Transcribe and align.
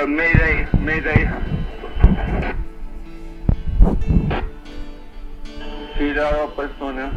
Uh, 0.00 0.06
mayday, 0.06 0.66
mayday. 0.84 1.28
Sida 5.98 6.30
Europa, 6.30 6.64
Estonia. 6.64 7.10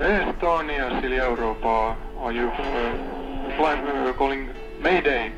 Estonia, 0.00 1.00
Silja 1.00 1.24
Europa. 1.24 1.96
Are 2.20 2.32
you 2.32 2.48
uh, 2.48 3.56
flying, 3.56 3.86
uh, 3.86 4.12
calling 4.18 4.48
Mayday? 4.82 5.32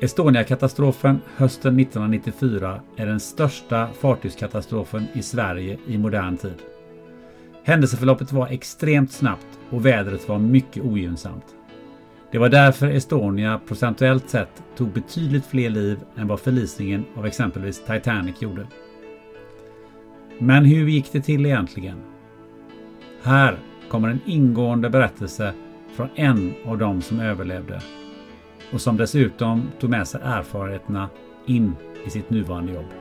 Estonia-katastrofen 0.00 1.20
hösten 1.36 1.80
1994 1.80 2.80
är 2.96 3.06
den 3.06 3.20
största 3.20 3.88
fartygskatastrofen 4.00 5.06
i 5.14 5.22
Sverige 5.22 5.78
i 5.86 5.98
modern 5.98 6.36
tid. 6.36 6.62
Händelseförloppet 7.64 8.32
var 8.32 8.46
extremt 8.46 9.12
snabbt 9.12 9.58
och 9.70 9.86
vädret 9.86 10.28
var 10.28 10.38
mycket 10.38 10.84
ogynnsamt. 10.84 11.44
Det 12.32 12.38
var 12.38 12.48
därför 12.48 12.90
Estonia 12.90 13.60
procentuellt 13.68 14.30
sett 14.30 14.62
tog 14.76 14.92
betydligt 14.92 15.46
fler 15.46 15.70
liv 15.70 15.98
än 16.16 16.28
vad 16.28 16.40
förlisningen 16.40 17.04
av 17.16 17.26
exempelvis 17.26 17.84
Titanic 17.84 18.42
gjorde. 18.42 18.66
Men 20.38 20.64
hur 20.64 20.88
gick 20.88 21.12
det 21.12 21.20
till 21.20 21.46
egentligen? 21.46 22.02
Här 23.22 23.58
kommer 23.88 24.08
en 24.08 24.20
ingående 24.26 24.90
berättelse 24.90 25.54
från 25.96 26.08
en 26.14 26.54
av 26.66 26.78
dem 26.78 27.02
som 27.02 27.20
överlevde 27.20 27.80
och 28.72 28.80
som 28.80 28.96
dessutom 28.96 29.70
tog 29.80 29.90
med 29.90 30.08
sig 30.08 30.20
erfarenheterna 30.24 31.08
in 31.46 31.76
i 32.06 32.10
sitt 32.10 32.30
nuvarande 32.30 32.72
jobb. 32.72 32.99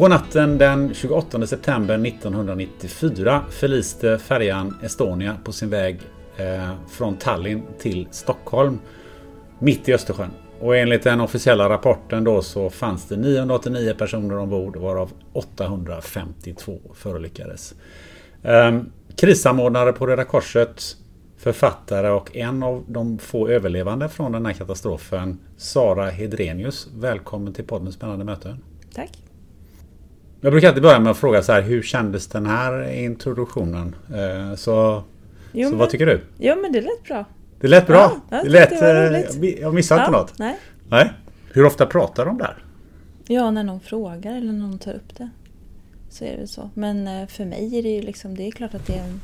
På 0.00 0.08
natten 0.08 0.58
den 0.58 0.94
28 0.94 1.46
september 1.46 2.06
1994 2.06 3.44
förliste 3.50 4.18
färjan 4.18 4.78
Estonia 4.82 5.36
på 5.44 5.52
sin 5.52 5.70
väg 5.70 6.00
eh, 6.36 6.70
från 6.90 7.16
Tallinn 7.16 7.62
till 7.78 8.08
Stockholm 8.10 8.78
mitt 9.58 9.88
i 9.88 9.94
Östersjön. 9.94 10.30
Och 10.60 10.76
enligt 10.76 11.02
den 11.02 11.20
officiella 11.20 11.68
rapporten 11.68 12.24
då 12.24 12.42
så 12.42 12.70
fanns 12.70 13.08
det 13.08 13.16
989 13.16 13.94
personer 13.98 14.38
ombord 14.38 14.76
varav 14.76 15.12
852 15.32 16.78
förolyckades. 16.94 17.74
Eh, 18.42 18.80
krissamordnare 19.16 19.92
på 19.92 20.06
Röda 20.06 20.24
Korset, 20.24 20.82
författare 21.38 22.08
och 22.08 22.36
en 22.36 22.62
av 22.62 22.84
de 22.88 23.18
få 23.18 23.48
överlevande 23.48 24.08
från 24.08 24.32
den 24.32 24.46
här 24.46 24.52
katastrofen, 24.52 25.38
Sara 25.56 26.10
Hedrenius. 26.10 26.88
Välkommen 26.94 27.52
till 27.52 27.64
podden 27.64 27.92
Spännande 27.92 28.24
möten. 28.24 28.64
Tack. 28.94 29.29
Jag 30.40 30.52
brukar 30.52 30.68
alltid 30.68 30.82
börja 30.82 30.98
med 31.00 31.10
att 31.10 31.16
fråga 31.18 31.42
så 31.42 31.52
här, 31.52 31.62
hur 31.62 31.82
kändes 31.82 32.26
den 32.26 32.46
här 32.46 32.90
introduktionen? 32.92 33.94
Eh, 34.14 34.54
Så, 34.56 35.02
Jo, 35.52 35.64
så 35.64 35.70
men- 35.70 35.78
vad 35.78 35.90
tycker 35.90 36.06
du? 36.06 36.20
Jo 36.38 36.54
men 36.62 36.72
det 36.72 36.80
lät 36.80 37.04
bra. 37.04 37.24
Det 37.60 37.68
lät 37.68 37.86
bra. 37.86 37.96
Ja, 38.30 38.36
jag 38.36 38.44
det 38.44 38.50
lät, 38.50 38.70
det 38.70 39.44
eh, 39.44 39.60
jag- 39.60 39.74
missade 39.74 40.00
inte 40.00 40.12
Ja, 40.16 40.20
något. 40.20 40.38
Nej. 40.38 40.56
Nej. 40.88 41.10
Hur 41.52 41.64
ofta 41.66 41.86
pratar 41.86 42.26
de 42.26 42.38
där? 42.38 42.64
Ja, 43.26 43.50
när 43.50 43.64
någon 43.64 43.80
frågar 43.80 44.36
eller 44.36 44.52
någon 44.52 44.78
tar 44.78 44.92
upp 44.92 45.16
det. 45.18 45.30
Så 46.10 46.24
är 46.24 46.36
det 46.36 46.46
så. 46.46 46.70
Men 46.74 47.08
eh, 47.08 47.26
för 47.26 47.44
mig 47.44 47.78
är 47.78 47.82
det 47.82 47.88
ju 47.88 48.02
liksom, 48.02 48.36
det 48.36 48.46
är 48.46 48.50
klart 48.50 48.74
att 48.74 48.86
det 48.86 48.92
är 48.94 49.02
en, 49.04 49.20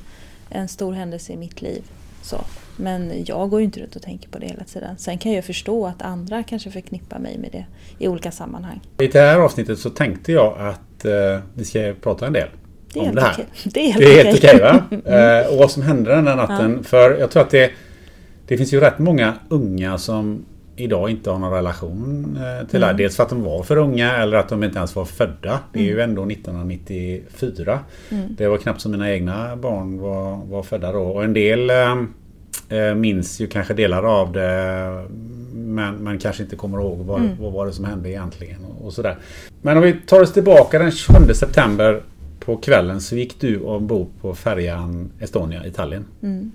en 0.50 0.69
stor 0.69 0.93
händelse 0.93 1.33
i 1.33 1.37
mitt 1.37 1.62
liv. 1.62 1.83
Så. 2.22 2.41
Men 2.77 3.12
jag 3.27 3.50
går 3.50 3.60
ju 3.60 3.65
inte 3.65 3.81
runt 3.81 3.97
och 3.97 4.03
tänker 4.03 4.28
på 4.28 4.38
det 4.38 4.47
hela 4.47 4.65
tiden. 4.65 4.98
Sen 4.98 5.19
kan 5.19 5.33
jag 5.33 5.44
förstå 5.44 5.87
att 5.87 6.03
andra 6.03 6.43
kanske 6.43 6.71
förknippar 6.71 7.19
mig 7.19 7.38
med 7.38 7.53
det 7.53 7.66
i 7.98 8.09
olika 8.09 8.31
sammanhang. 8.31 8.81
I 8.98 9.06
det 9.06 9.19
här 9.21 9.38
avsnittet 9.38 9.78
så 9.78 9.91
tänkte 9.91 10.33
jag 10.33 10.59
att 10.59 10.96
eh, 11.05 11.39
vi 11.55 11.65
ska 11.65 11.93
prata 12.03 12.27
en 12.27 12.33
del 12.33 12.49
Det 12.93 13.01
om 13.01 13.15
det 13.15 13.21
här. 13.21 13.33
okej. 13.33 13.47
Det 13.65 13.81
är 13.81 13.93
helt 13.93 13.99
det 13.99 14.21
är 14.21 14.25
helt 14.25 14.39
okej. 14.39 14.51
okej 14.55 15.03
va? 15.05 15.41
Eh, 15.43 15.53
och 15.53 15.59
vad 15.59 15.71
som 15.71 15.83
hände 15.83 16.11
den 16.15 16.25
där 16.25 16.37
natten. 16.37 16.84
För 16.84 17.17
jag 17.19 17.31
tror 17.31 17.43
att 17.43 17.51
det, 17.51 17.71
det 18.47 18.57
finns 18.57 18.73
ju 18.75 18.81
rätt 18.81 18.99
många 18.99 19.34
unga 19.49 19.99
som 19.99 20.45
idag 20.79 21.11
inte 21.11 21.31
har 21.31 21.39
någon 21.39 21.53
relation 21.53 22.25
eh, 22.37 22.67
till 22.69 22.81
det 22.81 22.87
här. 22.87 22.93
Mm. 22.93 23.03
Dels 23.03 23.17
för 23.17 23.23
att 23.23 23.29
de 23.29 23.43
var 23.43 23.62
för 23.62 23.77
unga 23.77 24.17
eller 24.17 24.37
att 24.37 24.49
de 24.49 24.65
inte 24.65 24.77
ens 24.79 24.97
var 24.97 25.05
födda. 25.05 25.59
Det 25.73 25.79
är 25.79 25.83
ju 25.84 25.93
Mm. 26.01 26.11
ändå 26.11 26.25
1994. 26.27 27.78
Mm. 28.11 28.25
Det 28.39 28.49
var 28.49 28.59
knappt 28.59 28.81
som 28.81 28.93
mina 28.93 29.11
egna 29.13 29.57
barn 29.57 29.99
var, 30.01 30.37
var 30.51 30.63
födda 30.63 30.93
då. 30.93 31.03
Och 31.03 31.25
en 31.25 31.33
del 31.33 31.71
eh, 31.71 31.77
eh, 31.77 31.97
minns 32.97 33.41
ju 33.41 33.47
kanske 33.47 33.74
delar 33.74 34.03
av 34.03 34.32
det 34.32 35.06
men, 35.54 35.94
men 35.94 36.18
kanske 36.18 36.42
inte 36.42 36.56
kommer 36.56 36.78
ihåg 36.78 36.98
vad, 36.98 37.20
Mm. 37.20 37.32
vad 37.41 37.53
var 37.53 37.66
det 37.66 37.72
som 37.72 37.84
hände 37.84 38.10
egentligen. 38.10 38.64
Och, 38.64 38.86
och 38.86 38.92
sådär. 38.92 39.16
Men 39.62 39.76
om 39.76 39.82
vi 39.82 39.92
tar 40.06 40.20
oss 40.20 40.32
tillbaka 40.32 40.78
den 40.78 40.91
27 40.91 41.34
september 41.34 42.03
på 42.41 42.56
kvällen 42.56 43.00
så 43.00 43.16
gick 43.16 43.41
du 43.41 43.60
ombord 43.60 44.08
på 44.20 44.34
färjan 44.34 45.10
Estonia 45.20 45.66
i 45.66 45.70
Tallinn. 45.70 46.04
Mm. 46.22 46.53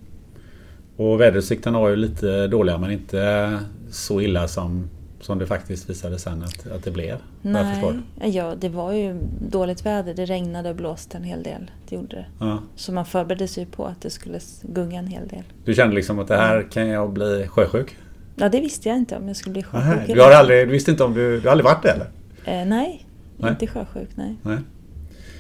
Och 0.96 1.22
väderutsikterna 1.22 1.80
var 1.80 1.90
ju 1.90 1.96
lite 1.96 2.48
dåliga 2.48 2.78
men 2.78 2.92
inte 2.92 3.60
så 3.92 4.22
illa 4.22 4.48
som, 4.48 4.90
som 5.22 5.40
det 5.40 5.48
faktiskt 5.48 5.90
visade 5.90 6.20
sen 6.20 6.44
att, 6.44 6.72
att 6.72 6.84
det 6.84 6.92
blev. 6.92 7.18
Nej, 7.42 8.04
ja, 8.22 8.56
det 8.56 8.70
var 8.70 8.92
ju 8.94 9.20
dåligt 9.50 9.86
väder. 9.86 10.14
Det 10.14 10.26
regnade 10.26 10.70
och 10.70 10.76
blåste 10.76 11.18
en 11.18 11.24
hel 11.24 11.44
del. 11.44 11.72
Det 11.90 11.96
gjorde 11.96 12.16
det. 12.16 12.26
Ja. 12.40 12.60
Så 12.76 12.92
man 12.92 13.06
förberedde 13.06 13.48
sig 13.48 13.66
på 13.66 13.86
att 13.86 14.02
det 14.02 14.10
skulle 14.10 14.40
gunga 14.62 15.00
en 15.00 15.08
hel 15.08 15.28
del. 15.28 15.44
Du 15.66 15.74
kände 15.74 15.96
liksom 15.96 16.20
att 16.20 16.28
det 16.28 16.38
här 16.38 16.68
kan 16.72 16.88
jag 16.88 17.14
bli 17.14 17.48
sjösjuk? 17.48 17.96
Ja, 18.36 18.50
det 18.50 18.60
visste 18.60 18.90
jag 18.90 18.98
inte 18.98 19.18
om 19.18 19.28
jag 19.28 19.38
skulle 19.38 19.54
bli 19.54 19.64
sjösjuk. 19.64 20.16
Du, 20.16 20.22
har 20.22 20.32
aldrig, 20.32 20.68
du 20.68 20.72
visste 20.72 20.92
inte 20.92 21.04
om 21.04 21.14
du... 21.14 21.40
Du 21.40 21.48
har 21.48 21.52
aldrig 21.52 21.66
varit 21.66 21.84
det 21.84 21.90
eller? 21.90 22.06
Eh, 22.46 22.68
nej, 22.68 23.06
Nej. 23.38 23.52
inte 23.52 23.68
sjösjuk. 23.68 24.10
Nej. 24.16 24.36
Nej. 24.42 24.58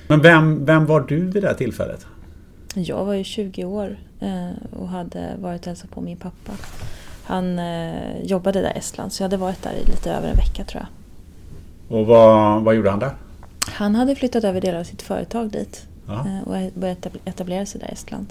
Men 0.08 0.22
vem, 0.22 0.66
vem 0.66 0.86
var 0.86 1.02
du 1.02 1.20
vid 1.20 1.44
det 1.44 1.48
här 1.48 1.56
tillfället? 1.56 2.06
Jag 2.76 3.06
var 3.06 3.14
ju 3.14 3.24
20 3.24 3.66
år 3.66 3.98
eh, 4.20 4.80
och 4.80 4.88
hade 4.88 5.36
varit 5.40 5.62
och 5.62 5.68
hälsat 5.68 5.92
på 5.92 6.02
min 6.02 6.18
pappa. 6.18 6.54
Han 7.24 7.60
eh, 7.60 8.22
jobbade 8.24 8.62
där 8.62 8.74
i 8.76 8.78
Estland 8.78 9.14
så 9.14 9.24
jag 9.24 9.26
hade 9.26 9.38
varit 9.38 9.64
där 9.64 9.74
i 9.74 9.86
lite 9.86 10.12
över 10.14 10.30
en 10.30 10.36
vecka 10.36 10.64
tror 10.64 10.84
jag. 10.84 12.00
Och 12.00 12.06
vad, 12.06 12.62
vad 12.64 12.76
gjorde 12.76 12.90
han 12.90 13.00
där? 13.00 13.16
Han 13.68 13.96
hade 13.96 14.16
flyttat 14.16 14.44
över 14.44 14.62
delar 14.62 14.80
av 14.80 14.84
sitt 14.84 15.02
företag 15.02 15.52
dit 15.52 15.88
Ja. 16.08 16.14
eh, 16.28 16.42
och 16.48 16.72
börjat 16.74 16.98
etab- 17.06 17.20
etablera 17.26 17.66
sig 17.66 17.82
där 17.82 17.88
i 17.90 17.92
Estland. 17.92 18.26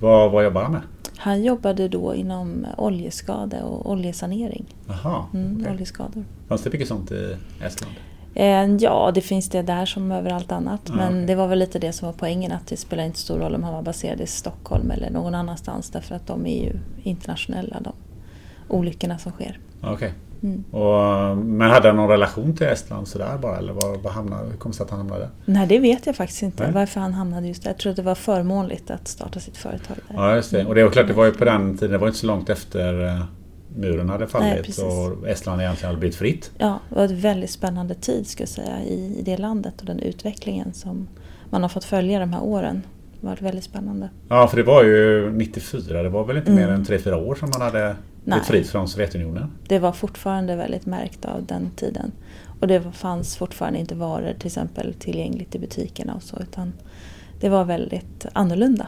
Vad, 0.00 0.30
vad 0.32 0.44
jobbar 0.44 0.62
han 0.62 0.72
med? 0.72 0.80
Han 1.16 1.42
jobbade 1.42 1.88
då 1.88 2.14
inom 2.14 2.66
oljeskade 2.78 3.62
och 3.62 3.90
oljesanering. 3.90 4.64
Jaha, 4.88 5.24
Mm, 5.34 5.58
okej. 5.60 5.72
Oljeskador. 5.72 6.24
Fanns 6.48 6.62
det 6.62 6.72
mycket 6.72 6.88
sånt 6.88 7.12
i 7.12 7.36
Estland? 7.64 7.92
Eh, 8.34 8.66
Ja, 8.76 9.10
det 9.14 9.20
finns 9.20 9.48
det 9.48 9.62
där 9.62 9.86
som 9.86 10.12
överallt 10.12 10.52
annat. 10.52 10.80
Ja, 10.86 10.94
men 10.94 11.08
okej. 11.12 11.26
det 11.26 11.34
var 11.34 11.48
väl 11.48 11.58
lite 11.58 11.78
det 11.78 11.92
som 11.92 12.06
var 12.06 12.12
poängen 12.12 12.52
att 12.52 12.66
det 12.66 12.76
spelar 12.76 13.04
inte 13.04 13.18
stor 13.18 13.38
roll 13.38 13.54
om 13.54 13.62
han 13.62 13.74
var 13.74 13.82
baserad 13.82 14.20
i 14.20 14.26
Stockholm 14.26 14.90
eller 14.90 15.10
någon 15.10 15.34
annanstans 15.34 15.90
därför 15.90 16.14
att 16.14 16.26
de 16.26 16.46
är 16.46 16.64
ju 16.64 16.72
internationella 17.02 17.80
de 17.80 17.92
olyckorna 18.68 19.18
som 19.18 19.32
sker. 19.32 19.58
Okej. 19.82 20.12
Mm. 20.42 20.64
Och, 20.70 21.36
men 21.36 21.70
hade 21.70 21.88
han 21.88 21.96
någon 21.96 22.08
relation 22.08 22.56
till 22.56 22.66
Estland 22.66 23.08
sådär 23.08 23.38
bara? 23.42 23.56
Eller 23.58 23.72
var, 23.72 23.98
var 23.98 24.10
hamnade, 24.10 24.48
hur 24.50 24.56
kom 24.56 24.70
det 24.70 24.76
sig 24.76 24.84
att 24.84 24.90
han 24.90 24.98
hamnade 24.98 25.20
där? 25.20 25.30
Nej, 25.44 25.66
det 25.66 25.78
vet 25.78 26.06
jag 26.06 26.16
faktiskt 26.16 26.42
inte 26.42 26.62
Nej. 26.64 26.72
varför 26.72 27.00
han 27.00 27.12
hamnade 27.14 27.46
just 27.48 27.62
där. 27.62 27.70
Jag 27.70 27.78
tror 27.78 27.90
att 27.90 27.96
det 27.96 28.02
var 28.02 28.14
förmånligt 28.14 28.90
att 28.90 29.08
starta 29.08 29.40
sitt 29.40 29.56
företag 29.56 29.96
där. 30.08 30.16
Ja, 30.16 30.34
just 30.36 30.50
det. 30.50 30.64
Och 30.64 30.74
det 30.74 30.84
var 30.84 30.90
klart, 30.90 31.06
det 31.06 31.12
var 31.12 31.24
ju 31.24 31.32
på 31.32 31.44
den 31.44 31.76
tiden, 31.78 31.92
det 31.92 31.98
var 31.98 32.06
inte 32.06 32.18
så 32.18 32.26
långt 32.26 32.50
efter 32.50 33.06
eh, 33.06 33.22
muren 33.76 34.08
hade 34.08 34.24
Nej, 34.24 34.28
fallit 34.28 34.66
precis. 34.66 34.84
och 34.84 35.28
Estland 35.28 35.60
egentligen 35.60 35.88
hade 35.88 35.98
blivit 36.00 36.16
fritt. 36.16 36.50
Ja, 36.58 36.78
det 36.88 36.94
var 36.94 37.04
en 37.04 37.20
väldigt 37.20 37.50
spännande 37.50 37.94
tid 37.94 38.26
ska 38.26 38.42
jag 38.42 38.48
säga 38.48 38.82
i, 38.82 39.18
i 39.18 39.22
det 39.24 39.36
landet 39.36 39.80
och 39.80 39.86
den 39.86 39.98
utvecklingen 39.98 40.72
som 40.72 41.08
man 41.50 41.62
har 41.62 41.68
fått 41.68 41.84
följa 41.84 42.18
de 42.18 42.32
här 42.32 42.42
åren. 42.42 42.82
Det 43.20 43.26
varit 43.26 43.42
väldigt 43.42 43.64
spännande. 43.64 44.08
Ja, 44.28 44.48
för 44.48 44.56
det 44.56 44.62
var 44.62 44.84
ju 44.84 45.30
94, 45.32 46.02
det 46.02 46.08
var 46.08 46.24
väl 46.24 46.36
inte 46.36 46.50
Mm. 46.52 46.64
mer 46.64 46.72
än 46.72 46.84
3-4 46.84 47.26
år 47.26 47.34
som 47.34 47.50
man 47.50 47.60
hade 47.60 47.96
Nej. 48.24 48.40
fri 48.44 48.64
från 48.64 48.88
Sovjetunionen. 48.88 49.50
Det 49.68 49.78
var 49.78 49.92
fortfarande 49.92 50.56
väldigt 50.56 50.86
märkt 50.86 51.24
av 51.24 51.44
den 51.46 51.70
tiden. 51.76 52.12
Och 52.60 52.66
det 52.66 52.82
fanns 52.92 53.36
fortfarande 53.36 53.78
inte 53.78 53.94
varor 53.94 54.32
till 54.38 54.46
exempel 54.46 54.94
tillgängligt 54.94 55.54
i 55.54 55.58
butikerna 55.58 56.14
och 56.14 56.22
så 56.22 56.36
utan 56.40 56.72
det 57.40 57.48
var 57.48 57.64
väldigt 57.64 58.26
annorlunda. 58.32 58.86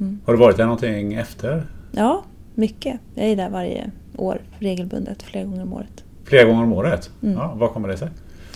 Mm. 0.00 0.20
Har 0.26 0.32
du 0.32 0.38
varit 0.38 0.56
där 0.56 0.64
någonting 0.64 1.14
efter? 1.14 1.66
Ja, 1.92 2.22
mycket. 2.54 3.00
Jag 3.14 3.26
är 3.26 3.36
där 3.36 3.50
varje 3.50 3.90
år 4.16 4.40
regelbundet, 4.58 5.22
flera 5.22 5.44
gånger 5.44 5.62
om 5.62 5.72
året. 5.72 6.04
Flera 6.24 6.44
gånger 6.44 6.62
om 6.62 6.72
året? 6.72 7.10
Mm. 7.22 7.34
Ja, 7.34 7.54
vad 7.56 7.70
kommer 7.70 7.88
det 7.88 7.96
sig? 7.96 8.08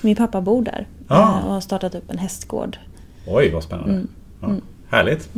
Min 0.02 0.16
pappa 0.16 0.40
bor 0.40 0.62
där 0.62 0.86
Ah. 1.08 1.38
eh, 1.38 1.46
och 1.46 1.52
har 1.52 1.60
startat 1.60 1.94
upp 1.94 2.10
en 2.10 2.18
hästgård. 2.18 2.78
Oj, 3.26 3.50
vad 3.52 3.62
spännande. 3.62 3.92
Mm. 3.94 4.08
Ja, 4.40 4.46
Mm. 4.46 4.60
Härligt. 4.90 5.28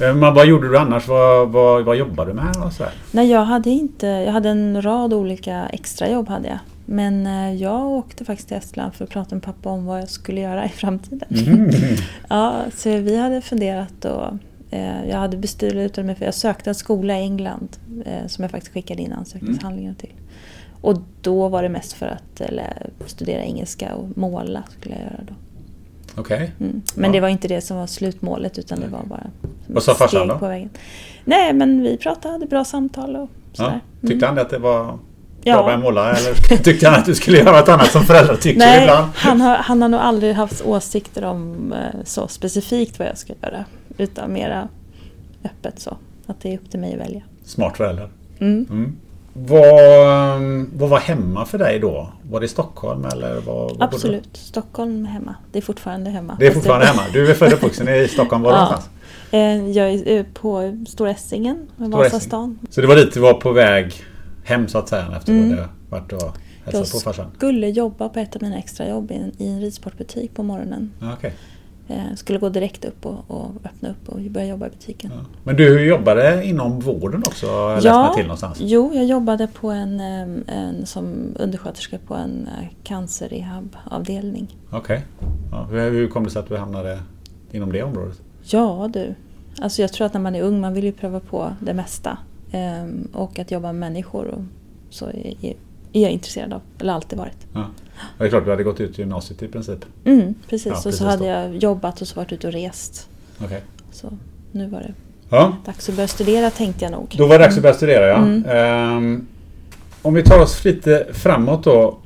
Eh, 0.00 0.14
Men 0.14 0.34
vad 0.34 0.46
gjorde 0.46 0.68
du 0.68 0.78
annars? 0.78 1.08
Vad, 1.08 1.48
vad, 1.48 1.84
vad 1.84 1.96
jobbade 1.96 2.30
du 2.30 2.34
med? 2.34 2.56
Och 2.66 2.72
så 2.72 2.84
här? 2.84 2.92
Nej, 3.10 3.30
jag 3.30 3.44
hade 3.44 3.70
inte... 3.70 4.06
Jag 4.06 4.32
hade 4.32 4.48
en 4.48 4.82
rad 4.82 5.12
olika 5.12 5.66
extrajobb 5.72 6.28
hade 6.28 6.48
jag. 6.48 6.58
Men 6.86 7.26
eh, 7.26 7.54
jag 7.54 7.86
åkte 7.86 8.24
faktiskt 8.24 8.48
till 8.48 8.56
Estland 8.56 8.94
för 8.94 9.04
att 9.04 9.10
prata 9.10 9.34
med 9.34 9.42
pappa 9.42 9.70
om 9.70 9.86
vad 9.86 10.00
jag 10.00 10.08
skulle 10.08 10.40
göra 10.40 10.66
i 10.66 10.68
framtiden. 10.68 11.46
Mm. 11.46 11.70
ja, 12.28 12.62
så 12.76 12.88
vi 12.88 13.16
hade 13.16 13.40
funderat 13.40 14.04
och 14.04 14.26
eh, 14.70 15.08
jag 15.08 15.16
hade 15.16 15.36
beslutat 15.36 16.04
mig 16.04 16.14
för 16.14 16.24
jag 16.24 16.34
sökte 16.34 16.70
en 16.70 16.74
skola 16.74 17.18
i 17.18 17.22
England 17.22 17.76
eh, 18.04 18.26
som 18.26 18.42
jag 18.42 18.50
faktiskt 18.50 18.72
skickade 18.72 19.02
in 19.02 19.12
ansökningshandlingar 19.12 19.94
till. 19.94 20.12
Och 20.80 20.98
då 21.20 21.48
var 21.48 21.62
det 21.62 21.68
mest 21.68 21.92
för 21.92 22.06
att 22.06 22.40
eller, 22.40 22.90
studera 23.06 23.42
engelska 23.42 23.94
och 23.94 24.18
måla 24.18 24.62
skulle 24.78 24.94
jag 24.94 25.04
göra 25.04 25.20
då. 25.28 25.34
Okej. 26.16 26.52
Mm. 26.60 26.82
Men 26.94 27.04
Ja. 27.04 27.12
det 27.12 27.20
var 27.20 27.28
inte 27.28 27.48
det 27.48 27.60
som 27.60 27.76
var 27.76 27.86
slutmålet 27.86 28.58
utan 28.58 28.80
det 28.80 28.86
var 28.88 29.02
bara 29.04 29.26
Vad 29.66 29.82
sa 29.82 29.94
farsan 29.94 30.28
då? 30.28 30.38
på 30.38 30.48
vägen. 30.48 30.70
Nej, 31.24 31.52
men 31.52 31.82
vi 31.82 31.96
pratade, 31.96 32.46
bra 32.46 32.64
samtal 32.64 33.16
och 33.16 33.30
Ja. 33.52 33.56
sådär. 33.56 33.80
Tyckte 34.06 34.26
han 34.26 34.38
att 34.38 34.50
det 34.50 34.58
var 34.58 34.84
bra 34.84 34.98
Ja. 35.42 35.66
med 35.66 35.74
att 35.74 35.80
måla? 35.80 36.10
Eller 36.16 36.34
tyckte 36.64 36.88
han 36.88 36.98
att 37.00 37.06
du 37.06 37.14
skulle 37.14 37.38
göra 37.38 37.58
något 37.60 37.68
annat 37.68 37.86
som 37.90 38.02
föräldrar 38.02 38.36
tycker 38.36 38.58
Nej, 38.58 38.82
ibland? 38.82 39.06
han 39.14 39.40
har, 39.40 39.56
han 39.56 39.82
har 39.82 39.88
nog 39.88 40.00
aldrig 40.00 40.34
haft 40.34 40.64
åsikter 40.64 41.24
om 41.24 41.72
eh, 41.72 42.00
så 42.04 42.28
specifikt 42.28 42.98
vad 42.98 43.08
jag 43.08 43.18
ska 43.18 43.32
göra. 43.42 43.64
Utan 43.98 44.32
mera 44.32 44.68
öppet 45.44 45.78
så. 45.80 45.96
Att 46.26 46.40
det 46.40 46.52
är 46.52 46.58
upp 46.58 46.70
till 46.70 46.80
mig 46.80 46.92
att 46.94 47.00
välja. 47.00 47.22
Smart 47.44 47.76
förälder. 47.76 48.08
Mm. 48.38 48.96
Vad, 49.36 50.40
vad 50.74 50.90
var 50.90 50.98
hemma 50.98 51.44
för 51.46 51.58
dig 51.58 51.78
då? 51.78 52.08
Var 52.30 52.40
det 52.40 52.48
Stockholm 52.48 53.04
eller 53.04 53.34
var, 53.40 53.54
var 53.54 53.68
bodde 53.68 53.78
du? 53.78 53.84
Absolut. 53.84 54.36
Stockholm 54.36 55.04
hemma. 55.04 55.34
Det 55.52 55.58
är 55.58 55.62
fortfarande 55.62 56.10
hemma. 56.10 56.36
Det 56.40 56.46
är 56.46 56.50
fortfarande 56.50 56.86
hemma. 56.86 57.02
Du 57.12 57.30
är 57.30 57.34
född 57.34 57.48
och 57.48 57.54
uppvuxen 57.54 57.88
i 57.88 58.08
Stockholm. 58.08 58.42
Var 58.42 58.50
Ja. 58.52 58.56
någonstans? 58.64 58.88
Eh, 59.30 59.70
Jag 59.70 59.90
är 59.92 60.16
eh, 60.18 60.24
på 60.34 60.78
Stora 60.88 61.10
Essingen, 61.10 61.68
Vasastan. 61.76 62.58
Så 62.70 62.80
det 62.80 62.86
var 62.86 62.96
dit 62.96 63.14
du 63.14 63.20
var 63.20 63.34
på 63.34 63.52
väg 63.52 63.94
hem 64.44 64.68
så 64.68 64.78
att 64.78 64.88
säga 64.88 65.06
efter 65.16 65.32
Mm. 65.32 65.48
du 65.50 65.64
varit 65.90 66.12
och 66.12 66.36
Jag 66.64 66.72
hälsat 66.72 66.92
på 66.92 67.10
farsan? 67.10 67.30
skulle 67.36 67.68
jobba 67.68 68.08
på 68.08 68.18
ett 68.20 68.36
av 68.36 68.42
mina 68.42 68.58
extrajobb 68.58 69.10
i 69.10 69.14
en, 69.14 69.32
i 69.38 69.48
en 69.48 69.60
ridsportbutik 69.60 70.34
på 70.34 70.42
morgonen. 70.42 70.90
Okej. 71.16 71.30
Eh, 71.30 71.34
skulle 72.16 72.38
gå 72.38 72.48
direkt 72.48 72.84
upp 72.84 73.06
och, 73.06 73.24
och 73.26 73.50
öppna 73.64 73.88
upp 73.88 74.08
och 74.08 74.20
börja 74.20 74.46
jobba 74.46 74.66
i 74.66 74.70
butiken. 74.70 75.10
Ja. 75.14 75.24
Men 75.44 75.56
du 75.56 75.86
jobbade 75.86 76.44
inom 76.44 76.80
vården 76.80 77.22
också? 77.26 77.46
mig 77.46 78.14
till 78.14 78.22
någonstans. 78.22 78.58
Jo, 78.60 78.90
jag 78.94 79.04
jobbade 79.04 79.46
på 79.46 79.70
en, 79.70 80.00
eh, 80.00 80.56
en, 80.56 80.86
som 80.86 81.34
undersköterska 81.38 81.98
på 82.06 82.14
en 82.14 82.48
eh, 82.58 82.68
cancerrehabavdelning. 82.82 84.56
Okej. 84.70 85.04
Ja, 85.50 85.66
hur, 85.70 85.90
hur 85.90 86.08
kom 86.08 86.24
det 86.24 86.30
sig 86.30 86.40
att 86.40 86.48
du 86.48 86.56
hamnade 86.56 86.98
inom 87.52 87.72
det 87.72 87.82
området? 87.82 88.20
Ja 88.42 88.90
du, 88.92 89.14
alltså 89.58 89.82
jag 89.82 89.92
tror 89.92 90.06
att 90.06 90.14
när 90.14 90.20
man 90.20 90.34
är 90.34 90.42
ung 90.42 90.60
man 90.60 90.74
vill 90.74 90.84
ju 90.84 90.92
pröva 90.92 91.20
på 91.20 91.52
det 91.60 91.74
mesta. 91.74 92.18
Ehm, 92.52 93.08
och 93.12 93.38
att 93.38 93.50
jobba 93.50 93.66
med 93.66 93.74
människor 93.74 94.26
och 94.26 94.42
så 94.90 95.06
är, 95.06 95.44
är, 95.44 95.54
är 95.92 96.02
jag 96.02 96.10
intresserad 96.10 96.52
av, 96.52 96.60
eller 96.78 96.92
alltid 96.92 97.18
varit. 97.18 97.46
Ja. 97.52 97.66
Det 98.18 98.24
är 98.24 98.28
klart, 98.28 98.44
du 98.44 98.50
hade 98.50 98.62
gått 98.62 98.80
ut 98.80 98.98
gymnasiet 98.98 99.42
i 99.42 99.48
princip. 99.48 99.84
Mm, 100.04 100.34
precis, 100.48 100.66
Ja, 100.66 100.72
och 100.78 100.82
precis 100.82 100.98
så 100.98 101.04
hade 101.04 101.24
då. 101.24 101.30
jag 101.30 101.56
jobbat 101.56 102.00
och 102.00 102.08
så 102.08 102.20
varit 102.20 102.32
ute 102.32 102.46
och 102.46 102.52
rest. 102.52 103.08
Okej. 103.44 103.60
Så 103.92 104.12
nu 104.52 104.66
var 104.68 104.80
det 104.80 104.94
Ja, 105.28 105.56
dags 105.66 105.88
att 105.88 105.94
börja 105.94 106.08
studera 106.08 106.50
tänkte 106.50 106.84
jag 106.84 106.92
nog. 106.92 107.14
då 107.18 107.26
var 107.26 107.38
det 107.38 107.44
dags 107.44 107.56
att 107.56 107.62
börja 107.62 107.74
studera 107.74 108.08
ja. 108.08 108.16
Mm. 108.16 108.44
Ehm, 108.48 109.26
om 110.02 110.14
vi 110.14 110.22
tar 110.22 110.38
oss 110.42 110.64
lite 110.64 111.06
framåt 111.12 111.64
då. 111.64 111.98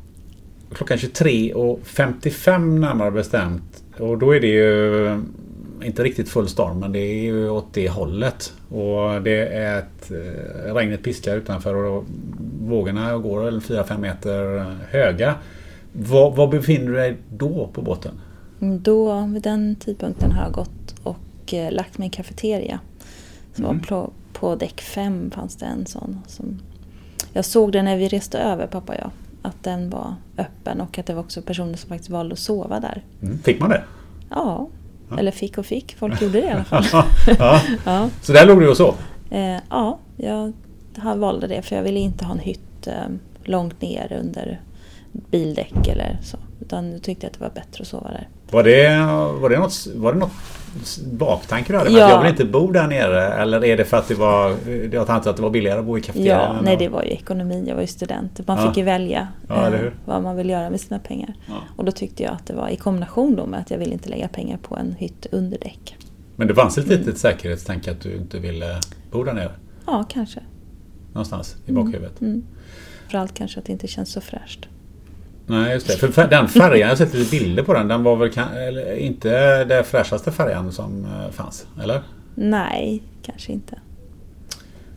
Klockan 0.75 0.99
23.55 0.99 2.79
närmare 2.79 3.11
bestämt. 3.11 3.83
Och 3.99 4.19
då 4.19 4.35
är 4.37 4.41
det 4.41 4.47
ju 4.47 5.21
inte 5.83 6.03
riktigt 6.03 6.29
full 6.29 6.49
storm 6.49 6.79
men 6.81 6.93
det 6.93 6.99
är 6.99 7.23
ju 7.23 7.51
åt 7.51 7.67
det 7.75 7.89
hållet. 7.89 8.53
Och 8.69 9.23
det 9.23 9.47
är 9.49 9.79
ett 9.79 10.11
eh, 10.11 10.75
regnet 10.75 11.03
piskar 11.03 11.37
utanför 11.37 11.75
och 11.75 12.05
vågorna 12.61 13.17
går 13.19 13.43
väl 13.45 13.61
4-5 13.61 13.99
meter 13.99 14.65
höga. 14.91 15.35
Var, 15.93 16.31
var 16.31 16.47
befinner 16.47 16.87
du 16.87 16.95
dig 16.95 17.17
då 17.31 17.69
på 17.73 17.83
båten? 17.83 18.13
Mm, 18.61 18.83
Då, 18.83 19.21
vid 19.27 19.43
den 19.43 19.77
tidpunkten 19.77 20.33
har 20.33 20.43
jag 20.43 20.53
gått 20.53 20.95
och 21.03 21.55
eh, 21.55 21.73
lagt 21.73 21.99
mig 21.99 22.07
i 22.07 22.09
en 22.09 22.11
kafeteria. 22.11 22.81
Så 23.55 23.65
Mm. 23.65 23.81
på, 23.81 24.11
på 24.33 24.55
däck 24.57 24.81
5 24.81 25.31
fanns 25.31 25.57
det 25.57 25.67
en 25.67 25.87
sån. 25.87 26.19
Som, 26.27 26.59
jag 27.33 27.45
såg 27.45 27.73
den 27.73 27.85
när 27.85 27.97
vi 27.97 28.09
reste 28.09 28.39
över, 28.39 28.67
pappa 28.67 28.93
och 28.93 28.99
jag. 28.99 29.11
Att 29.43 29.63
den 29.65 29.91
var 29.91 30.15
öppen 30.39 30.81
och 30.81 30.99
att 30.99 31.07
det 31.07 31.15
var 31.15 31.21
också 31.23 31.43
personer 31.43 31.77
som 31.77 31.89
faktiskt 31.89 32.11
valde 32.11 32.33
att 32.33 32.39
sova 32.39 32.81
där. 32.81 33.03
Mm. 33.23 33.39
Fick 33.39 33.61
man 33.61 33.71
det? 33.71 33.83
Ja, 34.31 34.69
eller 35.19 35.31
fick 35.31 35.59
och 35.59 35.67
fick. 35.67 35.97
Folk 35.97 36.23
gjorde 36.23 36.41
det 36.41 36.47
i 36.47 36.51
alla 36.51 36.65
fall. 36.65 36.85
ja. 37.39 37.61
ja. 37.85 38.11
Så 38.23 38.33
där 38.33 38.47
låg 38.47 38.61
du 38.61 38.69
och 38.69 38.77
sov? 38.77 38.95
Eh, 39.31 39.57
ja, 39.71 39.99
jag 40.17 40.53
valde 41.17 41.47
det 41.47 41.63
för 41.63 41.77
jag 41.77 41.83
ville 41.83 41.99
inte 42.01 42.25
ha 42.25 42.33
en 42.33 42.39
hytt 42.39 42.87
eh, 42.87 42.95
långt 43.45 43.83
ner 43.83 44.17
under 44.21 44.61
bildäck 45.31 45.89
eller 45.89 46.19
så. 46.23 46.37
Utan 46.61 46.93
jag 46.93 47.03
tyckte 47.03 47.27
att 47.27 47.33
det 47.33 47.41
var 47.41 47.51
bättre 47.51 47.83
att 47.83 47.87
sova 47.89 48.11
där. 48.11 48.29
Var 48.51 48.63
det, 48.63 48.99
var 49.41 49.51
det 49.51 49.59
något, 49.59 49.87
var 49.95 50.13
det 50.13 50.19
något 50.19 50.31
baktanke 51.13 51.73
du 51.73 51.79
hade? 51.79 51.91
Ja. 51.91 52.05
att 52.05 52.11
jag 52.11 52.23
vill 52.23 52.31
inte 52.31 52.45
bo 52.45 52.73
där 52.73 52.87
nere? 52.87 53.33
Eller 53.33 53.65
är 53.65 53.77
det 53.77 53.85
för 53.85 53.97
att 53.97 54.09
det 54.09 54.15
var, 54.15 54.55
jag 54.93 55.07
tänkte 55.07 55.31
att 55.31 55.37
det 55.37 55.43
var 55.43 55.51
billigare 55.51 55.79
att 55.79 55.85
bo 55.85 55.99
i 55.99 56.01
kafeterian? 56.01 56.57
Ja, 56.57 56.61
nej 56.63 56.77
det 56.77 56.89
var 56.89 57.03
ju 57.03 57.09
ekonomi. 57.11 57.65
Jag 57.69 57.75
var 57.75 57.83
ju 57.83 57.87
student. 57.87 58.47
Man 58.47 58.59
Ja. 58.59 58.69
fick 58.69 58.77
ju 58.77 58.83
välja 58.85 59.29
Ja, 59.49 59.75
eh, 59.75 59.93
vad 60.05 60.23
man 60.23 60.37
vill 60.37 60.51
göra 60.51 60.71
med 60.71 60.81
sina 60.81 60.99
pengar. 60.99 61.35
Ja. 61.47 61.55
Och 61.77 61.85
då 61.85 61.93
tyckte 61.93 62.23
jag 62.23 62.33
att 62.33 62.47
det 62.47 62.55
var 62.55 62.69
i 62.69 62.77
kombination 62.77 63.37
då 63.37 63.47
med 63.47 63.61
att 63.61 63.71
jag 63.71 63.79
ville 63.79 63.93
inte 63.93 64.09
lägga 64.09 64.29
pengar 64.29 64.59
på 64.63 64.77
en 64.77 64.93
hytt 64.99 65.27
under 65.33 65.59
däck. 65.59 65.97
Men 66.37 66.49
det 66.49 66.55
fanns 66.55 66.79
ett 66.79 66.87
litet 66.87 67.19
säkerhetstänk 67.19 67.89
att 67.89 68.01
du 68.01 68.17
inte 68.17 68.39
ville 68.39 68.81
bo 69.11 69.25
där 69.25 69.33
nere? 69.33 69.53
Ja, 69.87 70.05
kanske. 70.09 70.41
Någonstans 71.13 71.57
i 71.67 71.73
bakhuvudet? 71.73 72.21
Mm. 72.21 72.45
Framförallt 73.03 73.35
kanske 73.35 73.59
att 73.61 73.67
det 73.67 73.73
inte 73.73 73.87
känns 73.87 74.13
så 74.13 74.21
fräscht. 74.21 74.69
Nej, 75.49 75.73
just 75.75 75.87
det. 75.87 75.93
För 75.93 76.09
fär- 76.09 76.31
den 76.31 76.49
färjan, 76.49 76.81
jag 76.81 76.89
har 76.89 76.97
sett 76.97 77.15
lite 77.15 77.31
bilder 77.31 77.63
på 77.63 77.75
den. 77.75 77.89
Den 77.89 78.03
var 78.03 78.17
väl 78.17 78.31
eller, 78.57 78.97
inte 78.97 79.65
den 79.65 79.85
fräschaste 79.85 80.33
färjan 80.33 80.73
som 80.73 81.05
eh, 81.05 81.31
fanns? 81.31 81.67
Eller? 81.83 82.03
Nej, 82.35 83.03
kanske 83.23 83.53
inte. 83.53 83.79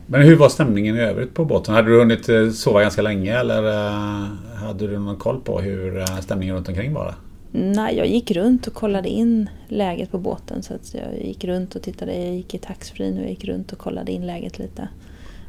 Men 0.06 0.22
hur 0.22 0.36
var 0.36 0.48
stämningen 0.48 0.96
i 0.96 1.00
övrigt 1.00 1.34
på 1.34 1.44
båten? 1.44 1.74
Hade 1.74 1.90
du 1.90 1.98
hunnit 1.98 2.28
eh, 2.28 2.50
sova 2.50 2.82
ganska 2.82 3.02
länge 3.02 3.38
eller 3.38 3.68
eh, 3.68 4.28
hade 4.66 4.86
du 4.86 4.98
någon 4.98 5.16
koll 5.16 5.40
på 5.40 5.60
hur 5.60 6.20
stämningen 6.20 6.54
runt 6.54 6.68
omkring 6.68 6.94
var? 6.94 7.14
Nej, 7.52 7.96
jag 7.96 8.06
gick 8.06 8.30
runt 8.30 8.66
och 8.66 8.74
kollade 8.74 9.08
in 9.08 9.48
läget 9.68 10.10
på 10.10 10.18
båten. 10.18 10.62
Så 10.62 10.74
att 10.74 10.94
jag 10.94 11.26
gick 11.26 11.44
runt 11.44 11.74
och 11.74 11.82
tittade. 11.82 12.14
Jag 12.14 12.34
gick 12.34 12.54
i 12.54 12.58
taxfree 12.58 13.12
och 13.12 13.22
jag 13.22 13.30
gick 13.30 13.44
runt 13.44 13.72
och 13.72 13.78
kollade 13.78 14.12
in 14.12 14.26
läget 14.26 14.58
lite. 14.58 14.88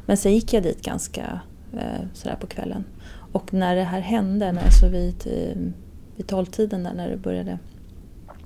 Men 0.06 0.16
sen 0.16 0.34
gick 0.34 0.52
jag 0.52 0.62
dit 0.62 0.84
ganska 0.84 1.40
sådär 2.14 2.36
på 2.40 2.46
kvällen. 2.46 2.84
Och 3.34 3.54
när 3.54 3.76
det 3.76 3.82
här 3.82 4.00
hände, 4.00 4.52
när 4.52 4.70
så 4.70 4.88
vid, 4.88 5.26
eh, 5.26 5.56
vid 6.16 6.26
tolvtiden 6.26 6.82
där 6.82 6.94
när 6.94 7.08
det 7.08 7.16
började 7.16 7.58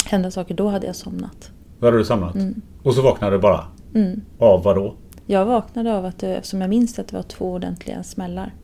hända 0.05 0.31
saker, 0.31 0.55
då 0.55 0.69
hade 0.69 0.87
jag 0.87 0.97
somnat. 0.97 1.51
Då 1.81 1.87
hade 1.87 1.99
du 1.99 2.05
somnat? 2.05 2.35
Mm. 2.35 2.63
Och 2.83 2.95
så 2.95 3.03
vaknade 3.03 3.37
du 3.37 3.41
bara? 3.41 3.65
Mm. 3.95 4.21
Av 4.39 4.63
vad 4.63 4.77
då? 4.77 4.95
Jag 5.27 5.47
vaknade 5.47 5.97
av 5.97 6.05
att 6.05 6.19
det, 6.19 6.37
eftersom 6.37 6.61
jag 6.61 6.71
minns 6.71 6.99
att 6.99 7.09
det 7.09 7.17
var 7.17 7.23
två 7.23 7.53
ordentliga 7.53 8.03
smällar 8.03 8.55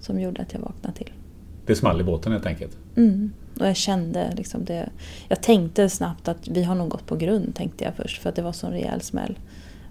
som 0.00 0.20
gjorde 0.20 0.42
att 0.42 0.52
jag 0.52 0.60
vaknade 0.60 0.96
till. 0.96 1.12
Det 1.66 1.76
small 1.76 2.00
i 2.00 2.04
båten 2.04 2.32
helt 2.32 2.46
enkelt? 2.46 2.76
Mm. 2.96 3.32
Och 3.60 3.66
jag 3.66 3.76
kände 3.76 4.32
liksom 4.36 4.64
det. 4.64 4.88
Jag 5.28 5.42
tänkte 5.42 5.88
snabbt 5.88 6.28
att 6.28 6.48
vi 6.48 6.62
har 6.62 6.74
nog 6.74 6.88
gått 6.88 7.06
på 7.06 7.16
grund 7.16 7.54
tänkte 7.54 7.84
jag 7.84 7.94
först 7.94 8.22
för 8.22 8.28
att 8.28 8.36
det 8.36 8.42
var 8.42 8.52
så 8.52 8.66
en 8.66 8.72
rejäl 8.72 9.00
smäll. 9.00 9.38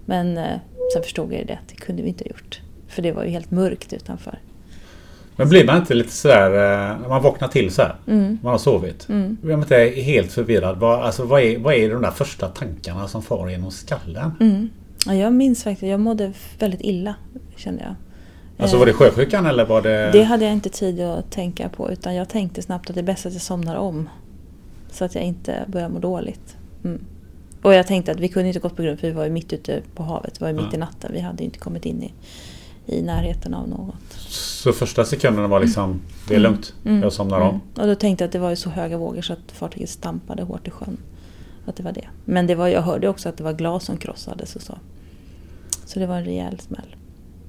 Men 0.04 0.38
eh, 0.38 0.58
sen 0.92 1.02
förstod 1.02 1.32
jag 1.32 1.46
det 1.46 1.52
att 1.52 1.68
det 1.68 1.76
kunde 1.76 2.02
vi 2.02 2.08
inte 2.08 2.24
ha 2.24 2.28
gjort. 2.28 2.60
För 2.88 3.02
det 3.02 3.12
var 3.12 3.24
ju 3.24 3.30
helt 3.30 3.50
mörkt 3.50 3.92
utanför. 3.92 4.38
Men 5.36 5.48
blir 5.48 5.66
man 5.66 5.76
inte 5.76 5.94
lite 5.94 6.12
sådär, 6.12 6.46
eh, 6.50 7.00
när 7.00 7.08
man 7.08 7.22
vaknar 7.22 7.48
till 7.48 7.70
så 7.70 7.82
här, 7.82 7.94
Mm. 8.06 8.38
man 8.42 8.52
har 8.52 8.58
sovit. 8.58 9.08
Mm. 9.08 9.36
Blir 9.42 9.52
man 9.56 9.62
inte 9.62 10.00
helt 10.02 10.32
förvirrad? 10.32 10.78
Vad, 10.78 11.00
alltså, 11.02 11.24
vad, 11.24 11.42
är, 11.42 11.58
vad 11.58 11.74
är 11.74 11.90
de 11.90 12.02
där 12.02 12.10
första 12.10 12.48
tankarna 12.48 13.08
som 13.08 13.22
far 13.22 13.48
genom 13.48 13.70
skallen? 13.70 14.30
Mm. 14.40 14.70
Ja, 15.06 15.14
jag 15.14 15.32
minns 15.32 15.64
faktiskt, 15.64 15.90
jag 15.90 16.00
mådde 16.00 16.32
väldigt 16.58 16.80
illa 16.80 17.14
kände 17.56 17.82
jag. 17.82 17.94
Alltså 18.58 18.76
Eh, 18.76 18.78
var 18.80 18.86
det 18.86 18.92
sjösjukan 18.92 19.46
eller 19.46 19.64
var 19.64 19.82
det... 19.82 20.10
Det 20.12 20.22
hade 20.22 20.44
jag 20.44 20.52
inte 20.52 20.68
tid 20.68 21.00
att 21.00 21.30
tänka 21.30 21.68
på 21.68 21.90
utan 21.90 22.14
jag 22.14 22.28
tänkte 22.28 22.62
snabbt 22.62 22.90
att 22.90 22.94
det 22.94 23.00
är 23.00 23.02
bäst 23.02 23.26
att 23.26 23.32
jag 23.32 23.42
somnar 23.42 23.76
om. 23.76 24.08
Så 24.90 25.04
att 25.04 25.14
jag 25.14 25.24
inte 25.24 25.64
börjar 25.66 25.88
må 25.88 25.98
dåligt. 25.98 26.56
Mm. 26.84 27.00
Och 27.62 27.74
jag 27.74 27.86
tänkte 27.86 28.12
att 28.12 28.20
vi 28.20 28.28
kunde 28.28 28.48
inte 28.48 28.60
gått 28.60 28.76
på 28.76 28.82
grund 28.82 29.00
för 29.00 29.06
vi 29.06 29.12
var 29.12 29.24
ju 29.24 29.30
mitt 29.30 29.52
ute 29.52 29.82
på 29.94 30.02
havet. 30.02 30.34
Det 30.34 30.40
var 30.44 30.48
ju 30.48 30.56
mitt 30.56 30.74
i 30.74 30.76
natten. 30.76 31.10
Vi 31.14 31.20
hade 31.20 31.44
inte 31.44 31.58
kommit 31.58 31.84
in 31.86 32.02
i, 32.02 32.12
i 32.86 33.02
närheten 33.02 33.54
av 33.54 33.68
något. 33.68 34.12
Så 34.28 34.72
första 34.72 35.04
sekunderna 35.04 35.48
var 35.48 35.60
liksom, 35.60 36.00
det 36.28 36.34
är 36.34 36.38
Mm. 36.38 36.52
lugnt, 36.52 36.74
Mm. 36.84 37.02
jag 37.02 37.12
somnar 37.12 37.36
Mm. 37.36 37.48
om. 37.48 37.60
Och 37.76 37.86
då 37.86 37.94
tänkte 37.94 38.24
jag 38.24 38.28
att 38.28 38.32
det 38.32 38.38
var 38.38 38.50
ju 38.50 38.56
så 38.56 38.70
höga 38.70 38.98
vågor 38.98 39.22
så 39.22 39.32
att 39.32 39.52
fartyget 39.52 39.90
stampade 39.90 40.42
hårt 40.42 40.68
i 40.68 40.70
sjön. 40.70 40.96
Att 41.66 41.76
det 41.76 41.82
var 41.82 41.92
det. 41.92 42.08
Men 42.24 42.46
det 42.46 42.54
var, 42.54 42.68
jag 42.68 42.82
hörde 42.82 43.08
också 43.08 43.28
att 43.28 43.36
det 43.36 43.44
var 43.44 43.52
glas 43.52 43.84
som 43.84 43.96
krossades 43.96 44.56
och 44.56 44.62
så. 44.62 44.78
Så 45.86 45.98
det 45.98 46.06
var 46.06 46.16
en 46.16 46.24
rejäl 46.24 46.60
smäll. 46.60 46.96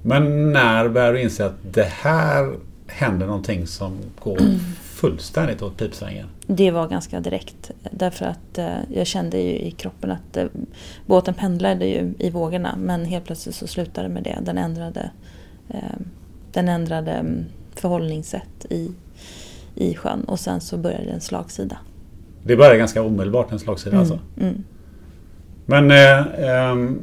Men 0.01 0.54
när 0.54 0.89
börjar 0.89 1.13
du 1.13 1.22
inse 1.22 1.46
att 1.46 1.56
det 1.72 1.84
här 1.92 2.56
händer 2.88 3.27
någonting 3.27 3.68
som 3.68 3.98
går 4.20 4.38
fullständigt 4.84 5.62
åt 5.62 5.77
pipsvängen? 5.77 6.27
Det 6.48 6.72
var 6.72 6.88
ganska 6.88 7.20
direkt. 7.20 7.72
Därför 7.92 8.25
att 8.25 8.58
eh, 8.58 8.78
jag 8.94 9.08
kände 9.08 9.38
ju 9.38 9.60
i 9.60 9.72
kroppen 9.72 10.12
att 10.12 10.38
eh, 10.38 10.46
båten 11.06 11.34
pendlade 11.34 11.86
ju 11.86 12.14
i 12.20 12.30
vågorna. 12.30 12.75
Men 12.80 13.06
helt 13.06 13.25
plötsligt 13.25 13.56
så 13.56 13.68
slutade 13.68 14.08
det 14.08 14.14
med 14.14 14.24
det. 14.24 14.38
Den 14.42 14.58
ändrade, 14.58 15.10
eh, 15.70 16.00
den 16.52 16.70
ändrade 16.70 17.12
mm, 17.12 17.46
förhållningssätt 17.75 18.66
i, 18.70 18.92
i 19.75 19.96
sjön. 19.96 20.24
Och 20.24 20.40
sen 20.40 20.62
så 20.62 20.78
började 20.78 21.12
en 21.12 21.22
slagsida. 21.22 21.78
Det 22.44 22.56
börjar 22.56 22.75
ganska 22.75 23.02
omedelbart 23.02 23.52
en 23.52 23.60
slagsida 23.60 24.00
alltså. 24.00 24.20
Mm. 24.42 24.64
Men 25.66 25.92
eh, 25.92 26.50
ehm, 26.50 27.00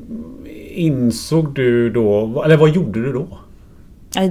insåg 0.70 1.54
du 1.54 1.90
då, 1.90 2.42
eller 2.42 2.56
vad 2.56 2.70
gjorde 2.70 3.02
du 3.02 3.12
då? 3.12 3.38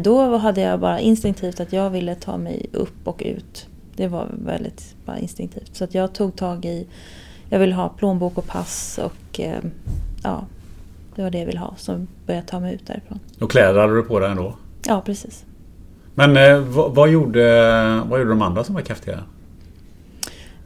Då 0.03 0.37
hade 0.37 0.61
jag 0.61 0.79
bara 0.79 0.99
instinktivt 0.99 1.59
att 1.59 1.73
jag 1.73 1.89
ville 1.89 2.15
ta 2.15 2.37
mig 2.37 2.69
upp 2.71 3.07
och 3.07 3.21
ut. 3.25 3.67
Det 4.01 4.07
var 4.07 4.27
väldigt 4.45 4.95
bara 5.05 5.17
instinktivt. 5.17 5.75
Så 5.75 5.83
att 5.83 5.93
jag 5.93 6.13
tog 6.13 6.35
tag 6.35 6.65
i, 6.65 6.87
jag 7.49 7.59
ville 7.59 7.75
ha 7.75 7.89
plånbok 7.89 8.37
och 8.37 8.47
pass 8.47 8.99
och 9.03 9.39
eh, 9.39 9.59
ja, 10.23 10.45
det 11.15 11.23
var 11.23 11.29
det 11.29 11.39
jag 11.39 11.45
ville 11.45 11.59
ha. 11.59 11.73
Så 11.77 11.91
började 11.91 12.07
jag 12.43 12.47
ta 12.47 12.59
mig 12.59 12.75
ut 12.75 12.87
därifrån. 12.87 13.19
Och 13.41 13.51
kläder 13.51 13.81
hade 13.81 13.95
du 13.95 14.03
på 14.03 14.19
dig 14.19 14.31
ändå? 14.31 14.55
Ja, 14.87 15.01
precis. 15.05 15.45
Men 16.15 16.37
eh, 16.37 16.59
vad, 16.59 16.95
vad, 16.95 17.09
gjorde, 17.09 17.43
vad 18.09 18.19
gjorde 18.19 18.31
de 18.31 18.41
andra 18.41 18.63
som 18.63 18.75
var 18.75 18.81
kraftiga? 18.81 19.23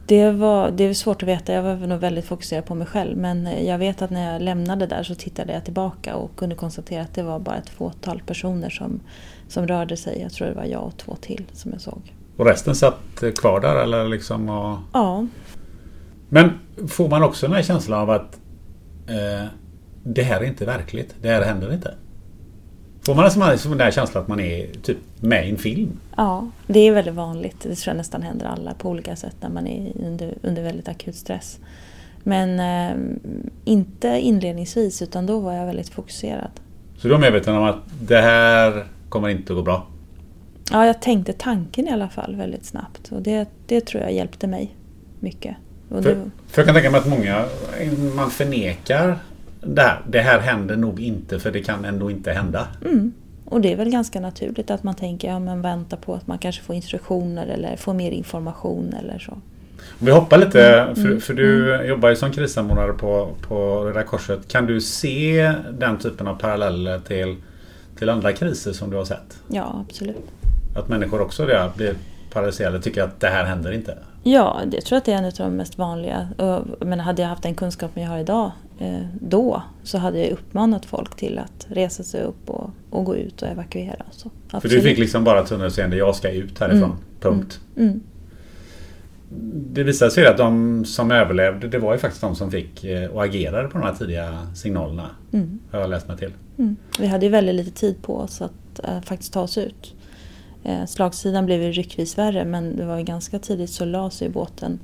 Det, 0.06 0.30
var, 0.30 0.70
det 0.70 0.84
är 0.84 0.94
svårt 0.94 1.22
att 1.22 1.28
veta. 1.28 1.52
Jag 1.52 1.62
var 1.62 1.86
nog 1.86 2.00
väldigt 2.00 2.24
fokuserad 2.24 2.64
på 2.64 2.74
mig 2.74 2.86
själv. 2.86 3.16
Men 3.16 3.46
eh, 3.46 3.66
jag 3.66 3.78
vet 3.78 4.02
att 4.02 4.10
när 4.10 4.32
jag 4.32 4.42
lämnade 4.42 4.86
där 4.86 5.02
så 5.02 5.14
tittade 5.14 5.52
jag 5.52 5.64
tillbaka 5.64 6.14
och 6.16 6.36
kunde 6.36 6.54
konstatera 6.54 7.02
att 7.02 7.14
det 7.14 7.22
var 7.22 7.38
bara 7.38 7.56
ett 7.56 7.70
fåtal 7.70 8.22
personer 8.26 8.70
som, 8.70 9.00
som 9.48 9.66
rörde 9.66 9.96
sig. 9.96 10.20
Jag 10.20 10.32
tror 10.32 10.48
det 10.48 10.54
var 10.54 10.64
jag 10.64 10.84
och 10.84 10.96
två 10.96 11.16
till 11.20 11.44
som 11.52 11.72
jag 11.72 11.80
såg. 11.80 12.15
Och 12.36 12.46
resten 12.46 12.74
satt 12.74 13.22
eh, 13.22 13.30
kvar 13.30 13.60
där 13.60 13.76
eller 13.76 14.08
liksom? 14.08 14.48
Och... 14.48 14.78
Ja, 14.92 15.26
Men 16.28 16.50
får 16.88 17.08
man 17.08 17.22
också 17.22 17.46
den 17.46 17.56
här 17.56 17.62
känslan 17.62 18.00
av 18.00 18.10
att 18.10 18.40
eh, 19.06 19.46
det 20.02 20.22
här 20.22 20.40
är 20.40 20.44
inte 20.44 20.64
verkligt. 20.64 21.14
Det 21.22 21.28
här 21.28 21.42
händer 21.42 21.72
inte. 21.72 21.94
Får 23.06 23.14
man 23.14 23.24
alltså 23.24 23.58
som 23.58 23.70
den 23.70 23.78
där 23.78 23.90
känslan 23.90 24.22
att 24.22 24.28
man 24.28 24.40
är 24.40 24.66
typ 24.82 24.98
med 25.20 25.46
i 25.46 25.50
en 25.50 25.56
film? 25.56 26.00
Ja, 26.16 26.50
det 26.66 26.80
är 26.80 26.92
väldigt 26.92 27.14
vanligt. 27.14 27.60
Det 27.60 27.74
tror 27.74 27.92
jag 27.92 27.96
nästan 27.96 28.22
händer 28.22 28.46
alla 28.46 28.74
på 28.74 28.88
olika 28.88 29.16
sätt 29.16 29.36
när 29.40 29.48
man 29.48 29.66
är 29.66 29.92
under, 30.06 30.34
under 30.42 30.62
väldigt 30.62 30.88
akut 30.88 31.16
stress. 31.16 31.58
Men 32.22 32.60
eh, 32.60 32.96
inte 33.64 34.08
inledningsvis 34.08 35.02
utan 35.02 35.26
då 35.26 35.40
var 35.40 35.52
jag 35.52 35.66
väldigt 35.66 35.88
fokuserad. 35.88 36.50
Så 36.98 37.08
du 37.08 37.14
är 37.14 37.18
medveten 37.18 37.54
om 37.54 37.64
att 37.64 37.78
det 38.00 38.20
här 38.20 38.86
kommer 39.08 39.28
inte 39.28 39.52
att 39.52 39.56
gå 39.56 39.62
bra? 39.62 39.86
Ja, 40.70 40.86
jag 40.86 41.02
tänkte 41.02 41.32
tanken 41.32 41.88
i 41.88 41.90
alla 41.90 42.08
fall 42.08 42.36
väldigt 42.36 42.64
snabbt 42.64 43.12
och 43.12 43.22
det, 43.22 43.48
det 43.66 43.80
tror 43.80 44.02
jag 44.02 44.12
hjälpte 44.12 44.46
mig 44.46 44.76
mycket. 45.20 45.56
För, 45.88 46.02
för 46.02 46.62
jag 46.62 46.66
kan 46.66 46.74
tänka 46.74 46.90
mig 46.90 47.00
att 47.00 47.06
många 47.06 47.44
man 48.16 48.30
förnekar 48.30 49.18
det 49.60 49.82
här. 49.82 50.00
Det 50.08 50.20
här 50.20 50.38
händer 50.38 50.76
nog 50.76 51.00
inte 51.00 51.38
för 51.38 51.50
det 51.50 51.62
kan 51.62 51.84
ändå 51.84 52.10
inte 52.10 52.32
hända. 52.32 52.68
mm, 52.84 53.12
och 53.44 53.60
det 53.60 53.72
är 53.72 53.76
väl 53.76 53.90
ganska 53.90 54.20
naturligt 54.20 54.70
att 54.70 54.82
man 54.82 54.94
tänker 54.94 55.28
ja, 55.28 55.38
men 55.38 55.62
vänta 55.62 55.96
på 55.96 56.14
att 56.14 56.26
man 56.26 56.38
kanske 56.38 56.62
får 56.62 56.76
instruktioner 56.76 57.46
eller 57.46 57.76
får 57.76 57.94
mer 57.94 58.10
information 58.10 58.94
eller 59.00 59.18
så. 59.18 59.38
Vi 59.98 60.10
hoppar 60.10 60.38
lite, 60.38 60.80
Mm, 60.80 60.94
för, 60.94 61.04
mm, 61.04 61.20
för 61.20 61.34
du 61.34 61.76
jobbar 61.86 62.08
ju 62.08 62.16
som 62.16 62.30
krissamordnare 62.32 62.92
på, 62.92 63.28
på 63.48 63.84
Röda 63.84 64.02
Korset. 64.02 64.48
Kan 64.48 64.66
du 64.66 64.80
se 64.80 65.52
den 65.78 65.98
typen 65.98 66.26
av 66.26 66.34
paralleller 66.34 66.98
till, 66.98 67.36
till 67.98 68.08
andra 68.08 68.32
kriser 68.32 68.72
som 68.72 68.90
du 68.90 68.96
har 68.96 69.04
sett? 69.04 69.38
Ja, 69.48 69.84
absolut. 69.88 70.30
Att 70.76 70.88
människor 70.88 71.20
också 71.20 71.46
där 71.46 71.70
blir 71.76 71.94
paralyserade 72.32 72.80
tycker 72.82 73.02
att 73.02 73.20
det 73.20 73.28
här 73.28 73.44
händer 73.44 73.72
inte. 73.72 73.98
Ja, 74.22 74.60
det 74.66 74.80
tror 74.80 74.96
jag 74.96 74.98
att 74.98 75.04
det 75.04 75.12
är 75.12 75.18
en 75.18 75.24
av 75.24 75.32
de 75.36 75.56
mest 75.56 75.78
vanliga. 75.78 76.28
Och, 76.38 76.86
Men 76.86 77.00
hade 77.00 77.22
jag 77.22 77.28
haft 77.28 77.42
den 77.42 77.54
kunskapen 77.54 78.02
jag 78.02 78.10
har 78.10 78.18
idag 78.18 78.50
eh, 78.78 79.00
då 79.20 79.62
så 79.82 79.98
hade 79.98 80.18
jag 80.18 80.30
uppmanat 80.30 80.86
folk 80.86 81.16
till 81.16 81.38
att 81.38 81.66
resa 81.68 82.02
sig 82.02 82.22
upp 82.22 82.50
och, 82.50 82.70
och 82.90 83.04
gå 83.04 83.16
ut 83.16 83.42
och 83.42 83.48
evakuera. 83.48 84.04
och 84.08 84.14
Så, 84.14 84.30
För 84.60 84.68
du 84.68 84.80
fick 84.80 84.98
liksom 84.98 85.24
bara 85.24 85.44
tunnelseende, 85.44 85.96
jag 85.96 86.16
ska 86.16 86.30
ut 86.30 86.58
härifrån. 86.58 86.82
Mm, 86.82 86.96
Punkt. 87.20 87.60
Mm. 87.76 88.00
Det 89.72 89.82
visade 89.82 90.10
sig 90.10 90.26
att 90.26 90.36
de 90.36 90.84
som 90.84 91.10
överlevde, 91.10 91.68
det 91.68 91.78
var 91.78 91.92
ju 91.92 91.98
faktiskt 91.98 92.20
de 92.20 92.36
som 92.36 92.50
fick 92.50 92.84
eh, 92.84 93.10
och 93.10 93.24
agerade 93.24 93.68
på 93.68 93.78
de 93.78 93.84
här 93.84 93.94
tidiga 93.94 94.46
signalerna. 94.54 95.10
Mm. 95.32 95.58
Har 95.70 95.80
jag 95.80 95.90
läst 95.90 96.08
mig 96.08 96.16
till. 96.16 96.32
Mm. 96.58 96.76
Vi 96.98 97.06
hade 97.06 97.26
ju 97.26 97.32
väldigt 97.32 97.54
lite 97.54 97.70
tid 97.70 98.02
på 98.02 98.16
oss 98.16 98.42
att 98.42 98.84
eh, 98.84 99.00
faktiskt 99.00 99.32
ta 99.32 99.40
oss 99.40 99.58
ut. 99.58 99.94
Eh, 100.66 100.86
slagsidan 100.86 101.46
blev 101.46 101.62
ju 101.62 101.72
ryckvis 101.72 102.18
värre 102.18 102.44
men 102.44 102.76
det 102.76 102.84
var 102.84 102.98
ju 102.98 103.04
ganska 103.04 103.38
tidigt 103.38 103.70
så 103.70 103.84
la 103.84 104.10
sig 104.10 104.28
båten 104.28 104.78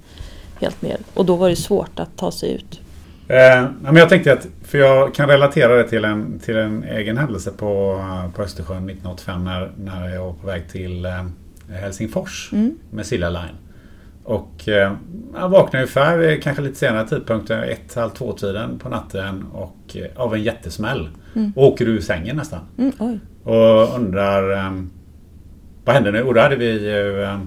helt 0.60 0.82
ner. 0.82 0.96
Och 1.14 1.26
då 1.26 1.36
var 1.36 1.48
det 1.48 1.56
svårt 1.56 2.00
att 2.00 2.16
ta 2.16 2.32
sig 2.32 2.52
ut. 2.52 2.80
Eh, 3.28 3.66
men 3.82 3.96
jag 3.96 4.08
tänkte 4.08 4.32
att, 4.32 4.46
för 4.62 4.78
jag 4.78 5.14
kan 5.14 5.28
relatera 5.28 5.76
det 5.76 5.88
till 5.88 6.04
en, 6.04 6.38
till 6.38 6.56
en 6.56 6.84
egen 6.84 7.16
händelse 7.16 7.50
på, 7.50 8.04
på 8.34 8.42
Östersjön 8.42 8.76
1985 8.76 9.44
när, 9.44 9.72
när 9.76 10.08
jag 10.08 10.24
var 10.24 10.32
på 10.32 10.46
väg 10.46 10.68
till 10.68 11.04
eh, 11.04 11.24
Helsingfors 11.80 12.50
Mm. 12.52 12.78
med 12.90 13.06
Silja 13.06 13.30
Line. 13.30 13.56
Och 14.24 14.68
eh, 14.68 14.92
jag 15.34 15.48
vaknade 15.48 15.78
ungefär, 15.78 16.30
eh, 16.30 16.38
kanske 16.40 16.62
lite 16.62 16.78
senare 16.78 17.08
tidpunkter, 17.08 17.62
ett, 17.62 17.94
halv 17.94 18.10
två 18.10 18.32
tiden 18.32 18.78
på 18.78 18.88
natten 18.88 19.44
och 19.52 19.96
eh, 19.96 20.22
av 20.22 20.34
en 20.34 20.42
jättesmäll. 20.42 21.08
Mm. 21.34 21.52
Och 21.56 21.64
åker 21.64 21.88
ur 21.88 22.00
sängen 22.00 22.36
nästan. 22.36 22.60
Mm. 22.78 23.20
Och 23.44 23.96
undrar 23.96 24.72
eh, 25.82 25.86
vad 25.86 25.94
hände 25.94 26.10
nu? 26.12 26.22
Och 26.22 26.34
då 26.34 26.40
hade 26.40 26.56
vi 26.56 26.72
ju 26.90 27.22
eh, 27.22 27.38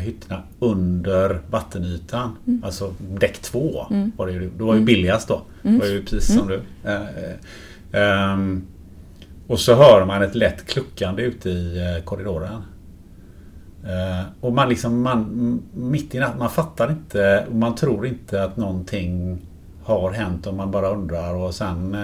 hytterna 0.00 0.42
under 0.58 1.40
vattenytan. 1.50 2.36
Mm. 2.46 2.64
Alltså 2.64 2.94
däck 3.18 3.38
två 3.38 3.86
Mm. 3.90 4.12
var 4.16 4.26
det 4.26 4.32
ju. 4.32 4.50
Det 4.56 4.62
var 4.62 4.74
ju 4.74 4.76
Mm. 4.78 4.84
billigast 4.84 5.28
då. 5.28 5.42
Mm. 5.62 5.78
Det 5.78 5.84
var 5.86 5.92
ju 5.92 6.02
precis 6.04 6.30
Mm. 6.30 6.38
som 6.40 6.48
du. 6.48 6.60
Eh, 6.90 7.02
eh, 7.02 8.32
ehm, 8.32 8.62
och 9.46 9.60
så 9.60 9.74
hör 9.74 10.04
man 10.04 10.22
ett 10.22 10.34
lätt 10.34 10.66
kluckande 10.66 11.22
ute 11.22 11.50
i 11.50 11.78
eh, 11.96 12.04
korridoren. 12.04 12.62
Eh, 13.84 14.26
och 14.40 14.52
man 14.52 14.68
liksom, 14.68 15.02
man, 15.02 15.60
mitt 15.74 16.14
i 16.14 16.18
natten, 16.18 16.38
man 16.38 16.50
fattar 16.50 16.90
inte 16.90 17.44
och 17.50 17.54
man 17.56 17.74
tror 17.74 18.06
inte 18.06 18.42
att 18.44 18.56
någonting 18.56 19.38
har 19.82 20.10
hänt 20.10 20.46
och 20.46 20.54
man 20.54 20.70
bara 20.70 20.88
undrar 20.90 21.34
och 21.34 21.54
sen 21.54 21.96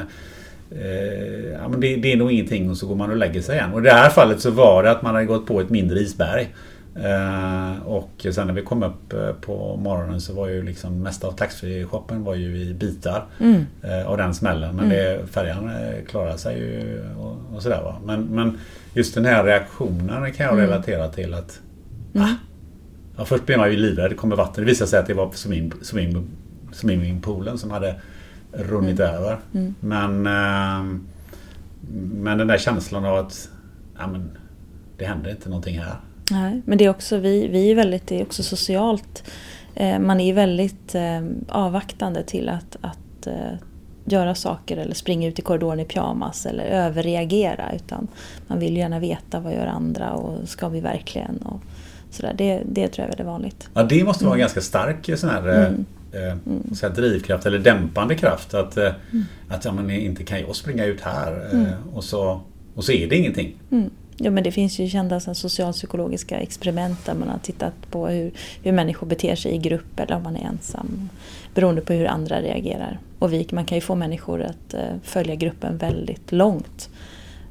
eh, 0.70 1.52
ja, 1.52 1.68
men 1.68 1.80
det, 1.80 1.96
det 1.96 2.12
är 2.12 2.16
nog 2.16 2.32
ingenting 2.32 2.70
och 2.70 2.76
så 2.76 2.86
går 2.86 2.94
man 2.96 3.10
och 3.10 3.16
lägger 3.16 3.40
sig 3.42 3.56
igen. 3.56 3.72
Och 3.72 3.80
i 3.80 3.82
det 3.82 3.90
här 3.92 4.10
fallet 4.10 4.40
så 4.40 4.50
var 4.50 4.82
det 4.82 4.90
att 4.90 5.02
man 5.02 5.14
hade 5.14 5.26
gått 5.26 5.46
på 5.46 5.60
ett 5.60 5.70
mindre 5.70 5.98
isberg. 5.98 6.48
Eh, 6.96 7.86
och 7.86 8.26
sen 8.32 8.46
när 8.46 8.54
vi 8.54 8.62
kom 8.62 8.82
upp 8.82 9.12
eh, 9.12 9.32
på 9.32 9.76
morgonen 9.76 10.20
så 10.20 10.32
var 10.34 10.48
ju 10.48 10.62
liksom 10.62 11.02
mesta 11.02 11.26
av 11.26 11.32
taxfree-shoppen 11.36 12.24
var 12.24 12.34
ju 12.34 12.56
i 12.58 12.74
bitar 12.74 13.24
Mm. 13.40 13.66
eh, 13.82 14.06
av 14.08 14.16
den 14.16 14.34
smällen. 14.34 14.76
Men 14.76 14.84
Mm. 14.84 14.96
det, 14.96 15.26
färjan 15.30 15.68
eh, 15.68 16.04
klarade 16.08 16.38
sig 16.38 16.58
ju 16.58 17.02
och, 17.18 17.36
och 17.56 17.62
sådär 17.62 17.82
va. 17.82 17.96
Men, 18.04 18.22
men 18.22 18.58
just 18.94 19.14
den 19.14 19.24
här 19.24 19.44
reaktionen 19.44 20.32
kan 20.32 20.46
jag 20.46 20.54
Mm. 20.54 20.66
relatera 20.70 21.08
till 21.08 21.34
att 21.34 21.60
Mm. 22.14 22.28
Ja, 23.18 23.24
först 23.24 23.46
blev 23.46 23.58
man 23.58 23.70
ju 23.70 23.76
livrädd. 23.76 24.10
Det 24.10 24.14
kommer 24.14 24.36
vatten. 24.36 24.64
Det 24.64 24.70
visade 24.70 24.90
sig 24.90 24.98
att 24.98 25.06
det 25.06 25.14
var 25.14 25.30
swimming, 25.34 25.72
swimming, 25.82 26.26
swimmingpoolen 26.72 27.58
som 27.58 27.70
hade 27.70 27.94
runnit 28.58 29.00
Mm. 29.00 29.14
över. 29.14 29.38
Mm. 29.54 29.74
Men, 29.80 30.26
ehm, 30.26 31.06
men 32.14 32.38
den 32.38 32.46
där 32.46 32.58
känslan 32.58 33.04
av 33.04 33.16
att 33.16 33.48
ja, 33.98 34.06
men, 34.06 34.30
det 34.98 35.04
händer 35.04 35.30
inte 35.30 35.48
någonting 35.48 35.78
här. 35.78 35.96
Nej, 36.30 36.62
men 36.64 36.78
det 36.78 36.84
är 36.84 36.90
också, 36.90 37.16
vi, 37.16 37.48
vi 37.48 37.70
är 37.70 37.74
väldigt, 37.74 38.06
det 38.06 38.20
är 38.20 38.22
också 38.22 38.42
socialt. 38.42 39.24
Eh, 39.74 39.98
man 39.98 40.20
är 40.20 40.34
väldigt 40.34 40.94
eh, 40.94 41.22
avvaktande 41.48 42.22
till 42.22 42.48
att, 42.48 42.76
att 42.80 43.26
eh, 43.26 43.58
göra 44.04 44.34
saker 44.34 44.76
eller 44.76 44.94
springa 44.94 45.28
ut 45.28 45.38
i 45.38 45.42
korridoren 45.42 45.80
i 45.80 45.84
pyjamas 45.84 46.46
eller 46.46 46.64
överreagera 46.64 47.72
utan 47.74 48.08
man 48.46 48.58
vill 48.58 48.76
gärna 48.76 48.98
veta 48.98 49.40
vad 49.40 49.52
gör 49.54 49.66
andra 49.66 50.12
och 50.12 50.48
ska 50.48 50.68
vi 50.68 50.80
verkligen 50.80 51.36
och 51.36 51.60
sådär. 52.10 52.34
Det, 52.38 52.62
det 52.66 52.88
tror 52.88 53.02
jag 53.02 53.04
är 53.04 53.08
väldigt 53.08 53.26
vanligt. 53.26 53.68
Ja, 53.74 53.82
det 53.82 54.04
måste 54.04 54.24
vara 54.24 54.34
en 54.34 54.40
ganska 54.40 54.60
stark 54.60 55.18
sån 55.18 55.30
här, 55.30 55.48
mm. 55.48 55.84
Eh, 56.16 56.36
så 56.74 56.86
här 56.86 56.94
drivkraft 56.94 57.46
eller 57.46 57.58
dämpande 57.58 58.14
kraft. 58.14 58.54
Att, 58.54 58.76
eh, 58.76 58.94
mm. 59.12 59.24
att 59.48 59.64
ja, 59.64 59.72
men 59.72 59.90
inte 59.90 60.24
kan 60.24 60.40
jag 60.40 60.56
springa 60.56 60.84
ut 60.84 61.00
här 61.00 61.48
eh, 61.52 61.94
och, 61.96 62.04
så, 62.04 62.40
och 62.74 62.84
så 62.84 62.92
är 62.92 63.08
det 63.08 63.16
ingenting. 63.16 63.54
Mm. 63.70 63.90
Ja, 64.18 64.30
men 64.30 64.44
det 64.44 64.52
finns 64.52 64.78
ju 64.78 64.88
kända 64.88 65.20
socialpsykologiska 65.20 66.38
experiment 66.38 67.06
där 67.06 67.14
man 67.14 67.28
har 67.28 67.38
tittat 67.38 67.90
på 67.90 68.06
hur, 68.06 68.32
hur 68.62 68.72
människor 68.72 69.06
beter 69.06 69.36
sig 69.36 69.54
i 69.54 69.58
grupp 69.58 70.00
eller 70.00 70.16
om 70.16 70.22
man 70.22 70.36
är 70.36 70.44
ensam. 70.44 71.08
Beroende 71.54 71.80
på 71.80 71.92
hur 71.92 72.06
andra 72.06 72.40
reagerar. 72.40 72.98
Och 73.18 73.32
vi, 73.32 73.48
man 73.52 73.64
kan 73.64 73.76
ju 73.76 73.82
få 73.82 73.94
människor 73.94 74.42
att 74.42 74.74
uh, 74.74 74.80
följa 75.02 75.34
gruppen 75.34 75.78
väldigt 75.78 76.32
långt. 76.32 76.90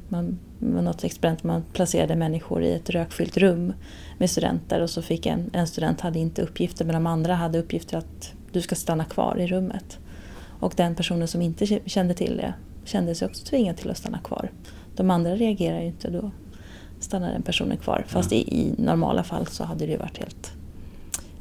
Man, 0.08 0.38
något 0.58 1.04
experiment 1.04 1.44
man 1.44 1.64
placerade 1.72 2.16
människor 2.16 2.62
i 2.62 2.72
ett 2.72 2.90
rökfyllt 2.90 3.36
rum 3.36 3.72
med 4.18 4.30
studenter 4.30 4.80
och 4.80 4.90
så 4.90 5.02
fick 5.02 5.26
en, 5.26 5.50
en 5.52 5.66
student 5.66 6.00
hade 6.00 6.18
inte 6.18 6.42
uppgifter 6.42 6.84
men 6.84 6.94
de 6.94 7.06
andra 7.06 7.34
hade 7.34 7.58
uppgifter 7.58 7.98
att 7.98 8.32
du 8.52 8.60
ska 8.60 8.74
stanna 8.74 9.04
kvar 9.04 9.36
i 9.38 9.46
rummet. 9.46 9.98
Och 10.60 10.72
den 10.76 10.94
personen 10.94 11.28
som 11.28 11.42
inte 11.42 11.66
kände 11.86 12.14
till 12.14 12.36
det 12.36 12.54
kände 12.84 13.14
sig 13.14 13.28
också 13.28 13.44
tvingad 13.44 13.76
till 13.76 13.90
att 13.90 13.98
stanna 13.98 14.18
kvar. 14.18 14.50
De 14.96 15.10
andra 15.10 15.34
reagerar 15.34 15.80
ju 15.80 15.86
inte 15.86 16.10
då 16.10 16.30
stannar 17.00 17.32
den 17.32 17.42
personen 17.42 17.76
kvar. 17.76 18.04
Fast 18.08 18.32
ja. 18.32 18.38
i, 18.38 18.40
i, 18.40 18.74
normala 18.78 19.24
fall 19.24 19.46
så 19.46 19.64
hade 19.64 19.86
det 19.86 19.92
ju 19.92 19.98
varit 19.98 20.18
helt 20.18 20.52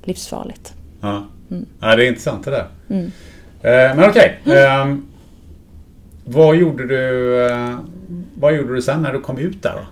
livsfarligt. 0.04 0.74
Ja, 1.02 1.26
mm. 1.52 1.66
ja 1.80 1.96
det 1.96 2.06
är 2.06 2.08
intressant 2.08 2.46
det 2.46 2.52
där. 2.52 2.68
Mm. 2.90 3.06
Eh, 3.62 3.96
men 3.96 4.10
okej. 4.10 4.40
Okay. 4.42 4.58
Mm. 4.58 4.92
Eh, 4.92 4.98
vad 6.26 6.56
gjorde 6.56 6.88
du 6.88 7.42
eh, 7.46 7.80
Vad 8.36 8.56
gjorde 8.56 8.76
du 8.76 8.82
sen 8.82 9.02
när 9.02 9.14
du 9.14 9.20
kom 9.22 9.38
ut 9.38 9.64
där 9.64 9.74
då? 9.74 9.86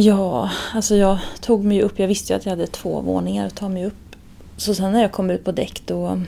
Ja, 0.00 0.50
alltså 0.74 0.94
jag 0.94 1.18
tog 1.40 1.64
mig 1.64 1.82
upp. 1.82 1.98
Jag 1.98 2.08
visste 2.08 2.32
ju 2.32 2.36
att 2.36 2.46
jag 2.46 2.50
hade 2.50 2.66
två 2.66 3.00
våningar 3.00 3.46
att 3.46 3.56
ta 3.56 3.68
mig 3.68 3.86
upp. 3.86 4.07
Så 4.58 4.74
sen 4.74 4.92
när 4.92 5.02
jag 5.02 5.12
kom 5.12 5.30
ut 5.30 5.44
på 5.44 5.52
däck 5.52 5.82
då 5.86 6.20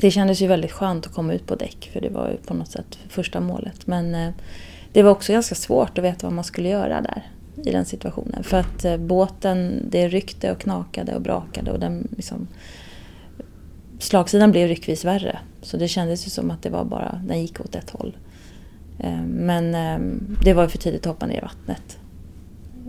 det 0.00 0.10
kändes 0.10 0.40
ju 0.40 0.46
väldigt 0.46 0.72
skönt 0.72 1.06
att 1.06 1.12
komma 1.12 1.32
ut 1.32 1.46
på 1.46 1.54
däck 1.54 1.90
för 1.92 2.00
det 2.00 2.08
var 2.08 2.30
ju 2.30 2.36
på 2.36 2.54
något 2.54 2.70
sätt 2.70 2.98
första 3.08 3.40
målet. 3.40 3.86
Men 3.86 4.14
eh, 4.14 4.30
det 4.92 5.02
var 5.02 5.10
också 5.10 5.32
ganska 5.32 5.54
svårt 5.54 5.98
att 5.98 6.04
veta 6.04 6.26
vad 6.26 6.32
man 6.32 6.44
skulle 6.44 6.68
göra 6.68 7.00
där 7.00 7.30
i 7.64 7.70
den 7.70 7.84
situationen. 7.84 8.44
För 8.44 8.56
att 8.56 8.84
eh, 8.84 8.96
båten, 8.96 9.88
det 9.90 10.08
ryckte 10.08 10.52
och 10.52 10.58
knakade 10.58 11.14
och 11.14 11.22
brakade 11.22 11.70
och 11.70 11.80
den 11.80 12.08
liksom, 12.16 12.48
slagsidan 13.98 14.50
blev 14.50 14.68
ryckvis 14.68 15.04
värre. 15.04 15.38
Så 15.62 15.76
det 15.76 15.88
kändes 15.88 16.26
ju 16.26 16.30
som 16.30 16.50
att 16.50 16.62
det 16.62 16.70
var 16.70 16.84
bara, 16.84 17.20
den 17.24 17.42
gick 17.42 17.60
åt 17.60 17.74
ett 17.74 17.90
håll. 17.90 18.16
Eh, 18.98 19.22
men 19.22 19.72
det 20.44 20.54
var 20.54 20.68
för 20.68 20.78
tidigt 20.78 21.00
att 21.00 21.12
hoppa 21.12 21.26
ner 21.26 21.38
i 21.38 21.40
vattnet. 21.40 21.98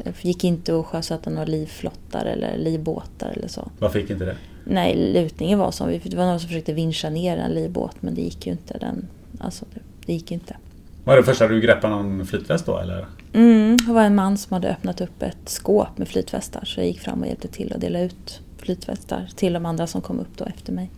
Det 0.03 0.25
gick 0.25 0.43
inte 0.43 0.79
att 0.79 0.85
sjösätta 0.85 1.29
några 1.29 1.45
livflottar 1.45 2.25
eller 2.25 2.57
livbåtar 2.57 3.33
eller 3.37 3.47
så. 3.47 3.71
Varför 3.79 3.99
gick 3.99 4.09
inte 4.09 4.25
det? 4.25 4.37
Nej, 4.65 5.13
lutningen 5.13 5.59
var 5.59 5.71
som, 5.71 5.87
det 6.03 6.15
var 6.15 6.25
någon 6.25 6.39
som 6.39 6.47
försökte 6.47 6.73
vinscha 6.73 7.09
ner 7.09 7.37
en 7.37 7.51
livbåt 7.51 8.01
men 8.01 8.15
det 8.15 8.21
gick 8.21 8.45
ju 8.45 8.51
inte. 8.51 8.77
Den, 8.77 9.07
alltså, 9.39 9.65
det, 9.73 9.79
det 10.05 10.13
gick 10.13 10.31
inte. 10.31 10.55
Var 11.03 11.17
det 11.17 11.23
första 11.23 11.47
du 11.47 11.61
greppade 11.61 11.95
någon 11.95 12.25
flytväst 12.25 12.65
då 12.65 12.77
eller? 12.77 13.05
Mm, 13.33 13.77
det 13.77 13.93
var 13.93 14.01
en 14.01 14.15
man 14.15 14.37
som 14.37 14.53
hade 14.53 14.69
öppnat 14.69 15.01
upp 15.01 15.21
ett 15.23 15.49
skåp 15.49 15.97
med 15.97 16.07
flytvästar 16.07 16.65
så 16.65 16.79
jag 16.79 16.87
gick 16.87 16.99
fram 16.99 17.21
och 17.21 17.27
hjälpte 17.27 17.47
till 17.47 17.73
att 17.73 17.81
dela 17.81 17.99
ut 17.99 18.41
flytvästar 18.57 19.29
till 19.35 19.53
de 19.53 19.65
andra 19.65 19.87
som 19.87 20.01
kom 20.01 20.19
upp 20.19 20.37
då 20.37 20.45
efter 20.45 20.73
mig. 20.73 20.91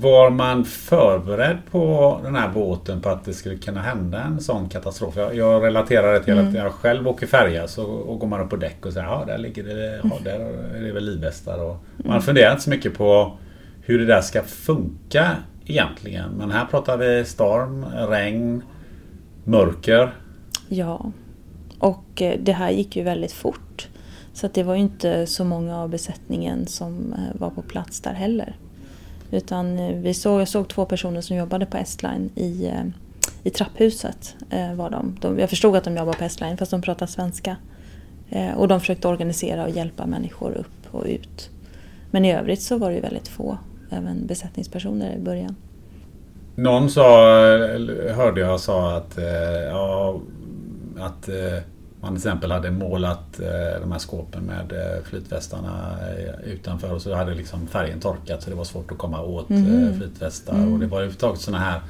Var 0.00 0.30
man 0.30 0.64
förberedd 0.64 1.58
på 1.70 2.20
den 2.24 2.34
här 2.34 2.48
båten 2.48 3.00
på 3.00 3.08
att 3.08 3.24
det 3.24 3.34
skulle 3.34 3.56
kunna 3.56 3.82
hända 3.82 4.22
en 4.22 4.40
sån 4.40 4.68
katastrof? 4.68 5.16
Jag, 5.16 5.34
jag 5.34 5.62
relaterar 5.62 6.12
det 6.12 6.22
till 6.22 6.32
mm. 6.32 6.48
att 6.48 6.54
jag 6.54 6.72
själv 6.72 7.08
åker 7.08 7.26
färja 7.26 7.68
så 7.68 7.84
och 7.84 8.18
går 8.18 8.26
man 8.26 8.40
upp 8.40 8.50
på 8.50 8.56
däck 8.56 8.86
och 8.86 8.92
säger 8.92 9.06
ja 9.06 9.24
där 9.26 9.38
ligger 9.38 9.64
det, 9.64 10.00
ja, 10.04 10.18
där 10.24 10.40
är 10.76 10.82
det 10.82 10.92
väl 10.92 11.04
livvästar. 11.04 11.58
Och 11.58 11.76
man 11.96 12.10
mm. 12.10 12.22
funderar 12.22 12.50
inte 12.52 12.62
så 12.62 12.70
mycket 12.70 12.94
på 12.94 13.38
hur 13.82 13.98
det 13.98 14.06
där 14.06 14.20
ska 14.20 14.42
funka 14.42 15.36
egentligen. 15.66 16.30
Men 16.30 16.50
här 16.50 16.64
pratar 16.64 16.96
vi 16.96 17.24
storm, 17.24 17.84
regn, 18.08 18.62
mörker. 19.44 20.14
Ja, 20.68 21.12
och 21.78 22.22
eh, 22.22 22.38
det 22.42 22.52
här 22.52 22.70
gick 22.70 22.96
ju 22.96 23.02
väldigt 23.02 23.32
fort. 23.32 23.88
Så 24.32 24.48
det 24.54 24.62
var 24.62 24.74
ju 24.74 24.80
inte 24.80 25.26
så 25.26 25.44
många 25.44 25.78
av 25.78 25.88
besättningen 25.88 26.66
som 26.66 27.12
eh, 27.12 27.40
var 27.40 27.50
på 27.50 27.62
plats 27.62 28.00
där 28.00 28.14
heller. 28.14 28.56
Utan 29.34 29.78
eh, 29.78 29.96
vi 29.96 30.14
såg, 30.14 30.40
jag 30.40 30.48
såg 30.48 30.68
två 30.68 30.84
personer 30.84 31.20
som 31.20 31.36
jobbade 31.36 31.66
på 31.66 31.76
Estline 31.76 32.30
i, 32.34 32.66
eh, 32.66 32.84
i 33.42 33.50
trapphuset. 33.50 34.34
Eh, 34.50 34.74
var 34.74 34.90
de. 34.90 35.16
de. 35.20 35.38
Jag 35.38 35.50
förstod 35.50 35.76
att 35.76 35.84
de 35.84 35.96
jobbade 35.96 36.18
på 36.18 36.24
Estline 36.24 36.56
fast 36.56 36.70
de 36.70 36.82
pratade 36.82 37.10
svenska. 37.10 37.56
Och 38.56 38.68
de 38.68 38.80
försökte 38.80 39.08
organisera 39.08 39.64
och 39.64 39.70
hjälpa 39.70 40.06
människor 40.06 40.52
upp 40.52 40.94
och 40.94 41.04
ut. 41.06 41.50
Men 42.10 42.24
i 42.24 42.32
övrigt 42.32 42.62
så 42.62 42.78
var 42.78 42.88
det 42.88 42.94
ju 42.94 43.00
väldigt 43.00 43.28
få 43.28 43.58
även 43.90 44.26
besättningspersoner 44.26 45.16
i 45.16 45.18
början. 45.18 45.56
Någon 46.54 46.90
sa, 46.90 47.26
hörde 48.14 48.40
jag 48.40 48.60
sa 48.60 48.96
att, 48.96 49.18
ja, 49.70 50.20
att 50.98 51.28
man 52.04 52.14
till 52.14 52.28
exempel 52.28 52.50
hade 52.50 52.70
målat 52.70 53.40
eh, 53.40 53.80
de 53.80 53.92
här 53.92 53.98
skåpen 53.98 54.42
med 54.42 54.72
flytvästarna 55.04 55.96
utanför 56.44 56.92
och 56.92 57.02
så 57.02 57.14
hade 57.14 57.34
liksom 57.34 57.66
färgen 57.66 58.00
torkat 58.00 58.42
så 58.42 58.50
det 58.50 58.56
var 58.56 58.64
svårt 58.64 58.92
att 58.92 58.98
komma 58.98 59.22
åt 59.22 59.50
mm. 59.50 59.96
flytvästar. 59.98 60.54
Mm. 60.54 60.72
Och 60.72 60.78
det 60.78 60.86
var 60.86 60.98
överhuvudtaget 60.98 61.40
sådana 61.40 61.64
här, 61.64 61.80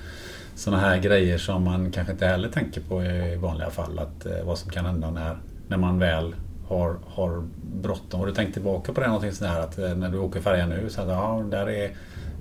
såna 0.54 0.78
här 0.78 0.98
grejer 0.98 1.38
som 1.38 1.64
man 1.64 1.90
kanske 1.90 2.12
inte 2.12 2.26
heller 2.26 2.48
tänker 2.48 2.80
på 2.80 3.04
i 3.04 3.36
vanliga 3.36 3.70
fall. 3.70 3.98
Att, 3.98 4.26
vad 4.44 4.58
som 4.58 4.70
kan 4.70 4.84
hända 4.84 5.10
när, 5.10 5.36
när 5.68 5.76
man 5.76 5.98
väl 5.98 6.34
har, 6.68 6.96
har 7.06 7.44
bråttom. 7.82 8.20
Har 8.20 8.26
du 8.26 8.34
tänkt 8.34 8.52
tillbaka 8.52 8.92
på 8.92 9.00
det 9.00 9.06
någonting 9.06 9.32
sådär 9.32 9.60
att 9.60 9.76
när 9.76 10.08
du 10.08 10.18
åker 10.18 10.40
färja 10.40 10.66
nu 10.66 10.90
så 10.90 11.00
att 11.00 11.08
ja, 11.08 11.44
där 11.50 11.70
är 11.70 11.90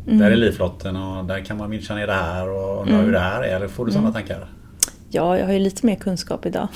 Mm. 0.08 0.20
Där 0.20 0.32
är 0.32 0.36
livflotten 0.36 0.96
och 0.96 1.26
där 1.26 1.40
kan 1.40 1.58
man 1.58 1.70
minska 1.70 1.96
ner 1.96 2.08
det 2.08 2.14
här 2.14 2.50
och 2.50 2.82
undra 2.82 2.94
mm. 2.94 3.06
hur 3.06 3.12
det 3.12 3.20
här 3.20 3.42
är. 3.42 3.56
Eller 3.56 3.68
får 3.68 3.86
du 3.86 3.92
sådana 3.92 4.10
mm. 4.10 4.14
tankar? 4.14 4.48
Ja, 5.14 5.38
jag 5.38 5.46
har 5.46 5.54
ju 5.54 5.60
lite 5.60 5.86
mer 5.86 5.96
kunskap 5.96 6.46
idag. 6.46 6.68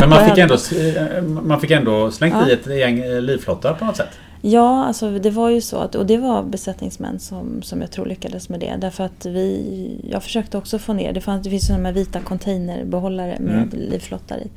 Men 0.00 0.08
man 0.08 0.28
fick 0.28 0.38
ändå, 0.38 0.54
eh, 0.54 1.22
man 1.22 1.60
fick 1.60 1.70
ändå 1.70 2.10
slängt 2.10 2.34
ja. 2.34 2.48
i 2.48 2.52
ett 2.52 2.66
gäng 2.66 2.98
eh, 2.98 3.20
livflottar 3.20 3.74
på 3.74 3.84
något 3.84 3.96
sätt? 3.96 4.08
Ja, 4.40 4.84
alltså 4.84 5.18
det 5.18 5.30
var 5.30 5.50
ju 5.50 5.60
så 5.60 5.76
att, 5.76 5.94
och 5.94 6.06
det 6.06 6.16
var 6.16 6.42
besättningsmän 6.42 7.18
som, 7.18 7.62
som 7.62 7.80
jag 7.80 7.90
tror 7.90 8.06
lyckades 8.06 8.48
med 8.48 8.60
det. 8.60 8.76
Därför 8.78 9.04
att 9.04 9.26
vi, 9.26 10.00
jag 10.10 10.22
försökte 10.22 10.58
också 10.58 10.78
få 10.78 10.92
ner, 10.92 11.12
det, 11.12 11.20
fanns, 11.20 11.44
det 11.44 11.50
finns 11.50 11.66
sådana 11.66 11.88
här 11.88 11.94
vita 11.94 12.20
containerbehållare 12.20 13.36
med 13.40 13.54
mm. 13.54 13.68
livflottar 13.72 14.38
i. 14.38 14.50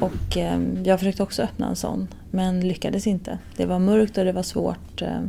Och 0.00 0.36
eh, 0.36 0.58
jag 0.84 0.98
försökte 0.98 1.22
också 1.22 1.42
öppna 1.42 1.68
en 1.68 1.76
sån, 1.76 2.08
men 2.30 2.68
lyckades 2.68 3.06
inte. 3.06 3.38
Det 3.56 3.66
var 3.66 3.78
mörkt 3.78 4.18
och 4.18 4.24
det 4.24 4.32
var 4.32 4.42
svårt. 4.42 5.02
Eh, 5.02 5.20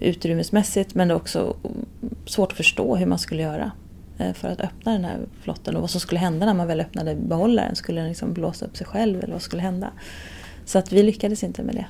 utrymmesmässigt 0.00 0.94
men 0.94 1.10
också 1.10 1.56
svårt 2.26 2.50
att 2.52 2.56
förstå 2.56 2.96
hur 2.96 3.06
man 3.06 3.18
skulle 3.18 3.42
göra 3.42 3.70
för 4.34 4.48
att 4.48 4.60
öppna 4.60 4.92
den 4.92 5.04
här 5.04 5.18
flotten 5.42 5.76
och 5.76 5.80
vad 5.80 5.90
som 5.90 6.00
skulle 6.00 6.20
hända 6.20 6.46
när 6.46 6.54
man 6.54 6.66
väl 6.66 6.80
öppnade 6.80 7.14
behållaren. 7.14 7.76
Skulle 7.76 8.00
den 8.00 8.08
liksom 8.08 8.32
blåsa 8.32 8.66
upp 8.66 8.76
sig 8.76 8.86
själv 8.86 9.24
eller 9.24 9.32
vad 9.32 9.42
skulle 9.42 9.62
hända? 9.62 9.90
Så 10.64 10.78
att 10.78 10.92
vi 10.92 11.02
lyckades 11.02 11.42
inte 11.42 11.62
med 11.62 11.74
det. 11.74 11.86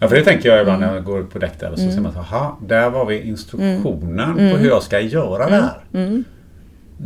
Ja, 0.00 0.08
för 0.08 0.16
det 0.16 0.24
tänker 0.24 0.48
jag 0.48 0.60
ibland 0.60 0.82
mm. 0.82 0.88
när 0.88 0.96
jag 0.96 1.04
går 1.04 1.22
på 1.22 1.38
däck 1.38 1.60
där 1.60 1.70
och 1.70 1.78
så 1.78 1.82
mm. 1.82 1.94
ser 1.94 2.02
man 2.02 2.12
att 2.16 2.68
där 2.68 2.90
var 2.90 3.06
vi 3.06 3.20
instruktionen 3.22 4.38
mm. 4.38 4.50
på 4.50 4.56
hur 4.56 4.68
jag 4.68 4.82
ska 4.82 5.00
göra 5.00 5.48
det 5.48 5.54
här. 5.54 5.84
Mm. 5.94 6.24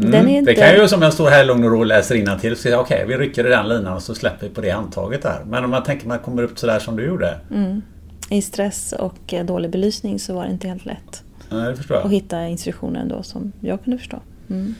Mm. 0.03 0.29
Inte... 0.29 0.51
Det 0.51 0.55
kan 0.55 0.83
ju 0.83 0.89
som 0.89 1.03
jag 1.03 1.13
står 1.13 1.31
här 1.31 1.45
lugn 1.45 1.65
och 1.65 1.71
ro 1.71 1.79
och 1.79 1.87
läser 1.87 2.15
innantill 2.15 2.53
och 2.53 2.59
säger 2.59 2.79
okej 2.79 3.05
okay, 3.05 3.17
vi 3.17 3.25
rycker 3.25 3.47
i 3.47 3.51
den 3.51 3.69
linan 3.69 3.93
och 3.93 4.03
så 4.03 4.15
släpper 4.15 4.49
vi 4.49 4.55
på 4.55 4.61
det 4.61 4.71
handtaget 4.71 5.23
där. 5.23 5.41
Men 5.47 5.65
om 5.65 5.71
man 5.71 5.83
tänker 5.83 6.09
man 6.09 6.19
kommer 6.19 6.43
upp 6.43 6.59
sådär 6.59 6.79
som 6.79 6.97
du 6.97 7.07
gjorde. 7.07 7.39
Mm 7.51 7.83
i 8.31 8.43
stress 8.43 8.95
och 8.99 9.35
eh, 9.35 9.45
dålig 9.45 9.71
belysning 9.71 10.19
så 10.19 10.35
var 10.35 10.45
det 10.45 10.51
inte 10.51 10.69
helt 10.69 10.85
lätt. 10.85 11.23
Nej, 11.51 11.71
det 11.71 11.77
förstår 11.77 11.97
jag. 11.97 12.07
Att 12.07 12.13
hitta 12.13 12.47
instruktioner 12.47 13.01
ändå 13.01 13.23
som 13.23 13.53
jag 13.61 13.85
kunde 13.85 13.99
förstå. 13.99 14.19
Mm. 14.51 14.75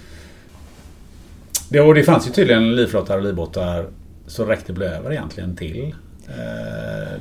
Det, 1.69 1.81
och 1.81 1.95
det 1.95 2.03
fanns 2.03 2.29
ju 2.29 2.31
tydligen 2.31 2.77
livflottar 2.77 3.17
och 3.17 3.25
livbåtar 3.25 3.87
så 4.27 4.45
räckte 4.45 4.73
det 4.73 4.89
över 4.89 5.13
egentligen 5.13 5.57
till 5.57 5.95
eh, 6.29 7.21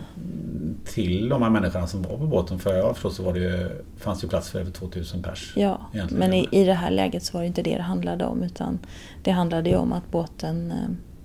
till 0.86 1.29
de 1.29 1.41
här 1.41 1.49
människorna 1.49 1.88
som 1.88 2.01
var 2.01 2.17
på 2.17 2.27
båten. 2.27 2.60
För 2.60 2.73
jag 2.73 2.93
förstår 2.95 3.10
så 3.10 3.23
var 3.23 3.34
det 3.34 3.39
ju, 3.39 3.69
fanns 3.97 4.21
det 4.21 4.27
plats 4.27 4.49
för 4.49 4.60
över 4.60 4.71
2000 4.71 5.23
pers. 5.23 5.53
Ja, 5.55 5.79
men 6.10 6.34
i, 6.34 6.47
i 6.51 6.63
det 6.63 6.73
här 6.73 6.91
läget 6.91 7.23
så 7.23 7.38
var 7.38 7.41
det 7.41 7.47
inte 7.47 7.62
det 7.62 7.75
det 7.75 7.81
handlade 7.81 8.25
om. 8.25 8.43
Utan 8.43 8.79
det 9.23 9.31
handlade 9.31 9.69
ju 9.69 9.75
om 9.75 9.93
att 9.93 10.12
båten 10.12 10.73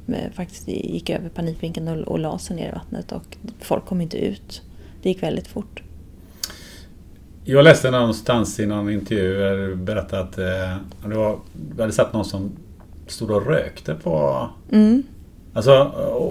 eh, 0.09 0.33
faktiskt 0.33 0.69
gick 0.69 1.11
över 1.11 1.29
panikvinkeln 1.29 1.89
och, 1.89 1.97
och 1.97 2.19
la 2.19 2.39
sig 2.39 2.57
ner 2.57 2.69
i 2.69 2.73
vattnet 2.73 3.13
och 3.13 3.37
folk 3.61 3.87
kom 3.87 4.01
inte 4.01 4.19
ut 4.19 4.63
det 5.03 5.09
gick 5.09 5.23
väldigt 5.23 5.47
fort. 5.47 5.83
Jag 7.45 7.65
läste 7.65 7.91
någonstans 7.91 8.61
i 8.61 8.67
någon 8.67 8.91
intervju 8.91 9.39
där 9.39 9.57
du 9.57 9.75
berättade 9.75 10.23
att 10.23 10.39
eh, 10.39 10.77
du, 11.09 11.15
var, 11.15 11.39
du 11.75 11.83
hade 11.83 11.93
sett 11.93 12.13
någon 12.13 12.25
som 12.25 12.53
stod 13.07 13.31
och 13.31 13.47
rökte 13.47 13.95
på... 13.95 14.49
Mm. 14.73 15.03
Alltså, 15.53 15.83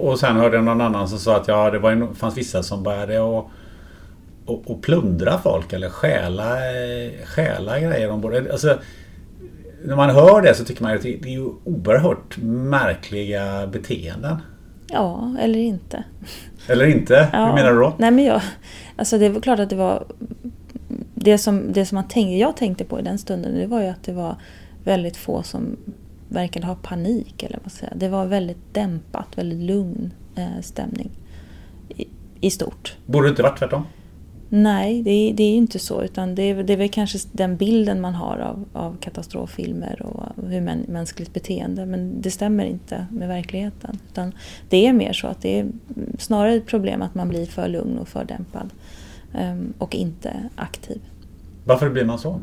och 0.02 0.20
sen 0.20 0.36
hörde 0.36 0.56
jag 0.56 0.66
någon 0.66 0.82
annan 0.82 1.10
som 1.10 1.20
sa 1.20 1.36
att 1.36 1.48
ja, 1.48 1.72
det 1.72 1.80
var, 1.80 2.14
fanns 2.14 2.38
vissa 2.38 2.64
som 2.64 2.84
började 2.84 3.20
och, 3.20 3.52
och, 4.46 4.72
och 4.72 4.82
plundra 4.82 5.38
folk 5.38 5.74
eller 5.74 5.90
stjäla, 5.90 6.56
eh, 6.56 7.12
stjäla 7.26 7.80
grejer 7.80 8.12
ombord. 8.12 8.34
Alltså, 8.52 8.78
när 9.86 9.96
man 9.96 10.10
hör 10.10 10.42
det 10.42 10.54
så 10.54 10.64
tycker 10.64 10.84
man 10.84 10.96
att 10.96 11.02
det 11.02 11.14
är 11.14 11.28
ju 11.28 11.50
oerhört 11.64 12.38
märkliga 12.42 13.68
beteenden. 13.68 14.38
Ja, 14.88 15.36
eller 15.40 15.60
inte. 15.60 16.04
Eller 16.68 16.86
inte? 16.86 17.30
Ja. 17.34 17.46
Hur 17.46 17.54
menar 17.54 17.72
du 17.72 17.80
då? 17.80 17.94
Nej, 17.98 18.12
men 18.12 18.26
jag, 18.26 18.42
alltså 18.96 19.18
det 19.18 19.30
var 19.30 19.42
klart 19.42 19.60
att 19.60 19.70
det 19.70 19.76
var... 19.76 20.04
Det 21.22 21.38
som, 21.38 21.74
det 21.74 21.86
som 21.86 21.96
man 21.96 22.08
tänkte, 22.08 22.36
jag 22.36 22.58
tänkte 22.58 22.86
på 22.86 23.00
i 23.00 23.02
den 23.02 23.18
stunden 23.18 23.56
det 23.56 23.68
var 23.68 23.82
ju 23.82 23.88
att 23.88 24.04
det 24.04 24.14
var 24.14 24.36
väldigt 24.84 25.18
få 25.18 25.44
som 25.44 25.78
verkade 26.30 26.68
ha 26.68 26.76
panik. 26.76 27.44
Eller 27.44 27.60
vad 27.64 27.72
säga. 27.72 27.94
Det 27.96 28.10
var 28.10 28.26
väldigt 28.26 28.74
dämpat, 28.74 29.28
väldigt 29.36 29.60
lugn 29.60 30.14
eh, 30.36 30.62
stämning 30.62 31.10
i, 31.90 32.06
i 32.42 32.52
stort. 32.52 32.98
Borde 33.06 33.28
det 33.28 33.30
inte 33.30 33.44
varit 33.44 33.60
tvärtom? 33.60 33.86
Nej, 34.52 35.04
det 35.04 35.12
är, 35.12 35.34
det 35.34 35.44
är 35.44 35.56
inte 35.56 35.80
så. 35.80 36.04
Utan 36.04 36.36
det 36.36 36.44
är, 36.44 36.64
det 36.64 36.74
är 36.74 36.78
väl 36.78 36.90
kanske 36.90 37.20
den 37.32 37.58
bilden 37.58 38.02
man 38.02 38.14
har 38.14 38.38
av, 38.38 38.66
av 38.74 38.98
katastroffilmer 39.00 40.02
och 40.02 40.50
hur 40.50 40.62
män, 40.62 40.86
mänskligt 40.88 41.34
beteende. 41.34 41.86
Men 41.86 42.22
det 42.22 42.32
stämmer 42.32 42.66
inte 42.66 43.06
med 43.12 43.28
verkligheten. 43.28 44.00
Utan 44.12 44.34
det 44.70 44.88
är 44.88 44.94
mer 44.94 45.14
så 45.14 45.28
att 45.28 45.42
det 45.42 45.60
är 45.60 45.68
snarare 46.18 46.54
ett 46.54 46.68
problem 46.68 47.02
att 47.02 47.16
man 47.16 47.30
blir 47.30 47.46
för 47.46 47.68
lugn 47.68 47.98
och 47.98 48.08
för 48.08 48.26
dämpad. 48.26 48.70
Ehm, 49.34 49.74
och 49.78 49.96
inte 49.96 50.50
aktiv. 50.56 51.02
Varför 51.66 51.90
blir 51.90 52.06
man 52.06 52.20
så? 52.20 52.42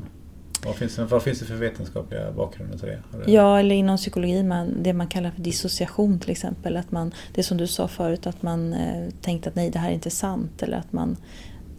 Vad 0.67 0.75
finns, 0.75 0.97
det, 0.97 1.05
vad 1.05 1.23
finns 1.23 1.39
det 1.39 1.45
för 1.45 1.55
vetenskapliga 1.55 2.33
bakgrunder 2.33 2.79
till 2.79 2.89
det? 2.89 3.03
Det- 3.25 3.33
Ja, 3.33 3.59
eller 3.61 3.75
inom 3.75 3.97
psykologi, 3.97 4.43
man, 4.43 4.83
det 4.83 4.93
man 4.93 5.07
kallar 5.07 5.31
för 5.31 5.43
dissociation 5.43 6.19
till 6.19 6.31
exempel. 6.31 6.77
Att 6.77 6.91
man, 6.93 7.13
det 7.35 7.43
som 7.43 7.57
du 7.57 7.67
sa 7.67 7.89
förut, 7.89 8.27
att 8.27 8.43
man 8.43 8.73
eh, 8.73 9.09
tänkte 9.21 9.49
att 9.49 9.55
nej, 9.55 9.71
det 9.71 9.79
här 9.79 9.89
är 9.91 9.95
inte 9.95 10.11
sant. 10.11 10.63
Eller 10.63 10.77
att 10.77 10.93
man, 10.93 11.17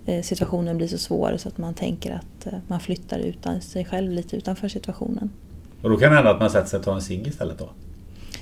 eh, 0.06 0.22
situationen 0.24 0.78
blir 0.78 0.88
så 0.88 0.98
svår 0.98 1.38
så 1.38 1.48
att 1.50 1.58
man 1.58 1.74
tänker 1.74 2.12
att 2.16 2.46
eh, 2.46 2.54
man 2.68 2.80
flyttar 2.80 3.20
utan 3.20 3.62
sig 3.62 3.86
själv 3.86 4.12
lite 4.12 4.38
utanför 4.38 4.68
situationen. 4.68 5.30
Och 5.82 5.90
då 5.90 5.98
kan 5.98 6.10
det 6.10 6.16
hända 6.16 6.32
att 6.32 6.40
man 6.40 6.50
sätter 6.50 6.68
sig 6.70 6.80
och 6.80 6.86
tar 6.86 6.96
en 6.96 7.02
cigg 7.02 7.28
istället 7.28 7.58
då? 7.60 7.70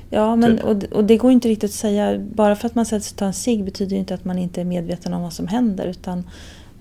Ja, 0.09 0.35
men, 0.35 0.57
Typ. 0.57 0.65
och, 0.65 0.83
och 0.97 1.03
det 1.03 1.17
går 1.17 1.31
inte 1.31 1.47
riktigt 1.47 1.69
att 1.69 1.75
säga. 1.75 2.19
Bara 2.19 2.55
för 2.55 2.67
att 2.67 2.75
man 2.75 2.85
sätter 2.85 3.03
sig 3.03 3.13
och 3.13 3.17
tar 3.17 3.25
en 3.25 3.33
cigg 3.33 3.65
betyder 3.65 3.97
inte 3.97 4.13
att 4.13 4.25
man 4.25 4.37
inte 4.37 4.61
är 4.61 4.65
medveten 4.65 5.13
om 5.13 5.21
vad 5.21 5.33
som 5.33 5.47
händer. 5.47 5.85
Utan 5.85 6.19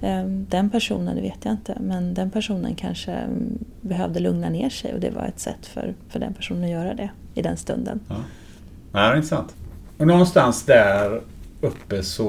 eh, 0.02 0.24
den 0.26 0.70
personen, 0.70 1.16
det 1.16 1.22
vet 1.22 1.38
jag 1.44 1.52
inte, 1.54 1.76
men 1.80 2.14
den 2.14 2.30
personen 2.30 2.74
kanske 2.74 3.12
mm, 3.12 3.58
behövde 3.80 4.20
lugna 4.20 4.48
ner 4.48 4.70
sig 4.70 4.94
och 4.94 5.00
det 5.00 5.10
var 5.10 5.22
ett 5.22 5.40
sätt 5.40 5.66
för, 5.66 5.94
för 6.08 6.20
den 6.20 6.34
personen 6.34 6.64
att 6.64 6.70
göra 6.70 6.94
det 6.94 7.10
i 7.34 7.42
den 7.42 7.56
stunden. 7.56 8.00
Ja. 8.08 8.14
Det 8.92 8.98
är 8.98 9.16
intressant. 9.16 9.54
Och 9.98 10.06
någonstans 10.06 10.62
där 10.64 11.20
uppe 11.60 12.02
så 12.02 12.28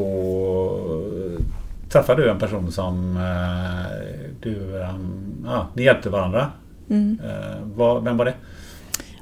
träffade 1.90 2.24
du 2.24 2.30
en 2.30 2.40
person 2.40 2.72
som 2.72 3.18
eh, 3.18 3.98
du, 4.42 4.82
ehm, 4.84 5.24
ja, 5.46 5.68
ni 5.74 5.84
hjälpte 5.84 6.10
varandra. 6.10 6.52
Mm. 6.90 7.20
Eh, 7.26 7.58
vad- 7.76 8.04
vem 8.04 8.18
var 8.18 8.26
det? 8.26 8.34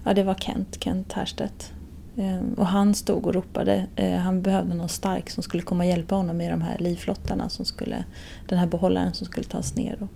Ja, 0.03 0.13
det 0.13 0.23
var 0.23 0.33
Kent, 0.35 0.77
Kent 0.83 1.13
Härstedt. 1.13 1.71
Eh, 2.17 2.39
Och 2.57 2.67
han 2.67 2.93
stod 2.95 3.25
och 3.27 3.33
ropade. 3.33 3.85
eh, 3.95 4.11
Han 4.15 4.41
behövde 4.41 4.73
någon 4.75 4.89
stark 4.89 5.29
som 5.29 5.43
skulle 5.43 5.63
komma 5.63 5.83
och 5.83 5.89
hjälpa 5.89 6.15
honom 6.15 6.37
med 6.37 6.51
de 6.51 6.61
här 6.61 6.77
livflottarna 6.79 7.49
som 7.49 7.65
skulle, 7.65 8.03
den 8.47 8.59
här 8.59 8.67
behållaren 8.67 9.13
som 9.13 9.25
skulle 9.25 9.45
tas 9.45 9.75
ner 9.75 9.97
och 9.99 10.07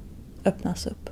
öppnas 0.45 0.87
upp. 0.87 1.09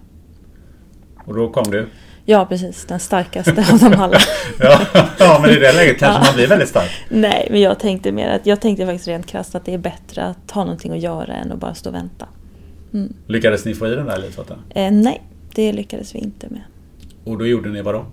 Och 1.25 1.35
då 1.35 1.49
kom 1.49 1.71
du. 1.71 1.87
Ja, 2.25 2.45
precis. 2.45 2.85
Den 2.85 2.99
starkaste 2.99 3.65
av 3.73 3.79
dem 3.79 3.93
alla. 4.01 4.17
Ja, 4.59 4.81
ja 5.19 5.39
men 5.41 5.49
i 5.51 5.55
det 5.59 5.73
läget 5.73 5.99
kanske 5.99 6.21
Ja. 6.21 6.25
man 6.25 6.35
blir 6.35 6.47
väldigt 6.47 6.69
stark. 6.69 6.91
Nej, 7.09 7.47
men 7.51 7.61
jag 7.61 7.79
tänkte 7.79 8.11
mer 8.11 8.29
att 8.29 8.45
jag 8.45 8.61
tänkte 8.61 8.85
faktiskt 8.85 9.07
rent 9.07 9.25
krasst 9.25 9.55
att 9.55 9.65
det 9.65 9.73
är 9.73 9.77
bättre 9.77 10.23
att 10.23 10.51
ha 10.51 10.63
någonting 10.63 10.91
att 10.91 10.99
göra 10.99 11.33
än 11.33 11.51
att 11.51 11.59
bara 11.59 11.73
stå 11.73 11.89
och 11.89 11.95
vänta. 11.95 12.27
Mm. 12.93 13.13
Lyckades 13.27 13.65
ni 13.65 13.73
få 13.73 13.87
i 13.87 13.95
den 13.95 14.05
där 14.05 14.17
livfoten? 14.17 14.57
Eh, 14.69 14.91
nej, 14.91 15.21
det 15.55 15.73
lyckades 15.73 16.15
vi 16.15 16.19
inte 16.19 16.49
med. 16.49 16.61
Och 17.23 17.37
då 17.37 17.47
gjorde 17.47 17.69
ni 17.69 17.81
vad 17.81 17.93
då? 17.95 18.05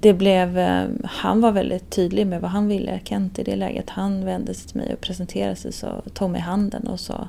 Det 0.00 0.12
blev, 0.12 0.58
eh, 0.58 0.84
han 1.04 1.40
var 1.40 1.52
väldigt 1.52 1.90
tydlig 1.90 2.26
med 2.26 2.40
vad 2.40 2.50
han 2.50 2.68
ville, 2.68 3.00
Kent 3.04 3.38
i 3.38 3.42
det 3.42 3.56
läget. 3.56 3.90
Han 3.90 4.24
vände 4.24 4.54
sig 4.54 4.68
till 4.68 4.76
mig 4.80 4.92
och 4.94 5.00
presenterade 5.00 5.56
sig, 5.56 5.72
så 5.72 6.02
tog 6.14 6.30
mig 6.30 6.40
handen 6.40 6.86
och 6.86 7.00
sa 7.00 7.28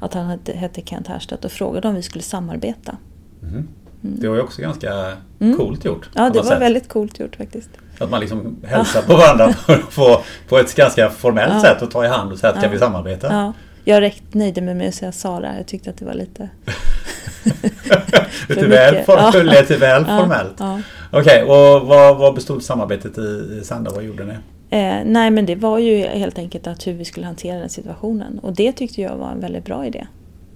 att 0.00 0.14
han 0.14 0.38
hette, 0.54 0.82
Kent 0.84 1.06
Härstedt 1.08 1.44
och 1.44 1.52
frågade 1.52 1.88
om 1.88 1.94
vi 1.94 2.02
skulle 2.02 2.22
samarbeta. 2.24 2.96
Mhm. 3.40 3.68
Det 4.00 4.28
var 4.28 4.34
ju 4.36 4.42
också 4.42 4.62
ganska 4.62 5.12
Mm. 5.40 5.56
coolt 5.56 5.84
gjort. 5.84 6.10
Ja, 6.14 6.30
det 6.30 6.38
var 6.38 6.46
sätt. 6.50 6.60
väldigt 6.62 6.88
coolt 6.88 7.20
gjort 7.20 7.36
faktiskt. 7.36 7.70
Att 7.98 8.10
man 8.10 8.20
liksom 8.20 8.56
hälsar 8.66 9.02
på 9.02 9.16
varandra 9.16 9.54
på, 9.94 10.22
på 10.48 10.58
ett 10.58 10.74
ganska 10.74 11.10
formellt 11.10 11.52
Ja. 11.54 11.60
sätt 11.60 11.82
och 11.82 11.90
tar 11.90 12.04
i 12.04 12.08
hand 12.08 12.32
och 12.32 12.38
säger 12.38 12.54
att 12.56 12.62
Ja. 12.62 12.68
vi 12.70 12.78
samarbeta? 12.78 13.26
Ja, 13.32 13.52
jag 13.84 14.12
nöjde 14.32 14.60
mig 14.60 14.74
med 14.74 14.88
att 14.88 14.94
säga 14.94 15.12
Sara. 15.12 15.56
Jag 15.56 15.66
tyckte 15.66 15.90
att 15.90 15.96
det 15.98 16.04
var 16.04 16.14
lite... 16.14 16.48
lite 18.48 18.66
väl, 18.66 19.04
for, 19.04 19.16
Ja. 19.18 19.32
lite 19.42 19.76
väl 19.76 20.04
formellt. 20.04 20.54
ja. 20.58 20.80
Okej, 21.14 21.42
och 21.42 21.86
vad, 21.86 22.16
vad 22.16 22.34
bestod 22.34 22.62
samarbetet 22.62 23.18
i, 23.18 23.58
i 23.60 23.64
Sanda? 23.64 23.90
Vad 23.94 24.04
gjorde 24.04 24.24
ni? 24.24 24.34
Eh, 24.70 25.04
nej, 25.04 25.30
men 25.30 25.46
det 25.46 25.54
var 25.54 25.78
ju 25.78 25.96
helt 26.06 26.38
enkelt 26.38 26.66
att 26.66 26.86
hur 26.86 26.92
vi 26.92 27.04
skulle 27.04 27.26
hantera 27.26 27.58
den 27.58 27.68
situationen. 27.68 28.38
Och 28.38 28.54
det 28.54 28.72
tyckte 28.72 29.00
jag 29.00 29.16
var 29.16 29.30
en 29.30 29.40
väldigt 29.40 29.64
bra 29.64 29.86
idé. 29.86 30.06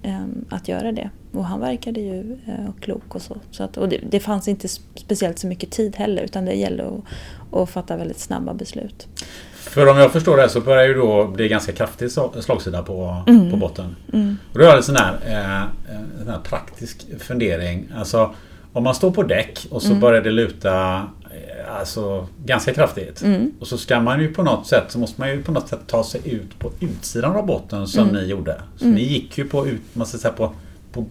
Eh, 0.03 0.21
att 0.51 0.69
göra 0.69 0.93
det. 0.93 1.11
Och 1.33 1.45
han 1.45 1.61
verkade 1.61 2.01
ju 2.01 2.33
eh, 2.47 2.73
klok 2.81 3.15
och 3.15 3.23
så. 3.23 3.37
så 3.51 3.63
att, 3.63 3.77
och 3.77 3.89
det, 3.89 4.01
det 4.11 4.21
fanns 4.21 4.49
inte 4.49 4.69
speciellt 4.95 5.39
så 5.39 5.47
mycket 5.47 5.71
tid 5.71 5.97
heller. 5.97 6.23
Utan 6.23 6.45
det 6.45 6.53
gällde 6.55 6.87
att, 6.87 7.59
att 7.61 7.71
fatta 7.71 7.97
väldigt 7.97 8.19
snabba 8.19 8.55
beslut. 8.55 9.07
För 9.55 9.87
om 9.87 9.99
jag 9.99 10.13
förstår 10.13 10.37
det 10.37 10.49
så 10.49 10.61
börjar 10.61 10.85
ju 10.87 10.95
då 10.95 11.27
bli 11.27 11.49
ganska 11.49 11.73
kraftig 11.73 12.11
slagsida 12.41 12.83
på, 12.83 13.23
Mm. 13.27 13.51
på 13.51 13.57
botten. 13.57 13.97
Mm. 14.13 14.37
Och 14.53 14.59
då 14.59 14.65
har 14.65 14.69
jag 14.69 14.77
en 14.77 14.83
sån 14.83 14.97
här, 14.97 15.15
eh, 15.27 15.63
en 15.97 16.19
sån 16.19 16.29
här 16.29 16.41
praktisk 16.41 17.07
fundering. 17.19 17.89
Alltså 17.97 18.35
om 18.79 18.85
man 18.85 18.95
står 18.95 19.11
på 19.11 19.23
däck 19.23 19.67
och 19.71 19.83
så 19.83 19.89
Mm. 19.89 20.01
börjar 20.01 20.23
det 20.23 20.31
luta 20.31 21.03
eh, 21.25 21.79
alltså, 21.81 22.27
ganska 22.45 22.75
kraftigt. 22.75 23.23
Mm. 23.23 23.53
Och 23.61 23.67
så 23.67 23.79
ska 23.79 24.01
man 24.01 24.21
ju 24.21 24.33
på 24.35 24.43
något 24.43 24.67
sätt 24.67 24.85
så 24.89 24.99
måste 24.99 25.21
man 25.21 25.31
ju 25.31 25.43
på 25.43 25.53
något 25.53 25.69
sätt 25.69 25.81
ta 25.87 26.05
sig 26.05 26.21
ut 26.25 26.59
på 26.59 26.71
utsidan 26.81 27.37
av 27.37 27.47
botten 27.47 27.87
som 27.87 28.03
Mm. 28.09 28.15
ni 28.15 28.27
gjorde. 28.29 28.55
Så 28.77 28.85
Mm. 28.85 28.95
ni 28.97 29.03
gick 29.03 29.39
ju 29.39 29.45
på, 29.49 29.67
ut, 29.69 29.81
man 29.93 30.07
ska 30.07 30.19
säga, 30.19 30.33
på, 30.35 30.53
på, 30.93 31.05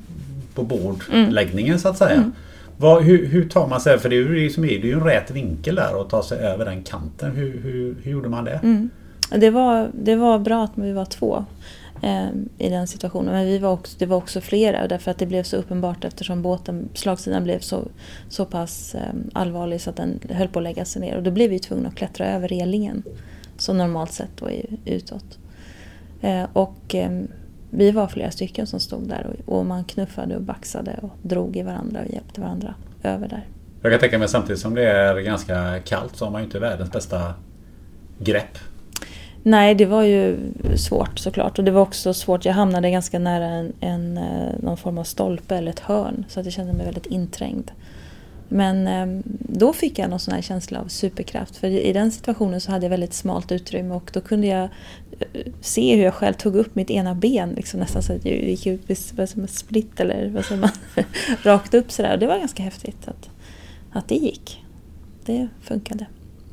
på 0.53 0.62
Mm. 0.62 0.67
bordläggningen 0.67 1.80
så 1.80 1.89
att 1.89 1.97
säga. 1.97 2.15
Mm. 2.15 2.32
Vad, 2.77 3.03
hur, 3.03 3.25
hur 3.27 3.49
tar 3.49 3.67
man 3.67 3.82
sig, 3.82 3.99
för 3.99 4.10
det 4.10 4.15
är 4.15 4.17
ju, 4.17 4.49
det 4.58 4.63
är 4.63 4.86
ju 4.86 4.93
en 4.93 5.03
rät 5.03 5.32
vinkel 5.32 5.75
där 5.75 6.01
att 6.01 6.10
ta 6.10 6.23
sig 6.23 6.38
över 6.39 6.65
den 6.65 6.84
kanten. 6.84 7.32
Hur, 7.36 7.60
hur, 7.63 7.95
hur 8.03 8.12
gjorde 8.12 8.30
man 8.30 8.43
det? 8.45 8.60
Det, 9.38 9.49
var, 9.49 9.89
det 9.93 10.15
var 10.15 10.39
bra 10.39 10.63
att 10.63 10.71
vi 10.75 10.91
var 10.93 11.06
två 11.06 11.45
Ehm, 12.01 12.49
i 12.57 12.69
den 12.69 12.88
situationen. 12.88 13.33
Men 13.33 13.45
vi 13.45 13.57
var 13.57 13.71
också, 13.71 13.95
det 13.99 14.05
var 14.05 14.17
också 14.17 14.41
flera 14.41 14.88
därför 14.88 15.12
att 15.12 15.17
det 15.17 15.25
blev 15.25 15.43
så 15.43 15.57
uppenbart 15.57 16.05
eftersom 16.05 16.41
båten, 16.41 16.89
slagsidan 16.93 17.43
blev 17.43 17.60
så, 17.60 17.88
så 18.29 18.45
pass 18.45 18.95
eh, 18.95 19.13
allvarlig 19.33 19.81
så 19.81 19.89
att 19.89 19.95
den 19.95 20.19
höll 20.29 20.47
på 20.47 20.60
att 20.60 20.63
lägga 20.63 20.86
sig 20.86 21.01
ner. 21.01 21.17
Och 21.17 21.23
då 21.23 21.31
blev 21.31 21.49
vi 21.49 21.60
tvungna 21.60 21.89
att 21.89 21.95
klättra 21.95 22.27
över 22.27 22.47
relingen 22.47 23.03
som 23.57 23.77
normalt 23.77 24.12
sett 24.12 24.29
då 24.36 24.49
är 24.49 24.65
utåt. 24.86 25.39
Eh, 26.21 26.43
och 26.53 26.95
eh, 26.95 27.21
vi 27.69 27.91
var 27.91 28.07
flera 28.07 28.31
stycken 28.31 28.67
som 28.67 28.79
stod 28.79 29.10
där 29.10 29.27
och, 29.27 29.57
och 29.57 29.65
man 29.65 29.83
knuffade 29.83 30.36
och 30.36 30.41
baxade 30.41 30.99
och 31.01 31.12
drog 31.21 31.57
i 31.57 31.63
varandra 31.63 31.99
och 32.05 32.13
hjälpte 32.13 32.41
varandra 32.41 32.75
över 33.03 33.27
där. 33.27 33.47
Jag 33.81 33.91
kan 33.91 33.99
tänka 33.99 34.19
mig 34.19 34.27
samtidigt 34.27 34.62
som 34.62 34.75
det 34.75 34.91
är 34.91 35.19
ganska 35.19 35.79
kallt 35.79 36.15
så 36.15 36.25
har 36.25 36.31
man 36.31 36.41
ju 36.41 36.45
inte 36.45 36.60
världens 36.60 36.91
bästa 36.91 37.33
grepp. 38.19 38.57
Nej, 39.47 39.75
det 39.75 39.86
var 39.86 40.03
ju 40.03 40.38
svårt 40.75 41.19
såklart. 41.19 41.60
Och 41.60 41.65
det 41.65 41.71
var 41.71 41.81
också 41.81 42.13
svårt. 42.13 42.45
Jag 42.45 42.53
hamnade 42.53 42.91
ganska 42.91 43.19
nära 43.19 43.45
en, 43.45 43.73
en, 43.79 44.17
eh, 44.17 44.60
någon 44.60 44.77
form 44.77 44.97
av 44.97 45.03
stolpe 45.03 45.55
eller 45.55 45.71
ett 45.71 45.79
hörn. 45.79 46.25
Så 46.27 46.39
att 46.39 46.45
jag 46.45 46.53
kände 46.53 46.73
mig 46.73 46.86
väldigt 46.86 47.05
inträngd. 47.05 47.71
Men 48.49 48.88
ehm, 48.88 49.23
då 49.39 49.73
fick 49.73 49.99
jag 49.99 50.10
någon 50.10 50.19
sån 50.19 50.33
här 50.33 50.41
känsla 50.41 50.79
av 50.79 50.88
superkraft. 50.88 51.55
För 51.55 51.67
i 51.67 51.93
den 51.93 52.12
situationen 52.12 52.62
så 52.62 52.71
hade 52.71 52.86
jag 52.86 52.89
väldigt 52.89 53.13
smalt 53.13 53.51
utrymme 53.51 53.95
och 53.95 54.10
då 54.13 54.21
kunde 54.21 54.47
jag 54.47 54.63
eh, 55.19 55.51
se 55.62 55.95
hur 55.95 56.03
jag 56.03 56.13
själv 56.13 56.33
tog 56.33 56.55
upp 56.55 56.75
mitt 56.75 56.89
ena 56.89 57.15
ben. 57.15 57.49
Liksom 57.49 57.79
nästan 57.79 58.03
så 58.03 58.13
att 58.13 58.25
jag 58.25 58.36
gick 58.36 58.67
ut 58.67 58.97
som 59.29 59.41
en 59.41 59.47
split 59.47 59.99
eller 59.99 60.29
vad 60.29 60.45
säger 60.45 60.62
man? 60.62 60.71
Rakt 61.43 61.73
upp 61.73 61.91
sådär. 61.91 62.13
Och 62.13 62.19
det 62.19 62.27
var 62.27 62.39
ganska 62.39 62.63
häftigt 62.63 63.07
att, 63.07 63.29
att 63.91 64.07
det 64.07 64.15
gick. 64.15 64.63
Det 65.25 65.47
funkade. 65.62 66.05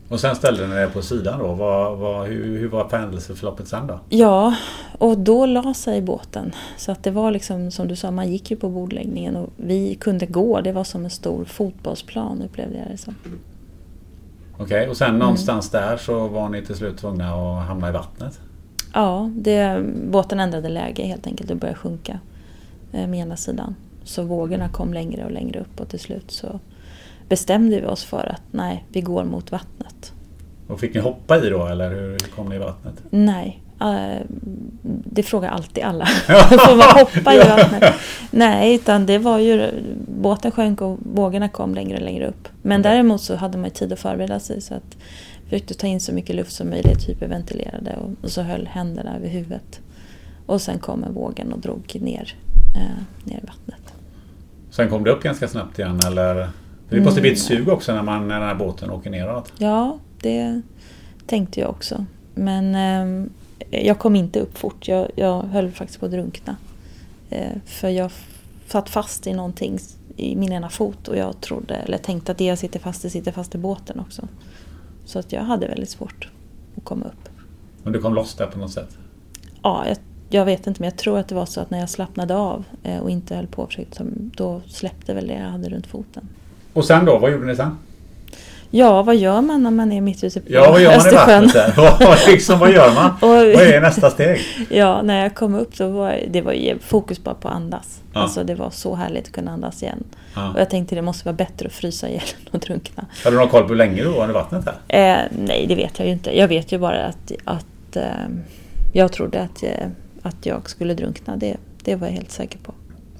Och 0.08 0.20
sen 0.20 0.36
ställde 0.36 0.66
ni 0.66 0.74
er 0.74 0.86
på 0.88 1.02
sidan 1.02 1.38
då. 1.38 1.52
Vad, 1.54 1.98
vad, 1.98 2.26
hur, 2.26 2.58
hur 2.58 2.68
var 2.68 2.88
händelseförloppet 2.90 3.68
sen 3.68 3.86
då? 3.86 4.00
Ja, 4.08 4.54
och 4.98 5.18
då 5.18 5.46
la 5.46 5.74
sig 5.74 6.02
båten. 6.02 6.52
Så 6.76 6.92
att 6.92 7.02
det 7.02 7.10
var 7.10 7.30
liksom 7.30 7.70
som 7.70 7.88
du 7.88 7.96
sa, 7.96 8.10
man 8.10 8.32
gick 8.32 8.50
ju 8.50 8.56
på 8.56 8.68
bordläggningen 8.68 9.36
och 9.36 9.50
vi 9.56 9.94
kunde 9.94 10.26
gå. 10.26 10.60
Det 10.60 10.72
var 10.72 10.84
som 10.84 11.04
en 11.04 11.10
stor 11.10 11.44
fotbollsplan 11.44 12.42
upplevde 12.42 12.78
jag 12.78 12.86
det 12.90 12.96
som. 12.96 13.14
Okej, 14.58 14.88
och 14.88 14.96
sen 14.96 15.08
Mm. 15.08 15.18
någonstans 15.18 15.70
där 15.70 15.96
så 15.96 16.28
var 16.28 16.48
ni 16.48 16.62
till 16.62 16.74
slut 16.74 16.96
tvungna 16.98 17.34
att 17.34 17.66
hamna 17.66 17.88
i 17.88 17.92
vattnet. 17.92 18.40
Ja, 18.92 19.30
det, 19.36 19.84
båten 20.10 20.40
ändrade 20.40 20.68
läge 20.68 21.02
helt 21.02 21.26
enkelt 21.26 21.50
och 21.50 21.56
började 21.56 21.78
sjunka 21.78 22.20
eh, 22.92 23.06
med 23.08 23.20
ena 23.20 23.36
sidan. 23.36 23.74
Så 24.04 24.22
vågorna 24.22 24.68
kom 24.68 24.94
längre 24.94 25.24
och 25.24 25.30
längre 25.30 25.60
upp 25.60 25.80
och 25.80 25.88
till 25.88 26.00
slut 26.00 26.30
så 26.30 26.60
bestämde 27.28 27.80
vi 27.80 27.86
oss 27.86 28.04
för 28.04 28.32
att 28.32 28.42
nej, 28.50 28.84
vi 28.88 29.00
går 29.00 29.24
mot 29.24 29.52
vattnet. 29.52 30.12
Och 30.68 30.80
fick 30.80 30.94
ni 30.94 31.00
hoppa 31.00 31.38
i 31.38 31.48
då 31.48 31.66
eller 31.66 31.90
hur 31.90 32.18
kom 32.18 32.48
ni 32.48 32.54
i 32.54 32.58
vattnet? 32.58 32.94
Nej, 33.10 33.62
eh, 33.80 34.20
det 34.82 35.22
frågar 35.22 35.48
alltid 35.48 35.84
alla. 35.84 36.06
Får 36.66 36.76
man 36.76 36.88
hoppa 36.88 37.34
i 37.34 37.38
vattnet? 37.38 37.94
Nej, 38.30 38.74
utan 38.74 39.06
det 39.06 39.18
var 39.18 39.38
ju... 39.38 39.70
Båten 40.08 40.50
sjönk 40.50 40.80
och 40.80 40.98
vågorna 41.14 41.48
kom 41.48 41.74
längre 41.74 41.96
och 41.96 42.02
längre 42.02 42.26
upp. 42.26 42.48
Men 42.62 42.80
Okej. 42.80 42.92
däremot 42.92 43.20
så 43.20 43.36
hade 43.36 43.58
man 43.58 43.70
tid 43.70 43.92
att 43.92 43.98
förbereda 43.98 44.40
sig 44.40 44.60
så 44.60 44.74
att 44.74 44.96
försökte 45.44 45.74
ta 45.74 45.86
in 45.86 46.00
så 46.00 46.12
mycket 46.12 46.36
luft 46.36 46.52
som 46.52 46.70
möjligt, 46.70 47.08
hyperventilerade 47.08 47.96
och, 47.96 48.24
och 48.24 48.30
så 48.30 48.42
höll 48.42 48.66
händerna 48.66 49.16
över 49.16 49.28
huvudet. 49.28 49.80
Och 50.46 50.62
sen 50.62 50.78
kom 50.78 51.04
en 51.04 51.14
vågen 51.14 51.52
och 51.52 51.58
drog 51.58 51.98
ner, 52.00 52.34
eh, 52.76 53.24
ner 53.24 53.38
i 53.38 53.46
vattnet. 53.46 53.94
Sen 54.70 54.90
kom 54.90 55.04
det 55.04 55.10
upp 55.10 55.22
ganska 55.22 55.48
snabbt 55.48 55.78
igen 55.78 56.00
eller? 56.06 56.48
Det 56.88 57.00
måste 57.00 57.20
bli 57.20 57.32
ett 57.32 57.50
Mm. 57.50 57.58
sug 57.64 57.68
också 57.68 57.94
när, 57.94 58.02
man, 58.02 58.28
när 58.28 58.38
den 58.40 58.48
här 58.48 58.54
båten 58.54 58.90
åker 58.90 59.10
neråt. 59.10 59.52
Ja, 59.58 59.98
det 60.20 60.62
tänkte 61.26 61.60
jag 61.60 61.70
också. 61.70 62.06
Men 62.34 62.74
eh, 63.70 63.84
jag 63.86 63.98
kom 63.98 64.16
inte 64.16 64.40
upp 64.40 64.58
fort. 64.58 64.88
Jag, 64.88 65.10
jag 65.16 65.42
höll 65.42 65.70
faktiskt 65.70 66.00
på 66.00 66.06
att 66.06 66.12
drunkna. 66.12 66.56
Eh, 67.30 67.50
för 67.66 67.88
jag 67.88 68.10
satt 68.66 68.90
fast 68.90 69.26
i 69.26 69.32
någonting 69.34 69.78
i 70.16 70.36
min 70.36 70.52
ena 70.52 70.68
fot 70.68 71.08
och 71.08 71.16
jag 71.16 71.40
trodde, 71.40 71.74
eller 71.74 71.98
tänkte 71.98 72.32
att 72.32 72.38
det 72.38 72.44
jag 72.44 72.58
sitter 72.58 72.80
fast 72.80 73.04
i 73.04 73.10
sitter 73.10 73.32
fast 73.32 73.54
i 73.54 73.58
båten 73.58 74.00
också. 74.00 74.28
Så 75.04 75.18
att 75.18 75.32
jag 75.32 75.42
hade 75.42 75.68
väldigt 75.68 75.90
svårt 75.90 76.28
att 76.76 76.84
komma 76.84 77.06
upp. 77.06 77.28
Men 77.82 77.92
du 77.92 78.00
kom 78.00 78.14
loss 78.14 78.34
där 78.34 78.46
på 78.46 78.58
något 78.58 78.72
sätt? 78.72 78.98
Ja, 79.62 79.84
jag, 79.88 79.96
jag 80.28 80.44
vet 80.44 80.66
inte 80.66 80.80
men 80.82 80.90
jag 80.90 80.98
tror 80.98 81.18
att 81.18 81.28
det 81.28 81.34
var 81.34 81.46
så 81.46 81.60
att 81.60 81.70
när 81.70 81.78
jag 81.80 81.90
slappnade 81.90 82.36
av 82.36 82.64
eh, 82.82 82.98
och 82.98 83.10
inte 83.10 83.36
höll 83.36 83.46
på 83.46 83.62
och 83.62 83.68
försökte, 83.68 84.04
då 84.36 84.60
släppte 84.66 85.14
väl 85.14 85.26
det 85.26 85.34
jag 85.34 85.50
hade 85.50 85.68
runt 85.68 85.86
foten. 85.86 86.28
Och 86.74 86.84
sen 86.84 87.04
då? 87.04 87.18
Vad 87.18 87.32
gjorde 87.32 87.46
ni 87.46 87.56
sen? 87.56 87.78
Ja, 88.70 89.02
vad 89.02 89.16
gör 89.16 89.40
man 89.40 89.62
när 89.62 89.70
man 89.70 89.92
är 89.92 90.00
mitt 90.00 90.24
ute 90.24 90.40
på 90.40 90.46
Ja, 90.52 90.70
vad 90.70 90.80
gör 90.82 90.88
man 90.90 90.94
i 90.94 90.98
Östersjön? 91.08 91.48
där? 91.52 91.72
Vad, 92.06 92.18
liksom, 92.28 92.58
vad 92.58 92.70
gör 92.72 92.94
man? 92.94 93.10
Och- 93.20 93.28
Vad 93.28 93.62
är 93.66 93.80
nästa 93.80 94.10
steg? 94.10 94.40
Ja, 94.70 95.02
när 95.02 95.22
jag 95.22 95.34
kom 95.34 95.54
upp 95.54 95.78
då 95.78 95.88
var 95.88 96.18
det 96.30 96.40
var 96.42 96.78
fokus 96.80 97.24
bara 97.24 97.34
på 97.34 97.48
att 97.48 97.54
andas. 97.54 98.00
Ja. 98.12 98.20
Alltså 98.20 98.44
det 98.44 98.54
var 98.54 98.70
så 98.70 98.94
härligt 98.94 99.26
att 99.26 99.32
kunna 99.32 99.50
andas 99.50 99.82
igen. 99.82 100.04
Ja. 100.34 100.50
Och 100.52 100.60
jag 100.60 100.70
tänkte 100.70 100.94
det 100.94 101.02
måste 101.02 101.24
vara 101.24 101.36
bättre 101.36 101.66
att 101.66 101.72
frysa 101.72 102.08
ihjäl 102.08 102.22
än 102.50 102.56
att 102.56 102.62
drunkna. 102.62 103.06
Hade 103.24 103.36
du 103.36 103.40
någon 103.40 103.48
koll 103.48 103.62
på 103.62 103.68
hur 103.68 103.76
länge 103.76 104.02
du 104.02 104.08
var 104.08 104.20
under 104.22 104.34
vattnet 104.34 104.64
där? 104.64 104.74
Eh, 104.88 105.22
nej, 105.46 105.66
det 105.68 105.74
vet 105.74 105.98
jag 105.98 106.06
ju 106.08 106.12
inte. 106.12 106.38
Jag 106.38 106.48
vet 106.48 106.72
ju 106.72 106.78
bara 106.78 107.04
att, 107.04 107.32
att 107.44 107.96
eh, 107.96 108.02
jag 108.92 109.12
trodde 109.12 109.40
att, 109.42 109.62
eh, 109.62 109.86
att 110.22 110.46
jag 110.46 110.70
skulle 110.70 110.94
drunkna. 110.94 111.36
Det, 111.36 111.56
det 111.84 111.94
var 111.96 112.06
jag 112.06 112.14
helt 112.14 112.30
säker 112.30 112.58
på. 112.58 112.72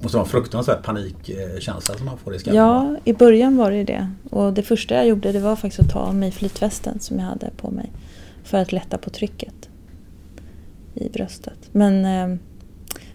Måste 0.05 0.17
vara 0.17 0.25
en 0.25 0.31
fruktansvärt 0.31 0.83
panikkänsla 0.83 1.95
som 1.95 2.05
man 2.05 2.17
får 2.17 2.35
i 2.35 2.39
skallen. 2.39 2.57
Ja, 2.57 2.95
i 3.03 3.13
början 3.13 3.57
var 3.57 3.71
det 3.71 3.77
ju 3.77 3.83
det. 3.83 4.11
Och 4.29 4.53
det 4.53 4.63
första 4.63 4.95
jag 4.95 5.07
gjorde 5.07 5.31
det 5.31 5.39
var 5.39 5.55
faktiskt 5.55 5.79
att 5.79 5.89
ta 5.89 5.99
av 5.99 6.15
mig 6.15 6.31
flytvästen 6.31 6.99
som 6.99 7.19
jag 7.19 7.25
hade 7.25 7.49
på 7.57 7.71
mig. 7.71 7.91
För 8.43 8.57
att 8.57 8.71
lätta 8.71 8.97
på 8.97 9.09
trycket 9.09 9.69
i 10.93 11.09
bröstet. 11.09 11.57
Men 11.71 12.05
eh, 12.05 12.37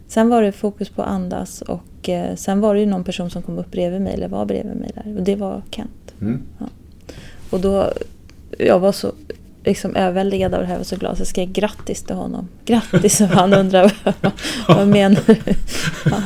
sen 0.06 0.28
var 0.28 0.42
det 0.42 0.52
fokus 0.52 0.88
på 0.88 1.02
att 1.02 1.08
andas 1.08 1.62
och 1.62 2.08
eh, 2.08 2.34
sen 2.36 2.60
var 2.60 2.74
det 2.74 2.80
ju 2.80 2.86
någon 2.86 3.04
person 3.04 3.30
som 3.30 3.42
kom 3.42 3.58
upp 3.58 3.70
bredvid 3.70 4.00
mig, 4.00 4.14
eller 4.14 4.28
var 4.28 4.44
bredvid 4.44 4.76
mig 4.76 4.90
där. 4.94 5.16
Och 5.18 5.22
det 5.22 5.36
var 5.36 5.62
Kent. 5.70 6.14
Mm. 6.20 6.42
Och 7.50 7.60
då, 7.60 7.92
jag 8.58 8.78
var 8.78 8.92
så 8.92 9.12
liksom 9.64 9.96
överväldigad 9.96 10.54
av 10.54 10.60
det 10.60 10.66
här 10.66 10.78
och 10.78 10.86
så 10.86 10.96
glad 10.96 11.16
så 11.16 11.20
jag 11.20 11.26
skrev 11.26 11.52
grattis 11.52 12.02
till 12.02 12.16
honom. 12.16 12.48
Grattis 12.64 13.20
och 13.20 13.26
han 13.26 13.54
undrar 13.54 13.92
vad, 14.04 14.14
vad 14.68 14.80
jag 14.80 14.88
menar. 14.88 15.22
Ja. 16.04 16.22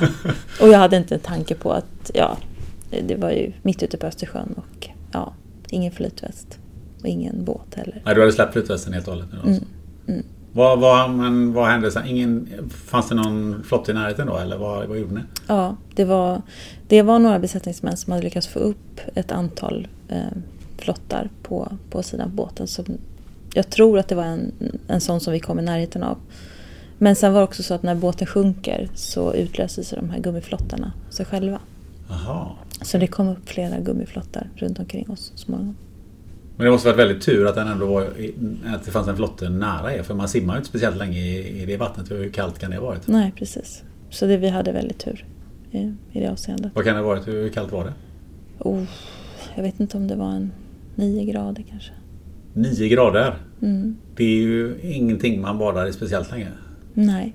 Och 0.61 0.69
jag 0.69 0.79
hade 0.79 0.97
inte 0.97 1.15
en 1.15 1.21
tanke 1.21 1.55
på 1.55 1.73
att, 1.73 2.11
ja, 2.15 2.37
det 3.09 3.17
var 3.17 3.31
ju 3.31 3.53
mitt 3.63 3.83
ute 3.83 3.97
på 3.97 4.07
Östersjön 4.07 4.55
och 4.57 4.89
ja, 5.13 5.33
ingen 5.69 5.93
flytväst. 5.93 6.59
Och 7.01 7.07
ingen 7.07 7.45
båt 7.45 7.75
heller. 7.75 8.03
Nej, 8.05 8.15
du 8.15 8.21
hade 8.21 8.33
släppt 8.33 8.53
flytvästen 8.53 8.93
helt 8.93 9.09
och 9.09 9.15
hållet 9.15 9.29
nu 9.33 9.39
alltså. 9.39 9.65
Mm. 10.09 10.25
Vad, 10.53 10.81
vad, 10.81 11.11
men 11.11 11.53
vad 11.53 11.69
hände 11.69 11.91
sen? 11.91 12.07
Ingen, 12.07 12.49
fanns 12.71 13.09
det 13.09 13.15
någon 13.15 13.63
flotte 13.65 13.91
i 13.91 13.95
närheten 13.95 14.27
då 14.27 14.39
eller 14.39 14.57
vad, 14.57 14.89
vad 14.89 14.99
gjorde 14.99 15.15
ni? 15.15 15.21
Ja, 15.47 15.77
det 15.95 16.05
var, 16.05 16.43
det 16.89 17.03
var 17.03 17.19
några 17.19 17.39
besättningsmän 17.39 17.97
som 17.97 18.13
hade 18.13 18.25
lyckats 18.25 18.47
få 18.47 18.59
upp 18.59 19.01
ett 19.15 19.33
antal 19.33 19.89
eh, 20.09 20.19
flottar 20.79 21.31
på, 21.43 21.73
på 21.91 22.03
sidan 22.03 22.27
av 22.27 22.35
båten. 22.35 22.67
Som, 22.67 22.85
jag 23.55 23.71
tror 23.71 23.99
att 23.99 24.09
det 24.09 24.15
var 24.15 24.25
en, 24.25 24.53
en 24.87 25.01
sån 25.01 25.21
som 25.21 25.33
vi 25.33 25.41
kom 25.41 25.59
i 25.59 25.63
närheten 25.63 26.03
av. 26.03 26.19
Men 26.99 27.17
sen 27.17 27.33
var 27.33 27.41
det 27.41 27.45
också 27.45 27.63
så 27.63 27.75
att 27.75 27.83
när 27.83 27.95
båten 27.95 28.27
sjunker 28.27 28.89
så 28.95 29.35
utlöser 29.35 29.83
sig 29.83 29.99
de 29.99 30.11
här 30.11 30.19
gummiflottarna 30.19 30.93
sig 31.11 31.27
själva. 31.27 31.61
Jaha. 32.09 32.51
Så 32.83 32.99
det 32.99 33.07
kom 33.07 33.29
upp 33.29 33.49
flera 33.49 33.81
gummiflottar 33.81 34.51
runt 34.57 34.79
omkring 34.79 35.11
oss 35.11 35.33
så 35.35 35.39
småningom. 35.39 35.77
Men 36.57 36.65
det 36.65 36.71
måste 36.71 36.89
varit 36.89 36.99
väldigt 36.99 37.23
tur 37.23 37.47
att, 37.47 37.55
den 37.55 37.69
ändå 37.69 37.87
var, 37.87 38.03
att 38.67 38.85
det 38.85 38.91
fanns 38.91 39.09
en 39.09 39.17
flotte 39.17 39.49
nära 39.49 39.95
er. 39.95 40.03
För 40.03 40.15
man 40.15 40.29
simmar 40.29 40.55
ju 40.55 40.59
inte 40.59 40.69
speciellt 40.69 40.97
länge 40.97 41.21
i, 41.21 41.65
det 41.67 41.77
vattnet. 41.77 42.11
Hur 42.11 42.31
kallt 42.31 42.59
kan 42.59 42.71
det 42.71 42.77
ha 42.77 42.87
varit? 42.87 43.07
Nej, 43.07 43.33
precis. 43.37 43.83
Så 44.11 44.27
det, 44.27 44.37
vi 44.37 44.49
hade 44.49 44.73
väldigt 44.73 44.99
tur 44.99 45.27
i, 45.71 45.79
i 46.13 46.21
det 46.21 46.29
avseendet. 46.29 46.73
Vad 46.75 46.85
kan 46.85 46.95
det 46.95 47.01
ha 47.01 47.09
varit? 47.09 47.29
Hur 47.29 47.49
kallt 47.49 47.73
var 47.73 47.85
det? 47.85 47.93
Oh, 48.59 48.85
jag 49.57 49.63
vet 49.63 49.81
inte 49.81 49.97
om 49.97 50.09
det 50.09 50.17
var 50.17 50.31
en 50.31 50.53
nio 50.95 51.25
grader 51.25 51.65
kanske. 51.71 51.93
9 52.55 52.89
grader. 52.89 53.35
Mm. 53.63 53.97
Det 54.17 54.25
är 54.25 54.37
ju 54.43 54.77
ingenting 54.83 55.41
man 55.41 55.59
badar 55.59 55.87
i 55.87 55.93
speciellt 55.93 56.31
länge. 56.31 56.49
Nej. 56.95 57.35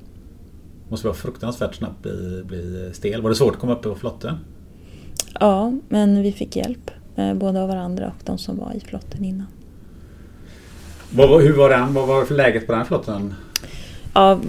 Måste 0.89 1.07
vara 1.07 1.15
fruktansvärt 1.17 1.75
snabbt 1.75 2.01
bli, 2.01 2.43
bli 2.45 2.89
stel. 2.93 3.21
Var 3.21 3.29
det 3.29 3.35
svårt 3.35 3.53
att 3.53 3.59
komma 3.59 3.73
upp 3.73 3.81
på 3.81 3.95
flotten? 3.95 4.35
Ja, 5.39 5.73
men 5.89 6.21
vi 6.21 6.31
fick 6.31 6.55
hjälp. 6.55 6.91
eh, 7.15 7.33
Både 7.33 7.61
av 7.61 7.67
varandra 7.69 8.07
och 8.07 8.23
de 8.25 8.37
som 8.37 8.57
var 8.57 8.73
i 8.75 8.79
flotten 8.79 9.25
innan. 9.25 9.47
Vad, 11.11 11.41
hur 11.43 11.53
var 11.53 11.69
den? 11.69 11.93
Vad 11.93 12.07
var 12.07 12.33
läget 12.35 12.67
på 12.67 12.73
den 12.73 12.85
flotten? 12.85 13.33
Ja, 14.13 14.39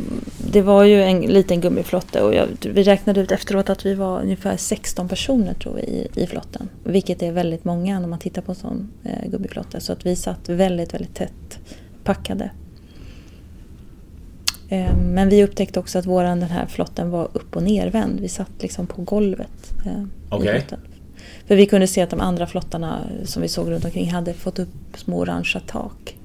det 0.53 0.62
var 0.62 0.85
ju 0.85 1.03
en 1.03 1.20
liten 1.20 1.61
gummiflotte 1.61 2.23
och 2.23 2.35
jag, 2.35 2.46
vi 2.61 2.83
räknade 2.83 3.20
ut 3.20 3.33
efteråt 3.33 3.70
att 3.70 3.87
vi 3.87 3.94
var 3.94 4.20
ungefär 4.20 4.57
16 4.57 5.09
personer 5.09 5.55
tror 5.55 5.75
vi 5.75 5.83
i, 5.83 6.09
i 6.14 6.27
flotten. 6.27 6.68
Vilket 6.85 7.23
är 7.23 7.33
väldigt 7.33 7.64
många 7.64 8.01
när 8.01 8.09
man 8.09 8.18
tittar 8.18 8.42
på 8.42 8.53
en 8.53 8.57
sån 8.57 8.90
eh, 9.05 9.31
gummiflotte. 9.31 9.81
Så 9.81 9.92
att 9.92 10.07
vi 10.07 10.16
satt 10.16 10.49
väldigt, 10.49 10.94
väldigt 10.94 11.14
tätt 11.14 11.59
packade. 12.05 12.51
Eh, 14.68 14.96
men 14.96 15.29
vi 15.29 15.44
upptäckte 15.44 15.81
också 15.81 15.99
att 15.99 16.07
våran, 16.07 16.40
den 16.40 16.51
här 16.51 16.66
flotten 16.66 17.11
var 17.11 17.29
upp 17.33 17.57
och 17.57 17.62
nervänd. 17.62 18.20
Vi 18.20 18.29
satt 18.29 18.62
liksom 18.62 18.87
på 18.87 19.03
golvet 19.03 19.75
eh, 19.87 20.03
i 20.03 20.07
Okej. 20.29 20.61
flotten. 20.61 20.81
För 21.46 21.57
vi 21.57 21.66
kunde 21.66 21.87
se 21.87 22.03
att 22.03 22.11
de 22.11 22.20
andra 22.20 22.46
flottarna 22.46 23.01
som 23.25 23.42
vi 23.42 23.49
såg 23.49 23.70
runt 23.70 23.85
omkring 23.85 24.11
hade 24.11 24.35
fått 24.35 24.59
upp 24.59 24.68
små 24.94 25.18
orangea 25.18 25.62
tak. 25.66 26.16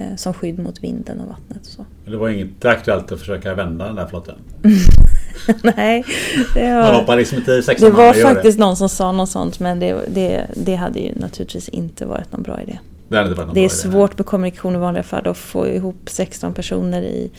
Eh, 0.00 0.16
som 0.16 0.34
skydd 0.34 0.58
mot 0.58 0.84
vinden 0.84 1.20
och 1.20 1.28
vattnet 1.28 1.60
och 1.60 1.66
så. 1.66 1.84
Det 2.04 2.16
var 2.16 2.28
inte 2.28 2.70
aktuellt 2.70 3.12
att 3.12 3.18
försöka 3.18 3.54
vända 3.54 3.84
den 3.86 3.96
där 3.96 4.06
flotten. 4.06 4.34
Nej, 5.76 6.04
det 6.54 6.74
Man 6.74 6.82
var, 6.82 6.92
hoppar 6.92 7.16
liksom 7.16 7.38
inte 7.38 7.52
i 7.52 7.62
det 7.78 7.90
var 7.90 8.22
man 8.22 8.34
faktiskt 8.34 8.58
någon 8.58 8.76
som 8.76 8.88
sa 8.88 9.12
något 9.12 9.30
sånt 9.30 9.60
men 9.60 9.80
det, 9.80 10.00
det, 10.08 10.46
det 10.56 10.74
hade 10.74 11.00
ju 11.00 11.14
naturligtvis 11.14 11.68
inte 11.68 12.06
varit 12.06 12.32
någon 12.32 12.42
bra 12.42 12.60
idé. 12.62 12.78
Det, 13.08 13.16
hade 13.16 13.28
inte 13.28 13.38
varit 13.38 13.46
någon 13.46 13.54
Det 13.54 13.60
är 13.60 13.64
idé. 13.64 13.74
svårt 13.74 14.18
med 14.18 14.26
kommunikation 14.26 14.74
i 14.74 14.78
vanliga 14.78 15.02
fall 15.02 15.28
att 15.28 15.36
få 15.36 15.66
ihop 15.66 16.00
16 16.06 16.54
personer 16.54 17.02
i, 17.02 17.30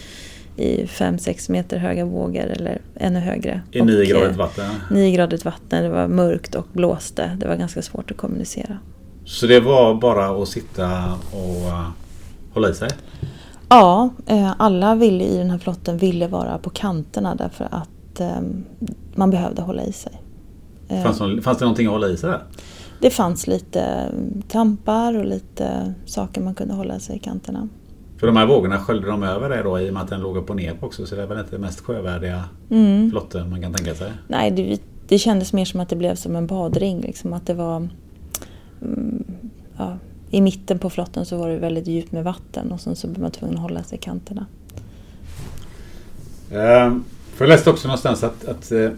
i 0.55 0.85
5-6 0.85 1.51
meter 1.51 1.77
höga 1.77 2.05
vågor 2.05 2.45
eller 2.45 2.81
ännu 2.95 3.19
högre. 3.19 3.61
I 3.71 3.81
9 3.81 4.01
Och, 4.01 4.05
gradigt 4.05 4.31
eh, 4.31 4.37
vatten. 4.37 4.69
9 4.91 5.15
gradigt 5.15 5.45
vatten, 5.45 5.83
det 5.83 5.89
var 5.89 6.07
mörkt 6.07 6.55
och 6.55 6.67
blåste. 6.73 7.37
Det 7.39 7.47
var 7.47 7.55
ganska 7.55 7.81
svårt 7.81 8.11
att 8.11 8.17
kommunicera. 8.17 8.77
Så 9.25 9.47
det 9.47 9.59
var 9.59 9.93
bara 9.93 10.43
att 10.43 10.47
sitta 10.47 11.13
och 11.31 11.67
uh, 11.67 11.89
hålla 12.53 12.69
i 12.69 12.73
sig? 12.73 12.89
Ja, 13.69 14.09
eh, 14.25 14.53
alla 14.57 14.95
ville 14.95 15.23
i 15.23 15.37
den 15.37 15.49
här 15.49 15.57
flotten 15.57 15.97
ville 15.97 16.27
vara 16.27 16.57
på 16.57 16.69
kanterna 16.69 17.35
därför 17.35 17.67
att 17.71 18.19
eh, 18.19 18.41
man 19.15 19.29
behövde 19.29 19.61
hålla 19.61 19.83
i 19.83 19.91
sig. 19.91 20.21
Eh, 20.87 21.03
Fanns, 21.03 21.19
det, 21.19 21.41
fanns 21.41 21.57
det 21.57 21.65
någonting 21.65 21.85
att 21.87 21.91
hålla 21.93 22.07
i 22.07 22.17
sig 22.17 22.29
där? 22.29 22.43
Det 22.99 23.09
fanns 23.09 23.47
lite 23.47 23.81
mm, 23.81 24.41
tampar 24.47 25.17
och 25.17 25.25
lite 25.25 25.93
saker 26.05 26.41
man 26.41 26.55
kunde 26.55 26.73
hålla 26.73 26.99
sig 26.99 27.15
i 27.15 27.19
kanterna. 27.19 27.67
För 28.17 28.27
de 28.27 28.35
här 28.37 28.45
vågorna 28.45 28.77
sköljde 28.79 29.07
de 29.07 29.23
över 29.23 29.49
det 29.49 29.63
då 29.63 29.79
i 29.79 29.89
och 29.89 29.93
med 29.93 30.03
att 30.03 30.09
den 30.09 30.21
låg 30.21 30.37
upp 30.37 30.49
och 30.49 30.55
ner 30.55 30.75
också. 30.81 31.05
Så 31.05 31.15
det 31.15 31.21
är 31.23 31.27
väl 31.27 31.39
inte 31.39 31.51
den 31.51 31.61
mest 31.61 31.79
sjövärdiga 31.81 32.43
Mm. 32.69 33.11
flotten 33.11 33.49
man 33.49 33.61
kan 33.61 33.73
tänka 33.73 33.95
sig. 33.95 34.11
Nej, 34.27 34.51
det, 34.51 34.81
det 35.07 35.17
kändes 35.17 35.53
mer 35.53 35.65
som 35.65 35.79
att 35.79 35.89
det 35.89 35.95
blev 35.95 36.15
som 36.15 36.35
en 36.35 36.47
badring. 36.47 37.01
Liksom, 37.01 37.33
att 37.33 37.45
det 37.47 37.53
var... 37.53 37.75
Mm, 38.81 39.23
ja, 39.77 39.97
I 40.31 40.41
mitten 40.41 40.79
på 40.79 40.89
flotten 40.89 41.25
så 41.25 41.37
var 41.37 41.49
det 41.49 41.57
väldigt 41.57 41.87
djupt 41.87 42.11
med 42.11 42.23
vatten 42.23 42.71
och 42.71 42.81
sen 42.81 42.95
så 42.95 43.07
blev 43.07 43.21
man 43.21 43.31
tvungen 43.31 43.55
att 43.55 43.61
hålla 43.61 43.83
sig 43.83 43.97
i 43.97 44.01
kanterna. 44.01 44.45
Ehm, 46.51 47.03
För 47.33 47.45
jag 47.45 47.49
läste 47.49 47.69
också 47.69 47.87
någonstans 47.87 48.23
att, 48.23 48.45
att 48.45 48.71
eh, 48.71 48.89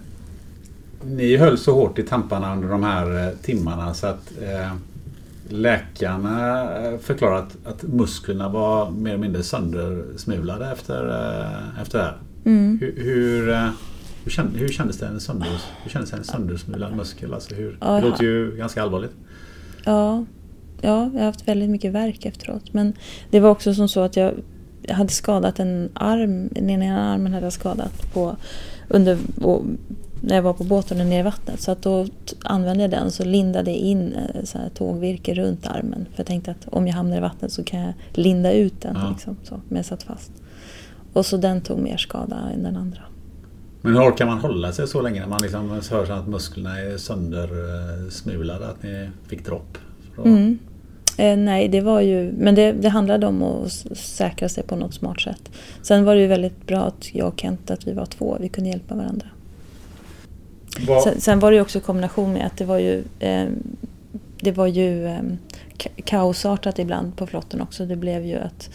ni 1.06 1.38
höll 1.38 1.58
så 1.58 1.74
hårt 1.74 2.00
i 2.00 2.04
tamparna 2.04 2.56
under 2.56 2.70
de 2.70 2.84
här 2.84 3.28
eh, 3.28 3.34
timmarna 3.42 3.94
så 3.94 4.08
att 4.08 4.32
eh, 4.42 4.74
läkarna 5.50 6.64
eh, 6.86 6.98
förklarade 7.00 7.40
att, 7.40 7.58
att 7.66 7.84
musklerna 7.84 8.50
var 8.50 8.92
mer 8.92 9.12
eller 9.12 9.22
mindre 9.22 9.44
söndersmulade 9.44 10.72
efter, 10.72 11.10
eh, 11.10 11.82
efter 11.82 11.98
det 11.98 12.04
här. 12.04 12.18
Mm. 12.46 12.78
Hur, 12.82 12.94
hur, 12.98 13.50
eh, 13.50 13.70
hur, 14.24 14.60
hur 14.60 14.70
kändes 14.70 14.98
det 14.98 15.06
en, 15.06 15.20
sönder, 15.20 15.48
hur 15.84 15.92
kändes 15.92 16.14
en 16.14 16.24
söndersmulad 16.24 16.96
muskel? 16.96 17.34
Alltså 17.34 17.56
hur, 17.56 17.78
det 17.80 18.02
låter 18.02 18.24
ju 18.24 18.56
ganska 18.58 18.84
allvarligt. 18.84 19.14
Ja, 19.86 20.26
ja, 20.84 21.10
jag 21.14 21.20
har 21.20 21.26
haft 21.26 21.48
väldigt 21.48 21.70
mycket 21.70 21.92
verk 21.94 22.26
efteråt. 22.26 22.74
Men 22.74 22.94
det 23.32 23.40
var 23.40 23.50
också 23.50 23.74
som 23.74 23.90
så 23.90 24.00
att 24.00 24.16
jag, 24.18 24.34
hade 24.90 25.10
skadat 25.10 25.60
en 25.60 25.90
arm, 25.94 26.48
den 26.52 26.70
ena 26.70 27.14
armen 27.14 27.34
hade 27.34 27.46
jag 27.46 27.54
skadat 27.54 28.14
på, 28.14 28.36
under, 28.90 29.18
när 30.22 30.36
jag 30.36 30.44
var 30.44 30.54
på 30.54 30.64
båten 30.64 31.00
och 31.02 31.06
nere 31.08 31.20
i 31.20 31.24
vattnet. 31.24 31.62
Så 31.62 31.72
att 31.72 31.82
då 31.82 32.08
använde 32.44 32.84
jag 32.84 32.92
den 32.92 33.12
så 33.12 33.24
lindade 33.24 33.72
jag 33.72 33.80
in 33.80 34.14
eh, 34.14 34.44
så 34.44 34.58
här 34.58 34.70
tågvirke 34.70 35.34
runt 35.34 35.68
armen. 35.68 36.06
För 36.12 36.20
jag 36.20 36.28
tänkte 36.28 36.52
att 36.52 36.68
om 36.68 36.88
jag 36.88 36.94
hamnar 36.96 37.18
i 37.18 37.20
vattnet 37.20 37.52
så 37.52 37.64
kan 37.64 37.80
jag 37.80 37.94
linda 38.14 38.52
ut 38.52 38.82
den. 38.82 38.98
Ja. 39.02 39.10
Liksom, 39.12 39.38
så, 39.44 39.60
men 39.70 39.76
jag 39.76 39.86
satt 39.86 40.04
fast. 40.04 40.32
Och 41.14 41.26
så 41.26 41.38
den 41.38 41.62
tog 41.62 41.80
mer 41.80 41.98
skada 41.98 42.38
än 42.54 42.64
den 42.64 42.76
andra. 42.78 43.00
Men 43.82 43.94
hur 43.94 44.02
orkar 44.02 44.26
man 44.26 44.38
hålla 44.40 44.72
sig 44.72 44.88
så 44.88 45.02
länge 45.02 45.20
när 45.20 45.28
man 45.28 45.42
liksom 45.42 45.82
hör 45.92 46.12
att 46.12 46.28
musklerna 46.28 46.80
är 46.80 46.98
söndersmulade? 46.98 48.68
Att 48.68 48.84
ni 48.84 49.10
fick 49.28 49.46
dropp? 49.46 49.78
Att- 50.18 50.26
Mm. 50.26 50.60
Eh, 51.18 51.38
nej, 51.38 51.68
det 51.68 51.82
var 51.82 52.02
ju... 52.02 52.32
Men 52.38 52.56
det, 52.56 52.72
det 52.72 52.90
handlade 52.90 53.28
om 53.28 53.44
att 53.44 53.72
säkra 53.98 54.50
sig 54.50 54.64
på 54.64 54.76
något 54.76 54.94
smart 54.94 55.22
sätt. 55.22 55.52
Sen 55.82 56.04
var 56.06 56.16
det 56.16 56.22
ju 56.22 56.28
väldigt 56.28 56.68
bra 56.68 56.80
att 56.80 57.16
jag 57.16 57.28
och 57.28 57.40
Kent, 57.40 57.72
att 57.72 57.88
vi 57.88 57.94
var 57.94 58.06
två. 58.06 58.38
Vi 58.40 58.50
kunde 58.50 58.70
hjälpa 58.70 58.96
varandra. 58.96 59.28
Vad- 60.88 61.04
Sen, 61.04 61.22
sen 61.22 61.40
var 61.40 61.52
det 61.52 61.56
ju 61.56 61.62
också 61.62 61.78
i 61.78 61.82
kombination 61.82 62.34
med 62.34 62.46
att 62.46 62.58
det 62.58 62.66
var 62.66 62.78
ju... 62.78 63.04
Eh, 63.20 63.46
det 64.42 64.52
var 64.52 64.68
ju 64.68 65.06
eh, 65.08 65.20
ka- 65.78 66.02
kaosartat 66.06 66.80
ibland 66.80 67.18
på 67.18 67.28
flotten 67.28 67.62
också. 67.62 67.86
Det 67.86 67.96
blev 67.96 68.26
ju 68.26 68.36
att 68.38 68.70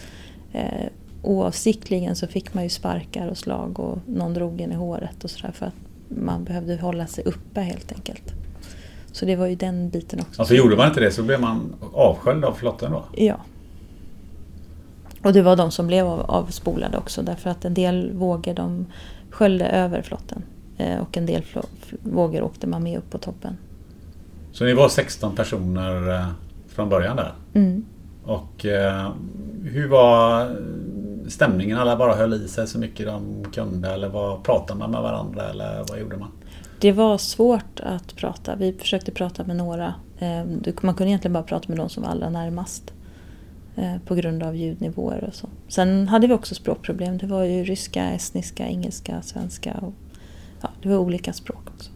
eh, 0.53 0.87
oavsiktligen 1.23 2.17
så 2.17 2.27
fick 2.27 2.55
man 2.55 2.65
ju 2.65 2.71
sparkar 2.71 3.29
och 3.29 3.39
slag 3.39 3.81
och 3.81 3.99
någon 4.07 4.35
drog 4.35 4.61
en 4.61 4.73
i 4.73 4.75
håret 4.75 5.25
och 5.25 5.31
sådär 5.31 5.53
för 5.53 5.67
att 5.67 5.75
man 6.09 6.45
behövde 6.45 6.77
hålla 6.77 7.07
sig 7.07 7.25
uppe 7.25 7.61
helt 7.61 7.93
enkelt. 7.93 8.33
Så 9.13 9.25
det 9.25 9.37
var 9.37 9.47
ju 9.47 9.55
den 9.55 9.91
biten 9.91 10.21
också. 10.21 10.45
För 10.45 10.55
gjorde 10.55 10.77
man 10.77 10.89
inte 10.89 11.01
det 11.01 11.11
så 11.11 11.23
blev 11.23 11.41
man 11.41 11.75
avsköljd 11.93 12.45
av 12.45 12.53
flotten 12.53 12.93
då? 12.93 13.05
Ja. 13.17 13.37
Och 15.23 15.33
det 15.33 15.43
var 15.43 15.57
de 15.57 15.71
som 15.71 15.87
blev 15.87 16.07
av, 16.07 16.21
avspolade 16.21 16.99
också 16.99 17.23
därför 17.23 17.51
att 17.51 17.65
en 17.65 17.75
del 17.75 18.13
vågor 18.13 18.55
de 18.55 18.87
sköljde 19.31 19.67
över 19.67 20.03
flotten. 20.03 20.43
Eh, 20.77 21.01
och 21.01 21.17
en 21.17 21.27
del 21.27 21.43
vågor 22.03 22.43
åkte 22.43 22.67
man 22.67 22.83
med 22.83 22.99
upp 22.99 23.11
på 23.11 23.19
toppen. 23.19 23.57
Så 24.53 24.65
ni 24.65 24.75
var 24.75 24.89
16 24.89 25.37
personer 25.37 26.15
eh, 26.15 26.27
från 26.69 26.89
början 26.89 27.17
där? 27.17 27.33
Mm. 27.55 27.85
Och 28.25 28.67
eh, 28.67 29.11
hur 29.65 29.89
var 29.89 30.57
stämningen? 31.29 31.79
Alla 31.79 31.97
bara 31.97 32.15
höll 32.15 32.35
i 32.35 32.49
sig 32.49 32.67
så 32.67 32.79
mycket 32.79 33.07
de 33.07 33.45
kunde 33.53 33.91
eller 33.91 34.09
vad 34.09 34.43
pratade 34.43 34.79
man 34.79 34.91
med 34.91 35.03
varandra 35.03 35.49
eller 35.51 35.85
vad 35.89 36.01
gjorde 36.01 36.17
man? 36.17 36.29
Det 36.81 36.93
var 36.93 37.19
svårt 37.19 37.81
att 37.81 38.17
prata. 38.17 38.57
Vi 38.57 38.73
försökte 38.73 39.13
prata 39.13 39.45
med 39.45 39.57
några. 39.57 39.95
Ehm, 40.19 40.63
man 40.83 40.95
kunde 40.95 41.11
egentligen 41.11 41.33
bara 41.33 41.43
prata 41.43 41.69
med 41.69 41.79
de 41.79 41.89
som 41.89 42.03
var 42.03 42.11
allra 42.11 42.31
närmast. 42.31 42.93
Eh, 43.77 43.97
på 44.07 44.15
grund 44.15 44.43
av 44.43 44.57
ljudnivåer 44.57 45.25
och 45.25 45.35
så. 45.35 45.49
Sen 45.69 46.09
hade 46.09 46.27
vi 46.27 46.35
också 46.35 46.55
språkproblem. 46.55 47.19
Det 47.19 47.27
var 47.27 47.45
ju 47.45 47.65
ryska, 47.65 48.11
estniska, 48.11 48.67
engelska, 48.67 49.23
svenska. 49.23 49.73
Och, 49.73 49.93
ja, 50.61 50.69
det 50.83 50.89
var 50.89 50.97
olika 50.97 51.33
språk 51.33 51.63
också. 51.77 51.91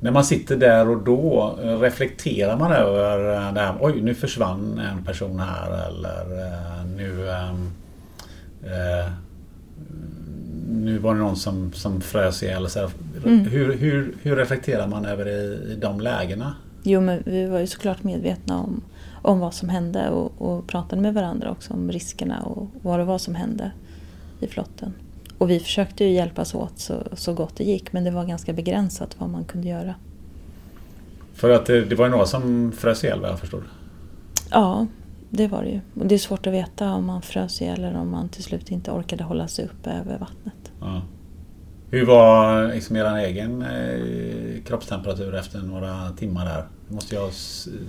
När 0.00 0.10
man 0.10 0.24
sitter 0.24 0.56
där 0.56 0.88
och 0.88 1.04
då, 1.04 1.58
eh, 1.62 1.78
reflekterar 1.78 2.56
man 2.56 2.72
över 2.72 3.34
eh, 3.34 3.54
det 3.54 3.60
här, 3.60 3.76
oj 3.80 4.00
nu 4.00 4.14
försvann 4.14 4.78
en 4.78 5.04
person 5.04 5.40
här 5.40 5.88
eller 5.88 6.24
nu 6.96 7.30
ehm, 7.30 7.70
Eh, 8.66 8.98
eh, 8.98 9.06
nu 10.68 10.98
var 10.98 11.14
det 11.14 11.20
någon 11.20 11.36
som, 11.36 11.72
som 11.72 12.00
frös 12.00 12.42
ihjäl. 12.42 12.70
Så 12.70 12.78
här. 12.78 12.90
Mm. 13.26 13.40
Hur, 13.44 13.76
hur, 13.76 14.14
hur 14.22 14.36
reflekterar 14.36 14.86
man 14.86 15.04
över 15.04 15.24
det 15.24 15.30
i, 15.30 15.72
i 15.72 15.76
de 15.80 16.00
lägena? 16.00 16.54
Jo, 16.82 17.00
men 17.00 17.22
vi 17.26 17.46
var 17.46 17.58
ju 17.58 17.66
såklart 17.66 18.02
medvetna 18.02 18.58
om, 18.58 18.82
om 19.22 19.40
vad 19.40 19.54
som 19.54 19.68
hände 19.68 20.10
och, 20.10 20.32
och 20.38 20.66
pratade 20.66 21.02
med 21.02 21.14
varandra 21.14 21.50
också 21.50 21.74
om 21.74 21.92
riskerna 21.92 22.42
och 22.42 22.68
vad 22.82 22.98
det 22.98 23.04
var 23.04 23.18
som 23.18 23.34
hände 23.34 23.72
i 24.40 24.46
flotten. 24.46 24.92
Och 25.38 25.50
vi 25.50 25.60
försökte 25.60 26.04
ju 26.04 26.10
hjälpas 26.10 26.54
åt 26.54 26.78
så, 26.78 26.94
så 27.12 27.34
gott 27.34 27.56
det 27.56 27.64
gick 27.64 27.92
men 27.92 28.04
det 28.04 28.10
var 28.10 28.24
ganska 28.24 28.52
begränsat 28.52 29.16
vad 29.18 29.30
man 29.30 29.44
kunde 29.44 29.68
göra. 29.68 29.94
För 31.34 31.50
att 31.50 31.66
det, 31.66 31.84
det 31.84 31.94
var 31.94 32.04
ju 32.04 32.10
några 32.10 32.26
som 32.26 32.72
frös 32.72 33.04
ihjäl 33.04 33.20
vad 33.20 33.30
jag 33.30 33.38
förstod. 33.38 33.62
Ja, 34.50 34.86
det 35.34 35.48
var 35.48 35.62
det 35.62 35.68
ju. 35.68 35.80
Och 36.00 36.06
det 36.06 36.14
är 36.14 36.18
svårt 36.18 36.46
att 36.46 36.52
veta 36.52 36.92
om 36.92 37.04
man 37.04 37.22
frös 37.22 37.62
ihjäl 37.62 37.84
eller 37.84 37.98
om 37.98 38.10
man 38.10 38.28
till 38.28 38.42
slut 38.42 38.70
inte 38.70 38.90
orkade 38.90 39.24
hålla 39.24 39.48
sig 39.48 39.64
uppe 39.64 39.90
över 39.90 40.18
vattnet. 40.18 40.72
Ja. 40.80 41.02
Hur 41.90 42.06
var 42.06 42.68
liksom 42.74 42.96
er 42.96 43.16
egen 43.16 43.62
eh, 43.62 44.62
kroppstemperatur 44.64 45.34
efter 45.34 45.58
några 45.58 46.10
timmar 46.10 46.44
där? 46.44 46.64
Det 46.88 46.94
måste 46.94 47.14
ju 47.14 47.20
ha 47.20 47.30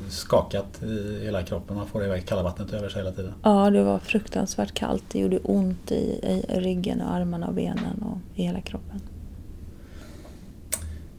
skakat 0.09 0.83
i 0.83 1.19
hela 1.23 1.43
kroppen. 1.43 1.75
Man 1.75 1.87
får 1.87 2.01
det 2.01 2.21
kalla 2.21 2.43
vattnet 2.43 2.73
över 2.73 2.89
sig 2.89 3.01
hela 3.01 3.11
tiden. 3.11 3.33
Ja, 3.43 3.69
det 3.69 3.83
var 3.83 3.99
fruktansvärt 3.99 4.73
kallt. 4.73 5.03
Det 5.11 5.19
gjorde 5.19 5.39
ont 5.39 5.91
i, 5.91 6.19
i 6.49 6.59
ryggen 6.59 7.01
och 7.01 7.13
armarna 7.13 7.47
och 7.47 7.53
benen 7.53 8.01
och 8.01 8.17
i 8.39 8.43
hela 8.43 8.61
kroppen. 8.61 9.01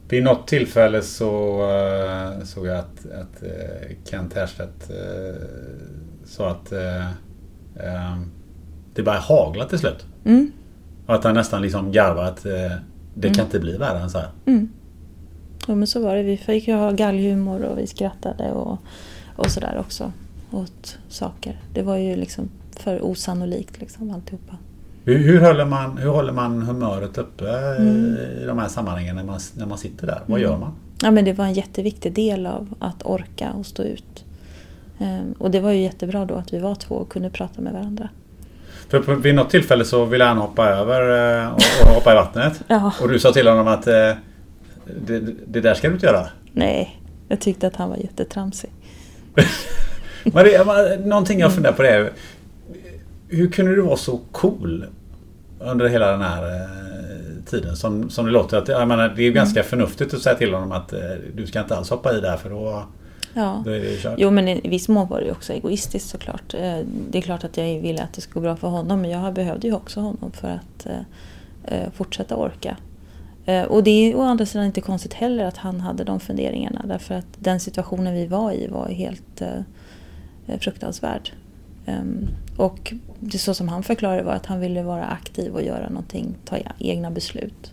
Vid 0.09 0.23
något 0.23 0.47
tillfälle 0.47 1.01
så 1.01 1.61
eh, 1.69 2.43
såg 2.43 2.67
jag 2.67 2.77
att, 2.77 3.05
att 3.05 3.43
eh, 3.43 3.95
Kent 4.03 4.33
Härstedt 4.33 4.89
sa 6.35 6.49
att 6.49 6.71
eh, 6.71 7.05
eh, 7.75 8.17
det 8.93 9.03
började 9.03 9.23
hagla 9.25 9.65
till 9.65 9.79
slut. 9.79 10.05
Mm. 10.25 10.51
Och 11.05 11.15
att 11.15 11.23
han 11.23 11.33
nästan 11.33 11.61
liksom 11.61 11.91
garvade 11.91 12.27
att 12.27 12.45
eh, 12.45 12.51
det 13.13 13.27
Mm. 13.27 13.33
kan 13.33 13.45
inte 13.45 13.59
bli 13.59 13.77
värre 13.77 13.99
än 13.99 14.09
så 14.09 14.17
här. 14.17 14.29
Mm. 14.45 14.69
Ja, 15.67 15.75
men 15.75 15.87
så 15.87 16.03
var 16.03 16.15
det. 16.15 16.23
Vi 16.23 16.37
fick 16.37 16.67
ju 16.67 16.73
ha 16.75 16.91
galghumor 16.91 17.61
och 17.63 17.77
vi 17.79 17.87
skrattade 17.87 18.51
och, 18.51 18.77
och 19.35 19.51
sådär 19.51 19.77
också 19.79 20.11
åt 20.51 20.97
saker. 21.09 21.59
Det 21.73 21.81
var 21.83 21.97
ju 21.97 22.15
liksom 22.15 22.49
för 22.71 23.05
osannolikt 23.05 23.79
liksom 23.79 24.11
alltihopa. 24.11 24.57
Hur, 25.03 25.17
hur, 25.17 25.41
håller 25.41 25.65
man, 25.65 25.97
hur 25.97 26.09
håller 26.09 26.33
man 26.33 26.61
humöret 26.61 27.17
uppe 27.17 27.49
eh, 27.49 27.81
Mm. 27.81 28.17
i 28.41 28.45
de 28.45 28.59
här 28.59 28.67
sammanhangen 28.67 29.15
när 29.15 29.23
man, 29.23 29.39
när 29.57 29.65
man 29.65 29.77
sitter 29.77 30.07
där? 30.07 30.21
Vad 30.25 30.39
Mm. 30.39 30.51
gör 30.51 30.57
man? 30.59 30.71
Ja, 31.01 31.11
men 31.11 31.25
det 31.25 31.33
var 31.33 31.45
en 31.45 31.53
jätteviktig 31.53 32.13
del 32.13 32.45
av 32.45 32.73
att 32.79 33.05
orka 33.05 33.51
och 33.51 33.65
stå 33.65 33.83
ut. 33.83 34.24
Ehm, 34.99 35.33
och 35.37 35.51
det 35.51 35.59
var 35.59 35.71
ju 35.71 35.81
jättebra 35.81 36.25
då 36.25 36.35
att 36.35 36.53
vi 36.53 36.59
var 36.59 36.75
två 36.75 36.95
och 36.95 37.09
kunde 37.09 37.29
prata 37.29 37.61
med 37.61 37.73
varandra. 37.73 38.09
För 38.89 38.99
på, 38.99 39.15
vid 39.15 39.35
något 39.35 39.49
tillfälle 39.49 39.85
så 39.85 40.05
ville 40.05 40.23
han 40.23 40.37
hoppa 40.37 40.69
över 40.69 41.41
eh, 41.41 41.53
och, 41.53 41.61
och 41.81 41.95
hoppa 41.95 42.11
i 42.11 42.15
vattnet. 42.15 42.63
Ja. 42.67 42.93
Och 43.01 43.09
du 43.09 43.19
sa 43.19 43.31
till 43.31 43.47
honom 43.47 43.67
att 43.67 43.87
eh, 43.87 44.11
det, 45.05 45.19
det 45.47 45.61
där 45.61 45.73
ska 45.73 45.87
du 45.87 45.93
inte 45.93 46.05
göra. 46.05 46.27
Nej, 46.51 47.01
jag 47.27 47.39
tyckte 47.39 47.67
att 47.67 47.75
han 47.75 47.89
var 47.89 47.97
jättetramsig. 47.97 48.69
Men 50.23 50.45
någonting 51.09 51.39
jag 51.39 51.53
funderar 51.53 51.73
på 51.73 51.81
det 51.81 51.89
är 51.89 52.11
Hur 53.27 53.51
kunde 53.51 53.75
du 53.75 53.81
vara 53.81 53.97
så 53.97 54.19
cool 54.31 54.85
under 55.59 55.87
hela 55.87 56.11
den 56.11 56.21
här 56.21 56.43
eh, 56.43 57.45
tiden 57.45 57.75
som, 57.75 58.09
som 58.09 58.25
det 58.25 58.31
låter? 58.31 58.57
Att, 58.57 58.67
jag 58.67 58.87
menar, 58.87 59.09
det 59.15 59.21
är 59.21 59.25
ju 59.25 59.33
ganska 59.33 59.63
förnuftigt 59.63 60.13
att 60.13 60.21
säga 60.21 60.35
till 60.35 60.53
honom 60.53 60.71
att 60.71 60.93
du 61.33 61.47
ska 61.47 61.59
inte 61.59 61.75
alls 61.75 61.89
hoppa 61.89 62.13
i 62.13 62.21
där 62.21 62.37
för 62.37 62.49
då, 62.49 62.83
Ja. 63.37 63.61
då 63.65 63.71
är 63.71 63.79
det 63.79 63.91
ju 63.91 63.97
kört. 63.97 64.15
Jo, 64.17 64.31
men 64.31 64.47
i 64.47 64.67
viss 64.69 64.89
mån 64.89 65.07
var 65.07 65.19
det 65.19 65.25
ju 65.25 65.31
också 65.31 65.53
egoistiskt 65.53 66.09
såklart. 66.09 66.53
Eh, 66.53 66.79
Det 67.11 67.17
är 67.17 67.21
klart 67.21 67.43
att 67.43 67.57
jag 67.57 67.79
ville 67.79 68.03
att 68.03 68.13
det 68.13 68.21
skulle 68.21 68.33
gå 68.33 68.41
bra 68.41 68.55
för 68.55 68.67
honom, 68.67 69.01
men 69.01 69.09
jag 69.11 69.33
behövde 69.33 69.67
ju 69.67 69.73
också 69.73 69.99
honom 69.99 70.31
för 70.31 70.47
att 70.49 70.85
eh, 70.85 70.99
eh, 71.63 71.89
fortsätta 71.93 72.35
orka. 72.35 72.77
Och 73.69 73.83
det 73.83 73.91
är 73.91 74.15
å 74.15 74.21
andra 74.21 74.45
sidan 74.45 74.65
inte 74.65 74.81
konstigt 74.81 75.13
heller 75.13 75.45
att 75.45 75.57
han 75.57 75.81
hade 75.81 76.03
de 76.03 76.19
funderingarna, 76.19 76.81
därför 76.87 77.15
att 77.15 77.25
den 77.39 77.59
situationen 77.59 78.13
vi 78.13 78.27
var 78.27 78.51
i 78.51 78.67
var 78.67 78.87
helt 78.87 79.41
fruktansvärd. 80.59 81.29
Ehm, 81.85 82.27
Och 82.57 82.93
det 83.19 83.37
så 83.37 83.53
som 83.53 83.67
han 83.67 83.83
förklarade 83.83 84.23
var 84.23 84.33
att 84.33 84.45
han 84.45 84.59
ville 84.59 84.83
vara 84.83 85.05
aktiv 85.05 85.53
och 85.53 85.61
göra 85.63 85.89
någonting, 85.89 86.35
ta 86.45 86.57
egna 86.79 87.11
beslut. 87.11 87.71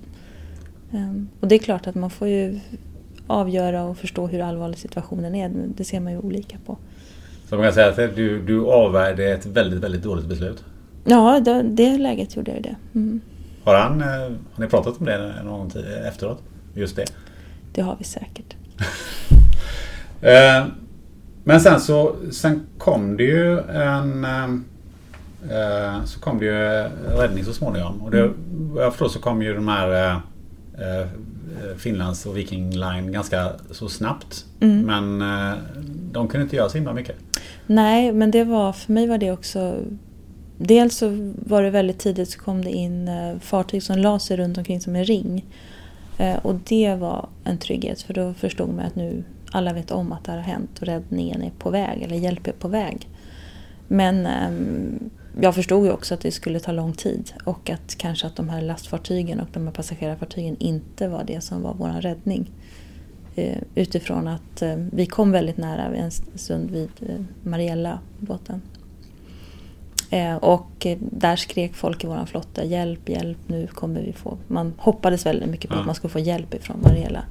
Ehm, 0.92 1.28
Och 1.40 1.48
det 1.48 1.54
är 1.54 1.58
klart 1.58 1.86
att 1.86 1.94
man 1.94 2.10
får 2.10 2.28
ju 2.28 2.60
avgöra 3.26 3.84
och 3.84 3.96
förstå 3.96 4.26
hur 4.26 4.40
allvarlig 4.40 4.78
situationen 4.78 5.34
är. 5.34 5.50
Det 5.76 5.84
ser 5.84 6.00
man 6.00 6.12
ju 6.12 6.18
olika 6.18 6.56
på. 6.66 6.78
Så 7.48 7.56
man 7.56 7.64
kan 7.64 7.74
säga 7.74 7.88
att 7.88 8.16
du, 8.16 8.42
du 8.42 8.66
avvärjde 8.66 9.32
ett 9.32 9.46
väldigt, 9.46 9.80
väldigt 9.80 10.02
dåligt 10.02 10.26
beslut. 10.26 10.64
Ja, 11.04 11.40
det, 11.40 11.62
det 11.62 11.98
läget 11.98 12.36
gjorde 12.36 12.52
jag 12.52 12.62
det. 12.62 12.76
Mm. 12.94 13.20
Har, 13.64 13.74
han, 13.74 14.00
eh, 14.00 14.06
har 14.52 14.60
ni 14.60 14.66
pratat 14.66 14.98
om 15.00 15.06
det 15.06 15.32
någon 15.44 15.70
tid 15.70 15.84
efteråt? 16.08 16.42
Just 16.74 16.96
det. 16.96 17.04
Det 17.72 17.82
har 17.82 17.96
vi 17.98 18.04
säkert. 18.04 18.56
Eh, 20.24 20.66
Men 21.44 21.60
sen 21.60 21.80
så 21.80 22.16
sen 22.32 22.66
kom 22.78 23.16
det 23.16 23.22
ju 23.22 23.58
en 23.60 24.24
eh, 25.50 26.04
så 26.04 26.20
kom 26.20 26.38
det 26.38 26.44
ju 26.44 26.88
räddning 27.18 27.44
så 27.44 27.52
småningom. 27.52 28.02
Och 28.02 28.10
det, 28.10 28.30
vad 28.50 28.84
jag 28.84 28.92
förstår 28.92 29.08
så 29.08 29.18
kom 29.18 29.42
ju 29.42 29.54
de 29.54 29.68
här 29.68 30.14
eh, 30.78 31.06
Finlands 31.78 32.26
och 32.26 32.36
Viking 32.36 32.70
Line 32.70 33.12
ganska 33.12 33.53
så 33.70 33.88
snabbt. 33.88 34.44
Mm. 34.61 34.80
Men 34.80 35.22
eh, 35.53 35.59
de 36.12 36.28
kunde 36.28 36.42
inte 36.42 36.57
göra 36.57 36.68
så 36.68 36.78
himla 36.78 36.92
mycket. 36.92 37.16
Nej, 37.66 38.12
men 38.12 38.30
det 38.30 38.44
var, 38.44 38.72
för 38.72 38.92
mig 38.92 39.07
var 39.07 39.18
det 39.18 39.32
också... 39.32 39.76
Dels 40.59 40.96
så 40.96 41.32
var 41.46 41.62
det 41.62 41.70
väldigt 41.70 41.98
tidigt 41.98 42.30
så 42.30 42.38
kom 42.38 42.64
det 42.64 42.70
in 42.70 43.09
eh, 43.09 43.38
fartyg 43.40 43.82
som 43.82 43.98
la 43.98 44.18
sig 44.18 44.36
runt 44.36 44.59
omkring 44.59 44.80
som 44.80 44.96
en 44.96 45.05
ring. 45.05 45.46
Eh, 46.18 46.36
och 46.36 46.55
det 46.55 46.94
var 46.94 47.28
en 47.44 47.59
trygghet 47.59 48.03
för 48.03 48.14
då 48.14 48.34
förstod 48.34 48.68
man 48.68 48.84
att 48.84 48.96
nu 48.96 49.24
alla 49.53 49.72
vet 49.72 49.90
om 49.90 50.12
att 50.12 50.24
det 50.24 50.30
här 50.30 50.38
har 50.38 50.44
hänt 50.44 50.78
och 50.80 50.86
räddningen 50.86 51.42
är 51.42 51.50
på 51.59 51.70
väg 51.70 52.03
eller 52.03 52.16
hjälp 52.16 52.46
är 52.46 52.53
på 52.53 52.68
väg. 52.68 53.09
Men 53.88 54.26
ehm, 54.26 55.11
jag 55.40 55.54
förstod 55.54 55.86
ju 55.86 55.92
också 55.92 56.14
att 56.14 56.20
det 56.20 56.30
skulle 56.30 56.60
ta 56.60 56.72
lång 56.72 56.92
tid 56.92 57.32
och 57.44 57.70
att 57.70 57.94
kanske 57.98 58.26
att 58.26 58.36
de 58.36 58.48
här 58.48 58.62
lastfartygen 58.62 59.40
och 59.40 59.48
de 59.52 59.64
här 59.66 59.72
passagerarfartygen 59.72 60.56
inte 60.58 61.08
var 61.08 61.24
det 61.24 61.40
som 61.40 61.62
var 61.62 61.74
vår 61.74 62.00
räddning. 62.00 62.50
Eh, 63.34 63.58
utifrån 63.74 64.28
att 64.28 64.62
eh, 64.62 64.76
vi 64.76 65.06
kom 65.06 65.32
väldigt 65.32 65.56
nära 65.56 65.96
en 65.96 66.10
stund 66.10 66.70
vid 66.70 66.90
eh, 67.00 67.20
Mariella-båten. 67.42 68.62
Och 70.40 70.86
där 70.98 71.36
skrek 71.36 71.74
folk 71.74 72.04
i 72.04 72.06
vår 72.06 72.26
flotta 72.26 72.64
hjälp, 72.64 73.08
hjälp, 73.08 73.38
nu 73.46 73.66
kommer 73.66 74.00
vi 74.00 74.12
få... 74.12 74.38
Man 74.48 74.74
hoppades 74.78 75.26
väldigt 75.26 75.48
mycket 75.48 75.70
på 75.70 75.78
att 75.78 75.86
man 75.86 75.94
skulle 75.94 76.10
få 76.10 76.18
hjälp 76.18 76.54
ifrån 76.54 76.80
Mariella. 76.82 77.24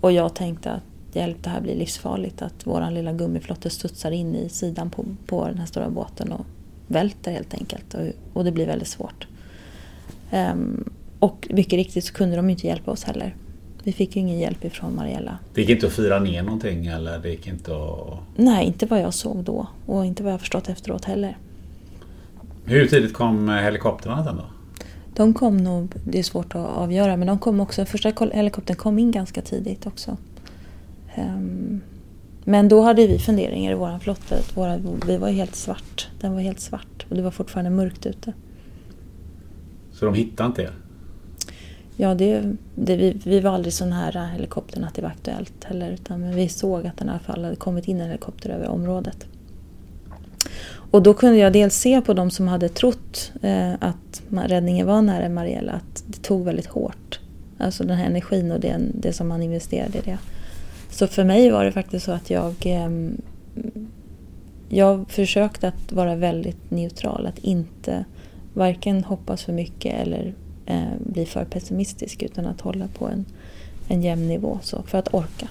Och 0.00 0.12
jag 0.12 0.34
tänkte 0.34 0.70
att 0.70 0.82
hjälp, 1.16 1.36
det 1.40 1.50
här 1.50 1.60
blir 1.60 1.74
livsfarligt. 1.74 2.42
Att 2.42 2.66
vår 2.66 2.90
lilla 2.90 3.12
gummiflotte 3.12 3.70
studsar 3.70 4.10
in 4.10 4.34
i 4.34 4.48
sidan 4.48 4.90
på, 4.90 5.04
på 5.26 5.46
den 5.46 5.58
här 5.58 5.66
stora 5.66 5.90
båten 5.90 6.32
och 6.32 6.46
välter 6.86 7.32
helt 7.32 7.54
enkelt. 7.54 7.94
Och, 7.94 8.06
och 8.32 8.44
det 8.44 8.52
blir 8.52 8.66
väldigt 8.66 8.88
svårt. 8.88 9.26
Um, 10.32 10.90
och 11.18 11.48
mycket 11.50 11.72
riktigt 11.72 12.04
så 12.04 12.12
kunde 12.12 12.36
de 12.36 12.50
inte 12.50 12.66
hjälpa 12.66 12.90
oss 12.90 13.04
heller. 13.04 13.34
Vi 13.82 13.92
fick 13.92 14.16
ju 14.16 14.20
ingen 14.22 14.38
hjälp 14.38 14.64
ifrån 14.64 14.94
Mariella. 14.96 15.38
Det 15.54 15.60
gick 15.60 15.70
inte 15.70 15.86
att 15.86 15.92
fira 15.92 16.18
ner 16.18 16.42
någonting 16.42 16.86
eller 16.86 17.18
det 17.18 17.30
gick 17.30 17.46
inte 17.46 17.76
att... 17.76 18.18
Nej, 18.36 18.66
inte 18.66 18.86
vad 18.86 19.00
jag 19.00 19.14
såg 19.14 19.36
då 19.36 19.66
och 19.86 20.06
inte 20.06 20.22
vad 20.22 20.32
jag 20.32 20.40
förstått 20.40 20.68
efteråt 20.68 21.04
heller. 21.04 21.36
Hur 22.64 22.86
tidigt 22.86 23.14
kom 23.14 23.48
helikoptrarna 23.48 24.24
sen 24.24 24.36
då? 24.36 24.44
De 25.14 25.34
kom 25.34 25.56
nog, 25.56 25.94
det 26.04 26.18
är 26.18 26.22
svårt 26.22 26.54
att 26.54 26.76
avgöra, 26.76 27.16
men 27.16 27.26
de 27.26 27.38
kom 27.38 27.60
också, 27.60 27.84
första 27.84 28.28
helikoptern 28.32 28.76
kom 28.76 28.98
in 28.98 29.10
ganska 29.10 29.42
tidigt 29.42 29.86
också. 29.86 30.16
Um, 31.18 31.80
men 32.44 32.68
då 32.68 32.80
hade 32.80 33.06
vi 33.06 33.18
funderingar 33.18 33.72
i 33.72 33.74
våran 33.74 34.00
flotta. 34.00 34.36
Våra, 34.54 34.80
vi 35.06 35.16
var 35.16 35.28
helt 35.28 35.54
svart. 35.54 36.08
Den 36.20 36.32
var 36.34 36.40
helt 36.40 36.60
svart 36.60 37.06
och 37.08 37.16
det 37.16 37.22
var 37.22 37.30
fortfarande 37.30 37.70
mörkt 37.70 38.06
ute. 38.06 38.32
Så 39.92 40.04
de 40.04 40.14
hittade 40.14 40.46
inte 40.46 40.62
er? 40.62 40.72
Ja, 41.96 42.14
det, 42.14 42.56
det, 42.74 42.96
vi, 42.96 43.20
vi 43.24 43.40
var 43.40 43.50
aldrig 43.50 43.72
så 43.72 43.86
nära 43.86 44.26
helikoptern 44.26 44.84
att 44.84 44.94
det 44.94 45.02
var 45.02 45.08
aktuellt 45.08 45.64
heller. 45.64 45.90
Utan 45.90 46.34
vi 46.34 46.48
såg 46.48 46.86
att 46.86 46.96
den 46.96 47.08
i 47.08 47.10
alla 47.10 47.20
fall 47.20 47.44
hade 47.44 47.56
kommit 47.56 47.88
in 47.88 48.00
en 48.00 48.06
helikopter 48.06 48.50
över 48.50 48.68
området. 48.68 49.26
Och 50.90 51.02
då 51.02 51.14
kunde 51.14 51.38
jag 51.38 51.52
dels 51.52 51.74
se 51.74 52.00
på 52.00 52.14
de 52.14 52.30
som 52.30 52.48
hade 52.48 52.68
trott 52.68 53.32
eh, 53.42 53.72
att 53.80 54.22
räddningen 54.30 54.86
var 54.86 55.02
nära 55.02 55.28
Mariella 55.28 55.72
att 55.72 56.04
det 56.06 56.22
tog 56.22 56.44
väldigt 56.44 56.66
hårt. 56.66 57.20
Alltså 57.58 57.84
den 57.84 57.96
här 57.96 58.06
energin 58.06 58.52
och 58.52 58.60
det, 58.60 58.76
det 58.94 59.12
som 59.12 59.28
man 59.28 59.42
investerade 59.42 59.98
i 59.98 60.00
det. 60.04 60.18
Så 60.94 61.06
för 61.06 61.24
mig 61.24 61.50
var 61.50 61.64
det 61.64 61.72
faktiskt 61.72 62.04
så 62.04 62.12
att 62.12 62.30
jag 62.30 62.54
eh, 62.64 62.90
jag 64.68 65.10
försökte 65.10 65.68
att 65.68 65.92
vara 65.92 66.16
väldigt 66.16 66.70
neutral, 66.70 67.26
att 67.26 67.38
inte 67.38 68.04
varken 68.52 69.04
hoppas 69.04 69.42
för 69.42 69.52
mycket 69.52 69.94
eller 70.00 70.34
eh, 70.66 70.82
bli 70.98 71.26
för 71.26 71.44
pessimistisk 71.44 72.22
utan 72.22 72.46
att 72.46 72.60
hålla 72.60 72.88
på 72.98 73.06
en, 73.06 73.24
en 73.88 74.02
jämn 74.02 74.28
nivå 74.28 74.58
så, 74.62 74.82
för 74.82 74.98
att 74.98 75.14
orka. 75.14 75.48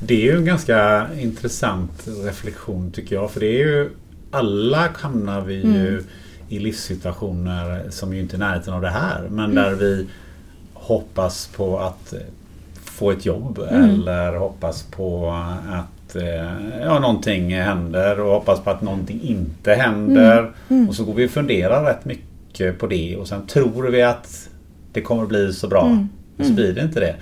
Det 0.00 0.14
är 0.14 0.32
ju 0.32 0.36
en 0.36 0.44
ganska 0.44 1.08
intressant 1.18 2.08
reflektion 2.24 2.90
tycker 2.90 3.14
jag. 3.14 3.30
För 3.30 3.40
det 3.40 3.46
är 3.46 3.66
ju 3.66 3.90
alla 4.30 4.88
hamnar 4.94 5.40
vi 5.40 5.62
mm. 5.62 5.74
ju 5.74 6.02
i 6.48 6.58
livssituationer 6.58 7.90
som 7.90 8.14
ju 8.14 8.20
inte 8.20 8.36
är 8.36 8.38
närheten 8.38 8.74
av 8.74 8.80
det 8.80 8.90
här. 8.90 9.22
Men 9.30 9.50
mm. 9.50 9.54
där 9.54 9.74
vi 9.74 10.06
hoppas 10.74 11.50
på 11.56 11.78
att 11.78 12.14
få 12.96 13.10
ett 13.10 13.26
jobb 13.26 13.58
mm. 13.70 13.90
eller 13.90 14.36
hoppas 14.36 14.82
på 14.82 15.30
att 15.70 16.16
eh, 16.16 16.80
ja, 16.82 16.98
någonting 16.98 17.54
händer 17.54 18.20
och 18.20 18.32
hoppas 18.32 18.60
på 18.60 18.70
att 18.70 18.82
någonting 18.82 19.20
inte 19.22 19.74
händer. 19.74 20.38
Mm. 20.38 20.52
Mm. 20.68 20.88
Och 20.88 20.94
så 20.94 21.04
går 21.04 21.14
vi 21.14 21.26
och 21.26 21.30
funderar 21.30 21.84
rätt 21.84 22.04
mycket 22.04 22.78
på 22.78 22.86
det 22.86 23.16
och 23.16 23.28
sen 23.28 23.46
tror 23.46 23.82
vi 23.82 24.02
att 24.02 24.48
det 24.92 25.00
kommer 25.00 25.26
bli 25.26 25.52
så 25.52 25.68
bra. 25.68 25.86
Mm. 25.86 26.08
Och 26.38 26.46
så 26.46 26.52
blir 26.52 26.72
det 26.72 26.80
inte 26.80 27.00
det. 27.00 27.14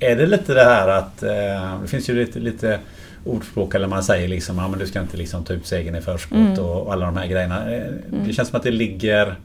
Är 0.00 0.16
det 0.16 0.26
lite 0.26 0.54
det 0.54 0.64
här 0.64 0.88
att 0.88 1.22
eh, 1.22 1.80
det 1.82 1.88
finns 1.88 2.10
ju 2.10 2.14
lite, 2.14 2.38
lite 2.40 2.78
ordspråk 3.24 3.74
eller 3.74 3.88
man 3.88 4.02
säger 4.02 4.28
liksom 4.28 4.58
att 4.58 4.70
ja, 4.72 4.78
du 4.78 4.86
ska 4.86 5.00
inte 5.00 5.16
liksom 5.16 5.44
ta 5.44 5.52
ut 5.52 5.66
segern 5.66 5.94
i 5.94 6.00
förskott 6.00 6.38
mm. 6.38 6.58
och, 6.58 6.86
och, 6.86 6.92
alla 6.92 7.06
de 7.06 7.16
här 7.16 7.26
grejerna. 7.26 7.74
Eh, 7.74 7.86
mm. 7.86 8.26
Det 8.26 8.32
känns 8.32 8.48
som 8.48 8.56
att 8.56 8.62
det 8.62 8.70
ligger 8.70 9.36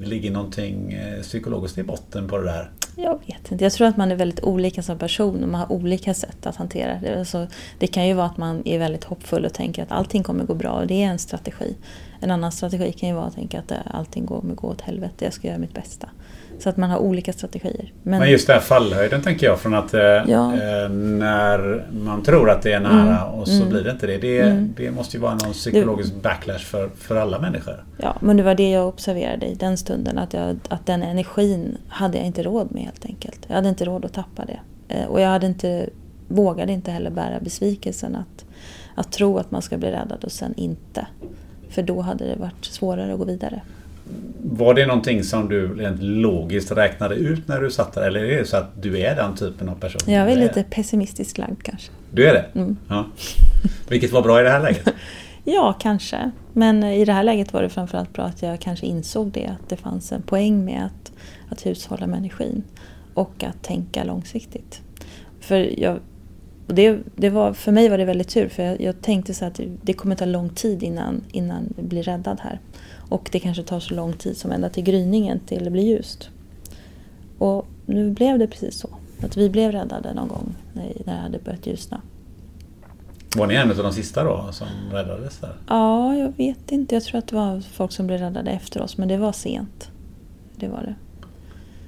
det 0.00 0.06
ligger 0.06 0.30
någonting 0.30 0.92
eh, 0.92 1.22
psykologiskt 1.22 1.78
i 1.78 1.82
botten 1.82 2.28
på 2.28 2.38
det 2.38 2.44
där. 2.44 2.70
Jag 2.96 3.20
vet 3.26 3.52
inte. 3.52 3.64
Jag 3.64 3.72
tror 3.72 3.86
att 3.86 3.96
man 3.96 4.12
är 4.12 4.16
väldigt 4.16 4.44
olika 4.44 4.82
som 4.82 4.98
person 4.98 5.42
och 5.42 5.48
man 5.48 5.60
har 5.60 5.72
olika 5.72 6.14
sätt 6.14 6.46
att 6.46 6.56
hantera 6.56 7.00
det. 7.00 7.18
Alltså, 7.18 7.46
det 7.78 7.86
kan 7.86 8.06
ju 8.06 8.14
vara 8.14 8.26
att 8.26 8.36
man 8.36 8.62
är 8.64 8.78
väldigt 8.78 9.04
hoppfull 9.04 9.44
och 9.44 9.54
tänker 9.54 9.82
att 9.82 9.92
allting 9.92 10.22
kommer 10.22 10.44
gå 10.44 10.54
bra 10.54 10.70
och 10.70 10.86
det 10.86 11.02
är 11.02 11.06
en 11.06 11.18
strategi. 11.18 11.76
En 12.20 12.30
annan 12.30 12.52
strategi 12.52 12.92
kan 12.92 13.08
ju 13.08 13.14
vara 13.14 13.26
att 13.26 13.34
tänka 13.34 13.58
att 13.58 13.70
eh, 13.70 13.78
allting 13.90 14.26
kommer 14.26 14.54
gå 14.54 14.68
åt 14.68 14.80
helvete, 14.80 15.24
jag 15.24 15.32
ska 15.32 15.48
göra 15.48 15.58
mitt 15.58 15.74
bästa. 15.74 16.08
Så 16.58 16.68
att 16.68 16.76
man 16.76 16.90
har 16.90 16.98
olika 16.98 17.32
strategier. 17.32 17.92
Men, 18.02 18.18
Men 18.18 18.30
just 18.30 18.46
det 18.46 18.52
här 18.52 18.60
fallhöjden 18.60 19.22
tänker 19.22 19.46
jag 19.46 19.58
från 19.58 19.74
att 19.74 19.94
eh, 19.94 20.00
ja. 20.00 20.52
eh, 20.52 20.88
när 20.90 21.86
man 21.90 22.22
tror 22.22 22.50
att 22.50 22.62
det 22.62 22.72
är 22.72 22.80
nära 22.80 23.18
mm. 23.18 23.40
och 23.40 23.48
så 23.48 23.54
mm. 23.54 23.68
blir 23.68 23.84
det 23.84 23.90
inte 23.90 24.06
det. 24.06 24.18
Det, 24.18 24.40
mm. 24.40 24.74
det 24.76 24.90
måste 24.90 25.16
ju 25.16 25.20
vara 25.20 25.34
någon 25.34 25.52
psykologisk 25.52 26.12
det, 26.14 26.20
backlash 26.22 26.58
för, 26.58 26.88
för 26.88 27.16
alla 27.16 27.38
människor. 27.38 27.84
Ja, 27.96 28.16
men 28.20 28.36
det 28.36 28.42
var 28.42 28.54
det 28.54 28.70
jag 28.70 28.88
observerade 28.88 29.46
i 29.46 29.54
den 29.54 29.76
stunden. 29.76 30.18
Att, 30.18 30.32
jag, 30.32 30.56
att 30.68 30.86
den 30.86 31.02
energin 31.02 31.76
hade 31.88 32.18
jag 32.18 32.26
inte 32.26 32.42
råd 32.42 32.72
med 32.72 32.82
helt 32.82 33.04
enkelt. 33.04 33.38
Jag 33.48 33.54
hade 33.54 33.68
inte 33.68 33.84
råd 33.84 34.04
att 34.04 34.12
tappa 34.12 34.44
det. 34.44 34.60
Eh, 34.88 35.06
och 35.06 35.20
jag 35.20 35.28
hade 35.28 35.46
inte, 35.46 35.88
vågade 36.28 36.72
inte 36.72 36.90
heller 36.90 37.10
bära 37.10 37.40
besvikelsen 37.40 38.16
att, 38.16 38.44
att 38.94 39.12
tro 39.12 39.38
att 39.38 39.50
man 39.50 39.62
ska 39.62 39.78
bli 39.78 39.90
räddad 39.90 40.24
och 40.24 40.32
sen 40.32 40.54
inte. 40.56 41.06
För 41.70 41.82
då 41.82 42.00
hade 42.00 42.24
det 42.24 42.36
varit 42.36 42.64
svårare 42.64 43.12
att 43.12 43.18
gå 43.18 43.24
vidare. 43.24 43.62
Var 44.42 44.74
det 44.74 44.86
någonting 44.86 45.24
som 45.24 45.48
du 45.48 45.74
rent 45.74 46.02
logiskt 46.02 46.72
räknade 46.72 47.14
ut 47.14 47.48
när 47.48 47.60
du 47.60 47.70
satt 47.70 47.92
där? 47.92 48.02
Eller 48.02 48.24
är 48.24 48.38
det 48.38 48.44
så 48.44 48.56
att 48.56 48.82
du 48.82 48.98
är 49.00 49.16
den 49.16 49.36
typen 49.36 49.68
av 49.68 49.74
person? 49.74 50.12
Jag 50.14 50.32
är 50.32 50.36
lite 50.36 50.62
pessimistiskt 50.70 51.38
lagd 51.38 51.62
kanske. 51.62 51.90
Du 52.10 52.28
är 52.28 52.32
det? 52.32 52.44
Mm. 52.54 52.76
Ja. 52.88 53.06
Vilket 53.88 54.12
var 54.12 54.22
bra 54.22 54.40
i 54.40 54.42
det 54.42 54.50
här 54.50 54.60
läget? 54.60 54.88
ja, 55.44 55.76
kanske. 55.80 56.30
Men 56.52 56.84
i 56.84 57.04
det 57.04 57.12
här 57.12 57.22
läget 57.22 57.52
var 57.52 57.62
det 57.62 57.68
framförallt 57.68 58.12
bra 58.12 58.24
att 58.24 58.42
jag 58.42 58.60
kanske 58.60 58.86
insåg 58.86 59.32
det. 59.32 59.46
Att 59.46 59.68
det 59.68 59.76
fanns 59.76 60.12
en 60.12 60.22
poäng 60.22 60.64
med 60.64 60.84
att, 60.84 61.12
att 61.48 61.66
hushålla 61.66 62.06
med 62.06 62.18
energin. 62.18 62.62
Och 63.14 63.44
att 63.44 63.62
tänka 63.62 64.04
långsiktigt. 64.04 64.80
För 65.40 65.80
jag, 65.80 65.98
det, 66.66 66.98
det 67.16 67.30
var, 67.30 67.52
för 67.52 67.72
mig 67.72 67.88
var 67.88 67.98
det 67.98 68.04
väldigt 68.04 68.28
tur. 68.28 68.48
För 68.48 68.62
jag, 68.62 68.80
jag 68.80 69.02
tänkte 69.02 69.34
så 69.34 69.44
att 69.44 69.60
det, 69.82 69.92
kommer 69.92 70.16
ta 70.16 70.24
lång 70.24 70.48
tid 70.48 70.82
innan, 70.82 71.20
innan 71.32 71.74
jag 71.76 71.84
blir 71.84 72.02
räddad 72.02 72.40
här. 72.40 72.60
Och 73.08 73.28
det 73.32 73.40
kanske 73.40 73.62
tar 73.62 73.80
så 73.80 73.94
lång 73.94 74.12
tid 74.12 74.36
som 74.36 74.52
ända 74.52 74.68
till 74.68 74.84
gryningen 74.84 75.40
till 75.40 75.64
det 75.64 75.70
blir 75.70 75.82
ljust. 75.82 76.30
Och 77.38 77.66
nu 77.86 78.10
blev 78.10 78.38
det 78.38 78.46
precis 78.46 78.78
så. 78.78 78.88
Att 79.22 79.36
vi 79.36 79.50
blev 79.50 79.72
räddade 79.72 80.14
någon 80.14 80.28
gång 80.28 80.54
när 80.72 80.92
det 81.04 81.10
hade 81.10 81.38
börjat 81.38 81.66
ljusna. 81.66 82.00
Var 83.36 83.46
ni 83.46 83.54
en 83.54 83.70
av 83.70 83.76
de 83.76 83.92
sista 83.92 84.24
då 84.24 84.48
som 84.52 84.66
räddades 84.92 85.38
där? 85.38 85.52
Ja, 85.68 86.16
jag 86.16 86.36
vet 86.36 86.72
inte. 86.72 86.94
Jag 86.94 87.04
tror 87.04 87.18
att 87.18 87.26
det 87.28 87.36
var 87.36 87.60
folk 87.60 87.92
som 87.92 88.06
blev 88.06 88.20
räddade 88.20 88.50
efter 88.50 88.82
oss, 88.82 88.96
men 88.96 89.08
det 89.08 89.16
var 89.16 89.32
sent. 89.32 89.90
Det 90.56 90.68
var 90.68 90.82
det. 90.82 90.94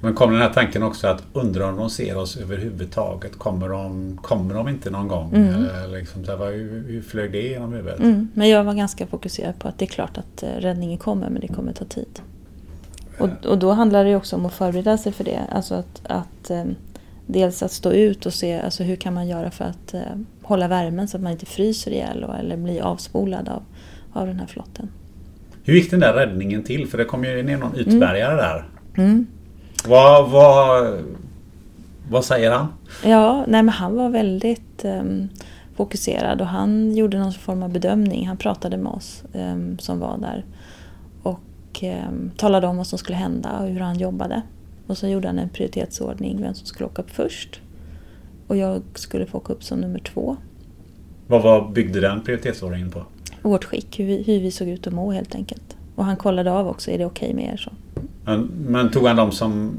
Men 0.01 0.13
kom 0.13 0.31
den 0.31 0.41
här 0.41 0.53
tanken 0.53 0.83
också 0.83 1.07
att 1.07 1.23
undra 1.33 1.67
om 1.67 1.77
de 1.77 1.89
ser 1.89 2.17
oss 2.17 2.37
överhuvudtaget? 2.37 3.37
Kommer 3.37 3.69
de, 3.69 4.17
kommer 4.21 4.53
de 4.53 4.67
inte 4.67 4.89
någon 4.89 5.07
gång? 5.07 5.33
Mm. 5.33 5.91
liksom, 5.91 6.25
så 6.25 6.37
här, 6.37 6.51
hur, 6.51 6.83
hur 6.87 7.01
flög 7.01 7.31
det 7.31 7.41
genom 7.41 7.73
huvudet? 7.73 7.99
Mm. 7.99 8.29
Men 8.33 8.49
jag 8.49 8.63
var 8.63 8.73
ganska 8.73 9.07
fokuserad 9.07 9.59
på 9.59 9.67
att 9.67 9.77
det 9.77 9.85
är 9.85 9.89
klart 9.89 10.17
att 10.17 10.43
eh, 10.43 10.49
räddningen 10.49 10.97
kommer 10.97 11.29
men 11.29 11.41
det 11.41 11.47
kommer 11.47 11.73
ta 11.73 11.85
tid. 11.85 12.21
Och, 13.17 13.45
och 13.45 13.57
då 13.57 13.71
handlar 13.71 14.05
det 14.05 14.15
också 14.15 14.35
om 14.35 14.45
att 14.45 14.53
förbereda 14.53 14.97
sig 14.97 15.11
för 15.11 15.23
det. 15.23 15.39
Alltså 15.51 15.75
att, 15.75 16.01
att 16.03 16.49
eh, 16.49 16.65
dels 17.25 17.63
att 17.63 17.71
stå 17.71 17.91
ut 17.91 18.25
och 18.25 18.33
se 18.33 18.59
alltså 18.59 18.83
hur 18.83 18.95
kan 18.95 19.13
man 19.13 19.27
göra 19.27 19.51
för 19.51 19.65
att 19.65 19.93
eh, 19.93 20.01
hålla 20.41 20.67
värmen 20.67 21.07
så 21.07 21.17
att 21.17 21.23
man 21.23 21.31
inte 21.31 21.45
fryser 21.45 21.91
ihjäl 21.91 22.25
eller 22.39 22.57
blir 22.57 22.81
avspolad 22.81 23.49
av, 23.49 23.63
av 24.13 24.27
den 24.27 24.39
här 24.39 24.47
flotten. 24.47 24.89
Hur 25.63 25.73
gick 25.73 25.91
den 25.91 25.99
där 25.99 26.13
räddningen 26.13 26.63
till? 26.63 26.87
För 26.87 26.97
det 26.97 27.05
kom 27.05 27.23
ju 27.23 27.43
ner 27.43 27.57
någon 27.57 27.75
utbärgare 27.75 28.33
mm. 28.33 28.37
där. 28.37 28.65
Mm. 28.97 29.27
Vad, 29.87 30.29
vad, 30.29 31.03
vad 32.09 32.25
säger 32.25 32.51
han? 32.51 32.67
Ja, 33.03 33.45
nej 33.47 33.63
men 33.63 33.69
han 33.69 33.95
var 33.95 34.09
väldigt 34.09 34.85
um, 34.85 35.29
fokuserad 35.75 36.41
och 36.41 36.47
han 36.47 36.95
gjorde 36.95 37.19
någon 37.19 37.33
form 37.33 37.63
av 37.63 37.69
bedömning. 37.69 38.27
Han 38.27 38.37
pratade 38.37 38.77
med 38.77 38.91
oss 38.91 39.23
um, 39.33 39.79
som 39.79 39.99
var 39.99 40.17
där 40.17 40.45
och 41.23 41.83
um, 41.83 42.31
talade 42.37 42.67
om 42.67 42.77
vad 42.77 42.87
som 42.87 42.99
skulle 42.99 43.17
hända 43.17 43.59
och 43.59 43.67
hur 43.67 43.79
han 43.79 43.99
jobbade. 43.99 44.41
Och 44.87 44.97
så 44.97 45.07
gjorde 45.07 45.27
han 45.27 45.39
en 45.39 45.49
prioritetsordning, 45.49 46.41
vem 46.41 46.53
som 46.53 46.67
skulle 46.67 46.85
åka 46.89 47.01
upp 47.01 47.11
först. 47.11 47.61
Och 48.47 48.57
jag 48.57 48.81
skulle 48.93 49.25
få 49.25 49.37
åka 49.37 49.53
upp 49.53 49.63
som 49.63 49.79
nummer 49.79 49.99
två. 49.99 50.37
Vad 51.27 51.43
var, 51.43 51.69
byggde 51.71 52.01
den 52.01 52.21
prioritetsordningen 52.21 52.91
på? 52.91 53.05
Vårt 53.41 53.63
skick, 53.63 53.99
hur 53.99 54.05
vi, 54.05 54.23
hur 54.23 54.39
vi 54.39 54.51
såg 54.51 54.67
ut 54.67 54.87
att 54.87 54.93
må 54.93 55.11
helt 55.11 55.35
enkelt. 55.35 55.77
Och 56.01 56.05
han 56.07 56.17
kollade 56.17 56.51
av 56.51 56.67
också, 56.67 56.91
är 56.91 56.97
det 56.97 57.05
okej 57.05 57.29
okay 57.29 57.35
med 57.45 57.53
er? 57.53 57.57
Så. 57.57 57.71
Men, 58.25 58.49
men, 58.67 58.91
tog 58.91 59.07
han 59.07 59.15
de 59.15 59.31
som 59.31 59.71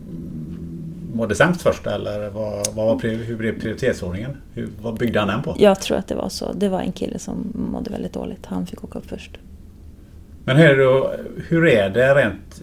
mådde 1.14 1.34
sämst 1.34 1.62
först 1.62 1.86
eller 1.86 2.30
vad, 2.30 2.66
vad 2.74 2.86
var, 2.86 3.08
hur 3.08 3.36
blev 3.36 3.60
prioritetsordningen? 3.60 4.36
Hur, 4.54 4.68
vad 4.82 4.98
byggde 4.98 5.18
han 5.18 5.28
den 5.28 5.42
på? 5.42 5.54
Jag 5.58 5.80
tror 5.80 5.98
att 5.98 6.08
det 6.08 6.14
var 6.14 6.28
så. 6.28 6.52
Det 6.52 6.68
var 6.68 6.80
en 6.80 6.92
kille 6.92 7.18
som 7.18 7.52
mådde 7.72 7.90
väldigt 7.90 8.12
dåligt. 8.12 8.46
Han 8.46 8.66
fick 8.66 8.84
åka 8.84 8.98
upp 8.98 9.06
först. 9.06 9.38
Men 10.44 10.56
hur, 10.56 10.78
då, 10.78 11.12
hur 11.48 11.66
är 11.66 11.90
det 11.90 12.14
rent... 12.14 12.62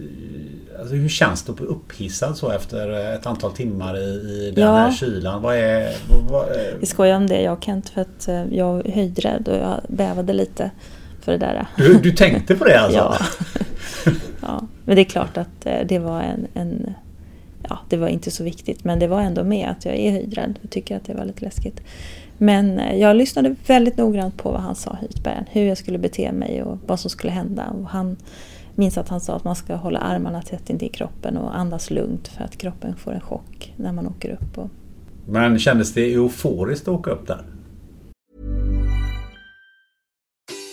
Alltså 0.80 0.96
hur 0.96 1.10
känns 1.10 1.44
det 1.44 1.52
att 1.52 1.58
bli 1.58 1.68
upphissad 1.68 2.38
så 2.38 2.52
efter 2.52 3.14
ett 3.16 3.26
antal 3.26 3.52
timmar 3.52 3.98
i, 3.98 4.10
i 4.48 4.52
den 4.56 4.64
Ja. 4.64 4.76
här 4.76 4.92
kylan? 4.92 5.42
Vad 5.42 5.56
är... 5.56 5.94
Vad, 6.30 6.50
är 6.50 6.76
Vi 6.80 6.86
skojar 6.86 7.18
om 7.18 7.28
det 7.28 7.42
jag 7.42 7.54
och 7.54 7.64
Kent 7.64 7.90
för 7.90 8.02
att 8.02 8.28
eh, 8.28 8.54
jag 8.54 8.88
är 8.88 8.92
höjdrädd 8.92 9.48
och 9.48 9.56
jag 9.56 9.80
bävade 9.88 10.34
lite 10.34 10.72
för 11.22 11.32
det 11.32 11.38
där. 11.38 11.68
du, 11.78 12.00
du 12.00 12.12
tänkte 12.12 12.56
på 12.56 12.66
det 12.66 12.80
alltså? 12.80 12.98
Ja. 12.98 13.18
ja. 14.42 14.68
Men 14.86 14.96
det 14.96 15.02
är 15.02 15.06
klart 15.06 15.38
att 15.38 15.66
eh, 15.66 15.80
det 15.86 16.00
var 16.00 16.22
en, 16.22 16.48
en... 16.54 16.94
Ja, 17.70 17.80
det 17.90 17.98
var 17.98 18.08
inte 18.08 18.32
så 18.32 18.44
viktigt 18.44 18.84
men 18.84 19.00
det 19.00 19.08
var 19.08 19.22
ändå 19.22 19.44
med 19.44 19.70
att 19.70 19.86
jag 19.86 19.96
är 19.96 20.12
höjdrädd 20.12 20.60
och 20.64 20.70
tycker 20.70 20.96
att 20.96 21.06
det 21.06 21.14
var 21.14 21.26
lite 21.26 21.46
läskigt. 21.46 21.82
Men 22.38 22.80
eh, 22.80 22.96
jag 22.96 23.16
lyssnade 23.16 23.56
väldigt 23.68 23.98
noggrant 23.98 24.38
på 24.38 24.52
vad 24.52 24.62
han 24.62 24.76
sa, 24.76 24.98
höjdbäraren. 25.02 25.46
Hur 25.52 25.64
jag 25.64 25.78
skulle 25.78 25.98
bete 25.98 26.32
mig 26.32 26.64
och 26.64 26.78
vad 26.86 27.00
som 27.00 27.10
skulle 27.10 27.34
hända. 27.34 27.66
Och 27.68 27.90
han 27.90 28.18
minns 28.76 28.98
att 28.98 29.10
han 29.10 29.22
sa 29.22 29.36
att 29.36 29.44
man 29.44 29.56
ska 29.56 29.76
hålla 29.76 30.00
armarna 30.00 30.42
tätt 30.42 30.70
intill 30.70 30.92
kroppen 30.92 31.38
och 31.38 31.58
andas 31.58 31.92
lugnt 31.92 32.28
för 32.28 32.44
att 32.44 32.58
kroppen 32.58 32.96
får 32.96 33.12
en 33.12 33.22
chock 33.22 33.74
när 33.76 33.92
man 33.92 34.08
åker 34.08 34.30
upp. 34.30 34.58
Och, 34.58 34.70
Men 35.26 35.60
kändes 35.60 35.94
det 35.94 36.14
euforiskt 36.14 36.88
att 36.88 36.94
åka 36.94 37.12
upp 37.12 37.28
där? 37.28 37.44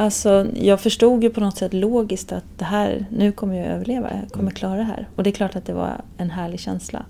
Alltså, 0.00 0.46
jag 0.54 0.80
förstod 0.80 1.22
ju 1.24 1.30
på 1.30 1.40
något 1.40 1.56
sätt 1.56 1.74
logiskt 1.74 2.32
att 2.32 2.44
det 2.56 2.64
här, 2.64 3.06
nu 3.10 3.32
kommer 3.32 3.54
jag 3.54 3.66
överleva, 3.66 4.10
jag 4.22 4.32
kommer 4.32 4.50
klara 4.50 4.76
det 4.76 4.82
här. 4.82 5.08
Och 5.16 5.22
det 5.22 5.30
är 5.30 5.32
klart 5.32 5.56
att 5.56 5.64
det 5.64 5.72
var 5.72 6.00
en 6.16 6.30
härlig 6.30 6.60
känsla. 6.60 7.06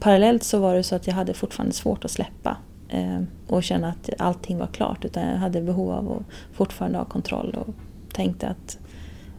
Parallellt 0.00 0.42
så 0.42 0.58
var 0.58 0.74
det 0.74 0.82
så 0.82 0.94
att 0.94 1.06
jag 1.06 1.14
hade 1.14 1.34
fortfarande 1.34 1.74
svårt 1.74 2.04
att 2.04 2.10
släppa 2.10 2.56
eh, 2.88 3.20
och 3.46 3.62
känna 3.62 3.88
att 3.88 4.10
allting 4.18 4.58
var 4.58 4.66
klart. 4.66 5.04
Utan 5.04 5.22
jag 5.22 5.36
hade 5.36 5.62
behov 5.62 5.90
av 5.90 6.12
att 6.12 6.56
fortfarande 6.56 6.98
ha 6.98 7.04
kontroll 7.04 7.56
och 7.66 7.74
tänkte 8.12 8.48
att 8.48 8.78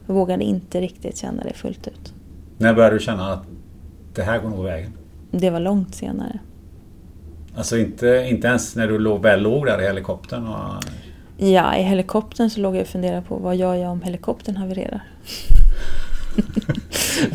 jag 0.08 0.16
vågade 0.16 0.44
inte 0.44 0.82
riktigt 0.82 1.18
känna 1.18 1.44
det 1.44 1.54
fullt 1.54 1.88
ut. 1.88 2.14
När 2.58 2.74
började 2.74 2.96
du 2.96 3.00
känna 3.00 3.34
att 3.34 3.44
det 4.14 4.24
här 4.24 4.40
går 4.40 4.50
nog 4.50 4.64
vägen? 4.64 4.94
Det 5.32 5.50
var 5.50 5.60
långt 5.60 5.96
senare. 5.96 6.40
Alltså 7.56 7.78
inte, 7.78 8.28
inte 8.30 8.48
ens 8.48 8.76
när 8.76 8.88
du 8.88 9.00
låg, 9.00 9.22
väl 9.22 9.42
låg 9.42 9.66
där 9.66 9.82
i 9.82 9.86
helikoptern? 9.86 10.48
Och... 10.48 10.84
Ja, 11.38 11.76
i 11.76 11.82
helikoptern 11.82 12.50
så 12.50 12.60
låg 12.60 12.76
jag 12.76 12.82
och 12.82 12.88
funderade 12.88 13.22
på 13.22 13.36
vad 13.36 13.56
gör 13.56 13.76
jag 13.76 13.92
om 13.92 14.02
helikoptern 14.02 14.56
havererar? 14.56 15.02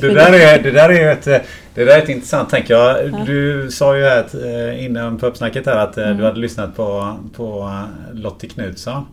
Det 0.01 0.15
där 0.15 0.33
är, 0.33 0.63
det 0.63 0.71
där 0.71 0.89
är 0.91 1.13
ett, 1.13 1.25
det 1.75 1.85
där 1.85 1.99
är 1.99 2.03
ett 2.03 2.09
intressant 2.09 2.49
tänk. 2.51 2.71
Jag, 2.71 2.97
Du 3.27 3.71
sa 3.71 3.97
ju 3.97 4.05
här 4.05 4.21
att, 4.21 4.35
eh, 4.35 4.85
innan 4.85 5.19
på 5.19 5.27
uppsnacket 5.27 5.67
här 5.67 5.77
att 5.77 5.99
eh, 5.99 6.11
du 6.11 6.25
hade 6.25 6.39
lyssnat 6.41 6.77
på, 6.77 7.17
på 7.37 7.61
eh, 7.61 8.15
Lottie 8.15 8.51
Knutsson. 8.51 9.07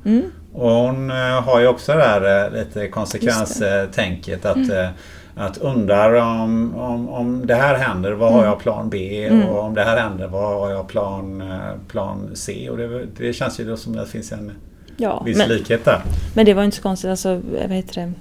Och 0.54 0.72
hon 0.72 1.10
har 1.44 1.60
ju 1.60 1.68
också 1.68 1.94
det 1.94 2.04
här 2.04 2.52
lite 2.52 2.88
konsekvenstänket 2.88 4.46
att, 4.46 4.70
eh, 4.70 4.88
att 5.36 5.58
undrar 5.58 6.14
om, 6.14 6.76
om, 6.76 7.10
om 7.10 7.48
det 7.48 7.56
här 7.56 7.76
händer, 7.76 8.12
vad 8.12 8.34
har 8.34 8.46
jag 8.46 8.60
plan 8.60 8.90
B? 8.90 9.30
Och 9.50 9.60
om 9.60 9.74
det 9.74 9.84
här 9.84 9.98
händer, 9.98 10.28
vad 10.28 10.60
har 10.60 10.70
jag 10.72 10.88
plan, 10.88 11.44
plan 11.88 12.30
C? 12.34 12.70
Och 12.70 12.78
det, 12.78 13.06
det 13.18 13.34
känns 13.34 13.60
ju 13.60 13.66
då 13.66 13.78
som 13.78 13.94
att 13.94 14.06
det 14.06 14.12
finns 14.12 14.32
en 14.32 14.52
Ja, 14.98 15.24
viss 15.26 15.38
men, 15.38 15.50
likhet 15.50 15.86
där. 15.86 16.02
men 16.36 16.46
det 16.46 16.54
var 16.54 16.64
inte 16.64 16.78
så 16.78 16.84
konstigt. 16.84 17.10
Alltså, 17.10 17.42
vad 17.52 17.72
heter 17.72 18.02
det? 18.02 18.14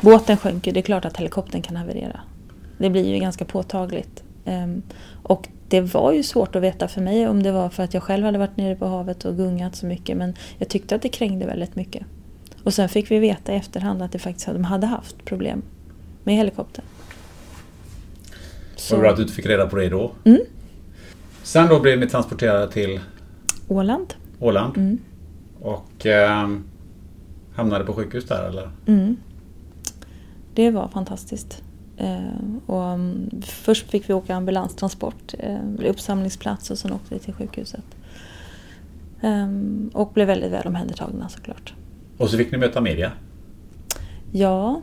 Båten 0.00 0.36
sjönk 0.36 0.66
ju. 0.66 0.72
Det 0.72 0.80
är 0.80 0.82
klart 0.82 1.04
att 1.04 1.16
helikoptern 1.16 1.62
kan 1.62 1.76
haverera. 1.76 2.20
Det 2.78 2.90
blir 2.90 3.14
ju 3.14 3.18
ganska 3.18 3.44
påtagligt. 3.44 4.22
Ehm, 4.44 4.82
och 5.22 5.48
det 5.68 5.80
var 5.80 6.12
ju 6.12 6.22
svårt 6.22 6.56
att 6.56 6.62
veta 6.62 6.88
för 6.88 7.00
mig 7.00 7.28
om 7.28 7.42
det 7.42 7.52
var 7.52 7.68
för 7.68 7.82
att 7.82 7.94
jag 7.94 8.02
själv 8.02 8.24
hade 8.24 8.38
varit 8.38 8.56
nere 8.56 8.76
på 8.76 8.86
havet 8.86 9.24
och 9.24 9.36
gungat 9.36 9.76
så 9.76 9.86
mycket. 9.86 10.16
Men 10.16 10.34
jag 10.58 10.68
tyckte 10.68 10.94
att 10.94 11.02
det 11.02 11.08
krängde 11.08 11.46
väldigt 11.46 11.76
mycket. 11.76 12.02
Och 12.64 12.74
sen 12.74 12.88
fick 12.88 13.10
vi 13.10 13.18
veta 13.18 13.52
i 13.52 13.56
efterhand 13.56 14.02
att 14.02 14.12
det 14.12 14.18
faktiskt, 14.18 14.46
de 14.46 14.64
hade 14.64 14.86
haft 14.86 15.24
problem 15.24 15.62
med 16.24 16.34
helikoptern. 16.34 16.84
Så 18.76 18.96
bra 18.96 19.10
att 19.10 19.16
du 19.16 19.28
fick 19.28 19.46
reda 19.46 19.66
på 19.66 19.76
det 19.76 19.88
då. 19.88 20.12
Mm. 20.24 20.40
Sen 21.42 21.68
då 21.68 21.80
blev 21.80 21.98
ni 21.98 22.06
transporterade 22.06 22.72
till 22.72 23.00
Åland. 23.68 24.14
Åland. 24.40 24.76
Mm. 24.76 24.98
Och 25.60 26.06
eh, 26.06 26.48
hamnade 27.54 27.84
på 27.84 27.92
sjukhus 27.92 28.24
där 28.24 28.48
eller? 28.48 28.70
Mm. 28.86 29.16
Det 30.54 30.70
var 30.70 30.88
fantastiskt. 30.88 31.62
Eh, 31.96 32.66
och, 32.66 32.92
um, 32.92 33.30
först 33.42 33.90
fick 33.90 34.08
vi 34.08 34.14
åka 34.14 34.34
ambulanstransport, 34.34 35.34
eh, 35.38 35.58
uppsamlingsplats 35.86 36.70
och 36.70 36.78
sen 36.78 36.92
åkte 36.92 37.14
vi 37.14 37.20
till 37.20 37.34
sjukhuset. 37.34 37.84
Ehm, 39.20 39.90
och 39.94 40.12
blev 40.12 40.26
väldigt 40.26 40.52
väl 40.52 40.66
omhändertagna 40.66 41.28
såklart. 41.28 41.74
Och 42.18 42.30
så 42.30 42.36
fick 42.36 42.52
ni 42.52 42.58
möta 42.58 42.80
media. 42.80 43.12
Ja, 44.32 44.82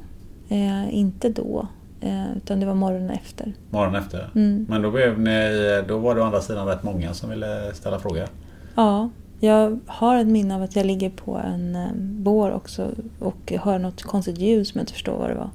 eh, 0.50 0.96
inte 0.96 1.30
då. 1.30 1.68
Eh, 2.02 2.38
utan 2.38 2.60
det 2.60 2.66
var 2.66 2.76
morgonen 2.76 3.10
efter. 3.10 3.54
Morgonen 3.70 4.02
efter. 4.02 4.30
Mm. 4.36 4.66
Men 4.70 4.82
då, 4.82 4.92
blev 4.92 5.20
ni, 5.20 5.84
då 5.88 5.98
var 5.98 6.16
det 6.16 6.22
å 6.22 6.24
andra 6.24 6.42
sidan 6.42 6.68
rätt 6.68 6.84
många 6.84 7.14
som 7.14 7.30
ville 7.30 7.74
ställa 7.74 8.00
frågor. 8.00 8.26
Ja, 8.76 9.10
jag 9.40 9.80
har 9.86 10.20
ett 10.20 10.28
minne 10.28 10.56
av 10.56 10.62
att 10.62 10.76
jag 10.76 10.86
ligger 10.86 11.10
på 11.10 11.38
en 11.38 11.76
eh, 11.76 11.94
bår 11.96 12.52
också 12.52 12.92
och 13.20 13.52
hör 13.52 13.80
något 13.80 14.04
konstigt 14.04 14.38
ljud 14.38 14.68
som 14.68 14.80
jag 14.80 14.84
inte 14.84 14.94
förstår 14.94 15.18
vad 15.18 15.30
det 15.30 15.36
var. 15.36 15.50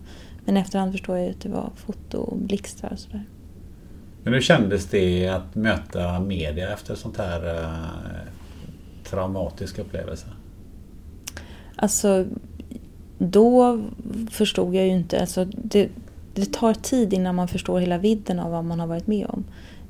Men 0.45 0.57
efterhand 0.57 0.93
förstår 0.93 1.19
jag 1.19 1.31
att 1.31 1.41
det 1.41 1.49
var 1.49 1.71
fotoblixtrar 1.77 2.93
och 2.93 2.99
sådär. 2.99 3.25
Men 4.23 4.33
hur 4.33 4.41
kändes 4.41 4.87
det 4.87 5.29
att 5.29 5.55
möta 5.55 6.21
media 6.21 6.73
efter 6.73 6.95
sånt 6.95 7.17
här 7.17 7.55
eh, 7.55 8.31
traumatisk 9.05 9.79
upplevelse? 9.79 10.27
Alltså, 11.77 12.27
då 13.19 13.83
förstod 14.31 14.75
jag 14.75 14.87
ju 14.87 14.93
inte. 14.93 15.21
Alltså, 15.21 15.45
det, 15.45 15.89
det 16.35 16.53
tar 16.53 16.75
tid 16.75 17.13
innan 17.13 17.35
man 17.35 17.49
förstår 17.49 17.81
hela 17.81 17.99
vidden 17.99 18.39
av 18.39 18.51
vad 18.51 18.65
man 18.65 18.81
har 18.81 18.87
varit 18.87 19.07
med 19.07 19.27
om. 19.27 19.45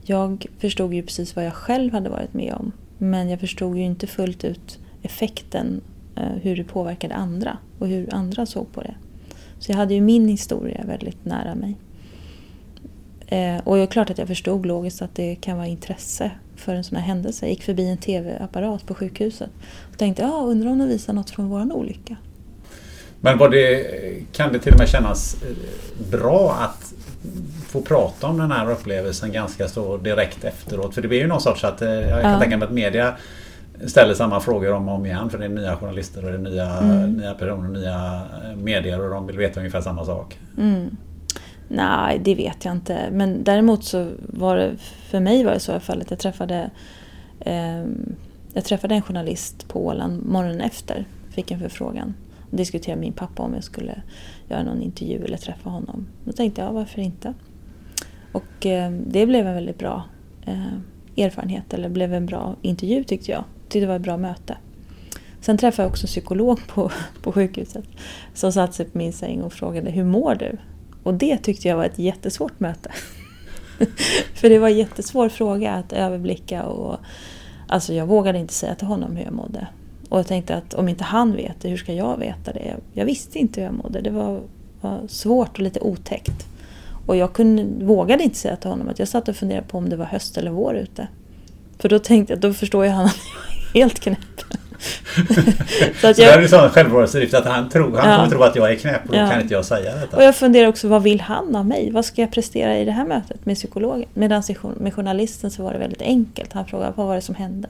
Jag 0.05 0.47
förstod 0.59 0.95
ju 0.95 1.03
precis 1.03 1.37
vad 1.37 1.47
jag 1.47 1.55
själv 1.55 1.93
hade 1.93 2.11
varit 2.11 2.35
med 2.35 2.55
om. 2.55 2.73
Men 3.03 3.29
jag 3.29 3.41
förstod 3.41 3.77
ju 3.77 3.83
inte 3.83 4.07
fullt 4.07 4.45
ut 4.45 4.79
effekten, 5.03 5.81
eh, 6.17 6.33
hur 6.43 6.57
det 6.57 6.65
påverkade 6.65 7.15
andra 7.15 7.59
och 7.79 7.89
hur 7.89 8.15
andra 8.15 8.47
såg 8.47 8.73
på 8.73 8.83
det. 8.83 8.95
Så 9.59 9.73
jag 9.73 9.77
hade 9.77 9.95
ju 9.95 10.01
min 10.01 10.29
historia 10.29 10.85
väldigt 10.87 11.25
nära 11.25 11.55
mig. 11.55 11.77
Eh, 13.27 13.59
och 13.65 13.77
det 13.77 13.83
är 13.83 13.87
klart 13.87 14.11
att 14.11 14.19
jag 14.19 14.29
förstod 14.29 14.67
logiskt 14.67 15.03
att 15.03 15.15
det 15.15 15.35
kan 15.35 15.57
vara 15.57 15.67
intresse 15.67 16.31
för 16.57 16.75
en 16.75 16.85
sån 16.85 16.97
här 16.97 17.05
händelse. 17.05 17.47
Jag 17.47 17.51
gick 17.51 17.63
förbi 17.63 17.89
en 17.89 17.99
TV-apparat 17.99 18.87
på 18.87 18.95
sjukhuset 18.95 19.51
och 19.93 19.99
tänkte, 19.99 20.23
ja, 20.23 20.43
undrar 20.47 20.71
om 20.71 20.79
de 20.79 20.89
visar 20.89 21.13
något 21.13 21.31
från 21.31 21.49
våran 21.49 21.73
olycka. 21.73 22.17
Men 23.21 23.39
var 23.39 23.49
det, 23.49 23.87
kan 24.33 24.53
det 24.53 24.59
till 24.59 24.73
och 24.73 24.79
med 24.79 24.89
kännas 24.89 25.43
eh, 25.43 25.57
bra 26.11 26.53
att 26.53 26.92
få 27.69 27.81
prata 27.81 28.27
om 28.27 28.39
den 28.39 28.51
här 28.53 28.71
upplevelsen 28.71 29.33
ganska 29.33 29.69
så 29.69 29.97
direkt 29.97 30.45
efteråt? 30.45 30.95
För 30.95 31.03
det 31.03 31.09
blir 31.09 31.19
ju 31.19 31.27
någon 31.27 31.41
sorts 31.41 31.65
att, 31.65 31.83
eh, 31.83 31.91
jag 31.91 32.23
kan 32.23 32.33
Ja. 32.33 32.41
tänka 32.41 32.57
mig 32.57 32.67
att 32.67 32.73
media 32.75 33.15
ställer 33.87 34.15
samma 34.15 34.41
frågor 34.41 34.73
om 34.73 34.89
och 34.89 34.95
om 34.95 35.07
igen 35.07 35.31
för 35.31 35.39
det 35.39 35.45
är 35.45 35.49
nya 35.49 35.77
journalister 35.77 36.25
och 36.25 36.31
det 36.31 36.37
är 36.37 36.43
nya, 36.51 36.79
Mm. 36.79 37.13
nya 37.13 37.35
personer, 37.35 37.69
nya 37.69 38.23
eh, 38.51 38.57
medier 38.57 39.01
och 39.05 39.11
de 39.11 39.27
vill 39.27 39.39
veta 39.39 39.61
ungefär 39.61 39.81
samma 39.81 40.05
sak. 40.05 40.39
Mm. 40.59 40.97
Nej, 41.69 42.21
det 42.25 42.35
vet 42.35 42.65
jag 42.65 42.75
inte. 42.75 43.09
Men 43.13 43.45
däremot 43.45 43.85
så 43.85 44.09
var 44.21 44.57
det, 44.57 44.71
för 45.11 45.21
mig 45.21 45.45
var 45.45 45.53
det 45.53 45.61
så 45.61 45.73
i 45.73 45.75
alla 45.75 45.81
fall 45.81 46.01
att 46.01 46.11
jag 46.11 46.19
träffade, 46.19 46.71
ehm, 47.41 48.15
jag 48.53 48.65
träffade 48.65 48.95
en 48.95 49.03
journalist 49.03 49.69
på 49.69 49.87
Åland 49.87 50.27
morgonen 50.27 50.61
efter. 50.61 51.05
Fick 51.35 51.51
en 51.51 51.61
förfrågan. 51.61 52.15
Diskutera 52.53 52.79
diskuterade 52.79 52.97
med 52.97 53.07
min 53.07 53.13
pappa 53.13 53.43
om 53.43 53.55
jag 53.55 53.65
skulle 53.65 54.03
göra 54.49 54.63
någon 54.63 54.83
intervju 54.83 55.25
eller 55.25 55.37
träffa 55.37 55.71
honom. 55.71 56.07
Då 56.25 56.33
tänkte 56.33 56.61
jag, 56.61 56.73
varför 56.73 57.01
inte? 57.01 57.35
Och 58.33 58.67
eh, 58.67 58.91
det 58.91 59.27
blev 59.27 59.47
en 59.47 59.55
väldigt 59.55 59.79
bra 59.79 60.05
eh, 60.47 61.25
erfarenhet, 61.25 61.75
eller 61.75 61.89
blev 61.89 62.15
en 62.15 62.27
bra 62.27 62.57
intervju 62.63 63.05
tyckte 63.05 63.31
jag. 63.31 63.45
Tyckte 63.63 63.81
det 63.81 63.87
var 63.87 63.97
ett 63.97 64.03
bra 64.03 64.17
möte. 64.17 64.57
Sen 65.41 65.59
träffade 65.59 65.83
jag 65.83 65.91
också 65.91 66.05
en 66.05 66.09
psykolog 66.09 66.67
på, 66.67 66.91
på 67.23 67.33
sjukhuset 67.33 67.85
som 68.35 68.53
satte 68.53 68.73
sig 68.73 68.87
på 68.87 68.99
min 68.99 69.13
säng 69.13 69.43
och 69.43 69.53
frågade 69.53 69.91
hur 69.91 70.05
mår 70.05 70.35
du? 70.35 70.57
Och 71.03 71.15
det 71.15 71.39
tyckte 71.39 71.69
jag 71.69 71.77
var 71.77 71.85
ett 71.85 71.99
jättesvårt 71.99 72.61
möte. 72.61 72.91
För 74.35 74.49
det 74.49 74.59
var 74.59 74.69
en 74.69 74.77
jättesvår 74.77 75.29
fråga 75.29 75.73
att 75.73 75.93
överblicka 75.93 76.65
och 76.65 76.99
alltså 77.69 77.95
jag 77.95 78.07
vågade 78.07 78.39
inte 78.39 78.55
säga 78.55 78.75
till 78.75 78.87
honom 78.87 79.17
hur 79.17 79.25
jag 79.25 79.35
mådde. 79.35 79.67
Och 80.13 80.19
jag 80.19 80.27
tänkte 80.27 80.57
att 80.57 80.75
om 80.75 80.89
inte 80.89 81.05
han 81.05 81.37
vet 81.37 81.61
det, 81.61 81.69
hur 81.69 81.77
ska 81.77 81.93
jag 81.93 82.17
veta 82.19 82.53
det? 82.53 82.75
Jag 82.93 83.05
visste 83.05 83.39
inte 83.39 83.61
hur 83.61 83.67
jag 83.67 83.75
mådde. 83.75 84.01
Det 84.01 84.11
var, 84.11 84.41
var 84.81 85.01
svårt 85.09 85.49
och 85.53 85.61
lite 85.61 85.81
otäckt. 85.81 86.47
Och 87.07 87.17
jag 87.17 87.33
kunde, 87.33 87.85
vågade 87.85 88.23
inte 88.23 88.39
säga 88.39 88.57
till 88.57 88.71
honom 88.71 88.89
att 88.89 88.99
jag 88.99 89.09
satt 89.09 89.29
och 89.29 89.37
funderade 89.37 89.67
på 89.67 89.79
om 89.79 89.89
det 89.89 89.97
var 89.97 90.05
höst 90.05 90.39
eller 90.39 90.51
vår 90.51 90.75
ute. 90.77 91.07
För 91.79 91.89
då 91.89 91.99
tänkte 91.99 92.33
jag, 92.33 92.41
då 92.41 92.53
förstår 92.53 92.85
ju 92.85 92.91
han 92.91 93.07
att 93.07 93.17
jag 93.75 93.81
är 93.81 93.85
helt 93.85 94.01
knäpp. 94.01 94.19
Så, 96.01 96.09
att 96.09 96.17
det 96.17 96.23
jag- 96.23 96.31
här 96.33 96.43
är 96.43 96.47
sån 96.47 96.69
självbevarelsedrift 96.71 97.35
att 97.35 97.45
han, 97.47 97.69
tror, 97.69 97.97
han 97.97 98.11
Ja. 98.11 98.17
kommer 98.17 98.31
tro 98.31 98.43
att 98.43 98.57
jag 98.57 98.73
är 98.73 98.77
knäpp 98.77 99.03
och 99.09 99.13
då 99.13 99.19
Ja. 99.19 99.29
kan 99.31 99.41
inte 99.41 99.55
jag 99.55 99.65
säga 99.65 99.95
detta. 99.95 100.17
Och 100.17 100.23
jag 100.23 100.37
funderar 100.37 100.69
också, 100.69 100.89
vad 100.89 101.03
vill 101.03 101.21
han 101.21 101.57
av 101.57 101.67
mig? 101.67 101.91
Vad 101.91 102.05
ska 102.05 102.23
jag 102.23 102.33
prestera 102.33 102.79
i 102.79 102.85
det 102.85 102.93
här 102.93 103.05
mötet 103.07 103.47
med 103.47 103.57
psykologen? 103.57 104.09
Medan 104.15 104.43
med 104.77 104.95
journalisten 104.95 105.51
så 105.51 105.63
var 105.63 105.73
det 105.73 105.79
väldigt 105.79 106.03
enkelt. 106.03 106.53
Han 106.53 106.67
frågade, 106.67 106.93
vad 106.97 107.07
var 107.07 107.15
det 107.15 107.21
som 107.21 107.35
hände? 107.35 107.69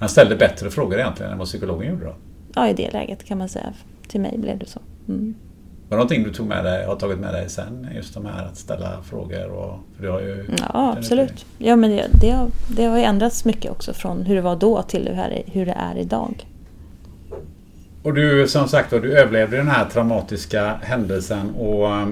Han 0.00 0.08
ställde 0.08 0.36
bättre 0.36 0.70
frågor 0.70 0.98
egentligen 0.98 1.32
än 1.32 1.38
vad 1.38 1.46
psykologen 1.46 1.88
gjorde 1.88 2.04
då. 2.04 2.14
Ja, 2.54 2.68
i 2.68 2.72
det 2.72 2.90
läget 2.90 3.24
kan 3.24 3.38
man 3.38 3.48
säga. 3.48 3.72
Till 4.08 4.20
mig 4.20 4.38
blev 4.38 4.58
det 4.58 4.66
så. 4.66 4.80
Mm. 5.08 5.34
Var 5.88 5.96
det 5.96 5.96
någonting 5.96 6.24
du 6.24 6.32
tog 6.32 6.46
med 6.46 6.64
dig, 6.64 6.86
har 6.86 6.96
tagit 6.96 7.18
med 7.18 7.34
dig 7.34 7.48
sen? 7.48 7.88
Just 7.94 8.14
de 8.14 8.26
här 8.26 8.46
att 8.46 8.56
ställa 8.56 9.02
frågor 9.02 9.50
och... 9.50 9.78
För 9.96 10.02
du 10.02 10.10
har 10.10 10.20
ju 10.20 10.46
Ja, 10.58 10.94
absolut. 10.98 11.46
Ja, 11.58 11.76
men 11.76 11.90
det, 11.90 12.06
det, 12.20 12.30
har, 12.30 12.48
det 12.68 12.84
har 12.84 12.98
ju 12.98 13.04
ändrats 13.04 13.44
mycket 13.44 13.70
också 13.70 13.92
från 13.92 14.22
hur 14.22 14.34
det 14.34 14.40
var 14.40 14.56
då 14.56 14.82
till 14.82 15.08
hur, 15.08 15.14
här, 15.14 15.42
hur 15.46 15.66
det 15.66 15.72
är 15.76 15.98
idag. 15.98 16.46
Och 18.02 18.14
du 18.14 18.48
som 18.48 18.68
sagt 18.68 18.90
du 18.90 19.18
överlevde 19.18 19.56
den 19.56 19.68
här 19.68 19.88
traumatiska 19.88 20.74
händelsen 20.82 21.50
och 21.50 21.88
eh, 21.88 22.06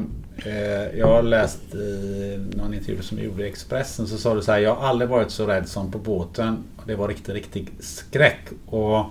jag 0.99 1.07
har 1.07 1.23
läst 1.23 1.75
i 1.75 2.39
någon 2.57 2.75
intervju 2.75 3.03
som 3.03 3.17
du 3.17 3.23
gjorde 3.23 3.45
i 3.45 3.49
Expressen 3.49 4.07
så 4.07 4.19
sa 4.19 4.35
du 4.35 4.43
så 4.43 4.53
här, 4.53 4.59
jag 4.59 4.75
har 4.75 4.89
aldrig 4.89 5.11
varit 5.11 5.31
så 5.31 5.47
rädd 5.47 5.69
som 5.69 5.91
på 5.91 5.99
båten. 5.99 6.57
Det 6.87 6.95
var 6.95 7.09
riktigt, 7.09 7.35
riktig 7.35 7.71
skräck. 7.81 8.41
Och 8.67 9.05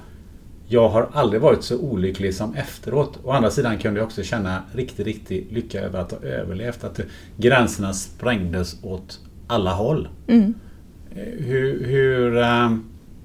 jag 0.67 0.89
har 0.89 1.09
aldrig 1.13 1.41
varit 1.41 1.63
så 1.63 1.78
olycklig 1.78 2.36
som 2.36 2.55
efteråt. 2.55 3.19
Å 3.23 3.32
andra 3.32 3.51
sidan 3.51 3.78
kunde 3.78 3.99
jag 3.99 4.05
också 4.07 4.23
känna 4.23 4.63
riktigt, 4.73 5.05
riktig 5.05 5.47
lycka 5.51 5.82
över 5.82 5.99
att 5.99 6.11
ha 6.11 6.19
överlevt. 6.19 6.84
Att 6.84 6.99
gränserna 7.38 7.93
sprängdes 7.93 8.84
åt 8.84 9.19
alla 9.47 9.73
håll. 9.73 10.07
Mm. 10.28 10.53
Eh, 11.15 11.45
Hur, 11.45 11.86
hur 11.86 12.38
eh, 12.38 12.71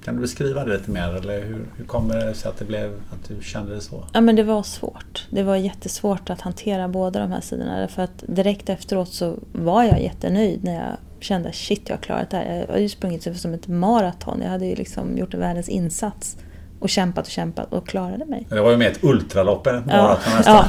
kan 0.05 0.15
du 0.15 0.21
beskriva 0.21 0.65
det 0.65 0.73
lite 0.73 0.91
mer? 0.91 1.15
Eller 1.17 1.41
hur, 1.45 1.65
hur 1.77 1.85
kommer 1.85 2.27
det 2.27 2.35
sig 2.35 2.49
att 2.49 2.59
det 2.59 2.65
blev 2.65 2.93
att 3.13 3.29
du 3.29 3.43
kände 3.43 3.75
det 3.75 3.81
så? 3.81 4.05
Ja, 4.13 4.21
men 4.21 4.37
det 4.37 4.43
var 4.43 4.63
svårt. 4.63 5.27
Det 5.31 5.43
var 5.43 5.57
jättesvårt 5.57 6.31
att 6.31 6.41
hantera 6.41 6.89
båda 6.89 7.21
de 7.21 7.33
här 7.33 7.41
sidorna. 7.41 7.79
Därför 7.81 8.03
att 8.03 8.25
direkt 8.27 8.69
efteråt 8.69 9.09
så 9.09 9.35
var 9.53 9.83
jag 9.85 10.03
jättenöjd 10.03 10.65
när 10.65 10.75
jag 10.75 10.97
kände 11.21 11.53
shit, 11.53 11.83
jag 11.89 11.97
har 11.97 12.03
klarat 12.03 12.31
det 12.31 12.37
här. 12.37 12.59
Jag 12.61 12.67
hade 12.67 12.81
ju 12.81 12.89
sprungit 12.89 13.37
som 13.41 13.55
ett 13.55 13.69
maraton. 13.69 14.41
Jag 14.43 14.51
hade 14.51 14.67
ju 14.67 14.75
liksom 14.75 15.19
gjort 15.19 15.35
en 15.35 15.41
världens 15.41 15.69
insats. 15.69 16.37
Och 16.81 16.89
kämpat 16.89 17.25
och 17.27 17.31
kämpat 17.31 17.73
och 17.73 17.89
klarade 17.89 18.25
mig. 18.25 18.47
Det 18.51 18.61
var 18.61 18.71
ju 18.71 18.77
mer 18.77 18.91
ett 18.91 19.05
ultralopp 19.05 19.67
än 19.67 19.75
ett 19.77 19.85
Ja, 19.89 19.97
maraton 20.03 20.33
nästan. 20.37 20.65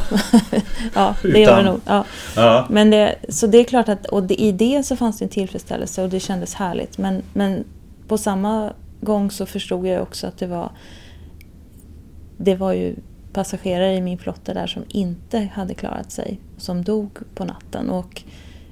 ja. 0.52 0.60
ja, 0.96 1.16
det 1.22 1.28
gör 1.28 1.34
det 1.34 1.42
Utan- 1.62 1.66
nog. 1.66 1.80
Ja. 1.88 2.06
Ja. 2.36 2.68
Men 2.70 2.90
det, 2.90 3.16
så 3.30 3.48
det 3.48 3.58
är 3.58 3.64
klart 3.64 3.90
att 3.90 4.06
och 4.06 4.24
det, 4.24 4.42
i 4.42 4.52
det 4.52 4.84
så 4.84 4.96
fanns 4.96 5.20
det 5.20 5.26
en 5.26 5.30
tillfredsställelse 5.30 6.04
och 6.04 6.10
det 6.10 6.20
kändes 6.20 6.54
härligt. 6.54 6.98
Men, 6.98 7.22
men 7.34 7.64
på 8.08 8.18
samma 8.18 8.74
gång 9.04 9.32
så 9.32 9.46
förstod 9.46 9.88
jag 9.88 10.02
också 10.02 10.28
att 10.28 10.38
det 10.38 10.48
var 10.48 10.72
det 12.38 12.56
var 12.56 12.74
ju 12.74 12.96
passagerare 13.34 13.96
i 13.96 14.02
min 14.02 14.18
flotta 14.18 14.54
där 14.54 14.68
som 14.68 14.84
inte 14.88 15.40
hade 15.40 15.74
klarat 15.74 16.12
sig, 16.12 16.40
som 16.58 16.84
dog 16.84 17.10
på 17.36 17.46
natten. 17.46 17.90
Och 17.90 18.24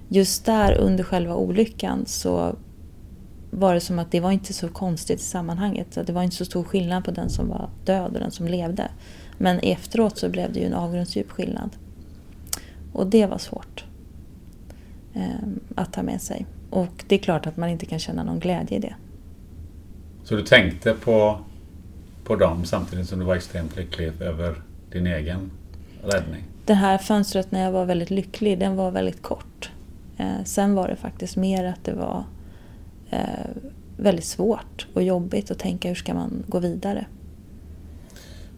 just 0.08 0.46
där 0.46 0.78
under 0.78 1.04
själva 1.04 1.36
olyckan 1.36 2.04
så 2.06 2.56
var 3.52 3.74
det 3.74 3.80
som 3.80 4.00
att 4.00 4.12
det 4.12 4.20
var 4.20 4.32
inte 4.32 4.54
så 4.54 4.70
konstigt 4.70 5.20
i 5.20 5.24
sammanhanget. 5.24 5.98
Det 6.06 6.14
var 6.14 6.24
inte 6.24 6.36
så 6.36 6.46
stor 6.46 6.64
skillnad 6.64 7.06
på 7.06 7.12
den 7.12 7.30
som 7.30 7.50
var 7.50 7.70
död 7.86 8.14
och 8.14 8.20
den 8.20 8.32
som 8.32 8.48
levde. 8.48 8.92
Men 9.38 9.60
efteråt 9.60 10.18
så 10.18 10.30
blev 10.30 10.54
det 10.54 10.60
ju 10.60 10.66
en 10.66 10.74
avgrundsdjup 10.74 11.32
skillnad. 11.32 11.70
Och 12.94 13.08
det 13.08 13.26
var 13.26 13.38
svårt 13.38 13.86
eh, 15.14 15.48
att 15.76 15.94
ta 15.94 16.04
med 16.04 16.22
sig. 16.22 16.46
Och 16.70 17.04
det 17.08 17.16
är 17.16 17.20
klart 17.20 17.48
att 17.48 17.58
man 17.58 17.70
inte 17.70 17.86
kan 17.86 18.00
känna 18.00 18.24
någon 18.24 18.40
glädje 18.40 18.78
i 18.78 18.80
det. 18.80 18.96
Så 20.24 20.36
du 20.36 20.42
tänkte 20.42 20.94
på, 20.94 21.40
på 22.24 22.36
dem 22.36 22.66
samtidigt 22.66 23.10
som 23.10 23.20
du 23.20 23.26
var 23.26 23.36
extremt 23.36 23.76
lycklig 23.76 24.12
över 24.20 24.56
din 24.92 25.08
egen 25.08 25.52
räddning? 26.04 26.44
Det 26.66 26.74
här 26.74 26.98
fönstret 26.98 27.52
när 27.52 27.64
jag 27.64 27.72
var 27.72 27.86
väldigt 27.86 28.10
lycklig, 28.10 28.60
den 28.60 28.76
var 28.76 28.92
väldigt 28.92 29.22
kort. 29.22 29.72
Eh, 30.18 30.44
sen 30.46 30.76
var 30.76 30.88
det 30.88 30.96
faktiskt 30.96 31.36
mer 31.36 31.66
att 31.66 31.84
det 31.84 31.94
var 31.94 32.24
eh, 33.10 33.20
väldigt 33.98 34.26
svårt 34.26 34.88
och 34.94 35.04
jobbigt 35.04 35.52
att 35.52 35.60
tänka 35.60 35.88
hur 35.88 35.96
ska 35.96 36.14
man 36.14 36.44
gå 36.48 36.60
vidare. 36.60 37.06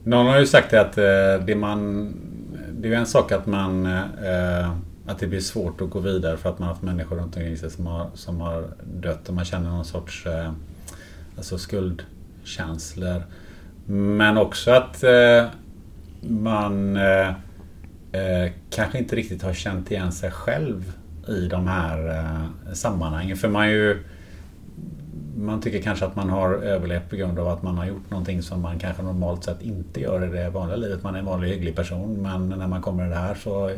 Någon 0.04 0.26
har 0.26 0.40
ju 0.40 0.48
sagt 0.48 0.72
det 0.72 0.82
att 0.82 0.98
eh, 0.98 1.46
det 1.46 1.56
man... 1.56 2.14
Det 2.80 2.94
är 2.94 2.94
en 2.94 3.06
sak 3.06 3.32
att 3.32 3.46
man... 3.46 3.86
eh, 3.86 4.72
Att 5.06 5.20
det 5.20 5.28
blir 5.28 5.40
svårt 5.40 5.82
att 5.82 5.90
gå 5.90 6.00
vidare 6.00 6.38
för 6.38 6.50
att 6.50 6.60
man 6.60 6.68
har 6.68 6.74
haft 6.74 6.84
människor 6.84 7.16
runt 7.16 7.36
omkring 7.36 7.58
sig 7.58 7.70
som 7.70 7.86
har, 7.88 8.10
som 8.14 8.42
har 8.42 8.68
dött 9.02 9.30
och 9.30 9.36
man 9.36 9.46
känner 9.46 9.70
någon 9.70 9.86
sorts 9.86 10.26
eh, 10.26 10.52
alltså 11.38 11.58
skuldkänslor. 11.58 13.24
Men 13.86 14.38
också 14.38 14.72
att 14.72 15.04
eh, 15.04 15.46
man 16.22 16.98
eh, 16.98 17.28
eh, 18.12 18.52
kanske 18.70 18.98
inte 18.98 19.16
riktigt 19.16 19.44
har 19.44 19.54
känt 19.54 19.92
igen 19.92 20.12
sig 20.12 20.32
själv 20.32 20.94
i 21.28 21.48
de 21.48 21.68
här 21.68 22.10
eh, 22.10 22.74
sammanhangen. 22.74 23.38
För 23.38 23.48
man 23.48 23.70
ju 23.70 24.04
man 25.38 25.62
tycker 25.62 25.82
kanske 25.82 26.06
att 26.06 26.16
man 26.16 26.30
har 26.30 26.54
överlevt 26.54 27.10
på 27.10 27.16
grund 27.16 27.40
av 27.40 27.48
att 27.48 27.64
man 27.64 27.78
har 27.78 27.86
gjort 27.86 28.10
någonting 28.10 28.42
som 28.42 28.62
man 28.62 28.80
kanske 28.80 29.04
normalt 29.04 29.44
sett 29.44 29.62
inte 29.62 30.02
gör 30.02 30.26
i 30.26 30.38
det 30.38 30.50
vanliga 30.50 30.78
livet. 30.78 31.04
Man 31.04 31.16
är 31.16 31.20
en 31.20 31.26
vanlig 31.26 31.50
hygglig 31.50 31.76
person 31.76 32.22
men 32.22 32.50
när 32.50 32.68
man 32.68 32.82
kommer 32.82 33.06
i 33.06 33.10
det 33.10 33.16
här 33.16 33.36
så 33.36 33.70
eh, 33.70 33.78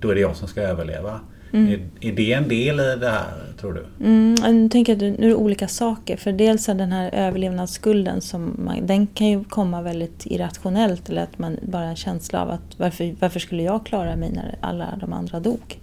då 0.00 0.10
är 0.10 0.14
det 0.14 0.20
jag 0.20 0.36
som 0.36 0.48
ska 0.48 0.62
överleva. 0.62 1.20
Mm. 1.56 1.72
Är, 1.72 2.08
är 2.08 2.12
det 2.12 2.32
en 2.32 2.48
del 2.48 2.80
i 2.80 2.96
det 3.00 3.08
här 3.08 3.46
tror 3.60 3.72
du? 3.72 4.04
Mm, 4.04 4.62
nu 4.62 4.68
tänker 4.68 4.92
jag 4.92 4.96
att 4.96 5.18
nu 5.20 5.26
är 5.26 5.28
det 5.28 5.34
olika 5.34 5.68
saker. 5.68 6.16
För 6.16 6.32
dels 6.32 6.68
är 6.68 6.74
den 6.74 6.92
här 6.92 7.14
överlevnadsskulden, 7.14 8.20
som 8.20 8.54
man, 8.64 8.86
den 8.86 9.06
kan 9.06 9.26
ju 9.26 9.44
komma 9.44 9.82
väldigt 9.82 10.26
irrationellt. 10.26 11.08
Eller 11.08 11.22
att 11.22 11.38
man 11.38 11.56
bara 11.62 11.82
har 11.82 11.90
en 11.90 11.96
känsla 11.96 12.42
av 12.42 12.50
att 12.50 12.78
varför, 12.78 13.14
varför 13.20 13.40
skulle 13.40 13.62
jag 13.62 13.86
klara 13.86 14.16
mig 14.16 14.30
när 14.30 14.56
alla 14.60 14.98
de 15.00 15.12
andra 15.12 15.40
dog? 15.40 15.78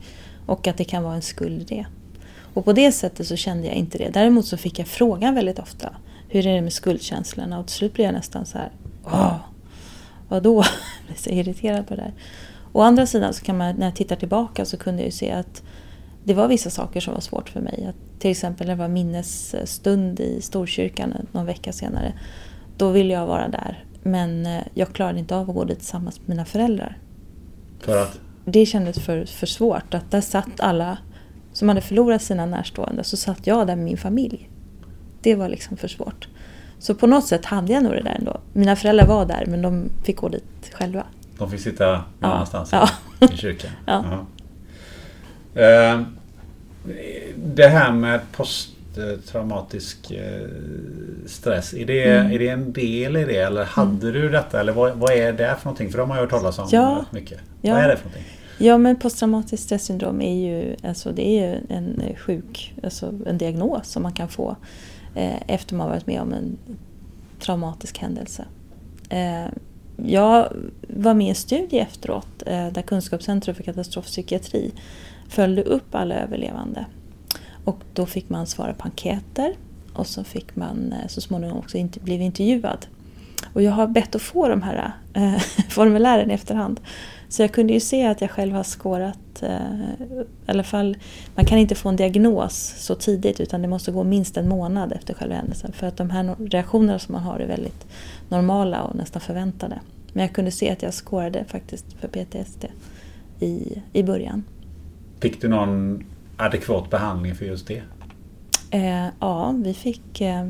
Och 0.46 0.68
att 0.68 0.78
det 0.78 0.84
kan 0.84 1.04
vara 1.04 1.16
en 1.16 1.22
skuld 1.22 1.62
i 1.62 1.64
det. 1.76 1.86
Och 2.54 2.66
på 2.66 2.74
det 2.74 2.92
sättet 2.92 3.28
så 3.28 3.36
kände 3.36 3.68
jag 3.68 3.76
inte 3.76 3.98
det. 3.98 4.10
Däremot 4.14 4.46
så 4.46 4.58
fick 4.58 4.80
jag 4.80 4.88
frågan 4.88 5.36
väldigt 5.36 5.60
ofta. 5.60 5.90
Hur 6.30 6.48
är 6.48 6.56
det 6.56 6.62
med 6.62 6.74
skuldkänslorna? 6.74 7.60
Och 7.60 7.68
till 7.68 7.76
slut 7.76 7.94
blev 7.94 8.06
jag 8.06 8.14
nästan 8.14 8.46
så 8.46 8.58
här. 8.58 8.72
Åh, 9.06 9.36
vadå? 10.28 10.56
Jag 10.98 11.06
blev 11.08 11.16
så 11.16 11.30
irriterad 11.30 11.88
på 11.88 11.96
det 11.96 12.02
där. 12.02 12.14
Å 12.74 12.82
andra 12.82 13.06
sidan 13.06 13.34
så 13.34 13.46
kan 13.46 13.58
man, 13.58 13.76
när 13.76 13.86
jag 13.86 13.96
tittar 13.96 14.16
tillbaka 14.16 14.66
så 14.66 14.78
kunde 14.78 15.02
jag 15.02 15.06
ju 15.06 15.12
se 15.12 15.32
att 15.32 15.64
det 16.24 16.34
var 16.34 16.48
vissa 16.48 16.70
saker 16.70 17.00
som 17.00 17.14
var 17.14 17.22
svårt 17.22 17.50
för 17.50 17.62
mig. 17.62 17.86
Att 17.90 18.20
till 18.20 18.32
exempel 18.32 18.68
när 18.68 18.76
det 18.76 18.80
var 18.80 18.88
minnesstund 18.88 20.20
i 20.20 20.42
Storkyrkan 20.42 21.28
någon 21.32 21.46
vecka 21.46 21.74
senare. 21.74 22.14
Då 22.78 22.90
ville 22.90 23.14
jag 23.14 23.28
vara 23.28 23.48
där. 23.48 23.86
Men 24.04 24.46
eh, 24.46 24.64
jag 24.74 24.94
klarade 24.94 25.20
inte 25.20 25.36
av 25.36 25.50
att 25.50 25.56
gå 25.56 25.64
dit 25.64 25.78
tillsammans 25.78 26.20
med 26.20 26.30
mina 26.30 26.46
föräldrar. 26.46 26.98
För 27.80 28.02
att? 28.02 28.20
Det 28.46 28.66
kändes 28.66 29.00
för, 29.00 29.26
för 29.26 29.48
svårt. 29.48 29.94
Att 29.94 30.12
där 30.12 30.22
satt 30.22 30.60
alla 30.60 30.98
som 31.54 31.70
hade 31.70 31.82
förlorat 31.82 32.22
sina 32.22 32.46
närstående. 32.46 33.04
Så 33.04 33.18
satt 33.18 33.48
jag 33.48 33.68
där 33.68 33.76
med 33.76 33.86
min 33.86 33.98
familj. 33.98 34.50
Det 35.22 35.36
var 35.36 35.50
liksom 35.50 35.78
för 35.78 35.88
svårt. 35.88 36.28
Så 36.80 36.96
på 36.96 37.08
något 37.08 37.28
sätt 37.28 37.46
hade 37.46 37.74
jag 37.74 37.84
nog 37.84 37.92
det 37.92 38.02
där 38.02 38.16
ändå. 38.20 38.42
Mina 38.54 38.76
föräldrar 38.76 39.08
var 39.08 39.26
där 39.26 39.46
men 39.48 39.62
de 39.62 39.90
fick 40.04 40.18
gå 40.18 40.30
dit 40.30 40.72
själva. 40.74 41.06
De 41.38 41.52
fick 41.52 41.60
sitta 41.62 42.04
någon 42.20 42.32
annanstans 42.32 42.70
Ja. 42.72 42.90
i 43.34 43.38
kyrkan? 43.38 43.72
Ja. 43.86 44.04
Jaha. 44.06 44.26
Eh, 45.94 46.02
Det 47.46 47.68
här 47.68 47.92
med 47.92 48.20
posttraumatisk 48.32 50.12
eh, 50.12 50.48
stress, 51.26 51.74
är 51.74 51.86
det, 51.86 52.04
Mm. 52.04 52.32
är 52.32 52.40
det 52.40 52.48
en 52.48 52.74
del 52.74 53.18
i 53.18 53.24
det 53.26 53.38
eller 53.38 53.64
hade 53.66 54.12
du 54.12 54.30
detta 54.30 54.60
eller 54.60 54.74
vad, 54.74 54.94
vad 54.98 55.12
är 55.12 55.34
det 55.34 55.56
för 55.60 55.66
någonting? 55.66 55.92
För 55.92 55.98
de 55.98 56.10
har 56.10 56.18
jag 56.18 56.22
hört 56.24 56.30
talas 56.30 56.60
om 56.60 56.68
Ja. 56.72 56.98
rätt 57.02 57.12
mycket. 57.12 57.40
Ja. 57.62 57.74
Vad 57.74 57.84
är 57.84 57.88
det 57.88 57.98
för 57.98 58.06
någonting? 58.06 58.28
Ja 58.58 58.78
men 58.78 58.96
posttraumatiskt 58.96 59.66
stressyndrom 59.66 60.22
är 60.22 60.36
ju, 60.48 60.76
alltså, 60.84 61.12
det 61.12 61.28
är 61.28 61.48
ju 61.52 61.58
en 61.70 62.02
eh, 62.02 62.16
sjuk, 62.16 62.74
alltså 62.84 63.14
en 63.26 63.38
diagnos 63.38 63.88
som 63.88 64.04
man 64.04 64.14
kan 64.14 64.28
få 64.30 64.56
eh, 65.16 65.42
efter 65.48 65.76
man 65.76 65.90
varit 65.90 66.08
med 66.08 66.22
om 66.22 66.34
en 66.34 66.58
traumatisk 67.40 67.98
händelse. 67.98 68.46
Eh, 69.10 69.46
jag 69.98 70.54
var 70.88 71.14
med 71.14 71.28
i 71.28 71.30
en 71.30 71.36
studie 71.36 71.80
efteråt 71.80 72.44
eh, 72.46 72.68
där 72.68 72.82
Kunskapscentrum 72.82 73.56
för 73.56 73.64
katastrofpsykiatri 73.64 74.72
följde 75.30 75.64
upp 75.64 75.96
alla 75.96 76.16
överlevande. 76.16 76.86
Och 77.66 77.80
då 77.94 78.06
fick 78.06 78.30
man 78.30 78.48
svara 78.48 78.74
på 78.74 78.84
enkäter 78.84 79.54
och 79.94 80.08
så 80.08 80.24
fick 80.24 80.56
man 80.56 80.94
eh, 80.94 81.08
så 81.08 81.22
småningom 81.22 81.58
också 81.58 81.78
inte, 81.78 82.00
bli 82.00 82.16
intervjuad. 82.16 82.86
Och 83.54 83.62
jag 83.62 83.72
har 83.72 83.88
bett 83.88 84.16
att 84.16 84.22
få 84.22 84.48
de 84.48 84.62
här 84.62 84.94
äh, 85.14 85.38
formulären 85.70 86.32
i 86.32 86.34
efterhand. 86.34 86.80
Så 87.30 87.42
jag 87.42 87.52
kunde 87.52 87.74
ju 87.74 87.80
se 87.80 88.06
att 88.06 88.22
jag 88.22 88.32
själv 88.32 88.54
har 88.54 88.64
skårat, 88.64 89.44
äh, 89.44 89.82
i 90.00 90.26
alla 90.46 90.64
fall, 90.64 90.98
man 91.36 91.46
kan 91.46 91.58
inte 91.58 91.76
få 91.76 91.90
en 91.90 91.96
diagnos 91.96 92.74
så 92.78 92.96
tidigt 92.96 93.40
utan 93.40 93.62
det 93.62 93.68
måste 93.68 93.92
gå 93.92 94.04
minst 94.04 94.38
en 94.38 94.50
månad 94.50 94.92
efter 94.92 95.14
själva 95.14 95.36
händelsen. 95.36 95.74
För 95.74 95.88
att 95.88 95.98
de 95.98 96.10
här 96.10 96.36
reaktionerna 96.40 97.00
som 97.00 97.14
man 97.14 97.24
har 97.24 97.40
är 97.40 97.48
väldigt 97.48 97.86
normala 98.34 98.84
och 98.84 98.96
nästan 98.96 99.22
förväntade. 99.22 99.80
Men 100.14 100.22
jag 100.22 100.34
kunde 100.34 100.52
se 100.52 100.72
att 100.72 100.82
jag 100.82 100.94
skårade 100.94 101.46
faktiskt 101.46 101.86
för 101.94 102.08
PTSD 102.08 102.66
i, 103.40 103.82
i 103.94 104.04
början. 104.04 104.44
Fick 105.20 105.42
du 105.42 105.48
någon 105.48 106.04
adekvat 106.38 106.90
behandling 106.90 107.36
för 107.36 107.46
just 107.46 107.68
det? 107.68 107.84
Eh, 108.72 109.08
ja, 109.20 109.56
vi 109.58 109.74
fick... 109.74 110.22
Eh, 110.22 110.46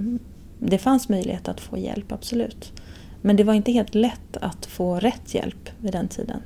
det 0.59 0.77
fanns 0.77 1.09
möjlighet 1.09 1.47
att 1.47 1.59
få 1.59 1.77
hjälp, 1.77 2.11
absolut. 2.11 2.81
Men 3.21 3.35
det 3.35 3.43
var 3.43 3.53
inte 3.53 3.71
helt 3.71 3.95
lätt 3.95 4.37
att 4.37 4.65
få 4.65 4.99
rätt 4.99 5.33
hjälp 5.33 5.69
vid 5.79 5.91
den 5.91 6.07
tiden. 6.07 6.41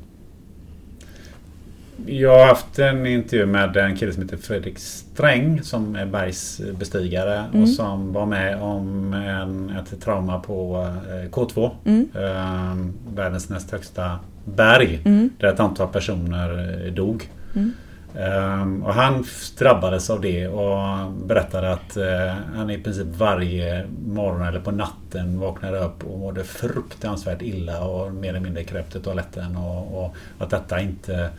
Jag 2.06 2.39
har 2.39 2.45
haft 2.45 2.80
en 2.80 3.06
intervju 3.06 3.45
med 3.45 3.78
en 3.78 3.95
kille 3.95 4.14
som 4.14 4.24
heter 4.24 4.38
Fredrik 4.38 4.80
Sträng 4.80 5.64
som 5.64 5.95
är 5.95 6.06
bergsbestigare 6.06 7.43
Mm. 7.54 7.62
och 7.64 7.70
som 7.70 8.14
var 8.14 8.26
med 8.26 8.62
om 8.62 9.14
en, 9.14 9.70
ett 9.70 10.02
trauma 10.02 10.39
på 10.39 10.88
eh, 11.10 11.30
K2. 11.30 11.72
Mm. 11.86 12.10
Eh, 12.16 13.14
världens 13.16 13.50
näst 13.50 13.72
högsta 13.72 14.20
berg. 14.45 15.02
Mm. 15.06 15.30
Där 15.39 15.48
ett 15.48 15.60
antal 15.60 15.88
personer 15.88 16.82
eh, 16.86 16.93
dog. 16.93 17.30
Ehm, 18.20 18.84
och 18.84 18.93
han 18.93 19.26
drabbades 19.60 20.10
av 20.10 20.22
det 20.22 20.48
och 20.48 21.12
berättade 21.12 21.72
att 21.74 21.98
eh, 21.98 22.34
han 22.56 22.70
i 22.70 22.78
princip 22.78 23.08
varje 23.08 23.86
morgon 24.08 24.48
eller 24.48 24.60
på 24.60 24.72
natten 24.72 25.39
vaknade 25.39 25.80
upp 25.80 26.04
och 26.04 26.20
mådde 26.20 26.43
fruktansvärt 26.43 27.41
illa 27.41 27.84
och 27.84 28.14
mer 28.14 28.30
eller 28.30 28.39
mindre 28.39 28.64
kröp 28.64 28.91
till 28.91 29.02
toaletten 29.02 29.58
och, 29.58 30.04
och 30.06 30.16
att 30.39 30.50
detta 30.50 30.82
inte 30.82 31.30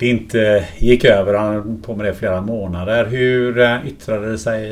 det 0.00 0.08
inte 0.08 0.64
gick 0.78 1.04
över. 1.04 1.34
Han 1.34 1.54
höll 1.54 1.76
på 1.82 1.96
med 1.96 2.06
det 2.06 2.10
i 2.10 2.14
flera 2.14 2.40
månader. 2.40 3.06
Hur 3.06 3.58
eh, 3.58 3.86
yttrade 3.86 4.30
det 4.30 4.38
sig 4.38 4.64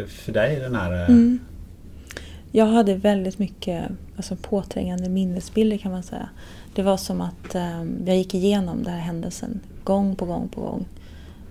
eh, 0.00 0.06
för 0.06 0.32
dig 0.32 0.60
den 0.60 0.74
här... 0.74 0.92
Eh? 0.92 1.08
Mm. 1.08 1.38
Jag 2.52 2.66
hade 2.66 2.94
väldigt 2.94 3.38
mycket 3.38 3.82
alltså, 4.16 4.36
påträngande 4.36 5.08
minnesbilder 5.08 5.78
kan 5.78 5.92
man 5.92 6.02
säga. 6.02 6.28
Det 6.74 6.82
var 6.82 6.96
som 6.96 7.20
att 7.20 7.54
eh, 7.54 7.82
jag 8.06 8.16
gick 8.16 8.34
igenom 8.34 8.82
den 8.82 8.92
här 8.92 9.00
händelsen 9.00 9.60
gång 9.84 10.16
på 10.16 10.24
gång 10.24 10.48
på 10.48 10.60
gång. 10.60 10.84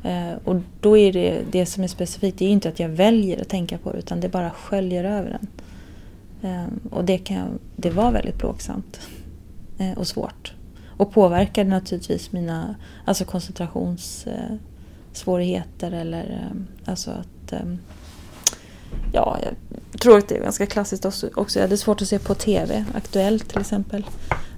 Eh, 0.03 0.37
och 0.43 0.55
då 0.79 0.97
är 0.97 1.13
det, 1.13 1.41
det 1.51 1.65
som 1.65 1.83
är 1.83 1.87
specifikt, 1.87 2.37
det 2.37 2.45
är 2.45 2.49
inte 2.49 2.69
att 2.69 2.79
jag 2.79 2.89
väljer 2.89 3.41
att 3.41 3.49
tänka 3.49 3.77
på 3.77 3.91
det 3.91 3.97
utan 3.99 4.19
det 4.19 4.29
bara 4.29 4.49
sköljer 4.49 5.03
över 5.03 5.37
en. 5.41 5.47
Eh, 6.49 6.67
och 6.91 7.05
det, 7.05 7.17
kan, 7.17 7.59
det 7.75 7.89
var 7.89 8.11
väldigt 8.11 8.37
plågsamt 8.37 8.99
eh, 9.77 9.97
och 9.97 10.07
svårt. 10.07 10.53
Och 11.01 11.11
påverkade 11.11 11.69
naturligtvis 11.69 12.31
mina 12.31 12.75
alltså 13.05 13.25
koncentrationssvårigheter 13.25 14.59
svårigheter 15.13 15.91
eller 15.91 16.23
eh, 16.23 16.89
alltså 16.91 17.11
att 17.11 17.53
eh, 17.53 17.59
Ja, 19.13 19.39
jag 19.91 20.01
tror 20.01 20.17
att 20.17 20.27
det 20.27 20.37
är 20.37 20.41
ganska 20.41 20.65
klassiskt 20.65 21.05
också. 21.05 21.29
också. 21.35 21.59
Jag 21.59 21.63
hade 21.63 21.77
svårt 21.77 22.01
att 22.01 22.07
se 22.07 22.19
på 22.19 22.35
TV, 22.35 22.85
Aktuellt 22.93 23.49
till 23.49 23.59
exempel. 23.59 24.05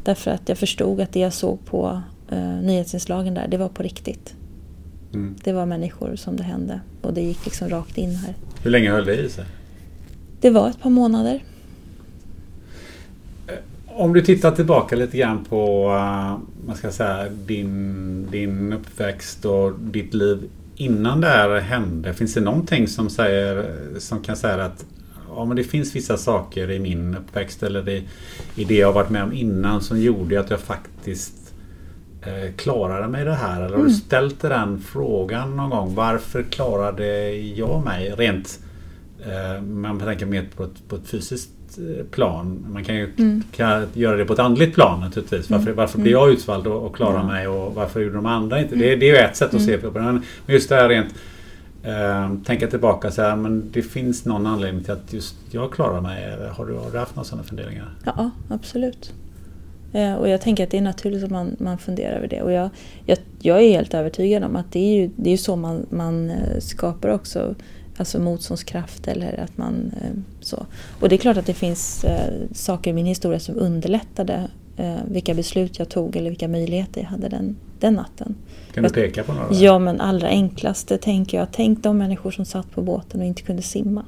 Därför 0.04 0.32
att 0.32 0.50
jag 0.50 0.58
förstod 0.58 1.02
att 1.02 1.14
det 1.14 1.20
jag 1.20 1.34
såg 1.34 1.66
på 1.66 2.02
eh, 2.30 2.56
nyhetsinslagen 2.62 3.34
där, 3.34 3.48
det 3.48 3.58
var 3.58 3.70
på 3.70 3.84
riktigt. 3.84 4.36
Mm. 5.14 5.36
Det 5.44 5.54
var 5.54 5.66
människor 5.66 6.16
som 6.16 6.38
det 6.38 6.44
hände 6.44 6.82
och 7.02 7.14
det 7.14 7.22
gick 7.22 7.46
liksom 7.46 7.70
rakt 7.70 7.98
in 7.98 8.16
här. 8.16 8.36
Hur 8.64 8.72
länge 8.72 8.92
höll 8.92 9.06
det 9.06 9.16
i 9.16 9.30
sig? 9.30 9.46
Det 10.42 10.50
var 10.50 10.70
ett 10.70 10.82
par 10.82 10.90
månader. 10.90 11.44
Om 13.96 14.14
du 14.14 14.22
tittar 14.22 14.52
tillbaka 14.52 14.96
lite 14.96 15.18
grann 15.18 15.46
på 15.46 15.88
man 16.68 16.76
ska 16.76 16.92
säga, 16.92 17.30
din, 17.30 18.28
din 18.32 18.74
uppväxt 18.74 19.46
och 19.46 19.74
ditt 19.80 20.14
liv 20.14 20.50
innan 20.76 21.22
det 21.22 21.28
här 21.28 21.60
hände. 21.60 22.14
Finns 22.14 22.34
det 22.34 22.42
någonting 22.42 22.88
som, 22.88 23.10
säger, 23.10 23.66
som 24.00 24.22
kan 24.24 24.36
säga 24.36 24.66
att 24.66 24.86
ja, 25.36 25.46
men 25.46 25.58
det 25.58 25.64
finns 25.64 25.96
vissa 25.96 26.18
saker 26.18 26.72
i 26.72 26.80
min 26.80 27.16
uppväxt 27.18 27.64
eller 27.64 27.82
det, 27.84 28.04
i 28.56 28.64
det 28.66 28.76
jag 28.76 28.94
varit 28.94 29.10
med 29.10 29.24
om 29.24 29.34
innan 29.34 29.82
som 29.82 30.00
gjorde 30.02 30.40
att 30.40 30.50
jag 30.50 30.60
faktiskt 30.60 31.54
eh, 32.22 32.54
klarade 32.56 33.08
mig 33.08 33.26
det 33.26 33.34
här? 33.36 33.56
Eller 33.56 33.70
har 33.70 33.84
du 33.84 33.90
Mm. 33.90 33.94
ställt 33.94 34.42
dig 34.42 34.50
den 34.50 34.80
frågan 34.82 35.56
någon 35.58 35.70
gång? 35.70 35.96
Varför 35.96 36.44
klarade 36.44 37.32
jag 37.32 37.84
mig 37.86 38.14
rent 38.18 38.60
Eh, 39.26 39.62
Man 39.62 40.00
tänker 40.00 40.26
mer 40.26 40.46
på 40.56 40.64
ett, 40.64 40.88
på 40.88 40.96
ett 40.96 41.08
fysiskt 41.08 41.50
eh, 41.50 41.63
plan. 42.12 42.66
Man 42.74 42.84
kan 42.84 42.96
ju 42.96 43.10
Mm. 43.18 43.44
kan 43.56 43.88
göra 43.94 44.18
det 44.18 44.26
på 44.26 44.34
ett 44.34 44.40
andligt 44.40 44.74
plan 44.76 45.00
naturligtvis. 45.00 45.50
Varför, 45.50 45.66
Mm. 45.66 45.76
varför 45.78 45.96
Mm. 45.96 46.04
blir 46.04 46.12
jag 46.14 46.32
utvald 46.32 46.68
och, 46.68 46.86
och 46.86 46.96
klarar 46.96 47.24
mig 47.24 47.48
och 47.48 47.76
varför 47.76 48.00
gjorde 48.02 48.16
de 48.16 48.26
andra 48.26 48.62
inte? 48.62 48.76
Det, 48.76 48.96
det 48.96 49.06
är 49.10 49.14
ju 49.14 49.18
ett 49.18 49.36
sätt 49.36 49.48
att 49.48 49.54
Mm. 49.54 49.66
se 49.66 49.78
på 49.78 49.90
det. 49.90 50.02
Men 50.02 50.22
just 50.48 50.70
det 50.70 50.76
här 50.76 50.90
rent 50.90 51.14
eh, 51.84 52.34
tänka 52.46 52.68
tillbaka 52.68 53.12
så 53.12 53.22
här, 53.22 53.36
men 53.36 53.70
det 53.72 53.82
finns 53.82 54.26
någon 54.26 54.48
anledning 54.48 54.84
till 54.84 54.92
att 54.94 55.14
just 55.14 55.36
jag 55.52 55.72
klarar 55.72 56.02
mig. 56.02 56.38
Har 56.52 56.66
du, 56.66 56.74
har 56.74 56.92
du 56.92 56.98
haft 56.98 57.16
några 57.16 57.26
sådana 57.26 57.44
funderingar? 57.44 57.90
Ja, 58.06 58.30
absolut. 58.50 59.14
Eh, 59.94 60.14
Och 60.14 60.30
jag 60.30 60.42
tänker 60.42 60.64
att 60.64 60.72
det 60.72 60.78
är 60.78 60.82
naturligt 60.82 61.24
att 61.24 61.32
man, 61.32 61.56
man 61.60 61.78
funderar 61.78 62.16
över 62.18 62.28
det. 62.28 62.42
Och 62.42 62.52
jag, 62.52 62.70
jag, 63.06 63.18
jag 63.42 63.62
är 63.64 63.70
helt 63.70 63.94
övertygad 63.94 64.44
om 64.44 64.56
att 64.56 64.72
det 64.72 64.80
är 64.80 65.02
ju, 65.02 65.10
det 65.16 65.30
är 65.30 65.38
så 65.38 65.56
man, 65.56 65.86
man 65.90 66.30
eh, 66.30 66.60
skapar 66.60 67.10
också 67.10 67.56
alltså 67.98 68.20
motståndskraft 68.20 69.08
eller 69.08 69.40
att 69.44 69.58
man 69.58 69.92
eh, 70.02 70.10
så. 70.46 70.66
Och 71.00 71.10
det 71.10 71.16
är 71.16 71.18
klart 71.18 71.38
att 71.38 71.46
det 71.46 71.54
finns 71.54 72.04
eh, 72.04 72.34
saker 72.54 72.90
i 72.92 72.94
min 72.94 73.06
historia 73.06 73.40
som 73.40 73.56
underlättade 73.58 74.48
eh, 74.78 74.96
vilka 75.12 75.34
beslut 75.34 75.80
jag 75.80 75.90
tog 75.90 76.16
eller 76.16 76.30
vilka 76.30 76.48
möjligheter 76.48 77.02
jag 77.02 77.08
hade 77.08 77.30
den, 77.30 77.56
den 77.80 77.94
natten. 77.94 78.36
Kan 78.74 78.84
du 78.84 78.88
Jag- 78.88 78.94
peka 78.94 79.24
på 79.24 79.34
några? 79.34 79.54
Ja, 79.54 79.80
men 79.80 80.02
allra 80.02 80.28
enklaste 80.28 80.98
tänker 80.98 81.38
jag, 81.38 81.48
tänk 81.52 81.84
de 81.84 81.98
människor 81.98 82.32
som 82.32 82.46
satt 82.46 82.72
på 82.72 82.82
båten 82.82 83.22
och 83.22 83.26
inte 83.28 83.42
kunde 83.42 83.62
simma. 83.62 84.06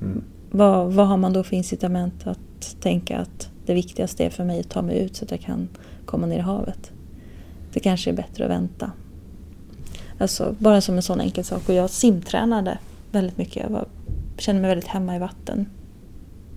Mm. 0.00 0.24
Vad, 0.50 0.92
vad 0.92 1.06
har 1.08 1.16
man 1.16 1.32
då 1.32 1.42
för 1.42 1.56
incitament 1.56 2.26
att 2.26 2.76
tänka 2.80 3.18
att 3.18 3.48
det 3.66 3.74
viktigaste 3.74 4.24
är 4.24 4.30
för 4.30 4.44
mig 4.44 4.60
att 4.60 4.68
ta 4.70 4.82
mig 4.82 4.98
ut 4.98 5.16
så 5.16 5.24
att 5.24 5.30
jag 5.30 5.40
kan 5.40 5.68
komma 6.06 6.26
ner 6.26 6.38
i 6.38 6.40
havet? 6.40 6.90
Det 7.72 7.80
kanske 7.80 8.10
är 8.10 8.14
bättre 8.14 8.44
att 8.44 8.50
vänta. 8.50 8.90
Alltså, 10.18 10.54
bara 10.58 10.80
som 10.80 10.96
en 10.96 11.02
sån 11.02 11.20
enkel 11.20 11.44
sak. 11.44 11.68
Och 11.68 11.74
jag 11.74 11.90
simtränade 11.90 12.78
väldigt 13.12 13.38
mycket. 13.38 13.62
Jag 13.62 13.70
var, 13.70 13.86
kände 14.40 14.62
mig 14.62 14.68
väldigt 14.68 14.88
hemma 14.88 15.16
i 15.16 15.18
vatten. 15.18 15.66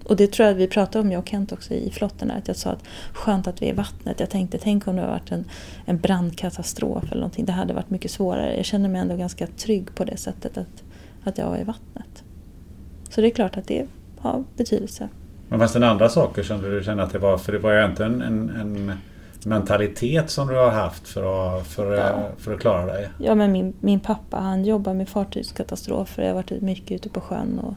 Och 0.04 0.16
det 0.16 0.32
tror 0.32 0.46
jag 0.48 0.54
att 0.54 0.62
vi 0.62 0.68
pratade 0.68 1.00
om, 1.00 1.12
jag 1.12 1.20
och 1.20 1.30
Kent 1.30 1.52
också 1.52 1.74
i 1.74 1.92
flotten, 1.92 2.32
att 2.32 2.48
jag 2.48 2.58
sa 2.58 2.70
att 2.70 2.84
skönt 3.14 3.48
att 3.48 3.62
vi 3.62 3.66
är 3.66 3.70
i 3.70 3.76
vattnet. 3.76 4.20
Jag 4.20 4.30
tänkte, 4.30 4.58
tänk 4.58 4.88
om 4.88 4.96
det 4.96 5.02
hade 5.02 5.14
varit 5.14 5.32
en, 5.32 5.46
en 5.86 5.98
brandkatastrof 5.98 7.04
eller 7.04 7.16
någonting. 7.22 7.46
Det 7.46 7.52
hade 7.52 7.74
varit 7.74 7.90
mycket 7.90 8.12
svårare. 8.12 8.56
Jag 8.56 8.66
känner 8.66 8.90
mig 8.90 9.02
ändå 9.02 9.16
ganska 9.16 9.48
trygg 9.48 9.96
på 9.96 10.04
det 10.04 10.18
sättet 10.18 10.58
att, 10.58 10.84
att 11.24 11.38
jag 11.38 11.50
var 11.50 11.58
i 11.58 11.64
vattnet. 11.64 12.24
Så 13.10 13.22
det 13.22 13.28
är 13.28 13.32
klart 13.32 13.58
att 13.58 13.68
det 13.68 13.88
har 14.18 14.44
betydelse. 14.58 15.10
Men 15.50 15.60
fanns 15.60 15.74
det 15.74 15.88
andra 15.88 16.10
saker 16.10 16.44
som 16.44 16.62
du 16.62 16.84
kände 16.84 17.04
att 17.04 17.14
det 17.14 17.20
var? 17.20 17.38
För 17.38 17.52
det 17.52 17.60
var 17.60 17.74
ju 17.74 17.86
inte 17.86 18.06
en, 18.06 18.22
en, 18.22 18.50
en 18.50 18.92
mentalitet 19.46 20.30
som 20.30 20.48
du 20.48 20.56
har 20.56 20.72
haft 20.72 21.08
för 21.08 21.58
att, 21.58 21.68
för, 21.68 21.94
Ja. 21.94 22.30
för 22.38 22.54
att 22.54 22.60
klara 22.60 22.86
dig. 22.86 23.10
Ja, 23.20 23.36
men 23.36 23.52
min, 23.52 23.74
min 23.80 24.00
pappa 24.00 24.38
han 24.38 24.66
jobbar 24.66 24.94
med 24.94 25.10
fartygskatastrofer. 25.10 26.22
Jag 26.24 26.30
har 26.30 26.36
varit 26.36 26.62
mycket 26.62 26.92
ute 26.92 27.10
på 27.10 27.22
sjön. 27.22 27.60
Och, 27.60 27.74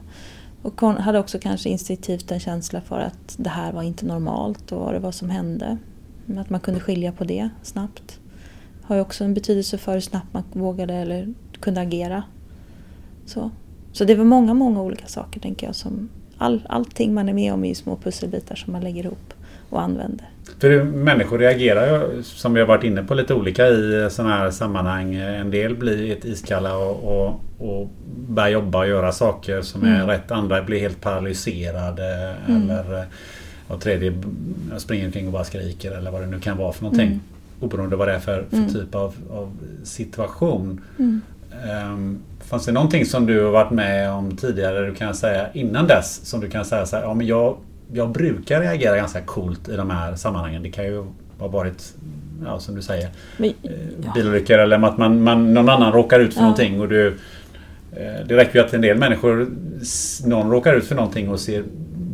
och 0.61 0.81
hade 0.91 1.19
också 1.19 1.39
kanske 1.39 1.69
instinktivt 1.69 2.31
en 2.31 2.39
känsla 2.39 2.81
för 2.81 2.99
att 2.99 3.35
det 3.37 3.49
här 3.49 3.71
var 3.71 3.83
inte 3.83 4.05
normalt 4.05 4.71
och 4.71 4.79
vad 4.79 4.93
det 4.93 4.99
var 4.99 5.11
som 5.11 5.29
hände. 5.29 5.77
Att 6.37 6.49
man 6.49 6.59
kunde 6.59 6.79
skilja 6.79 7.11
på 7.11 7.23
det 7.23 7.49
snabbt. 7.63 8.19
Har 8.83 8.95
ju 8.95 9.01
också 9.01 9.23
en 9.23 9.33
betydelse 9.33 9.77
för 9.77 9.93
hur 9.93 9.99
snabbt 9.99 10.33
man 10.33 10.43
vågade 10.51 10.93
eller 10.93 11.33
kunde 11.59 11.81
agera. 11.81 12.23
Så, 13.25 13.51
Så 13.91 14.03
det 14.05 14.15
var 14.15 14.25
många, 14.25 14.53
många 14.53 14.81
olika 14.81 15.07
saker 15.07 15.39
tänker 15.39 15.67
jag. 15.67 15.75
Som 15.75 16.09
all, 16.37 16.61
allting 16.69 17.13
man 17.13 17.29
är 17.29 17.33
med 17.33 17.53
om 17.53 17.63
är 17.63 17.69
ju 17.69 17.75
små 17.75 17.95
pusselbitar 17.95 18.55
som 18.55 18.73
man 18.73 18.81
lägger 18.83 19.03
ihop 19.05 19.33
och 19.69 19.81
använder. 19.81 20.25
För 20.59 20.83
människor 20.83 21.37
reagerar 21.39 21.87
ju, 21.87 22.23
som 22.23 22.53
vi 22.53 22.59
har 22.59 22.67
varit 22.67 22.83
inne 22.83 23.03
på, 23.03 23.13
lite 23.13 23.33
olika 23.33 23.67
i 23.67 24.07
sådana 24.11 24.35
här 24.37 24.51
sammanhang. 24.51 25.15
En 25.15 25.51
del 25.51 25.75
blir 25.75 26.11
ett 26.11 26.25
iskalla 26.25 26.77
och, 26.77 27.03
och, 27.27 27.41
och 27.57 27.89
börjar 28.27 28.49
jobba 28.49 28.79
och 28.79 28.87
göra 28.87 29.11
saker 29.11 29.61
som 29.61 29.83
är 29.83 29.95
Mm. 29.95 30.07
rätt. 30.07 30.31
Andra 30.31 30.61
blir 30.63 30.79
helt 30.79 31.01
paralyserade. 31.01 32.35
Mm. 32.47 32.69
Eller 32.69 33.05
och 33.67 33.81
tredje 33.81 34.13
springer 34.77 35.05
omkring 35.05 35.27
och 35.27 35.33
bara 35.33 35.43
skriker 35.43 35.91
eller 35.91 36.11
vad 36.11 36.21
det 36.21 36.27
nu 36.27 36.39
kan 36.39 36.57
vara 36.57 36.71
för 36.73 36.83
någonting. 36.83 37.07
Mm. 37.07 37.19
Oberoende 37.59 37.95
vad 37.95 38.07
det 38.07 38.13
är 38.13 38.19
för, 38.19 38.45
för 38.49 38.57
Mm. 38.57 38.73
typ 38.73 38.95
av, 38.95 39.13
av 39.31 39.51
situation. 39.83 40.81
Um, 41.93 42.19
fanns 42.39 42.65
det 42.65 42.71
någonting 42.71 43.05
som 43.05 43.25
du 43.25 43.43
har 43.43 43.51
varit 43.51 43.71
med 43.71 44.11
om 44.11 44.37
tidigare 44.37 44.85
du 44.85 44.95
kan 44.95 45.15
säga 45.15 45.47
innan 45.53 45.87
dess 45.87 46.25
som 46.25 46.39
du 46.39 46.49
kan 46.49 46.65
säga 46.65 46.85
så 46.85 46.95
här, 46.95 47.03
ja 47.03 47.13
men 47.13 47.27
jag, 47.27 47.57
jag 47.93 48.09
brukar 48.11 48.61
reagera 48.61 48.95
ganska 48.95 49.21
coolt 49.21 49.69
i 49.69 49.75
de 49.75 49.89
här 49.89 50.15
sammanhangen. 50.15 50.63
Det 50.63 50.69
kan 50.69 50.85
ju 50.85 51.05
ha 51.39 51.47
varit, 51.47 51.93
ja 52.45 52.59
som 52.59 52.75
du 52.75 52.81
säger, 52.81 53.09
Men, 53.37 53.49
eh, 53.63 54.13
bilolyckor 54.13 54.57
eller 54.57 54.83
att 54.87 54.97
man, 54.97 55.23
man, 55.23 55.53
någon 55.53 55.69
annan 55.69 55.91
råkar 55.93 56.19
ut 56.19 56.33
för 56.33 56.39
Ja. 56.39 56.43
någonting 56.43 56.81
och 56.81 56.89
du 56.89 57.07
eh, 57.91 58.25
det 58.27 58.37
räcker 58.37 58.59
ju 58.59 58.65
att 58.65 58.73
en 58.73 58.81
del 58.81 58.97
människor, 58.97 59.47
någon 60.25 60.51
råkar 60.51 60.73
ut 60.75 60.85
för 60.85 60.95
någonting 60.95 61.29
och 61.29 61.39
ser 61.39 61.63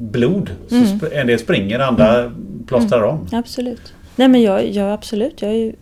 blod. 0.01 0.49
Mm. 0.71 0.99
en 1.11 1.27
del 1.27 1.39
springer, 1.39 1.79
andra 1.79 2.31
plåstrar 2.67 3.03
om. 3.03 3.27
Absolut. 3.31 3.93
Nej 4.15 4.27
men 4.27 4.41
jag, 4.41 4.69
jag 4.69 4.91
absolut. 4.93 5.41
Jag 5.41 5.51
är 5.51 5.73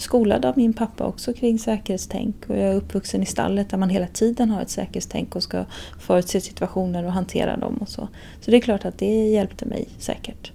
skolad 0.00 0.44
av 0.44 0.58
min 0.58 0.72
pappa 0.72 1.04
också 1.04 1.32
kring 1.32 1.58
säkerhetstänk. 1.58 2.36
Och 2.48 2.56
jag 2.56 2.64
är 2.64 2.74
uppvuxen 2.74 3.22
i 3.22 3.26
stallet 3.26 3.70
där 3.70 3.78
man 3.78 3.88
hela 3.88 4.06
tiden 4.06 4.50
har 4.50 4.62
ett 4.62 4.70
säkerhetstänk 4.70 5.36
och 5.36 5.42
ska 5.42 5.64
förutse 6.00 6.40
situationer 6.40 7.04
och 7.04 7.12
hantera 7.12 7.56
dem 7.56 7.76
och 7.76 7.88
så. 7.88 8.08
Så 8.40 8.50
det 8.50 8.56
är 8.56 8.60
klart 8.60 8.84
att 8.84 8.98
det 8.98 9.28
hjälpte 9.28 9.66
mig 9.66 9.88
säkert. 9.98 10.52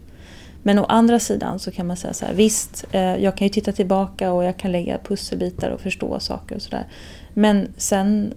Men 0.63 0.79
å 0.79 0.83
andra 0.83 1.19
sidan 1.19 1.59
så 1.59 1.71
kan 1.71 1.87
man 1.87 1.97
säga 1.97 2.13
så 2.13 2.25
här, 2.25 2.33
visst, 2.33 2.85
eh, 2.91 3.15
jag 3.15 3.37
kan 3.37 3.47
ju 3.47 3.53
titta 3.53 3.71
tillbaka 3.71 4.31
och 4.31 4.43
jag 4.43 4.57
kan 4.57 4.71
lägga 4.71 4.97
pusselbitar 4.97 5.69
och 5.69 5.81
förstå 5.81 6.19
saker 6.19 6.55
och 6.55 6.61
sådär. 6.61 6.87
Men 7.33 7.67
sen 7.77 8.33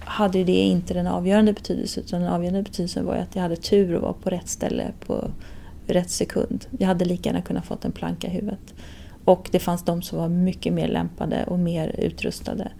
hade 0.00 0.38
ju 0.38 0.44
det 0.44 0.52
inte 0.52 0.94
den 0.94 1.06
avgörande 1.06 1.52
betydelsen 1.52 2.04
utan 2.04 2.20
den 2.20 2.30
avgörande 2.30 2.62
betydelsen 2.62 3.06
var 3.06 3.14
ju 3.14 3.20
att 3.20 3.34
jag 3.34 3.42
hade 3.42 3.56
tur 3.56 3.94
och 3.94 4.02
var 4.02 4.12
på 4.12 4.30
rätt 4.30 4.48
ställe 4.48 4.92
på 5.06 5.30
rätt 5.86 6.10
sekund. 6.10 6.66
Jag 6.78 6.86
hade 6.86 7.04
lika 7.04 7.28
gärna 7.28 7.42
kunnat 7.42 7.66
fått 7.66 7.84
en 7.84 7.92
planka 7.92 8.26
i 8.26 8.30
huvudet. 8.30 8.74
Och 9.24 9.48
det 9.52 9.58
fanns 9.58 9.84
de 9.84 10.02
som 10.02 10.18
var 10.18 10.28
mycket 10.28 10.72
mer 10.72 10.88
lämpade 10.88 11.44
och 11.44 11.58
mer 11.58 11.94
utrustade 11.98 12.72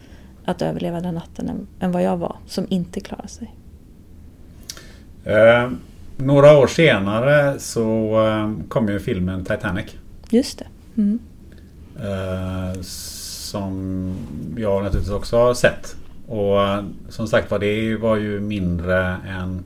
att 0.45 0.62
överleva 0.62 1.01
den 1.01 1.14
natten 1.14 1.66
än, 1.80 1.93
vad 1.93 2.03
jag 2.03 2.16
var, 2.16 2.36
som 2.47 2.66
inte 2.68 3.01
klarade 3.01 3.28
sig. 3.28 3.55
Eh, 5.24 5.70
några 6.16 6.59
år 6.59 6.66
senare 6.66 7.59
så 7.59 8.14
eh, 8.26 8.68
kom 8.68 8.88
ju 8.88 9.01
filmen 9.01 9.45
Titanic. 9.45 9.86
Just 10.30 10.59
det. 10.59 10.66
Mm. 10.97 11.18
Eh, 11.97 12.80
som 12.82 14.14
jag 14.57 14.82
naturligtvis 14.82 15.14
också 15.14 15.36
har 15.36 15.55
sett. 15.55 15.97
Och 16.28 16.62
eh, 16.62 16.84
som 17.09 17.26
sagt 17.26 17.51
var 17.51 17.59
det 17.59 17.97
var 17.97 18.16
ju 18.16 18.41
mindre 18.41 19.16
än 19.28 19.64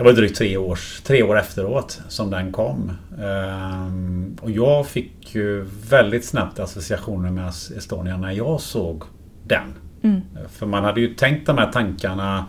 Det 0.00 0.04
var 0.04 0.12
drygt 0.12 0.36
tre, 0.36 0.56
års, 0.56 1.00
tre 1.00 1.22
år 1.22 1.38
efteråt 1.38 2.00
som 2.08 2.30
den 2.30 2.52
kom. 2.52 2.92
Ehm, 3.22 4.36
och 4.42 4.50
jag 4.50 4.86
fick 4.86 5.34
ju 5.34 5.66
väldigt 5.90 6.24
snabbt 6.24 6.58
associationer 6.58 7.30
med 7.30 7.48
Estonia 7.48 8.16
när 8.16 8.30
jag 8.30 8.60
såg 8.60 9.02
den. 9.46 9.74
Mm. 10.02 10.20
För 10.48 10.66
man 10.66 10.84
hade 10.84 11.00
ju 11.00 11.14
tänkt 11.14 11.46
de 11.46 11.58
här 11.58 11.72
tankarna 11.72 12.46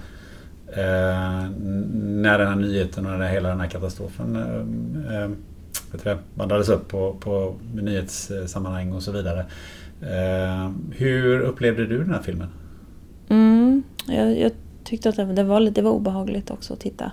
eh, 0.68 1.50
när 2.04 2.40
den 2.40 2.48
här 2.48 2.56
nyheten 2.56 3.06
och 3.06 3.26
hela 3.26 3.50
den 3.50 3.60
här 3.60 3.68
katastrofen 3.68 4.36
eh, 5.10 6.12
eh, 6.12 6.18
bandades 6.36 6.70
upp 6.70 6.88
på, 6.88 7.16
på 7.20 7.56
nyhetssammanhang 7.74 8.92
och 8.94 9.04
så 9.04 9.12
vidare. 9.12 9.46
Eh, 10.02 10.72
hur 10.92 11.40
upplevde 11.40 11.86
du 11.86 11.98
den 11.98 12.14
här 12.14 12.22
filmen? 12.22 12.48
Mm, 13.30 13.84
jag, 14.08 14.40
jag 14.40 14.52
tyckte 14.84 15.10
att 15.10 15.16
det, 15.16 15.26
det, 15.26 15.44
var, 15.44 15.60
lite- 15.60 15.82
det 15.82 15.86
var 15.86 15.92
obehagligt 15.92 16.52
också 16.52 16.74
att 16.74 16.80
titta. 16.80 17.12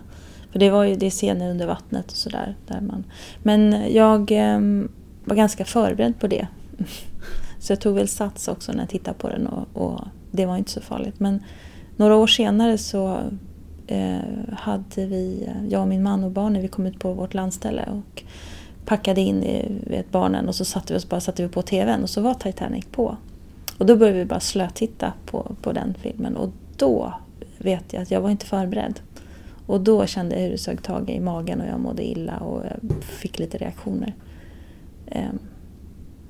För 0.59 0.65
det 0.65 0.71
var 0.71 0.85
ju 0.85 0.95
det 0.95 1.07
är 1.07 1.11
scener 1.11 1.51
under 1.51 1.67
vattnet 1.67 2.11
och 2.11 2.17
sådär. 2.17 2.57
där 2.67 2.81
man- 2.81 3.05
Men 3.43 3.93
jag 3.95 4.31
ehm, 4.31 4.89
var 5.25 5.37
ganska 5.37 5.65
förberedd 5.65 6.21
på 6.21 6.27
det. 6.27 6.47
Så 7.59 7.73
jag 7.73 7.81
tog 7.81 7.95
väl 7.95 8.09
sats 8.09 8.49
också 8.49 8.73
när 8.73 8.79
jag 8.79 8.89
tittade 8.89 9.19
på 9.19 9.29
den 9.29 9.47
och, 9.47 9.67
och 9.83 10.01
det 10.31 10.47
var 10.47 10.57
inte 10.57 10.71
så 10.71 10.81
farligt. 10.81 11.21
Men 11.21 11.43
några 11.97 12.17
år 12.17 12.27
senare 12.27 12.79
så 12.79 13.19
eh, 13.87 14.19
hade 14.53 15.07
vi, 15.07 15.45
eh, 15.47 15.69
jag 15.69 15.83
och 15.83 15.89
min 15.89 16.03
man 16.03 16.25
och 16.25 16.31
barnen, 16.31 16.63
vi 16.63 16.69
kom 16.69 16.87
ut 16.87 16.99
på 16.99 17.13
vårt 17.13 17.35
landställe 17.35 17.85
och 17.93 18.23
packade 18.85 19.21
in 19.21 19.43
i, 19.43 19.81
vet, 19.87 20.11
barnen 20.11 20.49
och 20.49 20.55
så 20.55 20.65
satte 20.65 20.93
vi 20.93 20.99
oss 20.99 21.09
bara 21.09 21.21
satte 21.21 21.43
vi 21.43 21.49
på 21.49 21.63
TVn 21.63 22.03
och 22.03 22.11
så 22.11 22.21
var 22.21 22.35
Titanic 22.35 22.85
på. 22.93 23.17
Och 23.79 23.87
då 23.87 23.97
började 23.97 24.19
vi 24.19 24.25
bara 24.25 24.41
slötitta 24.41 25.13
på, 25.27 25.57
på 25.63 25.73
den 25.73 25.95
filmen 26.03 26.37
och 26.37 26.51
då 26.77 27.15
vet 27.59 27.93
jag 27.93 28.03
att 28.03 28.11
jag 28.11 28.21
var 28.21 28.31
inte 28.31 28.47
förberedd. 28.47 29.01
Och 29.69 29.81
då 29.81 30.07
kände 30.07 30.35
jag 30.35 30.43
hur 30.43 30.51
det 30.51 30.59
sög 30.59 30.83
tag 30.83 31.11
i 31.11 31.21
magen 31.21 31.61
och 31.61 31.67
jag 31.69 31.81
mådde 31.81 32.03
illa 32.05 32.37
och 32.37 32.63
jag 32.65 32.93
fick 33.05 33.39
lite 33.39 33.59
reaktioner. 33.59 34.15
Ehm, 35.07 35.39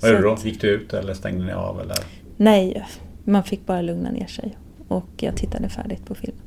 Vad 0.01 0.11
gjorde 0.11 0.23
du 0.23 0.29
då? 0.29 0.37
Gick 0.45 0.61
du 0.61 0.69
ut 0.69 0.95
eller 0.95 1.15
stängde 1.15 1.45
ni 1.45 1.53
av? 1.53 1.81
Eller? 1.81 1.97
Nej, 2.37 2.87
man 3.25 3.45
fick 3.45 3.67
bara 3.67 3.83
lugna 3.83 4.11
ner 4.11 4.27
sig. 4.27 4.57
Och 4.89 5.07
jag 5.17 5.37
tittade 5.37 5.69
färdigt 5.69 6.05
på 6.07 6.15
filmen. 6.15 6.41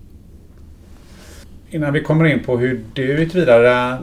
Innan 1.69 1.93
vi 1.93 2.01
kommer 2.03 2.25
in 2.25 2.43
på 2.43 2.57
hur 2.57 2.83
du 2.93 3.19
gick 3.19 3.35
vidare. 3.35 3.97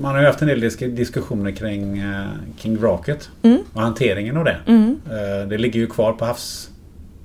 Man 0.00 0.14
har 0.14 0.20
ju 0.20 0.26
haft 0.26 0.42
en 0.42 0.48
del 0.48 0.60
disk- 0.60 0.96
diskussioner 0.96 1.50
kring, 1.50 1.98
eh, 1.98 2.26
kring 2.58 2.76
vraket 2.76 3.30
Mm. 3.42 3.58
och 3.72 3.80
hanteringen 3.80 4.36
av 4.36 4.44
det. 4.44 4.56
Mm. 4.66 5.00
Eh, 5.10 5.48
Det 5.48 5.58
ligger 5.58 5.80
ju 5.80 5.86
kvar 5.86 6.12
på 6.12 6.24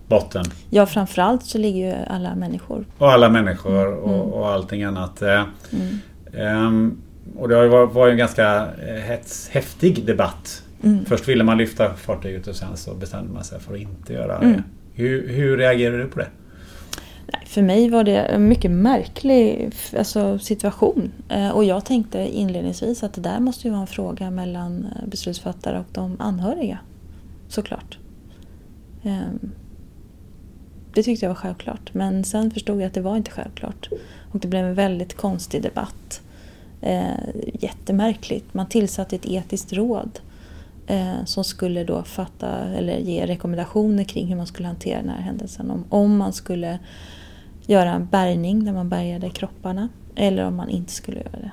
havsbotten. 0.09 0.45
Ja, 0.69 0.85
framförallt 0.85 1.43
så 1.45 1.57
ligger 1.57 1.87
ju 1.87 2.05
alla 2.07 2.35
människor. 2.35 2.85
Och 2.97 3.11
alla 3.11 3.29
människor 3.29 3.93
och, 3.93 4.09
Mm. 4.09 4.21
och 4.33 4.47
allting 4.49 4.83
annat. 4.83 5.21
Eh, 5.21 5.43
Mm. 5.71 5.99
ehm, 6.33 7.01
Och 7.37 7.47
det 7.49 7.55
har 7.55 7.63
ju 7.63 7.69
varit, 7.69 7.93
var 7.93 8.07
en 8.07 8.17
ganska 8.17 8.67
eh, 8.87 8.95
hets, 8.95 9.49
häftig 9.49 10.05
debatt. 10.05 10.63
Mm. 10.83 11.05
Först 11.05 11.27
ville 11.27 11.43
man 11.43 11.57
lyfta 11.57 11.93
fartyget 11.93 12.47
och 12.47 12.55
sen 12.55 12.77
så 12.77 12.93
bestämde 12.93 13.33
man 13.33 13.43
sig 13.43 13.59
för 13.59 13.73
att 13.73 13.79
inte 13.79 14.13
göra 14.13 14.39
det. 14.39 14.45
Mm. 14.45 14.61
Hur, 14.93 15.29
hur 15.29 15.57
reagerade 15.57 15.97
du 15.97 16.07
på 16.07 16.19
det? 16.19 16.27
Nej, 17.33 17.41
för 17.45 17.61
mig 17.61 17.89
var 17.89 18.03
det 18.03 18.17
en 18.17 18.47
mycket 18.47 18.71
märklig 18.71 19.71
alltså, 19.97 20.39
situation. 20.39 21.11
Eh, 21.29 21.49
Och 21.49 21.63
jag 21.63 21.85
tänkte 21.85 22.19
inledningsvis 22.19 23.03
att 23.03 23.13
det 23.13 23.21
där 23.21 23.39
måste 23.39 23.67
ju 23.67 23.71
vara 23.71 23.81
en 23.81 23.87
fråga 23.87 24.31
mellan 24.31 24.87
beslutsfattare 25.07 25.79
och 25.79 25.85
de 25.91 26.15
anhöriga. 26.19 26.79
Såklart. 27.47 27.97
Det 30.97 31.03
tyckte 31.03 31.25
jag 31.25 31.29
var 31.29 31.35
självklart. 31.35 31.93
Men 31.93 32.23
sen 32.23 32.51
förstod 32.51 32.81
jag 32.81 32.87
att 32.87 32.93
det 32.93 33.01
var 33.01 33.17
inte 33.17 33.31
självklart. 33.31 33.89
Och 34.31 34.39
det 34.39 34.47
blev 34.47 34.65
en 34.65 34.73
väldigt 34.73 35.17
konstig 35.17 35.61
debatt. 35.61 36.21
Eh, 36.81 37.13
jättemärkligt. 37.53 38.53
Man 38.53 38.69
tillsatte 38.69 39.15
ett 39.15 39.25
etiskt 39.25 39.73
råd 39.73 40.19
eh, 40.87 41.25
som 41.25 41.43
skulle 41.43 41.83
då 41.83 42.03
fatta 42.03 42.49
eller 42.49 42.97
ge 42.97 43.25
rekommendationer 43.25 44.03
kring 44.03 44.27
hur 44.27 44.35
man 44.35 44.47
skulle 44.47 44.67
hantera 44.67 45.01
den 45.01 45.09
här 45.09 45.21
händelsen. 45.21 45.71
Om, 45.71 45.85
om 45.89 46.17
man 46.17 46.33
skulle 46.33 46.79
göra 47.65 47.91
en 47.91 48.05
bärgning 48.05 48.65
där 48.65 48.73
man 48.73 48.89
bärgade 48.89 49.29
kropparna 49.29 49.89
eller 50.15 50.45
om 50.45 50.55
man 50.55 50.69
inte 50.69 50.93
skulle 50.93 51.17
göra 51.17 51.39
det. 51.41 51.51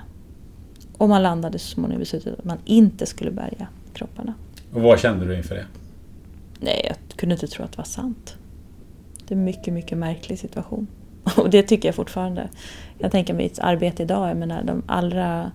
Och 0.99 1.09
man 1.09 1.23
landade 1.23 1.59
så 1.59 1.69
småningom 1.69 2.01
i 2.01 2.05
beslutet 2.05 2.39
att 2.39 2.45
man 2.45 2.59
inte 2.65 3.07
skulle 3.07 3.31
bärga 3.31 3.69
kropparna. 3.93 4.35
Och 4.73 4.83
vad 4.83 5.01
kände 5.01 5.27
du 5.27 5.37
inför 5.37 5.55
det? 5.55 5.67
Nej, 6.61 6.87
jag 6.89 7.17
kunde 7.17 7.35
inte 7.35 7.47
tro 7.47 7.65
att 7.65 7.73
det 7.73 7.79
var 7.79 7.85
sant. 7.85 8.37
Det 9.29 9.35
är 9.35 9.39
en 9.39 9.45
mycket, 9.45 9.75
mycket 9.75 9.99
märklig 9.99 10.39
situation. 10.39 10.87
Och 11.37 11.51
det 11.51 11.63
tycker 11.63 11.89
jag 11.89 11.95
fortfarande. 11.95 12.49
Jag 12.99 13.13
tänker 13.13 13.35
mitt 13.35 13.59
arbete 13.59 14.03
idag, 14.03 14.31
jag 14.31 14.37
menar 14.37 14.65
de 14.65 14.83
allra 14.87 15.53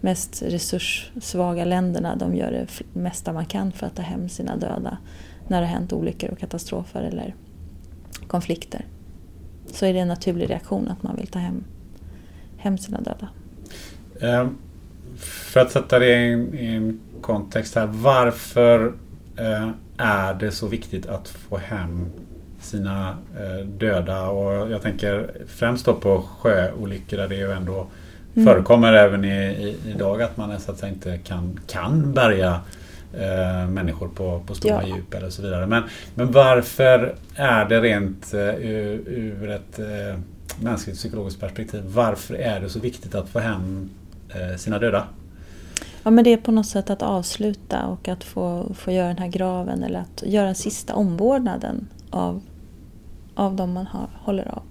mest 0.00 0.42
resurssvaga 0.42 1.64
länderna, 1.64 2.16
de 2.16 2.36
gör 2.36 2.50
det 2.50 2.66
mesta 3.00 3.32
man 3.32 3.46
kan 3.46 3.72
för 3.72 3.86
att 3.86 3.96
ta 3.96 4.02
hem 4.02 4.28
sina 4.28 4.56
döda 4.56 4.98
när 5.48 5.60
det 5.60 5.66
har 5.66 5.74
hänt 5.74 5.92
olyckor 5.92 6.30
och 6.30 6.38
katastrofer 6.38 7.02
eller 7.02 7.34
konflikter. 8.26 8.84
Så 9.66 9.86
är 9.86 9.92
det 9.92 9.98
en 9.98 10.08
naturlig 10.08 10.50
reaktion 10.50 10.88
att 10.88 11.02
man 11.02 11.16
vill 11.16 11.26
ta 11.26 11.38
hem, 11.38 11.64
hem 12.56 12.78
sina 12.78 13.00
döda. 13.00 13.28
Ehm, 14.20 14.56
för 15.18 15.60
att 15.60 15.72
sätta 15.72 15.98
det 15.98 16.06
i 16.06 16.66
en, 16.66 17.00
kontext 17.20 17.74
här. 17.74 17.86
Varför 17.86 18.94
eh, 19.36 19.70
är 19.96 20.34
det 20.34 20.50
så 20.50 20.66
viktigt 20.66 21.06
att 21.06 21.28
få 21.28 21.56
hem 21.56 22.06
sina 22.68 23.16
eh, 23.40 23.66
döda? 23.66 24.28
Och 24.28 24.70
jag 24.70 24.82
tänker 24.82 25.30
främst 25.46 25.84
då 25.84 25.94
på 25.94 26.22
sjöolyckor 26.38 27.16
där 27.16 27.28
det 27.28 27.34
ju 27.36 27.52
ändå 27.52 27.86
Mm. 28.34 28.46
förekommer 28.46 28.92
även 28.92 29.24
i, 29.24 29.44
i, 29.46 29.76
idag 29.90 30.22
att 30.22 30.36
man 30.36 30.60
så 30.60 30.72
att 30.72 30.78
säga 30.78 30.92
inte 30.92 31.18
kan, 31.18 31.60
kan 31.66 32.12
bärga 32.12 32.60
eh, 33.12 33.68
människor 33.68 34.08
på, 34.08 34.42
på 34.46 34.54
stora 34.54 34.82
Ja. 34.88 34.96
djup 34.96 35.14
eller 35.14 35.30
så 35.30 35.42
vidare. 35.42 35.66
Men, 35.66 35.82
men 36.14 36.32
varför 36.32 37.14
är 37.34 37.64
det 37.68 37.80
rent 37.80 38.34
eh, 38.34 38.40
ur, 38.40 39.02
ur 39.08 39.50
ett 39.50 39.78
eh, 39.78 40.18
mänskligt 40.60 40.98
psykologiskt 40.98 41.40
perspektiv. 41.40 41.82
Varför 41.86 42.34
är 42.34 42.60
det 42.60 42.68
så 42.68 42.80
viktigt 42.80 43.14
att 43.14 43.28
få 43.28 43.38
hem 43.38 43.90
eh, 44.28 44.56
sina 44.56 44.78
döda? 44.78 45.04
Ja 46.02 46.10
men 46.10 46.24
det 46.24 46.32
är 46.32 46.36
på 46.36 46.52
något 46.52 46.66
sätt 46.66 46.90
att 46.90 47.02
avsluta 47.02 47.86
och 47.86 48.08
att 48.08 48.24
få, 48.24 48.74
få 48.74 48.90
göra 48.92 49.08
den 49.08 49.18
här 49.18 49.28
graven 49.28 49.82
eller 49.82 50.00
att 50.00 50.22
göra 50.26 50.54
sista 50.54 50.94
omvårdnaden 50.94 51.88
av, 52.10 52.40
av 53.38 53.56
de 53.56 53.72
man 53.72 53.86
har, 53.86 54.08
håller 54.14 54.48
av. 54.48 54.62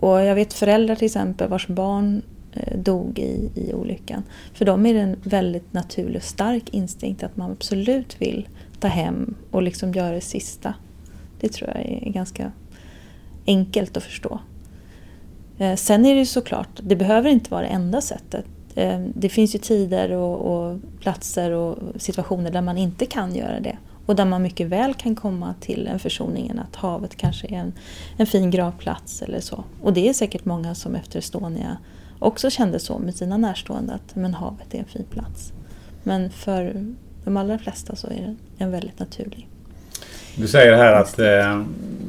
Och 0.00 0.22
jag 0.22 0.34
vet 0.34 0.52
föräldrar 0.52 0.94
till 0.94 1.06
exempel 1.06 1.48
vars 1.48 1.68
barn 1.68 2.22
eh, 2.52 2.78
dog 2.78 3.18
i, 3.18 3.50
i 3.54 3.74
olyckan. 3.74 4.22
För 4.54 4.64
dem 4.64 4.86
är 4.86 4.94
det 4.94 5.00
en 5.00 5.16
väldigt 5.22 5.72
naturlig 5.72 6.16
och 6.16 6.22
stark 6.22 6.74
instinkt 6.74 7.22
att 7.22 7.36
man 7.36 7.52
absolut 7.52 8.20
vill 8.20 8.48
ta 8.80 8.88
hem 8.88 9.34
och 9.50 9.62
liksom 9.62 9.92
göra 9.92 10.14
det 10.14 10.20
sista. 10.20 10.74
Det 11.40 11.48
tror 11.48 11.70
jag 11.70 11.80
är 11.80 12.10
ganska 12.10 12.52
enkelt 13.46 13.96
att 13.96 14.02
förstå. 14.02 14.38
Eh, 15.58 15.74
sen 15.74 16.06
är 16.06 16.14
det 16.14 16.20
ju 16.20 16.26
såklart, 16.26 16.80
det 16.82 16.96
behöver 16.96 17.30
inte 17.30 17.50
vara 17.50 17.62
det 17.62 17.68
enda 17.68 18.00
sättet. 18.00 18.44
Eh, 18.74 19.00
det 19.14 19.28
finns 19.28 19.54
ju 19.54 19.58
tider 19.58 20.10
och, 20.10 20.36
och, 20.36 20.78
platser 21.00 21.50
och 21.50 21.78
situationer 21.96 22.50
där 22.50 22.62
man 22.62 22.78
inte 22.78 23.06
kan 23.06 23.34
göra 23.34 23.60
det. 23.60 23.76
Och 24.06 24.16
där 24.16 24.24
man 24.24 24.42
mycket 24.42 24.66
väl 24.66 24.94
kan 24.94 25.14
komma 25.14 25.54
till 25.60 25.86
en 25.86 25.98
försoning, 25.98 26.58
att 26.58 26.76
havet 26.76 27.16
kanske 27.16 27.46
är 27.46 27.58
en, 27.58 27.72
en 28.16 28.26
fin 28.26 28.50
gravplats 28.50 29.22
eller 29.22 29.40
så. 29.40 29.64
Och 29.82 29.92
det 29.92 30.08
är 30.08 30.12
säkert 30.12 30.44
många 30.44 30.74
som 30.74 30.94
efter 30.94 31.18
Estonia 31.18 31.76
också 32.18 32.50
kände 32.50 32.78
så 32.78 32.98
med 32.98 33.14
sina 33.14 33.36
närstående, 33.36 33.94
att 33.94 34.16
men 34.16 34.34
havet 34.34 34.74
är 34.74 34.78
en 34.78 34.84
fin 34.84 35.04
plats. 35.10 35.52
Men 36.02 36.30
för 36.30 36.84
de 37.24 37.36
allra 37.36 37.58
flesta 37.58 37.96
så 37.96 38.06
är 38.06 38.36
det 38.58 38.64
en 38.64 38.70
väldigt 38.70 38.98
naturlig. 38.98 39.48
Du 40.36 40.48
säger 40.48 40.76
här 40.76 40.92
att 40.92 41.18
eh, 41.18 41.62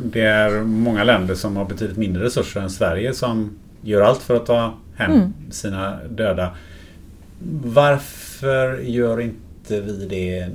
det 0.04 0.22
är 0.22 0.64
många 0.64 1.04
länder 1.04 1.36
som 1.36 1.58
har 1.58 1.66
betydligt 1.66 1.98
mindre 1.98 2.24
resurser 2.24 2.62
än 2.62 2.70
Sverige 2.70 3.14
som 3.14 3.58
gör 3.82 4.02
allt 4.02 4.22
för 4.22 4.36
att 4.36 4.46
ta 4.46 4.74
hem 4.96 5.12
mm. 5.12 5.34
sina 5.52 6.00
döda. 6.10 6.56
Varför 7.64 8.80
gör 8.80 9.22
inte 9.22 9.82
vi 9.82 10.06
det 10.10 10.50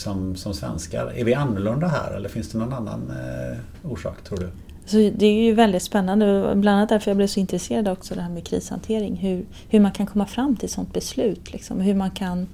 som, 0.00 0.36
som 0.36 0.54
svenskar? 0.54 1.12
Är 1.16 1.24
vi 1.24 1.34
annorlunda 1.34 1.86
här 1.86 2.12
eller 2.16 2.28
finns 2.28 2.48
det 2.48 2.58
någon 2.58 2.72
annan 2.72 3.10
eh, 3.10 3.90
orsak 3.90 4.24
tror 4.24 4.38
du? 4.38 4.50
Så 4.86 4.96
det 4.96 5.26
är 5.26 5.42
ju 5.42 5.54
väldigt 5.54 5.82
spännande, 5.82 6.52
bland 6.56 6.76
annat 6.76 6.88
därför 6.88 7.10
jag 7.10 7.16
blev 7.16 7.26
så 7.26 7.40
intresserad 7.40 7.88
också 7.88 8.14
det 8.14 8.20
här 8.20 8.30
med 8.30 8.46
krishantering. 8.46 9.16
Hur, 9.16 9.44
hur 9.68 9.80
man 9.80 9.92
kan 9.92 10.06
komma 10.06 10.26
fram 10.26 10.56
till 10.56 10.64
ett 10.64 10.70
sådant 10.70 10.92
beslut. 10.92 11.52
Liksom. 11.52 11.80
Hur 11.80 11.94
man 11.94 12.10
kan 12.10 12.46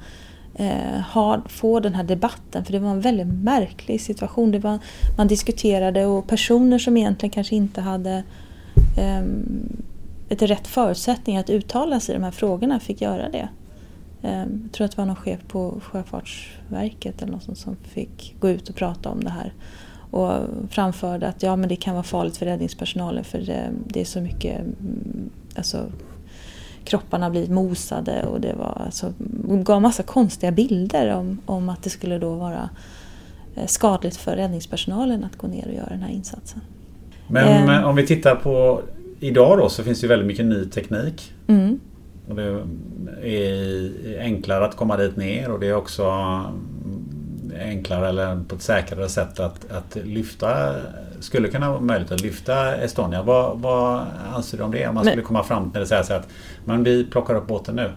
eh, 0.55 1.01
ha, 1.13 1.43
få 1.49 1.81
den 1.81 1.95
här 1.95 2.05
debatten. 2.05 2.65
För 2.65 2.73
det 2.73 2.79
var 2.79 2.91
en 2.91 3.01
väldigt 3.01 3.27
märklig 3.27 4.01
situation. 4.01 4.51
Det 4.51 4.59
var, 4.59 4.79
man 5.17 5.29
diskuterade 5.29 6.07
och 6.07 6.27
personer 6.27 6.79
som 6.79 6.97
egentligen 6.97 7.31
kanske 7.31 7.57
inte 7.57 7.81
hade 7.81 8.23
eh, 8.99 9.23
ett 10.29 10.43
rätt 10.43 10.67
förutsättning 10.67 11.37
att 11.37 11.51
uttala 11.51 12.01
sig 12.01 12.15
i 12.15 12.19
de 12.19 12.25
här 12.25 12.31
frågorna 12.31 12.81
fick 12.81 13.01
göra 13.01 13.29
det. 13.29 13.49
Eh, 14.23 14.39
jag 14.39 14.73
tror 14.73 14.85
att 14.85 14.91
det 14.91 14.99
var 14.99 15.07
någon 15.07 15.17
chef 15.17 15.41
på 15.49 15.81
Sjöfartsverket 15.83 17.23
eller 17.23 17.33
något 17.33 17.59
som 17.59 17.77
fick 17.83 18.35
gå 18.41 18.49
ut 18.49 18.69
och 18.69 18.75
prata 18.75 19.09
om 19.09 19.25
det 19.25 19.31
här. 19.31 19.53
Och 20.11 20.33
framförde 20.71 21.29
att 21.29 21.43
ja, 21.43 21.57
men 21.57 21.69
det 21.69 21.77
kan 21.77 21.95
vara 21.95 22.03
farligt 22.03 22.37
för 22.37 22.47
räddningspersonalen 22.47 23.25
för 23.25 23.39
det, 23.39 23.71
det 23.87 24.01
är 24.01 24.05
så 24.05 24.21
mycket 24.21 24.61
mm, 24.61 25.31
alltså, 25.57 25.87
kropparna 26.85 27.31
blivit 27.31 27.51
mosade 27.51 28.23
och 28.23 28.41
det 28.41 28.55
var 28.55 28.83
alltså, 28.85 29.13
gav 29.49 29.83
massa 29.83 30.03
konstiga 30.03 30.53
bilder 30.53 31.15
om, 31.15 31.39
om 31.47 31.69
att 31.69 31.83
det 31.83 31.91
skulle 31.91 32.19
då 32.19 32.35
vara 32.35 32.71
eh, 33.57 33.67
skadligt 33.67 34.17
för 34.17 34.37
räddningspersonalen 34.37 35.25
att 35.25 35.37
gå 35.37 35.47
ner 35.47 35.67
och 35.67 35.75
göra 35.75 35.89
den 35.89 36.03
här 36.03 36.11
insatsen. 36.11 36.61
Men 37.29 37.69
eh. 37.69 37.89
om 37.89 37.97
vi 37.97 38.07
tittar 38.07 38.35
på 38.35 38.83
idag 39.21 39.59
då 39.59 39.69
så 39.69 39.83
finns 39.83 40.01
det 40.01 40.07
väldigt 40.07 40.27
mycket 40.27 40.47
ny 40.47 40.65
teknik. 40.65 41.33
Mm. 41.47 41.81
Och 42.29 42.35
det 42.37 42.65
är 43.23 44.21
enklare 44.21 44.65
att 44.65 44.77
komma 44.77 44.97
dit 44.97 45.17
ner 45.17 45.51
och 45.51 45.61
det 45.61 45.67
är 45.67 45.77
också 45.77 46.05
enklare 47.61 48.09
eller 48.09 48.45
på 48.49 48.55
ett 48.55 48.63
säkrare 48.63 49.09
sätt 49.09 49.41
att, 49.41 49.71
att 49.71 49.97
lyfta 50.05 50.75
skulle 51.21 51.49
kunna 51.49 51.71
vara 51.71 51.81
möjligt 51.81 52.13
att 52.13 52.21
lyfta 52.21 52.77
Estonia. 52.77 53.23
Vad, 53.23 53.59
vad 53.59 54.07
anser 54.35 54.59
du 54.59 54.65
om 54.65 54.71
det? 54.71 54.89
Om 54.89 54.95
man 54.95 55.05
men, 55.05 55.13
skulle 55.13 55.25
komma 55.25 55.43
fram 55.43 55.71
till 55.71 55.83
att 55.83 55.89
säga 55.89 56.17
att 56.17 56.29
men 56.65 56.85
vi 56.85 57.05
plockar 57.05 57.35
upp 57.35 57.47
båten 57.47 57.77
nu. 57.77 57.93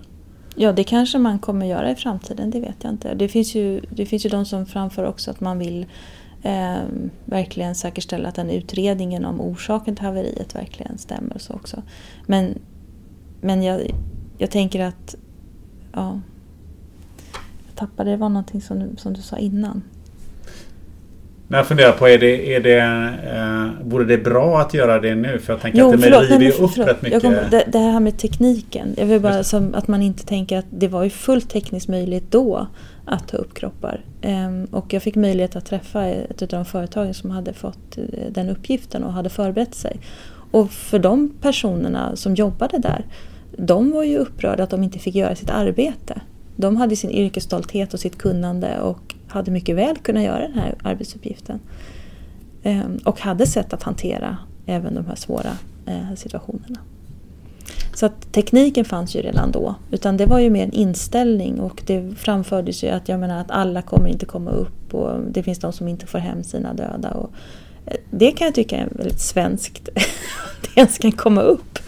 Ja, 0.56 0.72
det 0.72 0.84
kanske 0.84 1.18
man 1.18 1.40
kommer 1.40 1.66
göra 1.66 1.92
i 1.92 1.96
framtiden, 1.96 2.52
det 2.52 2.60
vet 2.60 2.76
jag 2.82 2.92
inte. 2.92 3.14
Det 3.14 3.28
finns 3.28 3.56
ju, 3.56 3.82
det 3.90 4.06
finns 4.06 4.26
ju 4.26 4.30
de 4.30 4.46
som 4.46 4.66
framför 4.66 5.06
också 5.06 5.32
att 5.32 5.40
man 5.40 5.60
vill 5.60 5.86
eh, 6.44 6.78
verkligen 7.26 7.76
säkerställa 7.76 8.30
att 8.30 8.36
den 8.36 8.50
utredningen 8.50 9.26
om 9.26 9.42
orsaken 9.42 9.96
till 9.96 10.06
haveriet 10.06 10.56
verkligen 10.56 10.98
stämmer. 10.98 11.36
Och 11.36 11.42
så 11.42 11.54
också. 11.54 11.84
Men, 12.26 12.60
men 13.42 13.64
jag, 13.64 13.82
jag 14.40 14.52
tänker 14.52 14.80
att... 14.80 15.16
Ja, 15.92 16.20
jag 17.68 17.76
tappade, 17.76 18.12
det 18.12 18.18
var 18.18 18.30
någonting 18.30 18.62
som, 18.62 18.98
som 18.98 19.14
du 19.14 19.22
sa 19.22 19.38
innan. 19.38 19.82
Men 21.48 21.58
jag 21.58 21.68
funderar 21.68 21.92
på, 21.92 22.08
är 22.08 22.18
det, 22.18 22.56
är 22.56 22.60
det, 22.60 22.80
eh, 23.36 23.88
vore 23.90 24.06
det 24.06 24.18
bra 24.18 24.62
att 24.62 24.74
göra 24.74 25.00
det 25.00 25.16
nu? 25.16 25.40
För 25.40 25.54
jag 25.54 25.62
tänker 25.62 25.80
jo, 25.80 25.88
att 25.88 25.92
det 25.92 26.02
förlåt, 26.02 26.30
river 26.30 26.44
ju 26.44 26.52
upp 26.52 26.72
förlåt. 26.72 26.88
rätt 26.88 27.02
mycket. 27.02 27.22
Kom, 27.22 27.36
det, 27.52 27.64
det, 27.68 27.80
här 27.80 28.00
med 28.00 28.18
tekniken. 28.18 28.96
Jag 28.98 29.06
vill 29.06 29.22
bara 29.22 29.44
som, 29.44 29.76
att 29.76 29.88
man 29.88 30.02
inte 30.02 30.26
tänker 30.26 30.58
att 30.58 30.66
det 30.70 30.88
var 30.88 31.04
ju 31.04 31.10
fullt 31.10 31.50
tekniskt 31.50 31.88
möjligt 31.88 32.32
då 32.32 32.68
att 33.06 33.28
ta 33.28 33.38
upp 33.38 33.54
kroppar. 33.54 34.02
Um, 34.24 34.66
och 34.66 34.94
jag 34.94 35.04
fick 35.04 35.16
möjlighet 35.16 35.56
att 35.56 35.66
träffa 35.66 36.06
ett 36.06 36.42
av 36.42 36.48
de 36.48 36.66
företagen 36.66 37.14
som 37.14 37.32
hade 37.32 37.54
fått 37.54 37.98
eh, 37.98 38.04
den 38.32 38.50
uppgiften 38.50 39.04
och 39.04 39.14
hade 39.14 39.30
förberett 39.30 39.76
sig. 39.76 40.00
Och 40.52 40.72
för 40.72 41.00
de 41.00 41.34
personerna 41.42 42.16
som 42.16 42.36
jobbade 42.36 42.78
där, 42.78 43.06
de 43.60 43.92
var 43.92 44.04
ju 44.04 44.18
upprörda 44.18 44.64
att 44.64 44.70
de 44.70 44.84
inte 44.84 45.00
fick 45.00 45.16
göra 45.16 45.36
sitt 45.36 45.50
arbete. 45.50 46.22
De 46.56 46.76
hade 46.76 46.96
sin 46.96 47.12
yrkesstolthet 47.12 47.94
och 47.94 48.00
sitt 48.00 48.18
kunnande 48.18 48.80
och 48.80 49.16
hade 49.28 49.52
mycket 49.52 49.76
väl 49.76 49.98
kunnat 49.98 50.24
göra 50.24 50.40
den 50.40 50.54
här 50.54 50.76
arbetsuppgiften. 50.84 51.60
Ehm, 52.64 53.00
och 53.06 53.20
hade 53.20 53.48
sätt 53.48 53.74
att 53.74 53.84
hantera 53.84 54.38
även 54.66 54.96
de 54.96 55.06
här 55.06 55.16
svåra 55.16 55.52
eh, 55.86 56.16
situationerna. 56.16 56.80
Så 57.94 58.06
att 58.06 58.32
tekniken 58.32 58.86
fanns 58.86 59.16
ju 59.16 59.22
redan 59.22 59.52
då. 59.52 59.76
Utan 59.92 60.18
det 60.18 60.26
var 60.26 60.40
ju 60.40 60.50
mer 60.50 60.64
en 60.64 60.72
inställning 60.72 61.60
och 61.60 61.84
det 61.86 62.16
framfördes 62.18 62.84
ju 62.84 62.88
att 62.90 63.10
jag 63.10 63.20
menar 63.20 63.42
att 63.42 63.52
alla 63.52 63.82
kommer 63.82 64.08
inte 64.10 64.26
komma 64.26 64.52
upp 64.52 64.94
och 64.94 65.20
det 65.32 65.44
finns 65.44 65.60
de 65.60 65.74
som 65.74 65.88
inte 65.88 66.06
får 66.06 66.20
hem 66.20 66.44
sina 66.44 66.74
döda. 66.74 67.12
Och 67.12 67.32
det 68.10 68.32
kan 68.32 68.46
jag 68.46 68.56
tycka 68.56 68.78
är 68.78 68.88
väldigt 68.92 69.20
svenskt. 69.20 69.90
att 69.90 70.04
det 70.62 70.80
ens 70.80 70.98
kan 70.98 71.12
komma 71.12 71.42
upp. 71.42 71.80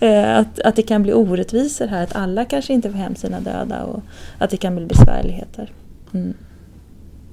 Eh, 0.00 0.36
att, 0.36 0.60
att 0.60 0.76
det 0.76 0.82
kan 0.82 1.02
bli 1.02 1.12
orättvisor 1.12 1.86
här, 1.86 2.04
att 2.04 2.16
alla 2.16 2.44
kanske 2.44 2.72
inte 2.72 2.90
får 2.90 2.98
hem 2.98 3.14
sina 3.14 3.40
döda 3.40 3.82
och 3.82 4.02
att 4.38 4.50
det 4.50 4.56
kan 4.56 4.76
bli 4.76 4.86
besvärligheter. 4.86 5.72
Mm. 6.14 6.34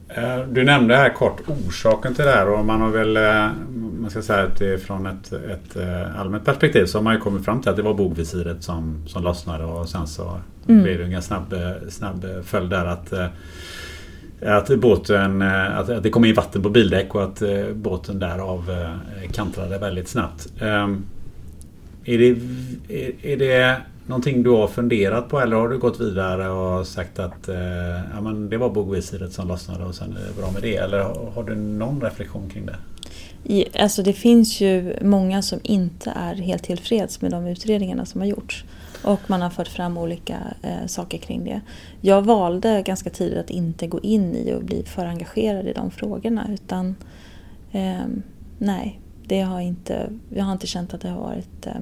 Eh, 0.07 0.39
du 0.47 0.63
nämnde 0.63 0.95
här 0.95 1.09
kort 1.09 1.41
orsaken 1.47 2.15
till 2.15 2.25
det 2.25 2.31
här 2.31 2.49
och 2.49 2.65
man 2.65 2.81
har 2.81 2.89
väl, 2.89 3.17
eh, 3.17 3.51
man 3.99 4.09
ska 4.09 4.21
säga 4.21 4.43
att 4.43 4.59
det 4.59 4.73
är 4.73 4.77
från 4.77 5.05
ett, 5.05 5.33
ett 5.33 5.77
allmänt 6.17 6.45
perspektiv 6.45 6.85
så 6.85 6.97
har 6.97 7.03
man 7.03 7.13
ju 7.13 7.19
kommit 7.19 7.45
fram 7.45 7.61
till 7.61 7.69
att 7.69 7.75
det 7.75 7.81
var 7.81 7.93
bogvisiret 7.93 8.63
som, 8.63 9.03
som 9.07 9.23
lossnade 9.23 9.63
och 9.63 9.89
sen 9.89 10.07
så 10.07 10.39
mm. 10.67 10.83
blev 10.83 10.97
det 10.97 11.03
en 11.03 11.11
ganska 11.11 11.35
snabb, 11.35 11.55
snabb 11.89 12.25
följd 12.43 12.69
där 12.69 12.85
att 12.85 13.13
att 14.41 14.79
båten, 14.79 15.41
eh, 15.41 15.77
att 15.77 16.03
det 16.03 16.09
kom 16.09 16.25
in 16.25 16.35
vatten 16.35 16.63
på 16.63 16.69
bildäck 16.69 17.15
och 17.15 17.23
att 17.23 17.41
eh, 17.41 17.65
båten 17.73 18.19
därav 18.19 18.69
eh, 18.69 19.31
kantrade 19.31 19.77
väldigt 19.77 20.07
snabbt. 20.07 20.47
Ehm, 20.61 21.05
är 22.05 22.17
det, 22.17 22.37
är 23.33 23.37
det 23.37 23.77
någonting 24.07 24.43
du 24.43 24.49
har 24.49 24.67
funderat 24.67 25.29
på 25.29 25.39
eller 25.39 25.55
har 25.55 25.69
du 25.69 25.77
gått 25.77 26.01
vidare 26.01 26.49
och 26.49 26.87
sagt 26.87 27.19
att 27.19 27.49
ja, 28.13 28.21
men 28.21 28.49
det 28.49 28.57
var 28.57 28.69
bogvisiret 28.69 29.33
som 29.33 29.47
lossnade 29.47 29.85
och 29.85 29.95
sen 29.95 30.11
är 30.11 30.27
det 30.27 30.41
bra 30.41 30.51
med 30.51 30.61
det? 30.61 30.75
Eller 30.75 30.99
har 31.35 31.43
du 31.43 31.55
någon 31.55 32.01
reflektion 32.01 32.49
kring 32.49 32.65
det? 32.65 32.75
Alltså 33.79 34.03
det 34.03 34.13
finns 34.13 34.61
ju 34.61 34.95
många 35.01 35.41
som 35.41 35.59
inte 35.63 36.13
är 36.15 36.35
helt 36.35 36.63
tillfreds 36.63 37.21
med 37.21 37.31
de 37.31 37.47
utredningarna 37.47 38.05
som 38.05 38.21
har 38.21 38.27
gjorts. 38.27 38.65
Och 39.03 39.19
man 39.27 39.41
har 39.41 39.49
fört 39.49 39.67
fram 39.67 39.97
olika 39.97 40.37
eh, 40.61 40.85
saker 40.85 41.17
kring 41.17 41.43
det. 41.43 41.61
Jag 42.01 42.21
valde 42.21 42.81
ganska 42.81 43.09
tidigt 43.09 43.37
att 43.37 43.49
inte 43.49 43.87
gå 43.87 43.99
in 43.99 44.35
i 44.35 44.53
och 44.53 44.63
bli 44.63 44.83
för 44.83 45.05
engagerad 45.05 45.67
i 45.67 45.73
de 45.73 45.91
frågorna. 45.91 46.47
Utan 46.53 46.95
eh, 47.71 48.05
nej, 48.57 48.99
det 49.27 49.41
har 49.41 49.59
inte, 49.59 50.09
jag 50.29 50.43
har 50.43 50.51
inte 50.51 50.67
känt 50.67 50.93
att 50.93 51.01
det 51.01 51.09
har 51.09 51.21
varit 51.21 51.65
eh, 51.65 51.73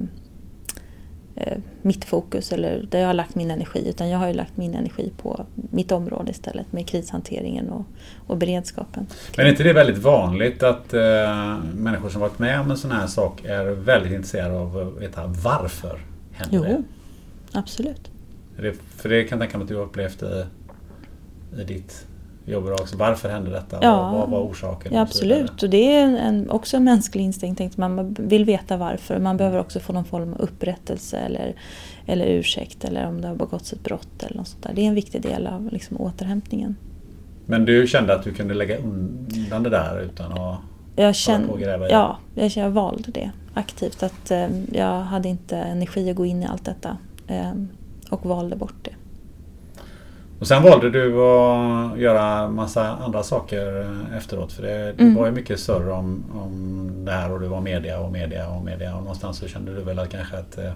Eh, 1.36 1.58
mitt 1.82 2.04
fokus 2.04 2.52
eller 2.52 2.86
där 2.90 2.98
jag 2.98 3.06
har 3.06 3.14
lagt 3.14 3.34
min 3.34 3.50
energi 3.50 3.88
utan 3.88 4.08
jag 4.08 4.18
har 4.18 4.28
ju 4.28 4.34
lagt 4.34 4.56
min 4.56 4.74
energi 4.74 5.12
på 5.22 5.46
mitt 5.54 5.92
område 5.92 6.30
istället 6.30 6.72
med 6.72 6.88
krishanteringen 6.88 7.70
och, 7.70 7.84
och 8.26 8.36
beredskapen. 8.36 9.06
Men 9.36 9.46
är 9.46 9.50
inte 9.50 9.62
det 9.62 9.72
väldigt 9.72 9.98
vanligt 9.98 10.62
att 10.62 10.94
eh, 10.94 11.00
människor 11.74 12.08
som 12.08 12.20
varit 12.20 12.38
med 12.38 12.60
om 12.60 12.70
en 12.70 12.76
sån 12.76 12.90
här 12.90 13.06
sak 13.06 13.44
är 13.44 13.64
väldigt 13.64 14.12
intresserade 14.12 14.58
av 14.58 14.78
att 14.78 15.02
veta 15.02 15.26
varför 15.26 16.00
händer 16.32 16.56
jo, 16.56 16.62
det? 16.62 16.82
Absolut. 17.54 18.10
För 18.96 19.08
det 19.08 19.24
kan 19.24 19.38
jag 19.38 19.40
tänka 19.40 19.58
mig 19.58 19.62
att 19.64 19.68
du 19.68 19.76
har 19.76 19.82
upplevt 19.84 20.22
i, 20.22 20.44
i 21.60 21.64
ditt 21.64 22.06
jobbar 22.46 22.68
du 22.68 22.74
också. 22.74 22.96
Varför 22.96 23.28
hände 23.28 23.50
detta? 23.50 23.78
Ja. 23.82 24.12
Vad 24.12 24.30
var 24.30 24.40
orsaken? 24.40 24.92
Ja, 24.94 25.00
Och 25.00 25.02
absolut. 25.08 25.62
Och 25.62 25.70
det 25.70 25.96
är 25.96 26.16
en, 26.16 26.50
också 26.50 26.76
en 26.76 26.84
mänsklig 26.84 27.24
instinkt. 27.24 27.76
Man 27.76 28.14
vill 28.18 28.44
veta 28.44 28.76
varför. 28.76 29.18
Man 29.18 29.36
behöver 29.36 29.58
också 29.58 29.80
få 29.80 29.92
någon 29.92 30.04
form 30.04 30.32
av 30.32 30.40
upprättelse 30.40 31.16
eller, 31.16 31.54
eller 32.06 32.26
ursäkt 32.26 32.84
eller 32.84 33.06
om 33.06 33.20
det 33.20 33.28
har 33.28 33.34
begåtts 33.34 33.72
ett 33.72 33.84
brott 33.84 34.22
eller 34.22 34.36
något 34.36 34.48
sånt 34.48 34.62
där. 34.62 34.72
Det 34.74 34.80
är 34.80 34.86
en 34.86 34.94
viktig 34.94 35.22
del 35.22 35.46
av 35.46 35.68
liksom, 35.72 36.00
återhämtningen. 36.00 36.76
Men 37.46 37.64
du 37.64 37.86
kände 37.86 38.14
att 38.14 38.24
du 38.24 38.32
kunde 38.32 38.54
lägga 38.54 38.78
undan 38.78 39.62
det 39.62 39.70
där 39.70 40.00
utan 40.00 40.32
att 40.38 40.58
Jag, 40.96 41.14
känn, 41.14 41.46
på 41.46 41.52
och 41.52 41.60
gräva 41.60 41.88
i? 41.88 41.92
ja, 41.92 42.18
jag, 42.34 42.50
jag 42.50 42.70
valde 42.70 43.10
det 43.10 43.30
aktivt. 43.54 44.02
Att 44.02 44.30
eh, 44.30 44.48
Jag 44.72 45.00
hade 45.00 45.28
inte 45.28 45.56
energi 45.56 46.10
att 46.10 46.16
gå 46.16 46.26
in 46.26 46.42
i 46.42 46.46
allt 46.46 46.64
detta. 46.64 46.96
Eh, 47.26 47.52
och 48.10 48.26
valde 48.26 48.56
bort 48.56 48.74
det. 48.82 48.90
Och 50.40 50.46
sen 50.46 50.62
valde 50.62 50.90
du 50.90 51.06
att 51.22 51.98
göra 51.98 52.48
massa 52.50 52.88
andra 52.96 53.22
saker 53.22 53.80
eh, 53.80 54.16
efteråt. 54.16 54.52
För 54.52 54.62
det, 54.62 54.92
det 54.92 55.02
Mm. 55.02 55.14
var 55.14 55.26
ju 55.26 55.32
mycket 55.32 55.60
surr 55.60 55.88
om, 55.90 56.24
om 56.34 56.90
det 57.04 57.12
här 57.12 57.32
och 57.32 57.40
det 57.40 57.48
var 57.48 57.60
media 57.60 58.00
och 58.00 58.12
media 58.12 58.48
och 58.48 58.64
media. 58.64 58.94
Och 58.96 59.00
någonstans 59.02 59.36
så 59.38 59.48
kände 59.48 59.74
du 59.74 59.80
väl 59.80 59.98
att 59.98 60.08
kanske 60.10 60.38
att 60.38 60.58
eh, 60.58 60.72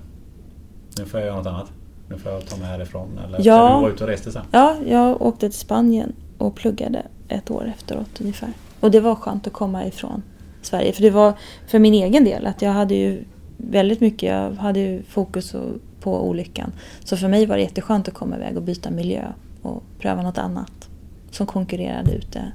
nu 0.99 1.05
får 1.05 1.21
jag 1.21 1.27
göra 1.27 1.37
något 1.37 1.47
annat. 1.47 1.73
Nu 2.09 2.19
får 2.19 2.33
jag 2.33 2.47
ta 2.47 2.57
mig 2.57 2.67
härifrån. 2.67 3.09
Eller 3.27 3.39
Ja. 3.43 3.75
du 3.77 3.83
var 3.83 3.91
ute 3.91 4.05
och 4.05 4.11
reste 4.11 4.33
sen. 4.33 4.43
Ja, 4.51 4.77
jag 4.87 5.23
åkte 5.23 5.51
till 5.51 5.59
Spanien 5.59 6.13
och 6.39 6.55
pluggade 6.57 7.03
ett 7.29 7.51
år 7.51 7.73
efteråt 7.77 8.21
ungefär. 8.21 8.49
Och 8.81 8.91
det 8.91 9.01
var 9.01 9.15
skönt 9.15 9.47
att 9.47 9.53
komma 9.53 9.87
ifrån 9.87 10.23
Sverige. 10.63 10.93
För 10.93 11.03
det 11.03 11.11
var 11.11 11.33
för 11.67 11.79
min 11.79 11.95
egen 11.95 12.25
del 12.25 12.47
att 12.47 12.63
jag 12.63 12.71
hade 12.73 12.95
ju 12.95 13.25
väldigt 13.57 14.01
mycket, 14.01 14.29
jag 14.33 14.51
hade 14.53 14.81
ju 14.81 15.03
fokus 15.03 15.55
och- 15.55 15.63
på 16.01 16.29
olyckan. 16.29 16.73
Så 17.05 17.17
för 17.17 17.29
mig 17.29 17.47
var 17.47 17.57
det 17.57 17.63
jätteskönt 17.63 18.09
att 18.09 18.15
komma 18.15 18.37
iväg 18.37 18.57
och 18.57 18.63
byta 18.63 18.91
miljö 18.91 19.25
och 19.63 19.83
pröva 19.99 20.23
något 20.23 20.39
annat. 20.39 20.89
Som 21.31 21.47
konkurrerade 21.47 22.13
ut 22.13 22.33
det, 22.33 22.53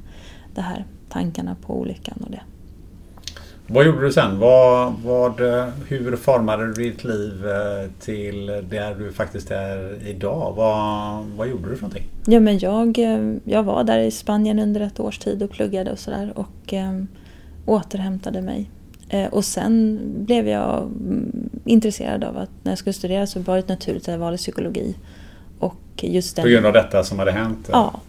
det 0.55 0.61
här 0.61 0.85
tankarna 1.09 1.55
på 1.65 1.79
olyckan 1.79 2.17
och 2.25 2.31
det. 2.31 2.41
Vad 3.67 3.85
gjorde 3.85 4.01
du 4.01 4.11
sen? 4.11 4.39
Vad, 4.39 4.93
vad, 5.03 5.39
hur 5.87 6.15
formade 6.15 6.67
du 6.67 6.73
ditt 6.73 7.03
liv 7.03 7.47
eh, 7.47 7.89
till 7.99 8.45
där 8.45 8.95
du 8.95 9.11
faktiskt 9.11 9.51
är 9.51 10.07
idag? 10.07 10.53
Vad, 10.55 11.25
vad 11.37 11.47
gjorde 11.47 11.69
du 11.69 11.75
för 11.75 11.81
någonting? 11.81 12.07
Ja, 12.25 12.39
men 12.39 12.59
jag, 12.59 12.99
eh, 12.99 13.33
jag 13.43 13.63
var 13.63 13.83
där 13.83 13.99
i 13.99 14.11
Spanien 14.11 14.59
under 14.59 14.81
ett 14.81 14.99
års 14.99 15.19
tid 15.19 15.43
och 15.43 15.51
pluggade 15.51 15.91
och 15.91 15.99
sådär 15.99 16.33
och 16.35 16.73
eh, 16.73 17.03
återhämtade 17.65 18.41
mig. 18.41 18.69
Eh, 19.10 19.26
och 19.28 19.45
sen 19.45 19.99
blev 20.26 20.47
jag 20.47 20.82
mm, 20.82 21.49
intresserad 21.66 22.24
av 22.24 22.38
att 22.38 22.49
när 22.64 22.72
jag 22.72 22.80
skulle 22.80 22.93
studera 22.93 23.28
så 23.28 23.39
var 23.39 23.56
det 23.56 23.70
naturligt 23.70 24.04
att 24.04 24.12
jag 24.12 24.20
valde 24.20 24.38
psykologi. 24.38 24.95
Och 25.60 25.76
just 26.01 26.36
den... 26.36 26.43
På 26.43 26.49
grund 26.49 26.66
av 26.66 26.74
detta 26.74 27.04
som 27.04 27.20
hade 27.20 27.32
hänt? 27.32 27.70
Ja. 27.72 27.99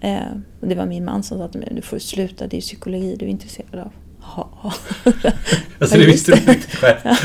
Eh, 0.00 0.18
och 0.60 0.68
det 0.68 0.74
var 0.74 0.86
min 0.86 1.04
man 1.04 1.22
som 1.22 1.38
sa 1.38 1.48
till 1.48 1.60
mig, 1.60 1.72
du 1.74 1.82
får 1.82 1.98
sluta, 1.98 2.46
det 2.46 2.56
är 2.56 2.60
psykologi 2.60 3.16
du 3.18 3.24
är 3.24 3.30
intresserad 3.30 3.80
av. 3.80 3.90
Ja. 4.36 4.72
Alltså 5.80 5.96
Ja, 5.96 6.00
det 6.00 6.06
visste 6.06 6.32
du 6.32 6.52
inte 6.52 6.68
själv? 6.76 6.98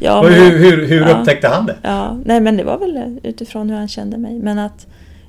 ja, 0.00 0.22
men- 0.22 0.32
hur, 0.32 0.58
hur, 0.58 0.86
hur 0.86 1.00
ja. 1.00 1.18
upptäckte 1.18 1.48
han 1.48 1.66
det? 1.66 1.76
Ja, 1.82 2.18
nej 2.24 2.40
men 2.40 2.56
det 2.56 2.64
var 2.64 2.78
väl 2.78 3.20
utifrån 3.22 3.70
hur 3.70 3.76
han 3.76 3.88
kände 3.88 4.18
mig. 4.18 4.38
Men 4.38 4.58
att, 4.58 4.86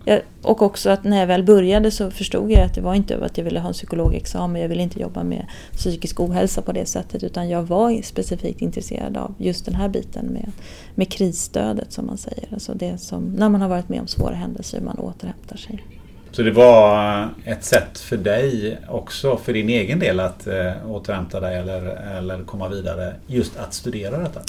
jag, 0.08 0.22
och 0.41 0.62
också 0.62 0.89
att 0.89 1.03
när 1.03 1.20
jag 1.20 1.28
väl 1.28 1.43
började 1.43 1.91
så 1.91 2.12
förstod 2.12 2.51
jag 2.51 2.62
att 2.62 2.74
det 2.74 2.82
var 2.82 2.93
inte 2.93 3.26
att 3.26 3.38
jag 3.38 3.45
ville 3.45 3.60
ha 3.60 3.68
en 3.68 3.74
psykologexamen. 3.74 4.62
Jag 4.62 4.70
ville 4.70 4.84
inte 4.84 4.99
jobba 4.99 5.24
med 5.24 5.45
psykisk 5.72 6.20
ohälsa 6.20 6.62
på 6.62 6.72
det 6.72 6.86
sättet. 6.86 7.24
Utan 7.24 7.49
jag 7.49 7.64
var 7.64 8.01
specifikt 8.01 8.62
intresserad 8.62 9.18
av 9.18 9.36
just 9.38 9.66
den 9.66 9.76
här 9.76 9.89
biten 9.89 10.26
med, 10.26 10.51
med 10.95 11.12
krisstödet 11.12 11.91
som 11.91 12.05
man 12.05 12.18
säger. 12.18 12.47
Alltså 12.53 12.74
det 12.74 12.97
som, 12.97 13.24
när 13.24 13.49
man 13.49 13.62
har 13.62 13.70
varit 13.70 13.89
med 13.89 14.01
om 14.01 14.08
svåra 14.08 14.36
händelser, 14.36 14.78
hur 14.78 14.86
man 14.86 14.99
återhämtar 14.99 15.58
sig. 15.58 15.84
Så 16.32 16.43
det 16.43 16.51
var 16.51 17.22
eh, 17.22 17.53
ett 17.53 17.64
sätt 17.64 17.99
för 17.99 18.18
dig 18.18 18.78
också, 18.89 19.38
för 19.38 19.53
din 19.53 19.70
egen 19.70 19.99
del 19.99 20.20
att 20.20 20.47
eh, 20.47 20.91
återhämta 20.91 21.39
dig 21.39 21.58
eller, 21.58 21.86
eller 22.18 22.43
komma 22.43 22.68
vidare, 22.70 23.16
just 23.28 23.58
att 23.58 23.74
studera 23.74 24.18
detta? 24.18 24.41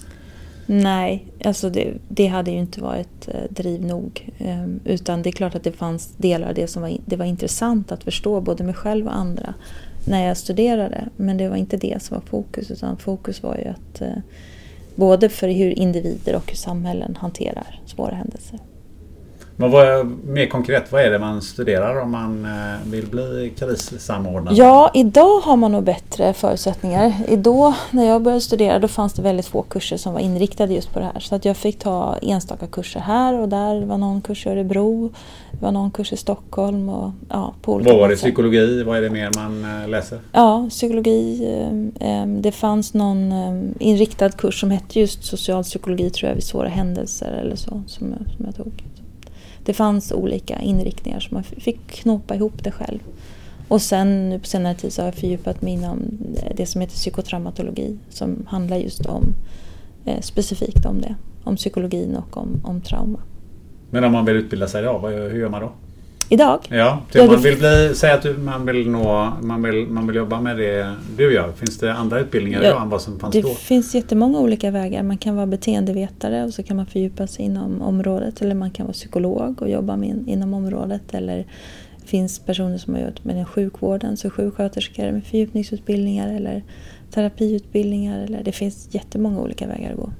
Nej, 0.70 1.26
alltså 1.44 1.70
det, 1.70 1.94
det 2.08 2.26
hade 2.26 2.50
ju 2.50 2.58
inte 2.58 2.80
varit 2.80 3.28
eh, 3.28 3.42
driv 3.50 3.84
nog. 3.84 4.30
Ehm, 4.38 4.80
utan 4.84 5.22
det 5.22 5.30
är 5.30 5.32
klart 5.32 5.54
att 5.54 5.64
det 5.64 5.72
fanns 5.72 6.14
delar 6.16 6.48
av 6.48 6.54
det 6.54 6.68
som 6.68 6.82
var, 6.82 6.96
det 7.06 7.16
var 7.16 7.24
intressant 7.24 7.92
att 7.92 8.04
förstå, 8.04 8.40
både 8.40 8.64
mig 8.64 8.74
själv 8.74 9.06
och 9.06 9.16
andra, 9.16 9.54
när 10.04 10.26
jag 10.26 10.36
studerade. 10.36 11.08
Men 11.16 11.36
det 11.36 11.48
var 11.48 11.56
inte 11.56 11.76
det 11.76 12.02
som 12.02 12.14
var 12.14 12.22
fokus, 12.22 12.70
utan 12.70 12.96
fokus 12.96 13.42
var 13.42 13.56
ju 13.56 13.64
att 13.64 14.00
eh, 14.00 14.22
både 14.94 15.28
för 15.28 15.48
hur 15.48 15.78
individer 15.78 16.36
och 16.36 16.50
hur 16.50 16.56
samhällen 16.56 17.16
hanterar 17.16 17.80
svåra 17.86 18.14
händelser. 18.14 18.58
Men 19.60 19.70
vad, 19.70 20.06
mer 20.24 20.46
konkret, 20.46 20.92
vad 20.92 21.02
är 21.02 21.10
det 21.10 21.18
man 21.18 21.42
studerar 21.42 22.00
om 22.00 22.10
man 22.10 22.44
eh, 22.44 22.90
vill 22.90 23.06
bli 23.06 23.52
krissamordnare? 23.58 24.54
Ja, 24.54 24.90
idag 24.94 25.40
har 25.40 25.56
man 25.56 25.72
nog 25.72 25.84
bättre 25.84 26.32
förutsättningar. 26.32 27.12
Idag 27.28 27.74
när 27.90 28.04
jag 28.04 28.22
började 28.22 28.40
studera 28.40 28.78
då 28.78 28.88
fanns 28.88 29.12
det 29.12 29.22
väldigt 29.22 29.46
få 29.46 29.62
kurser 29.62 29.96
som 29.96 30.12
var 30.12 30.20
inriktade 30.20 30.74
just 30.74 30.92
på 30.92 30.98
det 30.98 31.04
här. 31.04 31.20
Så 31.20 31.34
att 31.34 31.44
jag 31.44 31.56
fick 31.56 31.78
ta 31.78 32.16
enstaka 32.22 32.66
kurser 32.66 33.00
här 33.00 33.40
och 33.40 33.48
där. 33.48 33.74
Det 33.80 33.86
var 33.86 33.98
någon 33.98 34.20
kurs 34.20 34.46
i 34.46 34.50
Örebro, 34.50 35.10
det 35.52 35.64
var 35.64 35.72
någon 35.72 35.90
kurs 35.90 36.12
i 36.12 36.16
Stockholm 36.16 36.88
och 36.88 37.10
ja, 37.28 37.54
på 37.62 37.72
olika 37.74 37.90
Vad 37.90 38.00
var 38.00 38.08
det? 38.08 38.12
platser. 38.14 38.26
Psykologi? 38.28 38.82
Vad 38.82 38.96
är 38.96 39.02
det 39.02 39.10
mer 39.10 39.30
man 39.36 39.82
eh, 39.82 39.88
läser? 39.88 40.18
Ja, 40.32 40.66
psykologi. 40.70 41.44
eh, 42.00 42.26
Det 42.26 42.52
fanns 42.52 42.94
någon 42.94 43.32
inriktad 43.78 44.30
kurs 44.30 44.60
som 44.60 44.70
hette 44.70 45.00
just 45.00 45.24
socialpsykologi 45.24 46.10
tror 46.10 46.28
jag 46.28 46.34
vid 46.34 46.44
svåra 46.44 46.68
händelser 46.68 47.32
eller 47.32 47.56
så 47.56 47.82
som 47.86 48.14
jag, 48.18 48.34
som 48.36 48.44
jag 48.46 48.56
tog. 48.56 48.84
Det 49.68 49.74
fanns 49.74 50.12
olika 50.12 50.58
inriktningar 50.60 51.20
så 51.20 51.34
man 51.34 51.42
fick 51.42 51.90
knåpa 51.90 52.34
ihop 52.34 52.64
det 52.64 52.70
själv. 52.70 52.98
Och 53.68 53.82
sen 53.82 54.28
nu 54.28 54.38
på 54.38 54.46
senare 54.46 54.74
tid 54.74 54.92
så 54.92 55.02
har 55.02 55.06
jag 55.06 55.14
fördjupat 55.14 55.62
mig 55.62 55.72
inom 55.72 55.98
eh, 56.36 56.52
det 56.56 56.66
som 56.66 56.80
heter 56.80 56.94
psykotraumatologi 56.94 57.98
som 58.08 58.46
handlar 58.48 58.76
just 58.76 59.06
om 59.06 59.34
eh, 60.04 60.20
specifikt 60.20 60.86
om 60.86 61.00
det. 61.00 61.14
Om 61.44 61.56
psykologin 61.56 62.16
och 62.16 62.36
om, 62.36 62.60
om 62.64 62.80
trauma. 62.80 63.18
Men 63.90 64.04
om 64.04 64.12
man 64.12 64.24
vill 64.24 64.36
utbilda 64.36 64.68
sig 64.68 64.82
idag, 64.82 65.10
hur 65.10 65.40
gör 65.40 65.48
man 65.48 65.60
då? 65.60 65.72
Idag? 66.30 66.58
Ja, 66.68 67.02
om 67.14 67.26
man 67.26 67.36
det- 67.42 67.50
vill 67.50 67.58
bli, 67.58 67.90
säg 67.94 68.10
att 68.12 68.22
du, 68.22 68.36
man 68.38 68.66
vill 68.66 68.90
nå, 68.90 69.32
man 69.42 69.62
vill, 69.62 69.86
man 69.88 70.06
vill 70.06 70.16
jobba 70.16 70.40
med 70.40 70.56
det 70.56 70.94
du 71.16 71.32
gör. 71.34 71.52
Finns 71.52 71.78
det 71.78 71.92
andra 71.94 72.20
utbildningar 72.20 72.62
Ja, 72.62 72.68
idag 72.68 72.82
än 72.82 72.88
vad 72.88 73.02
som 73.02 73.18
fanns 73.18 73.32
Det 73.32 73.42
då? 73.42 73.48
finns 73.48 73.94
jättemånga 73.94 74.38
olika 74.38 74.70
vägar. 74.70 75.02
Man 75.02 75.18
kan 75.18 75.36
vara 75.36 75.46
beteendevetare 75.46 76.44
och 76.44 76.54
så 76.54 76.62
kan 76.62 76.76
man 76.76 76.86
fördjupa 76.86 77.26
sig 77.26 77.44
inom 77.44 77.82
området. 77.82 78.42
Eller 78.42 78.54
man 78.54 78.70
kan 78.70 78.86
vara 78.86 78.92
psykolog 78.92 79.62
och 79.62 79.70
jobba 79.70 79.96
med, 79.96 80.24
inom 80.28 80.54
området. 80.54 81.02
Eller 81.14 81.36
det 82.02 82.06
finns 82.06 82.38
personer 82.38 82.78
som 82.78 82.94
har 82.94 83.00
gjort 83.00 83.24
med 83.24 83.36
den 83.36 83.44
sjukvården, 83.44 84.16
så 84.16 84.30
sjuksköterskor 84.30 85.12
med 85.12 85.24
fördjupningsutbildningar 85.24 86.34
eller 86.36 86.62
terapiutbildningar. 87.10 88.24
Eller, 88.24 88.42
det 88.42 88.52
finns 88.52 88.88
jättemånga 88.94 89.40
olika 89.40 89.66
vägar 89.66 89.90
att 89.90 89.96
gå. 89.96 90.10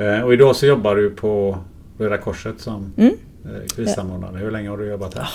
Eh, 0.00 0.20
Och 0.20 0.32
idag 0.34 0.56
så 0.56 0.66
jobbar 0.66 0.96
du 0.96 1.10
på 1.10 1.58
Röda 1.98 2.18
Korset 2.18 2.60
som 2.60 2.92
Mm. 2.96 3.14
Eh, 3.44 3.50
krissamordnare. 3.76 4.38
Hur 4.38 4.50
länge 4.50 4.68
har 4.70 4.78
du 4.78 4.86
jobbat 4.90 5.14
här? 5.18 5.28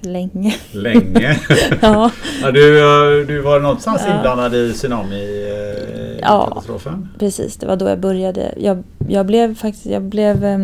Länge. 0.00 0.54
Länge? 0.72 1.40
ja. 1.82 2.10
ja, 2.42 2.50
du, 2.50 2.78
eh, 2.78 3.26
du 3.26 3.40
var 3.40 3.60
någonstans 3.60 4.02
Ja. 4.06 4.16
inblandad 4.16 4.54
i 4.54 4.66
Ja. 4.68 4.72
tsunami-katastrofen? 4.74 7.08
Precis, 7.18 7.56
det 7.56 7.66
var 7.66 7.76
då 7.76 7.88
jag 7.88 8.00
började. 8.00 8.54
Jag, 8.56 8.82
jag 9.08 9.26
blev 9.26 9.54
faktiskt, 9.54 9.86
jag 9.86 10.02
blev, 10.02 10.44
eh, 10.44 10.58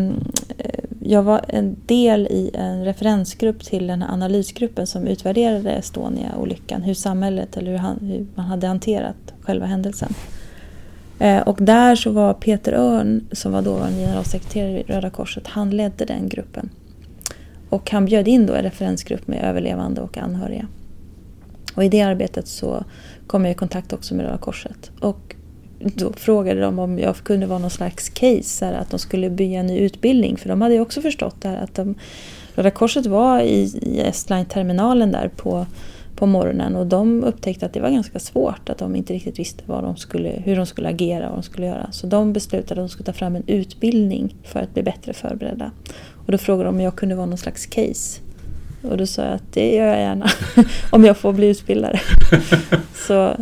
jag 0.99 1.23
var 1.23 1.41
en 1.47 1.75
del 1.85 2.27
i 2.27 2.51
en 2.53 2.85
referensgrupp 2.85 3.63
till 3.63 3.87
den 3.87 4.01
här 4.01 4.13
analysgruppen 4.13 4.87
som 4.87 5.07
utvärderade 5.07 5.71
Estonia-olyckan. 5.71 6.81
Hur 6.81 6.93
samhället, 6.93 7.57
eller 7.57 7.71
hur, 7.71 7.77
han, 7.77 7.97
hur 8.01 8.25
man 8.35 8.45
hade 8.45 8.67
hanterat 8.67 9.15
själva 9.41 9.65
händelsen. 9.65 10.13
Eh, 11.19 11.41
Och 11.41 11.57
där 11.61 11.95
så 11.95 12.11
var 12.11 12.33
Peter 12.33 12.73
Örn, 12.73 13.21
som 13.31 13.51
var 13.51 13.61
dåvarande 13.61 13.99
generalsekreterare 13.99 14.79
i 14.79 14.83
Röda 14.83 15.09
Korset, 15.09 15.47
han 15.47 15.69
ledde 15.69 16.05
den 16.05 16.29
gruppen. 16.29 16.69
Och 17.73 17.91
han 17.91 18.05
bjöd 18.05 18.27
in 18.27 18.45
då 18.45 18.53
en 18.53 18.63
referensgrupp 18.63 19.27
med 19.27 19.43
överlevande 19.43 20.01
och 20.01 20.17
anhöriga. 20.17 20.67
Och 21.75 21.83
i 21.83 21.89
det 21.89 22.01
arbetet 22.01 22.47
så 22.47 22.83
kom 23.27 23.45
jag 23.45 23.51
i 23.51 23.55
kontakt 23.55 23.93
också 23.93 24.15
med 24.15 24.25
Röda 24.25 24.37
Korset. 24.37 24.91
Och 24.99 25.35
då 25.79 26.13
frågade 26.13 26.61
de 26.61 26.79
om 26.79 26.99
jag 26.99 27.15
kunde 27.15 27.45
vara 27.45 27.59
någon 27.59 27.69
slags 27.69 28.09
case, 28.09 28.65
här, 28.65 28.73
att 28.73 28.89
de 28.89 28.99
skulle 28.99 29.29
bygga 29.29 29.59
en 29.59 29.67
ny 29.67 29.79
utbildning. 29.79 30.37
För 30.37 30.49
de 30.49 30.61
hade 30.61 30.73
ju 30.73 30.81
också 30.81 31.01
förstått 31.01 31.35
det 31.41 31.49
här 31.49 31.63
att 31.63 31.75
de, 31.75 31.95
Röda 32.55 32.71
Korset 32.71 33.05
var 33.05 33.39
i, 33.39 33.61
i 33.81 34.01
Estline-terminalen 34.01 35.11
där 35.11 35.27
på, 35.35 35.65
på 36.15 36.25
morgonen 36.25 36.75
och 36.75 36.87
de 36.87 37.23
upptäckte 37.23 37.65
att 37.65 37.73
det 37.73 37.79
var 37.79 37.89
ganska 37.89 38.19
svårt, 38.19 38.69
att 38.69 38.77
de 38.77 38.95
inte 38.95 39.13
riktigt 39.13 39.39
visste 39.39 39.63
vad 39.65 39.83
de 39.83 39.95
skulle, 39.95 40.29
hur 40.29 40.55
de 40.55 40.65
skulle 40.65 40.89
agera 40.89 41.25
och 41.25 41.29
vad 41.29 41.39
de 41.39 41.43
skulle 41.43 41.67
göra. 41.67 41.91
Så 41.91 42.07
de 42.07 42.33
beslutade 42.33 42.81
att 42.81 42.87
de 42.87 42.89
skulle 42.89 43.05
ta 43.05 43.13
fram 43.13 43.35
en 43.35 43.43
utbildning 43.47 44.35
för 44.43 44.59
att 44.59 44.73
bli 44.73 44.83
bättre 44.83 45.13
förberedda. 45.13 45.71
Och 46.25 46.31
då 46.31 46.37
frågade 46.37 46.63
de 46.63 46.75
om 46.75 46.81
jag 46.81 46.95
kunde 46.95 47.15
vara 47.15 47.25
någon 47.25 47.37
slags 47.37 47.65
case. 47.65 48.21
Och 48.81 48.97
då 48.97 49.05
sa 49.05 49.21
jag 49.21 49.33
att 49.33 49.53
det 49.53 49.75
gör 49.75 49.87
jag 49.87 49.99
gärna, 49.99 50.29
om 50.89 51.05
jag 51.05 51.17
får 51.17 51.33
bli 51.33 51.47
utbildare. 51.47 51.99
Så 53.07 53.35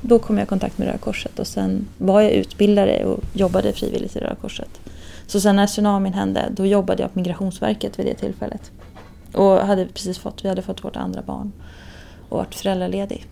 då 0.00 0.18
kom 0.18 0.38
jag 0.38 0.44
i 0.44 0.48
kontakt 0.48 0.78
med 0.78 0.86
Röda 0.86 0.98
Korset 0.98 1.38
och 1.38 1.46
sen 1.46 1.86
var 1.98 2.20
jag 2.20 2.32
utbildare 2.32 3.04
och 3.04 3.24
jobbade 3.32 3.72
frivilligt 3.72 4.16
i 4.16 4.18
Röda 4.18 4.34
Korset. 4.34 4.80
Så 5.26 5.40
sen 5.40 5.56
när 5.56 5.66
tsunamin 5.66 6.12
hände, 6.12 6.48
då 6.50 6.66
jobbade 6.66 7.02
jag 7.02 7.12
på 7.12 7.18
Migrationsverket 7.18 7.98
vid 7.98 8.06
det 8.06 8.14
tillfället. 8.14 8.70
Och 9.32 9.66
hade 9.66 9.86
precis 9.86 10.18
fått, 10.18 10.44
vi 10.44 10.48
hade 10.48 10.62
fått 10.62 10.84
vårt 10.84 10.96
andra 10.96 11.22
barn 11.22 11.52
och 12.28 12.38
varit 12.38 12.54
föräldraledig. 12.54 13.26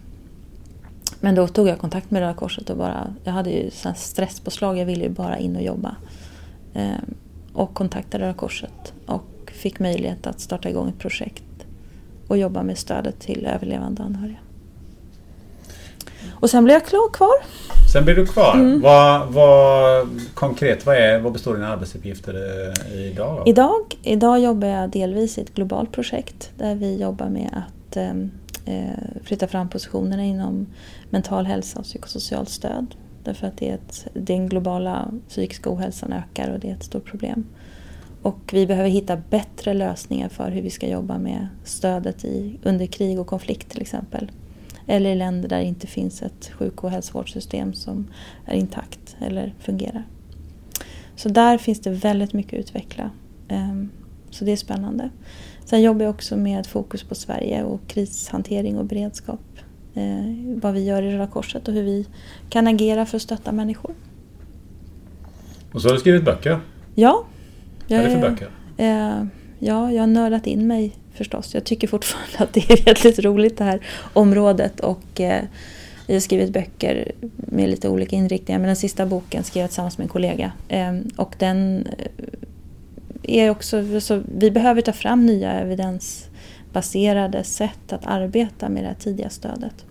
Men 1.21 1.35
då 1.35 1.49
tog 1.49 1.69
jag 1.69 1.79
kontakt 1.79 2.11
med 2.11 2.21
Röda 2.21 2.35
Korset 2.35 2.71
och 2.71 2.77
bara, 2.77 3.15
jag 3.25 3.33
hade 3.33 3.51
ju 3.51 3.71
stresspåslag, 3.97 4.79
jag 4.79 4.87
ville 4.87 5.05
ju 5.05 5.11
bara 5.11 5.39
in 5.39 5.57
och 5.57 5.63
jobba. 5.63 5.97
Eh, 7.59 7.63
och 7.63 7.75
kontaktade 7.75 8.25
Röda 8.25 8.35
Korset 8.35 8.93
och 9.07 9.53
fick 9.53 9.79
möjlighet 9.79 10.27
att 10.27 10.41
starta 10.41 10.69
igång 10.69 10.89
ett 10.89 10.99
projekt 10.99 11.45
och 12.29 12.39
jobba 12.39 12.63
med 12.63 12.79
stödet 12.79 13.21
till 13.21 13.47
överlevande 13.47 14.03
anhöriga. 14.03 14.39
Och 16.41 16.51
sen 16.51 16.65
blev 16.65 16.75
jag 16.93 17.13
kvar. 17.13 17.35
Sen 17.93 18.05
blir 18.05 18.15
du 18.15 18.27
kvar. 18.27 18.55
Mm. 18.55 18.81
Vad, 18.81 19.33
vad, 19.33 20.09
konkret, 20.35 20.87
vad, 20.87 20.97
är, 20.97 21.19
vad 21.19 21.33
består 21.33 21.55
dina 21.55 21.69
arbetsuppgifter 21.69 22.35
idag? 22.95 23.43
Idag, 23.47 23.97
idag 24.03 24.41
jobbar 24.41 24.69
jag 24.69 24.91
delvis 24.91 25.39
i 25.39 25.41
ett 25.41 25.55
globalt 25.55 25.93
projekt 25.93 26.51
där 26.59 26.75
vi 26.75 27.01
jobbar 27.01 27.29
med 27.29 27.51
att 27.53 27.97
ehm, 27.97 28.31
eh, 28.67 29.23
flytta 29.25 29.47
fram 29.47 29.69
positionerna 29.69 30.25
inom 30.25 30.67
mental 31.11 31.47
hälsa 31.47 31.79
och 31.79 31.85
psykosocialt 31.85 32.49
stöd. 32.49 32.95
Därför 33.25 33.47
att 33.47 33.57
det 33.57 33.69
är 33.69 33.75
ett, 33.75 34.07
den 34.15 34.49
globala 34.49 35.13
psykiska 35.29 35.71
ohälsan 35.75 36.13
ökar 36.13 36.51
och 36.51 36.61
det 36.61 36.71
är 36.71 36.75
ett 36.75 36.85
stort 36.85 37.05
problem. 37.05 37.47
Och 38.23 38.51
vi 38.53 38.67
behöver 38.67 38.89
hitta 38.89 39.17
bättre 39.17 39.75
lösningar 39.75 40.29
för 40.29 40.51
hur 40.51 40.63
vi 40.63 40.71
ska 40.71 40.89
jobba 40.89 41.19
med 41.19 41.49
stödet 41.65 42.25
i, 42.25 42.59
under 42.63 42.87
krig 42.87 43.21
och 43.21 43.27
konflikt 43.27 43.71
till 43.71 43.81
exempel. 43.81 44.31
Eller 44.87 45.11
i 45.11 45.15
länder 45.15 45.49
där 45.49 45.59
det 45.59 45.65
inte 45.65 45.87
finns 45.87 46.23
ett 46.23 46.51
sjuk 46.53 46.85
och 46.85 46.91
hälsovårdssystem 46.91 47.75
som 47.75 48.11
är 48.45 48.55
intakt 48.55 49.17
eller 49.21 49.55
fungerar. 49.59 50.07
Så 51.17 51.29
där 51.29 51.59
finns 51.59 51.81
det 51.81 51.91
väldigt 51.91 52.33
mycket 52.33 52.53
att 52.53 52.61
utveckla. 52.61 53.11
Ehm, 53.49 53.91
så 54.31 54.45
det 54.45 54.53
är 54.53 54.57
spännande. 54.57 55.11
Sen 55.65 55.83
jobbar 55.83 56.05
jag 56.05 56.15
också 56.15 56.37
med 56.37 56.67
fokus 56.67 57.05
på 57.05 57.15
Sverige 57.15 57.65
och 57.65 57.81
krishantering 57.87 58.79
och 58.79 58.85
beredskap. 58.85 59.41
Ehm, 59.99 60.61
vad 60.61 60.75
vi 60.75 60.85
gör 60.85 61.03
i 61.03 61.13
Röda 61.13 61.27
Korset 61.27 61.69
och 61.69 61.75
hur 61.75 61.83
vi 61.83 62.07
kan 62.49 62.67
agera 62.67 63.07
för 63.07 63.17
att 63.17 63.23
stötta 63.23 63.53
människor. 63.53 63.95
Och 65.73 65.83
så 65.83 65.89
har 65.89 65.95
du 65.95 66.01
skrivit 66.01 66.25
böcker. 66.25 66.61
Ja. 66.95 67.25
Vad 67.89 67.99
är 67.99 68.05
det 68.05 68.11
för 68.11 68.31
böcker? 68.31 68.51
Eh, 68.77 69.25
ja, 69.59 69.93
jag 69.93 70.03
har 70.03 70.07
nördat 70.07 70.47
in 70.47 70.67
mig 70.67 70.97
förstås. 71.15 71.55
Jag 71.55 71.65
tycker 71.65 71.89
fortfarande 71.89 72.39
att 72.39 72.53
det 72.53 72.71
är 72.71 72.85
väldigt 72.85 73.19
roligt 73.19 73.59
det 73.59 73.65
här 73.65 73.81
området 74.13 74.81
och 74.81 75.21
eh, 75.21 75.45
jag 76.07 76.15
har 76.15 76.21
skrivit 76.21 76.53
böcker 76.53 77.13
med 77.37 77.69
lite 77.71 77.89
olika 77.89 78.17
inriktningar 78.17 78.59
men 78.59 78.67
den 78.67 78.77
sista 78.77 79.07
boken 79.07 79.45
skrev 79.45 79.61
jag 79.61 79.71
tillsammans 79.71 79.99
med 79.99 80.05
en 80.05 80.09
kollega. 80.09 80.53
Eh, 80.69 80.95
och 81.17 81.35
den 81.39 81.87
eh, 81.99 82.07
är 83.23 83.51
också, 83.51 84.01
så 84.01 84.23
vi 84.39 84.51
behöver 84.51 84.83
ta 84.83 84.93
fram 84.93 85.27
nya 85.27 85.53
evidensbaserade 85.53 87.45
sätt 87.45 87.93
att 87.93 88.07
arbeta 88.07 88.69
med 88.69 88.83
det 88.83 88.89
här 88.89 88.95
tidiga 88.95 89.31
stödet. 89.31 89.85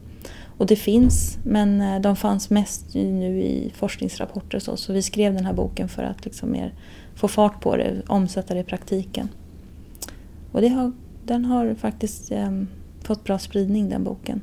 Och 0.57 0.65
det 0.65 0.75
finns, 0.75 1.38
men 1.43 1.81
eh, 1.81 2.01
de 2.01 2.15
fanns 2.15 2.49
mest 2.49 2.93
nu 2.93 3.41
i 3.41 3.73
forskningsrapporter 3.75 4.55
och 4.55 4.61
så, 4.61 4.77
så 4.77 4.93
vi 4.93 5.01
skrev 5.01 5.34
den 5.34 5.45
här 5.45 5.53
boken 5.53 5.89
för 5.89 6.03
att 6.03 6.25
liksom 6.25 6.51
mer 6.51 6.73
få 7.15 7.27
fart 7.27 7.61
på 7.61 7.77
det, 7.77 8.01
omsätta 8.07 8.53
det 8.53 8.59
i 8.59 8.63
praktiken. 8.63 9.29
Och 10.51 10.61
det 10.61 10.67
har 10.67 10.91
den 11.27 11.45
har 11.45 11.75
faktiskt 11.75 12.31
eh, 12.31 12.51
fått 13.03 13.23
bra 13.23 13.39
spridning 13.39 13.89
den 13.89 14.03
boken. 14.03 14.41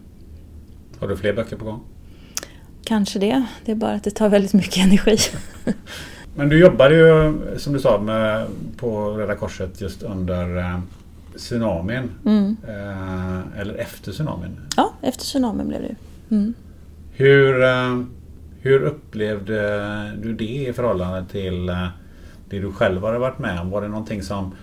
Har 0.98 1.08
du 1.08 1.16
fler 1.16 1.32
böcker 1.32 1.56
på 1.56 1.64
gång? 1.64 1.80
Kanske 2.84 3.18
det. 3.18 3.44
Det 3.64 3.72
är 3.72 3.76
bara 3.76 3.92
att 3.92 4.04
det 4.04 4.10
tar 4.10 4.28
väldigt 4.28 4.52
mycket 4.52 4.84
energi. 4.84 5.18
Men 6.36 6.48
du 6.48 6.60
jobbade 6.60 6.94
ju 6.94 7.34
som 7.58 7.72
du 7.72 7.80
sa 7.80 8.00
med, 8.00 8.46
på 8.76 9.10
Röda 9.10 9.34
Korset 9.34 9.80
just 9.80 10.02
under 10.02 10.56
eh, 10.56 10.78
tsunamin. 11.36 12.10
Mm. 12.26 12.56
Eh, 12.68 13.60
eller 13.60 13.74
efter 13.74 14.12
tsunamin? 14.12 14.60
Ja, 14.76 14.92
efter 15.02 15.24
tsunamin 15.24 15.68
blev 15.68 15.82
det 15.82 15.96
mm. 16.34 16.54
hur, 17.12 17.62
eh, 17.62 18.00
hur 18.60 18.82
upplevde 18.82 19.56
du 20.22 20.34
det 20.34 20.68
i 20.68 20.72
förhållande 20.72 21.24
till 21.30 21.68
eh, 21.68 21.86
det 22.50 22.58
du 22.58 22.72
själv 22.72 23.04
hade 23.04 23.18
varit 23.18 23.38
med 23.38 23.60
om? 23.60 23.70
Var 23.70 23.82
det 23.82 23.88
någonting 23.88 24.22
som 24.22 24.54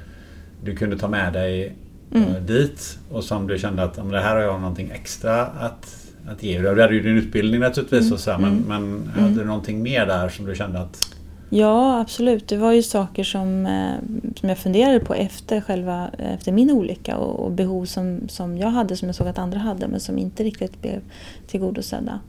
du 0.63 0.75
kunde 0.75 0.97
ta 0.97 1.07
med 1.07 1.33
dig 1.33 1.75
mm. 2.13 2.29
Eh, 2.29 2.41
dit. 2.41 2.99
Och 3.09 3.23
som 3.23 3.47
du 3.47 3.57
kände 3.57 3.83
att 3.83 3.93
det 4.11 4.19
här 4.19 4.35
har 4.35 4.41
jag 4.41 4.61
någonting 4.61 4.91
extra 4.93 5.45
att, 5.45 6.07
att 6.27 6.43
ge. 6.43 6.61
Du 6.61 6.81
hade 6.81 6.93
ju 6.93 7.01
din 7.01 7.17
utbildning 7.17 7.59
naturligtvis 7.59 8.01
mm. 8.01 8.13
och 8.13 8.19
så, 8.19 8.31
men, 8.31 8.43
mm. 8.43 8.63
men 8.67 9.07
hade 9.13 9.27
mm. 9.27 9.37
du 9.37 9.45
någonting 9.45 9.83
mer 9.83 10.05
där 10.05 10.29
som 10.29 10.45
du 10.45 10.55
kände 10.55 10.79
att 10.79 11.15
Ja, 11.53 11.99
absolut. 11.99 12.47
Det 12.47 12.57
var 12.57 12.71
ju 12.71 12.83
saker 12.83 13.23
som, 13.23 13.65
eh, 13.65 13.95
som 14.35 14.49
jag 14.49 14.57
funderade 14.57 14.99
på 14.99 15.13
efter, 15.13 15.61
själva, 15.61 16.09
eh, 16.17 16.33
efter 16.33 16.51
min 16.51 16.71
olycka 16.71 17.17
och, 17.17 17.45
och, 17.45 17.51
behov 17.51 17.85
som, 17.85 18.29
som 18.29 18.57
jag 18.57 18.67
hade, 18.67 18.97
som 18.97 19.07
jag 19.07 19.15
såg 19.15 19.27
att 19.27 19.37
andra 19.37 19.59
hade, 19.59 19.87
men 19.87 19.99
som 19.99 20.17
inte 20.17 20.43
riktigt 20.43 20.81
blev 20.81 21.01
tillgodosedda. 21.47 22.19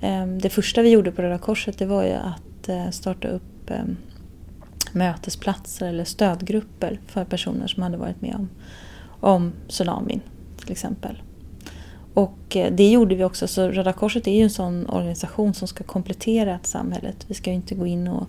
Eh, 0.00 0.26
det 0.26 0.50
första 0.50 0.82
vi 0.82 0.90
gjorde 0.90 1.12
på 1.12 1.22
Röda 1.22 1.38
Korset 1.38 1.78
det 1.78 1.86
var 1.86 2.02
ju 2.02 2.12
att 2.12 2.94
starta 2.94 3.28
upp 3.28 3.70
mötesplatser 4.92 5.86
eller 5.86 6.04
stödgrupper 6.04 7.00
för 7.06 7.24
personer 7.24 7.66
som 7.66 7.82
hade 7.82 7.96
varit 7.96 8.22
med 8.22 8.34
om 8.34 8.48
om 9.20 9.52
tsunamin 9.68 10.20
till 10.60 10.72
exempel. 10.72 11.22
Och 12.14 12.56
det 12.72 12.90
gjorde 12.90 13.14
vi 13.14 13.24
också, 13.24 13.46
så 13.46 13.68
Röda 13.68 13.92
Korset 13.92 14.26
är 14.26 14.32
ju 14.32 14.42
en 14.42 14.50
sån 14.50 14.86
organisation 14.86 15.54
som 15.54 15.68
ska 15.68 15.84
komplettera 15.84 16.58
samhället. 16.62 17.24
Vi 17.28 17.34
ska 17.34 17.50
ju 17.50 17.56
inte 17.56 17.74
gå 17.74 17.86
in 17.86 18.08
och, 18.08 18.26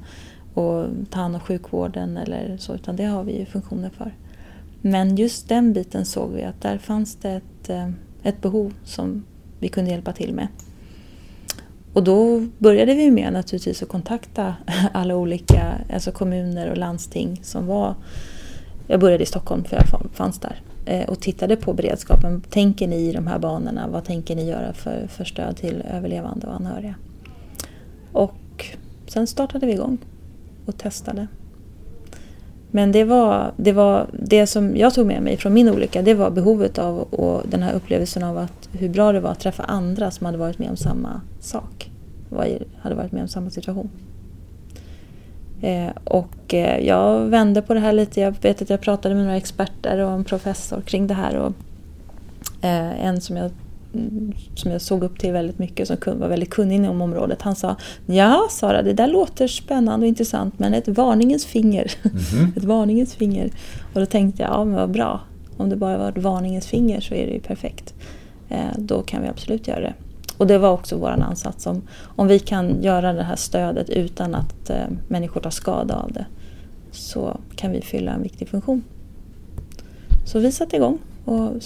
och 0.53 0.87
ta 1.09 1.19
hand 1.19 1.35
om 1.35 1.41
sjukvården 1.41 2.17
eller 2.17 2.57
så, 2.57 2.75
utan 2.75 2.95
det 2.95 3.05
har 3.05 3.23
vi 3.23 3.39
ju 3.39 3.45
funktioner 3.45 3.89
för. 3.89 4.15
Men 4.81 5.15
just 5.15 5.49
den 5.49 5.73
biten 5.73 6.05
såg 6.05 6.31
vi 6.31 6.43
att 6.43 6.61
där 6.61 6.77
fanns 6.77 7.15
det 7.15 7.31
ett, 7.31 7.69
eh, 7.69 7.89
ett 8.23 8.41
behov 8.41 8.73
som 8.83 9.25
vi 9.59 9.67
kunde 9.67 9.91
hjälpa 9.91 10.13
till 10.13 10.33
med. 10.33 10.47
Och 11.93 12.03
då 12.03 12.47
började 12.57 12.95
vi 12.95 13.11
med 13.11 13.33
naturligtvis 13.33 13.83
att 13.83 13.89
kontakta 13.89 14.55
alla 14.93 15.15
olika 15.15 15.73
alltså 15.93 16.11
kommuner 16.11 16.69
och 16.71 16.77
landsting 16.77 17.39
som 17.43 17.67
var... 17.67 17.95
Jag 18.87 18.99
började 18.99 19.23
i 19.23 19.25
Stockholm 19.25 19.63
för 19.63 19.75
jag 19.75 20.11
fanns 20.13 20.39
där. 20.39 20.61
Eh, 20.85 21.09
och 21.09 21.19
tittade 21.19 21.55
på 21.55 21.73
beredskapen. 21.73 22.41
Tänker 22.41 22.87
ni 22.87 22.95
i 22.95 23.11
de 23.11 23.27
här 23.27 23.39
banorna? 23.39 23.87
Vad 23.87 24.05
tänker 24.05 24.35
ni 24.35 24.49
göra 24.49 24.73
för, 24.73 25.07
för 25.07 25.23
stöd 25.23 25.57
till 25.57 25.83
överlevande 25.91 26.47
och 26.47 26.55
anhöriga? 26.55 26.95
Och 28.11 28.65
sen 29.07 29.27
startade 29.27 29.65
vi 29.65 29.73
igång 29.73 29.97
och 30.65 30.77
testade. 30.77 31.27
Men 32.71 32.91
det 32.91 33.03
var, 33.03 33.51
det 33.57 33.71
var 33.71 34.07
det 34.13 34.47
som 34.47 34.77
jag 34.77 34.93
tog 34.93 35.07
med 35.07 35.21
mig 35.21 35.37
från 35.37 35.53
min 35.53 35.69
olycka, 35.69 36.01
det 36.01 36.13
var 36.13 36.31
behovet 36.31 36.77
av 36.77 36.99
och 36.99 37.41
den 37.49 37.63
här 37.63 37.73
upplevelsen 37.73 38.23
av 38.23 38.37
att 38.37 38.69
hur 38.71 38.89
bra 38.89 39.11
det 39.11 39.19
var 39.19 39.31
att 39.31 39.39
träffa 39.39 39.63
andra 39.63 40.11
som 40.11 40.25
hade 40.25 40.37
varit 40.37 40.59
med 40.59 40.69
om 40.69 40.77
samma 40.77 41.21
sak. 41.39 41.91
Hade 42.81 42.95
varit 42.95 43.11
med 43.11 43.21
om 43.21 43.27
samma 43.27 43.49
situation. 43.49 43.89
Eh, 45.61 45.91
och 46.03 46.53
eh, 46.53 46.85
jag 46.85 47.19
vände 47.19 47.61
på 47.61 47.73
det 47.73 47.79
här 47.79 47.93
lite. 47.93 48.21
Jag 48.21 48.35
vet 48.41 48.61
att 48.61 48.69
jag 48.69 48.81
pratade 48.81 49.15
med 49.15 49.23
några 49.23 49.37
experter 49.37 49.97
och 49.97 50.11
en 50.11 50.23
professor 50.23 50.81
kring 50.81 51.07
det 51.07 51.13
här. 51.13 51.35
Och, 51.35 51.53
eh, 52.61 53.05
en 53.05 53.21
som 53.21 53.37
jag, 53.37 53.51
som 54.55 54.71
jag 54.71 54.81
såg 54.81 55.03
upp 55.03 55.19
till 55.19 55.31
väldigt 55.31 55.59
mycket, 55.59 55.87
som 55.87 55.97
var 56.05 56.27
väldigt 56.27 56.49
kunnig 56.49 56.75
inom 56.75 57.01
området, 57.01 57.41
han 57.41 57.55
sa 57.55 57.75
Ja 58.05 58.47
Sara, 58.49 58.81
det 58.81 58.93
där 58.93 59.07
låter 59.07 59.47
spännande 59.47 60.03
och 60.03 60.07
intressant 60.07 60.59
men 60.59 60.73
ett 60.73 60.87
varningens 60.87 61.45
finger. 61.45 61.91
Mm 62.03 62.17
-hmm. 62.17 62.57
ett 62.57 62.63
varningens 62.63 63.15
finger. 63.15 63.51
Och 63.93 63.99
då 63.99 64.05
tänkte 64.05 64.41
jag, 64.41 64.51
ja 64.51 64.63
men 64.63 64.75
vad 64.75 64.91
bra. 64.91 65.21
Om 65.57 65.69
det 65.69 65.75
bara 65.75 65.97
var 65.97 66.09
ett 66.09 66.17
varningens 66.17 66.67
finger 66.67 67.01
så 67.01 67.13
är 67.13 67.25
det 67.25 67.33
ju 67.33 67.39
perfekt. 67.39 67.93
Då 68.77 69.01
kan 69.01 69.21
vi 69.21 69.27
absolut 69.27 69.67
göra 69.67 69.79
det. 69.79 69.93
Och 70.37 70.47
det 70.47 70.57
var 70.57 70.71
också 70.71 70.97
vår 70.97 71.09
ansats. 71.09 71.67
Om, 71.67 71.81
om 72.15 72.27
vi 72.27 72.39
kan 72.39 72.83
göra 72.83 73.13
det 73.13 73.23
här 73.23 73.35
stödet 73.35 73.89
utan 73.89 74.35
att 74.35 74.69
eh, 74.69 74.85
människor 75.07 75.41
tar 75.41 75.49
skada 75.49 75.95
av 75.95 76.11
det 76.11 76.25
så 76.91 77.39
kan 77.55 77.71
vi 77.71 77.81
fylla 77.81 78.11
en 78.11 78.23
viktig 78.23 78.49
funktion. 78.49 78.83
Så 80.25 80.39
vi 80.39 80.51
satte 80.51 80.75
igång 80.75 80.97
och 81.25 81.63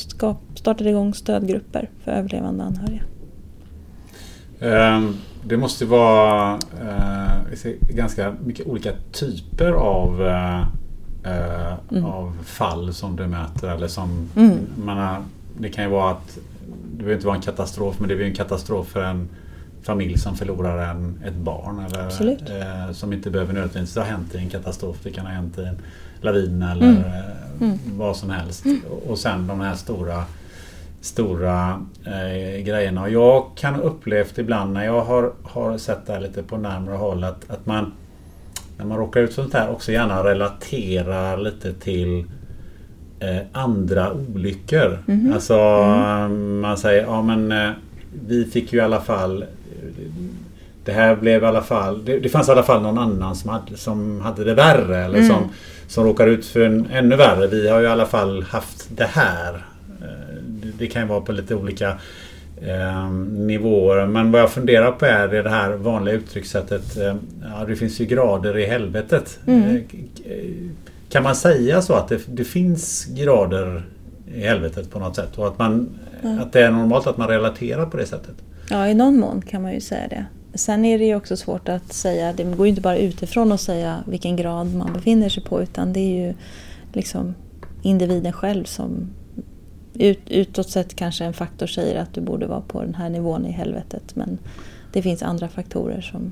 startade 0.56 0.90
igång 0.90 1.14
stödgrupper 1.14 1.90
för 2.03 2.11
överlevande 2.11 2.64
anhöriga. 2.64 3.02
Ehm, 4.60 5.18
det 5.44 5.57
måste 5.57 5.86
vara 5.86 6.60
eh, 6.82 7.69
ganska 7.90 8.36
mycket 8.45 8.68
olika 8.68 8.91
typer 9.11 9.72
av, 9.72 10.27
eh, 10.27 11.73
mm. 11.91 12.06
av 12.06 12.38
fall 12.44 12.94
som 12.94 13.15
du 13.15 13.27
möter. 13.27 13.68
Eller 13.68 13.88
som, 13.88 14.30
mm. 14.36 14.57
man 14.86 15.26
det 15.57 15.69
kan 15.69 15.84
ju 15.84 15.90
vara 15.90 16.11
att 16.11 16.38
det 16.91 16.98
behöver 16.98 17.14
inte 17.14 17.27
vara 17.27 17.36
en 17.36 17.41
katastrof 17.41 17.99
men 17.99 18.10
det 18.10 18.15
blir 18.15 18.26
en 18.26 18.36
katastrof 18.36 18.88
för 18.88 19.03
en 19.03 19.30
familj 19.84 20.18
som 20.18 20.36
förlorar 20.36 20.91
en, 20.91 21.23
ett 21.26 21.36
barn. 21.36 21.86
Eller, 21.86 22.88
eh, 22.88 22.91
som 22.91 23.14
inte 23.14 23.30
behöver 23.30 23.53
nödvändigtvis 23.53 23.95
ha 23.95 24.03
hänt 24.03 24.36
i 24.36 24.38
en 24.38 24.49
katastrof. 24.49 24.98
Det 25.03 25.11
kan 25.11 25.26
ha 25.26 25.34
hänt 25.34 25.57
i 25.57 25.61
en 25.61 25.77
lavin 26.22 26.61
eller 26.61 26.88
mm. 26.88 27.03
Mm. 27.61 27.77
vad 27.98 28.18
som 28.18 28.30
helst. 28.30 28.65
Mm. 28.65 28.82
Och 29.07 29.18
sen 29.19 29.48
de 29.48 29.60
här 29.60 29.76
stora 29.76 30.23
stora 31.02 31.82
eh, 32.06 32.64
grejerna. 32.64 33.02
Och 33.02 33.10
jag 33.10 33.45
kan 33.56 33.82
upplevt 33.82 34.38
ibland 34.38 34.73
när 34.73 34.86
jag 34.86 35.02
har, 35.02 35.32
har 35.44 35.77
sett 35.77 36.06
det 36.07 36.14
här 36.14 36.19
lite 36.19 36.44
på 36.44 36.57
närmare 36.57 36.95
håll 36.95 37.23
att, 37.23 37.49
att 37.49 37.65
man 37.65 37.94
när 38.77 38.86
man 38.86 38.98
råkar 38.98 39.19
ut 39.22 39.34
för 39.34 39.41
sånt 39.41 39.53
här 39.53 39.72
också 39.72 39.91
gärna 39.91 40.23
relaterar 40.23 41.38
lite 41.38 41.73
till 41.73 42.26
eh, 43.19 43.38
andra 43.52 44.14
olyckor. 44.14 44.99
Mhm. 45.06 45.34
Alltså 45.34 45.57
man 46.61 46.77
säger 46.77 47.03
ja 47.03 47.22
men 47.22 47.52
eh, 47.52 47.69
vi 48.27 48.45
fick 48.45 48.73
ju 48.73 48.80
i 48.80 48.82
alla 48.82 49.02
fall 49.02 49.45
det 50.86 50.91
här 50.91 51.15
blev 51.15 51.44
i 51.44 51.45
alla 51.45 51.61
fall 51.61 52.06
Det, 52.06 52.19
det 52.19 52.30
fanns 52.30 52.48
i 52.48 52.52
alla 52.52 52.64
fall 52.64 52.82
någon 52.82 52.98
annan 52.98 53.36
som 53.36 53.49
hade, 53.49 53.77
som 53.77 54.22
hade 54.22 54.44
det 54.44 54.53
värre 54.53 54.98
eller 55.06 55.18
Mm. 55.18 55.30
som, 55.30 55.49
som 55.88 56.03
råkar 56.03 56.28
ut 56.28 56.45
för 56.45 56.62
en 56.66 56.88
ännu 56.91 57.16
värre. 57.16 57.48
Vi 57.48 57.70
har 57.70 57.80
ju 57.80 57.86
i 57.86 57.90
alla 57.90 58.06
fall 58.06 58.44
haft 58.44 58.88
det 58.98 59.06
här. 59.06 59.53
Eh, 60.02 60.36
Det, 60.78 60.88
kan 60.88 61.02
ju 61.02 61.07
vara 61.07 61.22
på 61.22 61.32
lite 61.32 61.56
olika 61.56 61.90
eh, 62.62 63.10
nivåer. 63.32 64.06
Men 64.06 64.32
vad 64.32 64.41
jag 64.41 64.52
funderar 64.52 64.91
på 64.91 65.06
är 65.06 65.28
det 65.28 65.49
här 65.49 65.72
vanliga 65.74 66.16
uttryckssättet. 66.16 66.98
Eh, 66.98 67.16
ja, 67.44 67.66
det 67.68 67.76
finns 67.76 67.99
ju 68.02 68.06
grader 68.06 68.57
i 68.57 68.66
helvetet. 68.66 69.40
Mm. 69.48 69.64
Eh, 69.64 69.76
eh, 70.32 70.45
Kan 71.10 71.24
man 71.24 71.36
säga 71.36 71.82
så 71.82 71.94
att 71.94 72.07
det, 72.07 72.20
det 72.28 72.44
finns 72.44 73.06
grader 73.06 73.84
i 74.36 74.41
helvetet 74.41 74.91
på 74.91 74.99
något 74.99 75.16
sätt? 75.16 75.38
Och 75.38 75.48
att, 75.48 75.60
man, 75.60 75.90
Ja. 76.22 76.30
att 76.41 76.53
det 76.53 76.62
är 76.62 76.72
normalt 76.72 77.07
att 77.07 77.18
man 77.18 77.28
relaterar 77.28 77.86
på 77.86 77.98
det 77.98 78.06
sättet? 78.06 78.36
Ja, 78.70 78.88
i 78.88 78.94
någon 78.94 79.20
mån 79.20 79.41
kan 79.41 79.62
man 79.62 79.74
ju 79.74 79.80
säga 79.82 80.07
det. 80.10 80.26
Sen 80.56 80.86
är 80.86 80.99
det 80.99 81.06
ju 81.06 81.15
också 81.15 81.38
svårt 81.38 81.69
att 81.69 81.94
säga, 81.94 82.34
det 82.34 82.44
går 82.44 82.65
ju 82.65 82.69
inte 82.69 82.82
bara 82.82 82.98
utifrån 82.98 83.52
att 83.52 83.61
säga 83.61 84.03
vilken 84.07 84.36
grad 84.36 84.76
man 84.76 84.94
befinner 84.94 85.30
sig 85.30 85.44
på 85.44 85.61
utan 85.61 85.94
det 85.94 85.99
är 85.99 86.27
ju 86.27 86.34
liksom 86.94 87.36
individen 87.82 88.34
själv 88.34 88.64
som 88.64 89.10
ut, 89.94 90.19
utåt 90.27 90.69
sett 90.69 90.95
kanske 90.95 91.26
en 91.26 91.34
faktor 91.34 91.68
säger 91.68 92.02
att 92.02 92.14
du 92.14 92.22
borde 92.22 92.48
vara 92.48 92.61
på 92.61 92.82
den 92.82 92.95
här 92.95 93.10
nivån 93.10 93.45
i 93.45 93.52
helvetet 93.52 94.15
men 94.15 94.38
det 94.94 95.02
finns 95.02 95.23
andra 95.23 95.49
faktorer 95.49 96.02
som 96.02 96.32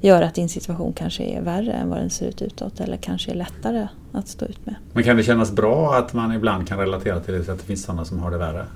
gör 0.00 0.22
att 0.22 0.34
din 0.34 0.48
situation 0.48 0.92
kanske 0.92 1.24
är 1.24 1.40
värre 1.40 1.72
än 1.72 1.88
vad 1.88 1.98
den 1.98 2.10
ser 2.10 2.26
ut 2.26 2.42
utåt 2.42 2.80
eller 2.80 2.96
kanske 2.96 3.30
är 3.30 3.34
lättare 3.34 3.88
att 4.12 4.28
stå 4.28 4.46
ut 4.46 4.66
med. 4.66 4.74
Men 4.92 5.04
kan 5.04 5.16
det 5.16 5.22
kännas 5.22 5.52
bra 5.52 5.94
att 5.94 6.12
man 6.12 6.32
ibland 6.32 6.68
kan 6.68 6.78
relatera 6.78 7.20
till 7.20 7.34
det 7.34 7.44
så 7.44 7.52
att 7.52 7.58
det 7.58 7.64
finns 7.64 7.82
sådana 7.82 8.04
som 8.04 8.18
har 8.18 8.30
det 8.30 8.38
värre? 8.38 8.66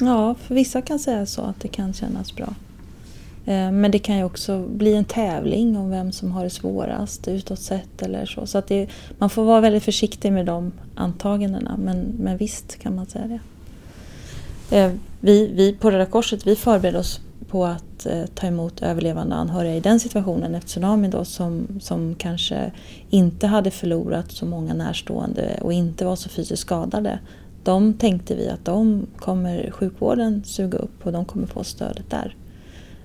Ja, 0.00 0.34
för 0.34 0.54
vissa 0.54 0.82
kan 0.82 0.98
säga 0.98 1.26
så 1.26 1.42
att 1.42 1.60
det 1.60 1.68
kan 1.68 1.92
kännas 1.92 2.36
bra. 2.36 2.54
Eh, 3.44 3.72
men 3.72 3.90
det 3.90 3.98
kan 3.98 4.16
ju 4.16 4.24
också 4.24 4.66
bli 4.66 4.94
en 4.94 5.04
tävling 5.04 5.76
om 5.76 5.90
vem 5.90 6.12
som 6.12 6.32
har 6.32 6.44
det 6.44 6.50
svårast 6.50 7.28
utåt 7.28 7.58
sett 7.58 8.02
eller 8.02 8.26
så. 8.26 8.46
Så 8.46 8.58
att 8.58 8.66
det, 8.66 8.88
man 9.18 9.30
får 9.30 9.44
vara 9.44 9.60
väldigt 9.60 9.82
försiktig 9.82 10.32
med 10.32 10.46
de 10.46 10.72
antagandena. 10.94 11.76
Men, 11.76 12.14
men 12.18 12.36
visst 12.36 12.78
kan 12.78 12.96
man 12.96 13.06
säga 13.06 13.26
det. 13.26 13.40
Eh, 14.76 14.92
vi, 15.20 15.52
vi 15.54 15.72
på 15.72 15.90
Röda 15.90 16.06
Korset 16.06 16.46
vi 16.46 16.56
förbereder 16.56 16.98
oss 16.98 17.20
på 17.48 17.64
att 17.64 18.06
eh, 18.06 18.24
ta 18.34 18.46
emot 18.46 18.82
överlevande 18.82 19.34
anhöriga 19.34 19.76
i 19.76 19.80
den 19.80 20.00
situationen 20.00 20.54
efter 20.54 20.68
tsunamin 20.68 21.10
då 21.10 21.24
som, 21.24 21.66
som 21.80 22.14
kanske 22.14 22.72
inte 23.10 23.46
hade 23.46 23.70
förlorat 23.70 24.32
så 24.32 24.46
många 24.46 24.74
närstående 24.74 25.58
och 25.60 25.72
inte 25.72 26.04
var 26.04 26.16
så 26.16 26.28
fysiskt 26.28 26.62
skadade. 26.62 27.18
De 27.64 27.94
tänkte 27.94 28.34
vi 28.34 28.48
att 28.48 28.64
de 28.64 29.06
kommer 29.16 29.70
sjukvården 29.70 30.44
suga 30.44 30.78
upp 30.78 31.06
och 31.06 31.12
de 31.12 31.24
kommer 31.24 31.46
få 31.46 31.64
stödet 31.64 32.10
där. 32.10 32.36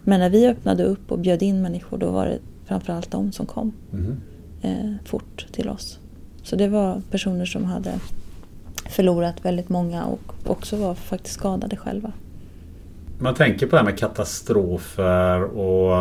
Men 0.10 0.20
när 0.20 0.30
vi 0.30 0.48
öppnade 0.48 0.84
upp 0.84 1.12
och 1.12 1.20
bjöd 1.20 1.42
in 1.42 1.62
människor 1.62 1.98
då 1.98 2.12
var 2.12 2.26
det 2.26 2.40
framförallt 2.66 3.12
de 3.12 3.32
som 3.32 3.46
kom 3.46 3.74
Mhm. 3.92 4.16
eh, 4.62 4.92
fort 5.06 5.46
till 5.52 5.70
oss. 5.70 6.00
Så 6.44 6.56
det 6.56 6.68
var 6.68 7.02
personer 7.12 7.46
som 7.46 7.64
hade 7.66 7.92
förlorat 8.90 9.46
väldigt 9.46 9.70
många 9.70 10.06
och 10.06 10.34
också 10.46 10.76
var 10.78 10.96
faktiskt 10.96 11.36
skadade 11.36 11.76
själva. 11.76 12.12
Man 13.20 13.34
tänker 13.36 13.66
på 13.68 13.72
det 13.72 13.78
här 13.78 13.86
med 13.86 13.98
katastrofer 14.00 15.44
och, 15.44 15.96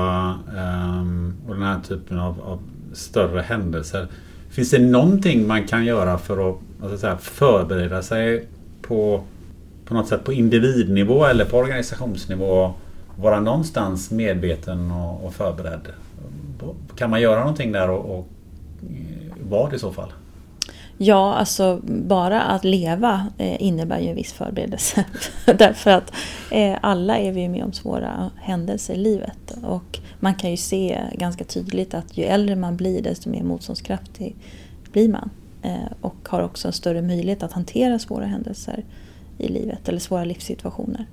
ehm, 0.58 1.34
och 1.48 1.54
den 1.54 1.62
här 1.62 1.80
typen 1.88 2.18
av, 2.18 2.40
av 2.40 2.58
större 2.92 3.40
händelser. 3.40 4.06
Finns 4.50 4.70
det 4.70 4.78
någonting 4.78 5.46
man 5.46 5.64
kan 5.66 5.84
göra 5.84 6.18
för 6.18 6.50
att, 6.50 6.56
jag 6.82 6.98
säga, 6.98 7.16
förbereda 7.18 8.02
sig 8.02 8.46
på, 8.82 9.22
på 9.84 9.94
något 9.94 10.08
sätt 10.08 10.24
på 10.24 10.32
individnivå 10.32 11.24
eller 11.24 11.44
på 11.44 11.56
organisationsnivå? 11.56 12.74
Vara 13.20 13.40
någonstans 13.40 14.10
medveten 14.10 14.90
och, 14.90 15.24
och 15.24 15.34
förberedd. 15.34 15.88
Kan 16.96 17.10
man 17.10 17.20
göra 17.20 17.40
någonting 17.40 17.72
där 17.72 17.90
och, 17.90 18.18
och 18.18 18.28
eh, 18.82 19.32
vad 19.50 19.74
i 19.74 19.78
så 19.78 19.92
fall? 19.92 20.12
Ja, 20.98 21.34
alltså 21.34 21.80
bara 21.86 22.42
att 22.42 22.64
leva 22.64 23.26
eh, 23.38 23.62
innebär 23.62 24.00
ju 24.00 24.08
en 24.08 24.16
viss 24.16 24.32
förberedelse. 24.32 25.04
Därför 25.44 25.90
att 25.90 26.12
eh, 26.50 26.78
alla 26.80 27.18
är 27.18 27.32
vi 27.32 27.48
med 27.48 27.64
om 27.64 27.72
svåra 27.72 28.30
händelser 28.36 28.94
i 28.94 28.96
livet. 28.96 29.58
Och 29.62 29.98
man 30.20 30.34
kan 30.34 30.50
ju 30.50 30.56
se 30.56 31.00
ganska 31.12 31.44
tydligt 31.44 31.94
att 31.94 32.18
ju 32.18 32.24
äldre 32.24 32.56
man 32.56 32.76
blir 32.76 33.02
desto 33.02 33.30
mer 33.30 33.42
motståndskraftig 33.42 34.36
blir 34.92 35.08
man. 35.08 35.30
Och 36.00 36.14
har 36.28 36.42
också 36.42 36.68
en 36.68 36.72
större 36.72 37.02
möjlighet 37.02 37.42
att 37.42 37.52
hantera 37.52 37.98
svåra 37.98 38.26
händelser 38.26 38.84
i 39.38 39.48
livet 39.48 39.88
eller 39.88 39.98
svåra 39.98 40.24
livssituationer. 40.24 41.06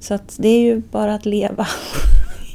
Så 0.00 0.14
att 0.14 0.36
det 0.38 0.48
är 0.48 0.60
ju 0.60 0.82
bara 0.90 1.14
att 1.14 1.26
leva 1.26 1.66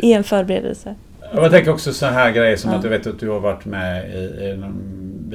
är 0.00 0.16
en 0.16 0.24
förberedelse. 0.24 0.94
Jag 1.34 1.50
tänker 1.50 1.70
också 1.72 1.92
så 1.92 2.06
här 2.06 2.30
grejer 2.32 2.56
som 2.56 2.70
Ja. 2.70 2.76
att 2.76 2.82
du 2.82 2.88
vet 2.88 3.06
att 3.06 3.20
du 3.20 3.28
har 3.28 3.40
varit 3.40 3.64
med 3.64 4.10
i, 4.10 4.18
i, 4.18 4.56
de, 4.60 4.74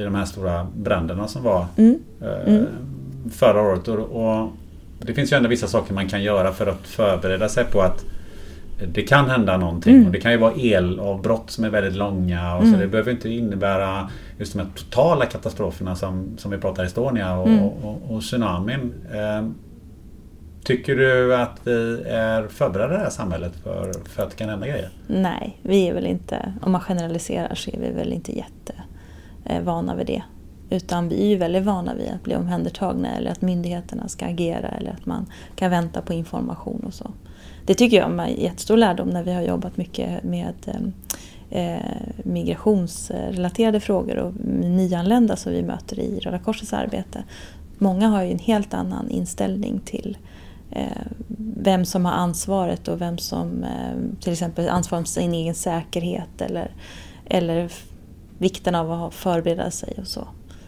i 0.02 0.04
de 0.04 0.16
här 0.16 0.26
stora 0.26 0.68
bränderna 0.76 1.28
som 1.28 1.44
var 1.44 1.66
Mm. 1.78 2.00
eh, 2.22 2.54
Mm. 2.54 2.66
förra 3.32 3.62
året. 3.62 3.88
Och, 3.88 3.98
och 4.00 4.50
det 5.00 5.14
finns 5.14 5.32
ju 5.34 5.38
ändå 5.38 5.50
vissa 5.50 5.68
saker 5.68 5.94
man 5.94 6.10
kan 6.10 6.24
göra 6.24 6.52
för 6.54 6.68
att 6.68 6.88
förbereda 6.88 7.50
sig 7.50 7.66
på 7.66 7.82
att 7.82 8.06
det 8.94 9.02
kan 9.02 9.30
hända 9.30 9.58
någonting. 9.58 9.94
Mm. 9.96 10.06
Och 10.06 10.12
det 10.12 10.20
kan 10.20 10.32
ju 10.32 10.38
vara 10.38 10.54
elavbrott 10.54 11.52
som 11.52 11.64
är 11.64 11.70
väldigt 11.70 11.96
långa. 11.96 12.56
Och 12.56 12.62
så 12.64 12.68
Mm. 12.68 12.80
det 12.80 12.88
behöver 12.88 13.12
inte 13.12 13.30
innebära 13.30 14.10
just 14.40 14.54
de 14.54 14.60
här 14.60 14.68
totala 14.76 15.26
katastroferna 15.26 15.96
som, 15.96 16.28
som 16.38 16.52
vi 16.52 16.58
pratar 16.58 16.84
Estonia 16.84 17.36
och, 17.38 17.48
Mm. 17.48 17.60
och, 17.64 17.78
och, 17.84 18.16
och 18.16 18.22
tsunamin. 18.22 18.94
Eh, 19.14 19.48
tycker 20.64 20.96
du 20.96 21.36
att 21.36 21.60
vi 21.64 22.04
är 22.08 22.48
förberedda 22.48 22.94
i 22.94 22.98
det 22.98 23.04
här 23.04 23.10
samhället 23.10 23.54
för, 23.64 23.92
för 24.10 24.24
att 24.24 24.30
det 24.30 24.36
kan 24.36 24.50
hända 24.50 24.68
grejer? 24.68 24.90
Nej, 25.08 25.58
vi 25.62 25.88
är 25.88 25.94
väl 25.94 26.06
inte, 26.06 26.54
om 26.62 26.72
man 26.72 26.82
generaliserar 26.82 27.56
så 27.56 27.72
är 27.72 27.80
vi 27.80 27.92
väl 27.92 28.14
inte 28.14 28.38
jättevana 28.38 29.92
eh, 29.92 29.98
vid 29.98 30.08
det. 30.08 30.24
Utan 30.70 31.10
vi 31.10 31.22
är 31.22 31.28
ju 31.28 31.36
väldigt 31.36 31.64
vana 31.64 31.94
vid 31.94 32.10
att 32.10 32.24
bli 32.24 32.36
omhändertagna 32.36 33.16
eller 33.16 33.32
att 33.32 33.42
myndigheterna 33.42 34.08
ska 34.08 34.26
agera 34.26 34.68
eller 34.68 34.92
att 34.92 35.06
man 35.06 35.26
kan 35.56 35.72
vänta 35.72 36.02
på 36.02 36.14
information 36.14 36.84
och 36.88 36.94
så. 36.94 37.12
Det 37.66 37.74
tycker 37.74 37.98
jag 37.98 38.20
är 38.20 38.24
en 38.24 38.42
jättestor 38.42 38.78
lärdom 38.78 39.10
när 39.10 39.24
vi 39.24 39.34
har 39.34 39.42
jobbat 39.42 39.78
mycket 39.78 40.24
med 40.24 40.56
eh, 40.66 41.76
eh, 41.76 41.86
migrationsrelaterade 42.24 43.80
frågor 43.80 44.18
och 44.18 44.34
nyanlända 44.60 45.36
som 45.36 45.52
vi 45.52 45.64
möter 45.64 46.00
i 46.00 46.20
Röda 46.20 46.40
Korsets 46.40 46.74
arbete. 46.74 47.24
Många 47.78 48.08
har 48.08 48.24
ju 48.24 48.32
en 48.32 48.40
helt 48.40 48.74
annan 48.74 49.10
inställning 49.10 49.80
till 49.86 50.18
vem 51.38 51.86
som 51.86 52.06
har 52.06 52.12
ansvaret 52.12 52.88
och 52.88 53.02
vem 53.02 53.18
som 53.18 53.64
eh, 53.64 54.20
till 54.22 54.32
exempel 54.32 54.70
ansvarar 54.70 55.04
för 55.04 55.10
sin 55.10 55.34
egen 55.34 55.56
säkerhet 55.56 56.42
eller, 56.42 56.72
eller 57.26 57.72
vikten 58.38 58.76
av 58.76 58.92
att 58.92 59.14
förbereda 59.14 59.72
sig 59.72 59.94
och 60.02 60.08
så. 60.08 60.28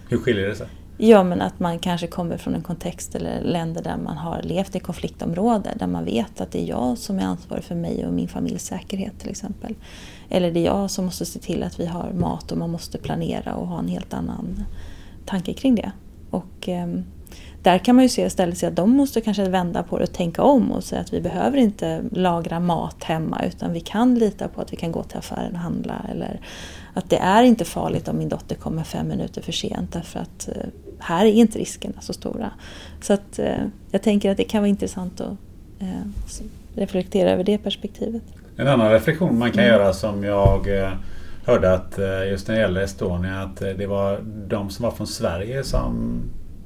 Hur 0.10 0.18
skiljer 0.18 0.48
det 0.48 0.56
sig? 0.56 0.68
Ja, 0.98 1.24
men 1.24 1.42
att 1.42 1.60
man 1.60 1.80
kanske 1.80 2.08
kommer 2.08 2.38
från 2.38 2.56
en 2.56 2.62
kontext 2.62 3.16
eller 3.16 3.42
länder 3.42 3.84
där 3.84 3.98
man 3.98 4.18
har 4.18 4.42
levt 4.44 4.76
i 4.76 4.80
konfliktområden 4.80 5.78
där 5.78 5.88
man 5.88 6.06
vet 6.06 6.42
att 6.42 6.52
det 6.52 6.64
är 6.64 6.70
jag 6.70 6.98
som 6.98 7.20
är 7.20 7.24
ansvarig 7.24 7.64
för 7.64 7.76
mig 7.76 8.06
och 8.06 8.14
min 8.14 8.28
familjs 8.28 8.66
säkerhet 8.66 9.20
till 9.20 9.30
exempel. 9.30 9.76
Eller 10.30 10.52
det 10.52 10.60
är 10.60 10.66
jag 10.66 10.92
som 10.92 11.06
måste 11.06 11.26
se 11.26 11.40
till 11.40 11.64
att 11.64 11.80
vi 11.80 11.86
har 11.86 12.12
mat 12.12 12.52
och 12.52 12.58
man 12.58 12.70
måste 12.70 12.98
planera 12.98 13.56
och 13.56 13.68
ha 13.68 13.80
en 13.80 13.88
helt 13.88 14.14
annan 14.14 14.64
tanke 15.26 15.54
kring 15.54 15.76
det. 15.76 15.92
Och 16.30 16.68
ehm, 16.70 17.04
där 17.64 17.78
kan 17.78 17.96
man 17.96 18.04
ju 18.04 18.10
se 18.10 18.26
istället 18.26 18.58
se 18.58 18.66
att 18.66 18.76
de 18.76 18.92
måste 18.92 19.22
kanske 19.22 19.50
vända 19.50 19.84
på 19.84 19.98
det 19.98 20.04
och 20.04 20.14
tänka 20.14 20.42
om 20.42 20.72
och 20.72 20.84
säga 20.84 21.02
att 21.02 21.14
vi 21.14 21.22
behöver 21.22 21.58
inte 21.58 22.02
lagra 22.12 22.60
mat 22.60 23.04
hemma 23.04 23.42
utan 23.46 23.74
vi 23.74 23.80
kan 23.80 24.16
lita 24.16 24.48
på 24.48 24.62
att 24.62 24.74
vi 24.74 24.78
kan 24.78 24.92
gå 24.92 25.04
till 25.04 25.18
affären 25.18 25.54
och 25.54 25.60
handla. 25.60 26.06
Eller 26.12 26.40
att 26.94 27.10
det 27.10 27.18
är 27.18 27.44
inte 27.44 27.66
farligt 27.66 28.08
om 28.08 28.18
min 28.18 28.30
dotter 28.30 28.56
kommer 28.56 28.84
fem 28.84 29.08
minuter 29.08 29.42
för 29.42 29.52
sent 29.52 29.94
därför 29.94 30.20
att 30.20 30.48
eh, 30.48 30.56
här 31.00 31.26
är 31.26 31.32
inte 31.32 31.60
riskerna 31.60 32.02
så 32.02 32.14
stora. 32.14 32.52
Så 33.02 33.14
att 33.14 33.40
eh, 33.40 33.66
jag 33.92 34.02
tänker 34.02 34.32
att 34.32 34.38
det 34.38 34.44
kan 34.44 34.62
vara 34.62 34.70
intressant 34.70 35.22
att 35.22 35.38
eh, 35.80 35.88
reflektera 36.76 37.32
över 37.32 37.44
det 37.44 37.58
perspektivet. 37.58 38.24
En 38.58 38.68
annan 38.68 38.92
reflektion 38.92 39.40
man 39.40 39.52
kan 39.52 39.64
Mm. 39.64 39.76
göra 39.76 39.94
som 39.94 40.24
jag 40.24 40.68
hörde 41.46 41.74
att 41.74 42.00
just 42.30 42.48
när 42.48 42.56
det 42.56 42.62
gäller 42.62 42.82
Estonia 42.82 43.42
att 43.42 43.58
det 43.58 43.88
var 43.88 44.20
de 44.48 44.70
som 44.70 44.84
var 44.84 44.92
från 44.92 45.08
Sverige 45.08 45.64
som 45.64 46.22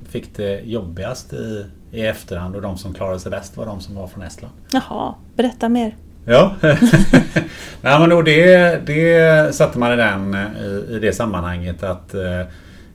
fick 0.09 0.35
det 0.35 0.61
jobbigast 0.65 1.33
i, 1.33 1.65
i 1.91 2.01
efterhand 2.01 2.55
och 2.55 2.61
de 2.61 2.77
som 2.77 2.93
klarade 2.93 3.19
sig 3.19 3.31
bäst 3.31 3.57
var 3.57 3.65
de 3.65 3.79
som 3.81 3.95
var 3.95 4.07
från 4.07 4.23
Estland. 4.23 4.53
Jaha, 4.71 5.13
berätta 5.35 5.69
mer. 5.69 5.95
Ja, 6.25 6.55
Nej, 7.81 7.99
men 7.99 8.09
då 8.09 8.21
det, 8.21 8.77
det 8.85 9.55
satte 9.55 9.79
man 9.79 9.93
i, 9.93 9.95
den, 9.95 10.33
eh, 10.33 10.61
i, 10.61 10.85
i 10.95 10.99
det 10.99 11.13
sammanhanget 11.13 11.83
att 11.83 12.13
eh, 12.13 12.39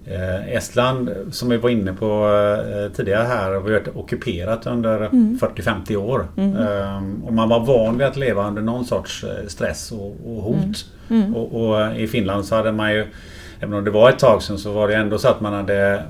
eh, 0.07 0.49
Estland 0.57 1.11
som 1.31 1.49
vi 1.49 1.57
var 1.57 1.71
inne 1.71 1.93
på 1.93 2.29
eh, 2.75 2.93
tidigare 2.97 3.25
här 3.27 3.53
har 3.53 3.61
varit 3.61 3.89
ockuperat 3.97 4.67
under 4.67 4.97
Mm. 4.99 5.39
40-50 5.41 5.97
år. 5.97 6.27
Mm. 6.37 6.57
Ehm, 6.57 7.25
och 7.25 7.33
man 7.33 7.49
var 7.49 7.61
van 7.61 7.99
vid 7.99 8.07
att 8.07 8.17
leva 8.17 8.49
under 8.49 8.63
någon 8.63 8.85
sorts 8.85 9.25
eh, 9.25 9.47
stress 9.49 9.93
och, 9.93 10.17
och 10.27 10.43
hot. 10.43 10.85
Mm. 11.11 11.35
Och, 11.37 11.71
och 11.71 11.97
i 11.97 12.07
Finland 12.07 12.45
så 12.45 12.55
hade 12.55 12.73
man 12.73 12.93
ju 12.93 13.07
Även 13.63 13.75
om 13.75 13.85
det 13.85 13.91
var 13.91 14.11
ett 14.11 14.19
tag 14.19 14.43
sedan 14.43 14.59
så 14.59 14.73
var 14.73 14.89
det 14.89 14.95
ändå 14.95 15.19
så 15.19 15.29
att 15.29 15.41
man 15.41 15.53
hade 15.53 16.03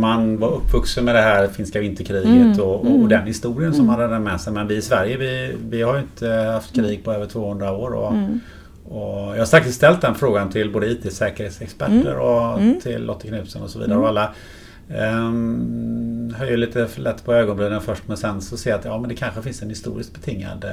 Man 0.00 0.38
var 0.38 0.48
uppvuxen 0.48 1.04
med 1.04 1.14
det 1.14 1.20
här 1.20 1.46
finska 1.48 1.80
vinterkriget 1.80 2.24
Mm, 2.26 2.60
och, 2.60 2.80
och, 2.80 2.86
mm. 2.86 3.02
och 3.02 3.08
den 3.08 3.26
historien 3.26 3.72
som 3.72 3.84
Mm. 3.84 3.96
man 4.00 4.10
hade 4.10 4.18
med 4.24 4.40
sig. 4.40 4.52
Men 4.52 4.68
vi 4.68 4.76
i 4.76 4.82
Sverige 4.82 5.16
vi, 5.16 5.56
vi 5.70 5.82
har 5.82 5.94
ju 5.94 6.00
inte 6.00 6.28
haft 6.30 6.74
krig 6.74 7.04
på 7.04 7.12
över 7.12 7.26
200 7.26 7.72
år. 7.72 7.90
Och, 7.94 8.12
Mm. 8.12 8.40
och 8.84 9.18
jag 9.36 9.38
har 9.38 9.46
faktiskt 9.46 9.76
ställt 9.76 10.00
den 10.00 10.14
frågan 10.14 10.50
till 10.50 10.72
både 10.72 10.86
IT-säkerhetsexperter 10.90 12.10
Mm. 12.12 12.20
och 12.20 12.60
Mm. 12.60 12.80
till 12.80 13.02
Lotte 13.04 13.28
Knutsson 13.28 13.62
och 13.62 13.70
så 13.70 13.78
vidare. 13.78 13.92
Mm. 13.94 14.02
Och 14.02 14.08
alla 14.08 14.32
um, 15.28 16.34
höjer 16.38 16.56
lite 16.56 16.88
lätt 16.96 17.24
på 17.24 17.34
ögonbrynen 17.34 17.80
först 17.80 18.02
men 18.06 18.16
sen 18.16 18.40
så 18.40 18.56
ser 18.56 18.70
jag 18.70 18.78
att 18.78 18.84
ja, 18.84 18.98
men 18.98 19.08
det 19.08 19.14
kanske 19.16 19.42
finns 19.42 19.62
en 19.62 19.68
historiskt 19.68 20.14
betingad 20.14 20.64
eh, 20.64 20.70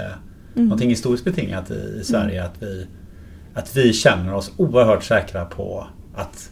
Mm. 0.57 0.67
Någonting 0.67 0.89
historiskt 0.89 1.25
betingat 1.25 1.71
i, 1.71 1.97
i 2.01 2.03
Sverige. 2.03 2.43
Att, 2.43 2.53
vi, 2.59 2.87
att 3.53 3.75
vi 3.77 3.93
känner 3.93 4.33
oss 4.33 4.51
oerhört 4.57 5.03
säkra 5.03 5.45
på 5.45 5.87
att 6.15 6.49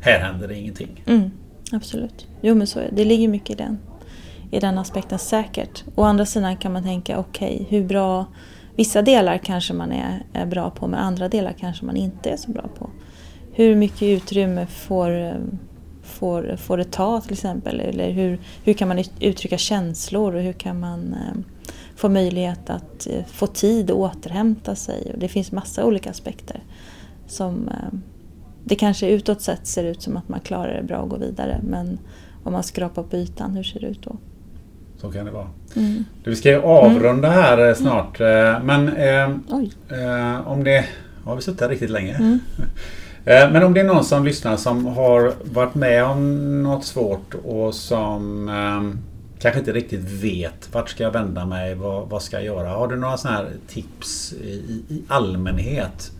här 0.00 0.18
händer 0.18 0.48
det 0.48 0.54
ingenting. 0.54 1.02
Mm, 1.06 1.30
absolut. 1.72 2.26
Jo 2.40 2.54
men 2.54 2.66
så 2.66 2.78
är 2.78 2.82
det. 2.82 2.96
Det 2.96 3.04
ligger 3.04 3.28
mycket 3.28 3.50
i 3.50 3.54
den, 3.54 3.78
i 4.50 4.60
den 4.60 4.78
aspekten 4.78 5.18
säkert. 5.18 5.84
Å 5.94 6.02
andra 6.02 6.26
sidan 6.26 6.56
kan 6.56 6.72
man 6.72 6.82
tänka, 6.82 7.18
okej, 7.18 7.66
hur 7.68 7.84
bra... 7.84 8.26
Vissa 8.76 9.02
delar 9.02 9.38
kanske 9.38 9.74
man 9.74 9.92
är, 9.92 10.22
är 10.32 10.46
bra 10.46 10.70
på 10.70 10.86
men 10.86 11.00
andra 11.00 11.28
delar 11.28 11.52
kanske 11.52 11.84
man 11.84 11.96
inte 11.96 12.30
är 12.30 12.36
så 12.36 12.50
bra 12.50 12.68
på. 12.78 12.90
Hur 13.52 13.76
mycket 13.76 14.02
utrymme 14.02 14.66
får, 14.66 15.36
får, 16.02 16.56
får 16.56 16.76
det 16.76 16.92
ta 16.92 17.20
till 17.20 17.32
exempel? 17.32 17.80
Eller 17.80 18.10
hur, 18.10 18.40
hur 18.64 18.72
kan 18.72 18.88
man 18.88 19.04
uttrycka 19.20 19.58
känslor 19.58 20.34
och 20.34 20.42
hur 20.42 20.52
kan 20.52 20.80
man 20.80 21.14
eh, 21.14 21.40
få 21.96 22.08
möjlighet 22.08 22.70
att 22.70 23.06
eh, 23.06 23.24
få 23.26 23.46
tid 23.46 23.90
att 23.90 23.96
återhämta 23.96 24.74
sig? 24.74 25.10
Och 25.12 25.18
det 25.18 25.28
finns 25.28 25.52
massa 25.52 25.84
olika 25.84 26.10
aspekter 26.10 26.60
som 27.26 27.68
eh, 27.68 27.98
det 28.64 28.74
kanske 28.74 29.08
utåt 29.10 29.40
sett 29.42 29.66
ser 29.66 29.84
ut 29.84 30.02
som 30.02 30.16
att 30.16 30.28
man 30.28 30.40
klarar 30.40 30.76
det 30.76 30.82
bra 30.82 30.98
och 30.98 31.08
går 31.08 31.18
vidare 31.18 31.60
men 31.62 31.98
om 32.44 32.52
man 32.52 32.62
skrapar 32.62 33.02
på 33.02 33.16
ytan, 33.16 33.56
hur 33.56 33.62
ser 33.62 33.80
det 33.80 33.86
ut 33.86 34.02
då? 34.02 34.16
Så 35.00 35.10
kan 35.12 35.24
det 35.24 35.30
vara. 35.30 35.48
Mm. 35.76 36.04
Du, 36.24 36.30
vi 36.30 36.36
ska 36.36 36.48
ju 36.50 36.62
avrunda 36.62 37.30
här 37.30 37.68
eh, 37.68 37.74
snart. 37.74 38.20
eh, 38.20 38.62
Men 38.64 38.88
eh, 38.88 39.22
eh, 40.00 40.48
om 40.48 40.64
det... 40.64 40.84
Har 41.24 41.36
vi 41.36 41.42
suttit 41.42 41.68
riktigt 41.68 41.90
länge? 41.90 42.14
Mm. 42.14 42.38
Eh, 43.24 43.50
Men 43.52 43.62
om 43.62 43.74
det 43.74 43.80
är 43.80 43.84
någon 43.84 44.04
som 44.04 44.24
lyssnar 44.24 44.56
som 44.56 44.86
har 44.86 45.32
varit 45.44 45.74
med 45.74 46.04
om 46.04 46.62
något 46.62 46.84
svårt 46.84 47.34
och 47.44 47.74
som 47.74 48.48
eh, 48.48 48.98
kanske 49.40 49.58
inte 49.60 49.72
riktigt 49.72 50.10
vet 50.10 50.74
vart 50.74 50.88
ska 50.90 51.02
jag 51.02 51.10
vända 51.10 51.46
mig, 51.46 51.74
vad, 51.74 52.08
vad 52.08 52.22
ska 52.22 52.36
jag 52.36 52.44
göra? 52.44 52.68
Har 52.68 52.88
du 52.88 52.96
några 52.96 53.16
sådana 53.16 53.36
här 53.38 53.48
tips 53.68 54.32
i, 54.32 54.82
i 54.88 55.02
allmänhet? 55.08 56.12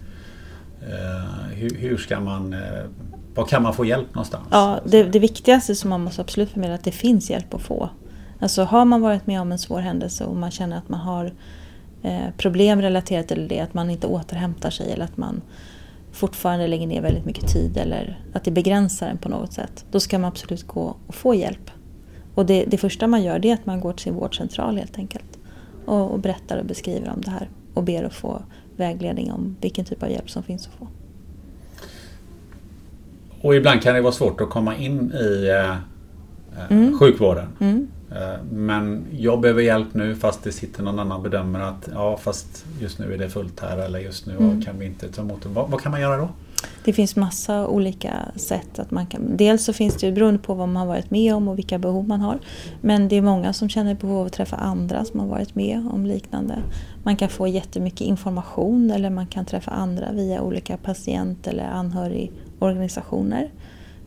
Eh, 0.89 1.57
hur, 1.57 1.77
hur 1.79 1.97
ska 1.97 2.21
man... 2.21 2.53
Eh, 2.53 2.61
var 3.35 3.47
kan 3.47 3.63
man 3.63 3.75
få 3.75 3.85
hjälp 3.85 4.15
någonstans? 4.15 4.47
Ja, 4.51 4.81
det, 4.85 5.03
det 5.03 5.19
viktigaste 5.19 5.75
som 5.75 5.91
man 5.91 6.01
måste 6.01 6.23
absolut 6.23 6.51
förmedla 6.51 6.75
är 6.75 6.79
att 6.79 6.85
det 6.85 6.93
finns 6.93 7.31
hjälp 7.31 7.55
att 7.55 7.63
få. 7.63 7.91
Alltså 8.41 8.63
har 8.63 8.85
man 8.85 9.01
varit 9.01 9.27
med 9.27 9.41
om 9.41 9.53
en 9.53 9.59
svår 9.59 9.81
händelse 9.81 10.25
och 10.25 10.37
man 10.37 10.51
känner 10.51 10.79
att 10.79 10.89
man 10.89 11.01
har 11.01 11.33
eh, 12.03 12.31
problem 12.37 12.83
relaterat 12.83 13.29
till 13.29 13.49
det, 13.49 13.61
att 13.61 13.75
man 13.75 13.91
inte 13.91 14.07
återhämtar 14.07 14.71
sig 14.71 14.93
eller 14.93 15.05
att 15.05 15.17
man 15.17 15.43
fortfarande 16.13 16.67
lägger 16.67 16.87
ner 16.87 17.03
väldigt 17.03 17.25
mycket 17.25 17.49
tid 17.53 17.77
eller 17.77 18.21
att 18.33 18.45
det 18.45 18.51
begränsar 18.51 19.09
en 19.09 19.19
på 19.19 19.29
något 19.29 19.53
sätt. 19.53 19.85
Då 19.91 20.01
ska 20.01 20.19
man 20.19 20.29
absolut 20.29 20.67
gå 20.67 20.97
och 21.07 21.15
få 21.15 21.35
hjälp. 21.35 21.71
Och 22.35 22.47
det, 22.47 22.65
det 22.65 22.77
första 22.77 23.07
man 23.07 23.23
gör 23.23 23.39
det 23.39 23.51
är 23.51 23.55
att 23.55 23.67
man 23.67 23.81
går 23.81 23.93
till 23.93 24.03
sin 24.03 24.15
vårdcentral 24.15 24.77
helt 24.77 24.99
enkelt. 24.99 25.39
Och, 25.87 26.11
och 26.11 26.19
berättar 26.19 26.59
och 26.59 26.67
beskriver 26.67 27.11
om 27.11 27.21
det 27.21 27.31
här 27.31 27.49
och 27.75 27.83
ber 27.83 28.05
att 28.05 28.15
få 28.15 28.43
vägledning 28.77 29.33
om 29.33 29.57
vilken 29.61 29.85
typ 29.85 30.03
av 30.03 30.11
hjälp 30.11 30.31
som 30.31 30.43
finns 30.43 30.67
att 30.67 30.73
få. 30.75 30.87
Och 33.41 33.55
ibland 33.57 33.83
kan 33.83 33.95
det 33.95 34.01
vara 34.01 34.13
svårt 34.13 34.41
att 34.41 34.51
komma 34.51 34.77
in 34.77 35.13
i 35.13 35.49
eh, 35.49 35.71
eh, 35.71 35.77
Mm. 36.71 36.99
sjukvården. 36.99 37.47
Mm. 37.61 37.89
Eh, 38.11 38.43
Men 38.53 39.05
jag 39.19 39.41
behöver 39.41 39.63
hjälp 39.63 39.95
nu 39.95 40.17
fast 40.17 40.45
det 40.45 40.53
sitter 40.53 40.83
någon 40.83 40.99
annan 40.99 41.17
och 41.17 41.23
bedömer 41.23 41.61
att 41.61 41.89
ja 41.95 42.17
fast 42.17 42.65
just 42.81 42.99
nu 42.99 43.15
är 43.15 43.19
det 43.19 43.29
fullt 43.29 43.61
här 43.61 43.79
eller 43.79 43.99
just 43.99 44.27
nu 44.27 44.37
Mm. 44.37 44.63
kan 44.63 44.79
vi 44.79 44.87
inte 44.87 45.09
ta 45.09 45.23
emot 45.23 45.43
det. 45.43 45.49
Vad, 45.49 45.71
vad 45.71 45.81
kan 45.81 45.93
man 45.93 46.01
göra 46.01 46.17
då? 46.17 46.29
Det 46.85 46.93
finns 46.93 47.17
massa 47.17 47.67
olika 47.67 48.13
sätt 48.37 48.79
att 48.79 48.91
man 48.91 49.07
kan... 49.07 49.37
Dels 49.37 49.65
så 49.65 49.73
finns 49.73 49.95
det 49.95 50.07
ju 50.07 50.13
beroende 50.13 50.39
på 50.39 50.55
vad 50.55 50.69
man 50.69 50.77
har 50.81 50.87
varit 50.87 51.11
med 51.11 51.35
om 51.35 51.49
och 51.49 51.59
vilka 51.59 51.79
behov 51.79 52.09
man 52.09 52.21
har. 52.21 52.39
Men 52.81 53.09
det 53.09 53.17
är 53.17 53.23
många 53.23 53.53
som 53.53 53.69
känner 53.69 53.95
behov 53.95 54.19
av 54.21 54.27
att 54.27 54.33
träffa 54.33 54.57
andra 54.57 55.05
som 55.05 55.21
har 55.21 55.27
varit 55.27 55.55
med 55.55 55.89
om 55.93 56.07
liknande. 56.07 56.55
Man 57.03 57.17
kan 57.17 57.29
få 57.29 57.47
jättemycket 57.47 58.01
information 58.01 58.91
eller 58.91 59.11
man 59.11 59.27
kan 59.27 59.45
träffa 59.45 59.71
andra 59.71 60.13
via 60.13 60.43
olika 60.43 60.77
patient 60.77 61.47
eller 61.47 61.65
anhörigorganisationer 61.65 63.51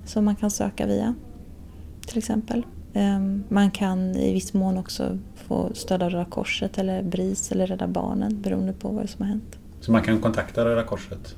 som 0.06 0.26
man 0.26 0.36
kan 0.36 0.52
söka 0.52 0.86
via. 0.86 1.16
Till 2.08 2.18
exempel. 2.18 2.66
Ehm, 2.94 3.44
Man 3.50 3.72
kan 3.72 4.16
i 4.16 4.34
viss 4.34 4.54
mån 4.54 4.78
också 4.78 5.18
få 5.36 5.70
stöd 5.74 6.04
av 6.04 6.10
Röda 6.10 6.26
Korset 6.26 6.78
eller 6.78 7.04
BRIS 7.04 7.52
eller 7.52 7.68
Rädda 7.68 7.88
Barnen 7.88 8.42
beroende 8.42 8.74
på 8.74 8.88
vad 8.90 9.10
som 9.10 9.22
har 9.22 9.30
hänt. 9.30 9.60
Så 9.80 9.92
man 9.92 10.02
kan 10.02 10.22
kontakta 10.22 10.66
Röda 10.66 10.84
Korset? 10.84 11.36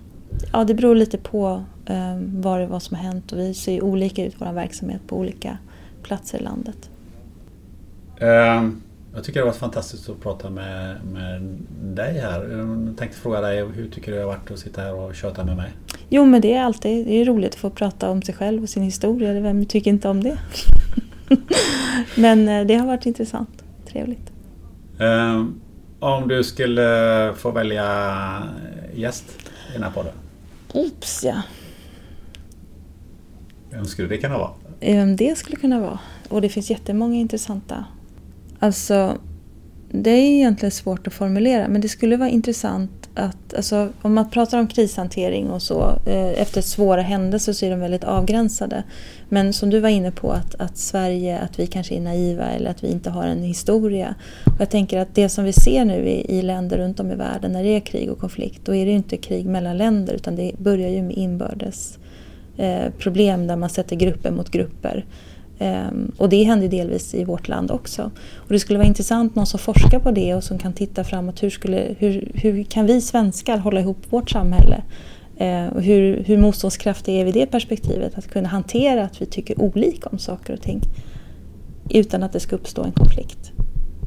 Ja, 0.54 0.64
det 0.64 0.74
beror 0.74 0.96
lite 0.96 1.18
på 1.18 1.64
eh, 1.86 2.18
vad, 2.20 2.60
det, 2.60 2.68
vad 2.68 2.84
som 2.84 2.98
har 2.98 3.04
hänt 3.04 3.32
och 3.32 3.40
vi 3.40 3.54
ser 3.54 3.74
ju 3.74 3.82
olika 3.82 4.26
ut 4.26 4.36
vår 4.40 4.54
verksamhet 4.54 5.02
på 5.08 5.18
olika 5.18 5.58
platser 6.04 6.40
i 6.40 6.44
landet. 6.44 6.90
Eh, 8.18 8.70
Jag 9.18 9.23
tycker 9.23 9.39
det 9.39 9.44
har 9.45 9.52
varit 9.52 9.60
fantastiskt 9.60 10.10
att 10.10 10.22
prata 10.22 10.49
med, 10.49 10.95
med 11.06 11.41
dig 11.95 12.19
här. 12.19 12.49
Jag 12.49 12.98
tänkte 12.98 13.18
fråga 13.18 13.41
dig, 13.41 13.65
hur 13.65 13.89
tycker 13.89 14.11
du 14.11 14.18
det 14.18 14.23
har 14.23 14.27
varit 14.31 14.52
att 14.52 14.60
sitta 14.60 14.81
här 14.81 14.94
och 14.94 15.15
köta 15.15 15.45
med 15.45 15.57
mig? 15.57 15.72
Jo, 16.10 16.26
men 16.26 16.41
det 16.41 16.53
är 16.53 16.64
alltid 16.64 17.07
det 17.07 17.14
är 17.14 17.26
roligt 17.26 17.53
att 17.53 17.60
få 17.60 17.69
prata 17.69 18.10
om 18.10 18.22
sig 18.22 18.35
själv 18.35 18.64
och 18.64 18.69
sin 18.69 18.84
historia. 18.84 19.39
Vem 19.39 19.65
tycker 19.65 19.91
inte 19.91 20.10
om 20.10 20.23
det? 20.23 20.38
men 22.15 22.48
eh, 22.48 22.65
det 22.68 22.76
har 22.76 22.88
varit 22.88 23.06
intressant. 23.06 23.64
Trevligt. 23.88 24.31
Eh, 24.99 25.45
Om 25.99 26.27
du 26.27 26.44
skulle 26.44 27.34
få 27.38 27.52
välja 27.52 28.44
gäst 28.95 29.26
i 29.69 29.73
den 29.73 29.84
här 29.84 29.91
podden, 29.91 30.14
Oops, 30.73 31.23
ja. 31.23 31.41
vem 33.72 33.85
skulle 33.85 34.07
det 34.07 34.18
kunna 34.18 34.38
vara? 34.38 34.52
Vem 34.80 35.15
det 35.15 35.38
skulle 35.38 35.57
kunna 35.57 35.80
vara. 35.80 35.99
Och 36.30 36.41
det 36.41 36.49
finns 36.49 36.69
jättemånga 36.69 37.15
intressanta. 37.15 37.85
Alltså, 38.60 39.18
det 39.92 40.10
är 40.10 40.32
egentligen 40.32 40.72
svårt 40.72 41.08
att 41.08 41.14
formulera, 41.14 41.68
men 41.68 41.82
det 41.82 41.90
skulle 41.90 42.18
vara 42.18 42.30
intressant 42.30 43.10
att, 43.16 43.54
alltså, 43.54 43.90
om 44.02 44.14
man 44.14 44.30
pratar 44.30 44.60
om 44.60 44.68
krishantering 44.68 45.50
och 45.50 45.62
så, 45.62 46.00
eh, 46.06 46.42
efter 46.42 46.62
svåra 46.62 47.02
händelser 47.02 47.54
så 47.54 47.66
är 47.66 47.70
de 47.70 47.80
väldigt 47.80 48.04
avgränsade. 48.04 48.84
Men 49.30 49.54
som 49.54 49.70
du 49.70 49.80
var 49.80 49.90
inne 49.90 50.12
på, 50.12 50.32
att, 50.32 50.56
att 50.56 50.78
Sverige, 50.78 51.40
att 51.40 51.60
vi 51.60 51.68
kanske 51.68 51.96
är 51.96 52.02
naiva 52.02 52.46
eller 52.46 52.70
att 52.70 52.84
vi 52.84 52.88
inte 52.88 53.10
har 53.10 53.24
en 53.24 53.44
historia. 53.44 54.16
Och 54.46 54.62
jag 54.62 54.70
tänker 54.70 55.00
att 55.00 55.16
det 55.16 55.30
som 55.30 55.44
vi 55.44 55.54
ser 55.54 55.86
nu 55.86 56.08
i, 56.08 56.38
i 56.38 56.42
länder 56.42 56.78
runt 56.78 57.00
om 57.00 57.12
i 57.12 57.16
världen 57.16 57.52
när 57.52 57.64
det 57.64 57.70
är 57.70 57.80
krig 57.80 58.12
och 58.12 58.20
konflikt, 58.20 58.62
då 58.66 58.76
är 58.76 58.86
det 58.86 58.92
ju 58.92 58.98
inte 58.98 59.18
krig 59.18 59.46
mellan 59.46 59.78
länder 59.78 60.14
utan 60.14 60.36
det 60.36 60.52
börjar 60.58 60.90
ju 60.90 61.02
med 61.02 61.18
inbördes 61.18 61.98
eh, 62.58 62.92
problem 62.98 63.48
där 63.48 63.56
man 63.56 63.70
sätter 63.70 63.96
grupper 63.96 64.32
mot 64.32 64.52
grupper. 64.52 65.06
Ehm, 65.60 66.12
och 66.18 66.30
det 66.30 66.44
händer 66.44 66.68
delvis 66.68 67.14
i 67.14 67.24
vårt 67.24 67.48
land 67.48 67.72
också. 67.72 68.12
Och 68.36 68.54
det 68.54 68.60
skulle 68.60 68.80
vara 68.80 68.88
intressant 68.88 69.36
någon 69.36 69.46
som 69.46 69.60
forskar 69.60 70.00
på 70.00 70.12
det 70.12 70.36
och 70.36 70.44
som 70.44 70.58
kan 70.58 70.74
titta 70.74 71.04
framåt. 71.04 71.44
Hur, 71.44 71.50
skulle, 71.50 71.96
hur, 72.00 72.32
hur 72.34 72.64
kan 72.64 72.86
vi 72.86 73.02
svenskar 73.02 73.58
hålla 73.58 73.80
ihop 73.80 73.98
vårt 74.10 74.30
samhälle? 74.30 74.84
Ehm, 75.38 75.70
och 75.70 75.82
hur, 75.82 76.24
hur 76.24 76.38
motståndskraftiga 76.38 77.22
är 77.22 77.24
vi 77.24 77.30
i 77.30 77.34
det 77.34 77.46
perspektivet? 77.46 78.18
Att 78.18 78.28
kunna 78.28 78.48
hantera 78.48 79.04
att 79.04 79.22
vi 79.22 79.26
tycker 79.26 79.62
olika 79.62 80.10
om 80.10 80.20
saker 80.20 80.54
och 80.54 80.62
ting 80.62 80.82
utan 81.90 82.24
att 82.24 82.34
det 82.34 82.40
ska 82.40 82.56
uppstå 82.56 82.84
en 82.84 82.92
konflikt. 82.92 83.52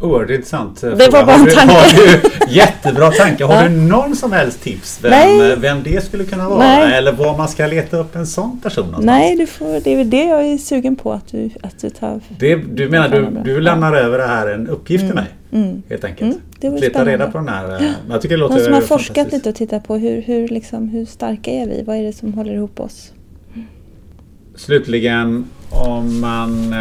Oerhört 0.01 0.31
intressant. 0.31 0.81
Det 0.81 0.91
var 1.13 1.25
bara 1.27 1.35
en 1.35 1.47
tanke. 1.47 1.75
Har 1.75 2.07
du, 2.07 2.21
jättebra 2.55 3.11
tanke. 3.11 3.45
Har 3.45 3.55
Ja. 3.55 3.63
du 3.69 3.69
någon 3.77 4.17
som 4.17 4.33
helst 4.33 4.63
tips 4.63 4.99
vem, 5.03 5.11
Nej. 5.11 5.57
vem 5.57 5.83
det 5.83 6.05
skulle 6.05 6.25
kunna 6.25 6.49
vara? 6.49 6.59
Nej. 6.59 6.95
Eller 6.99 7.13
var 7.13 7.37
man 7.37 7.49
ska 7.49 7.67
leta 7.67 7.97
upp 7.97 8.17
en 8.17 8.27
sån 8.27 8.61
person 8.61 8.85
någonstans? 8.85 9.07
Nej, 9.07 9.37
du 9.37 9.47
får, 9.47 9.81
det 9.85 9.93
är 9.93 9.97
väl 9.97 10.11
det 10.11 10.25
jag 10.25 10.47
är 10.47 10.59
sugen 10.59 10.97
på 10.97 11.13
att 11.13 11.29
du, 11.29 11.51
att 11.63 11.79
du 11.81 11.91
tar. 11.91 12.21
Det, 12.39 12.55
du 12.57 12.89
menar 12.89 13.09
du, 13.09 13.29
du 13.45 13.61
lämnar 13.61 13.95
över 13.97 14.19
det 14.19 14.27
här 14.27 14.47
en 14.47 14.69
uppgift 14.69 15.05
till 15.07 15.15
mig? 15.15 15.27
Mm. 15.53 15.83
Helt 15.89 16.05
enkelt. 16.05 16.31
Mm, 16.31 16.41
det 16.61 16.71
Leta 16.71 16.87
spännande. 16.91 17.13
reda 17.13 17.31
på 17.31 17.39
den 17.39 17.49
här. 17.49 17.83
eh, 17.83 17.91
Jag 18.11 18.23
tycker 18.23 18.35
det 18.37 18.41
låter 18.41 18.55
Någon 18.55 18.65
som 18.65 18.75
har 18.75 18.81
forskat 18.81 19.33
lite 19.33 19.49
och 19.49 19.55
tittat 19.55 19.85
på 19.89 19.97
hur, 19.97 20.23
hur, 20.23 20.49
liksom, 20.49 20.89
hur 20.89 21.05
starka 21.07 21.51
är 21.51 21.67
vi? 21.67 21.83
Vad 21.87 21.97
är 21.97 22.03
det 22.03 22.13
som 22.13 22.35
håller 22.35 22.55
ihop 22.55 22.81
oss? 22.81 23.13
Slutligen 24.57 25.45
om 25.71 26.21
man... 26.21 26.75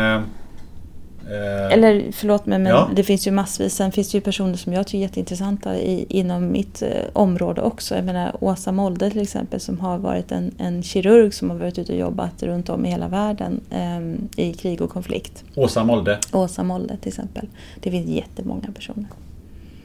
Eh, 1.29 1.65
eh, 1.65 1.73
Eller 1.73 2.05
förlåt 2.11 2.45
mig, 2.45 2.59
men 2.59 2.71
Ja. 2.71 2.89
det 2.95 3.03
finns 3.03 3.27
ju 3.27 3.31
massvis. 3.31 3.73
Sen 3.75 3.91
finns 3.91 4.11
det 4.11 4.17
ju 4.17 4.21
personer 4.21 4.55
som 4.55 4.73
jag 4.73 4.87
tycker 4.87 4.97
är 4.97 5.01
jätteintressanta 5.01 5.77
i, 5.77 6.05
inom 6.09 6.51
mitt 6.51 6.81
eh, 6.81 6.89
område 7.13 7.61
också. 7.61 7.95
Jag 7.95 8.05
menar 8.05 8.35
Åsa 8.39 8.71
Molde 8.71 9.09
till 9.09 9.21
exempel 9.21 9.59
som 9.59 9.79
har 9.79 9.97
varit 9.97 10.31
en, 10.31 10.51
en 10.57 10.83
kirurg 10.83 11.33
som 11.33 11.49
har 11.49 11.57
varit 11.57 11.79
ute 11.79 11.91
och 11.93 11.99
jobbat 11.99 12.43
runt 12.43 12.69
om 12.69 12.85
i 12.85 12.89
hela 12.89 13.07
världen 13.07 13.61
ehm, 13.71 14.29
i 14.35 14.53
krig 14.53 14.81
och 14.81 14.89
konflikt. 14.89 15.43
Åsa 15.55 15.83
Molde. 15.83 16.19
Åsa 16.33 16.63
Molde 16.63 16.97
till 16.97 17.07
exempel. 17.09 17.47
Det 17.81 17.91
finns 17.91 18.07
jättemånga 18.09 18.67
personer. 18.75 19.05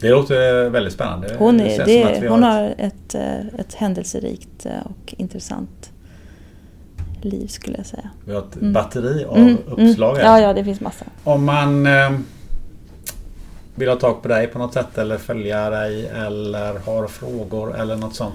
Det 0.00 0.10
låter 0.10 0.70
väldigt 0.70 0.92
spännande. 0.92 1.34
Hon, 1.38 1.58
Det 1.58 1.76
är, 1.76 1.86
det, 1.86 2.18
vi 2.20 2.26
hon 2.28 2.42
har 2.42 2.74
ett, 2.78 3.14
eh, 3.14 3.46
ett 3.58 3.74
händelserikt 3.74 4.66
eh, 4.66 4.72
och 4.84 5.14
intressant 5.18 5.90
liv 7.24 7.46
skulle 7.46 7.76
jag 7.76 7.86
säga. 7.86 8.10
Vi 8.24 8.32
har 8.34 8.40
ett 8.42 8.56
Mm. 8.56 8.72
batteri 8.72 9.24
av 9.24 9.36
Mm, 9.36 9.56
uppslag 9.66 10.14
mm. 10.16 10.26
här. 10.26 10.40
Ja, 10.40 10.46
ja, 10.46 10.52
det 10.52 10.64
finns 10.64 10.80
massa. 10.80 11.04
Om 11.24 11.44
man 11.44 11.86
eh, 11.86 12.10
vill 13.74 13.88
ha 13.88 13.96
tag 13.96 14.22
på 14.22 14.28
dig 14.28 14.46
på 14.46 14.58
något 14.58 14.72
sätt 14.74 14.98
eller 14.98 15.18
följa 15.18 15.70
dig 15.70 16.06
eller 16.06 16.78
har 16.78 17.06
frågor 17.08 17.76
eller 17.80 17.96
något 17.96 18.14
sånt. 18.14 18.34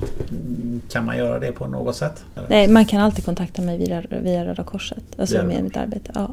Kan 0.91 1.05
man 1.05 1.17
göra 1.17 1.39
det 1.39 1.51
på 1.51 1.67
något 1.67 1.95
sätt? 1.95 2.23
Eller? 2.35 2.49
Nej, 2.49 2.67
man 2.67 2.85
kan 2.85 3.01
alltid 3.01 3.25
kontakta 3.25 3.61
mig 3.61 3.77
via, 3.77 4.03
via 4.23 4.45
Röda 4.45 4.63
Korset. 4.63 5.03
Alltså 5.19 5.35
Via 5.35 5.43
med 5.43 5.51
Röda 5.55 5.63
mitt 5.63 5.77
arbete. 5.77 6.11
Ja. 6.15 6.29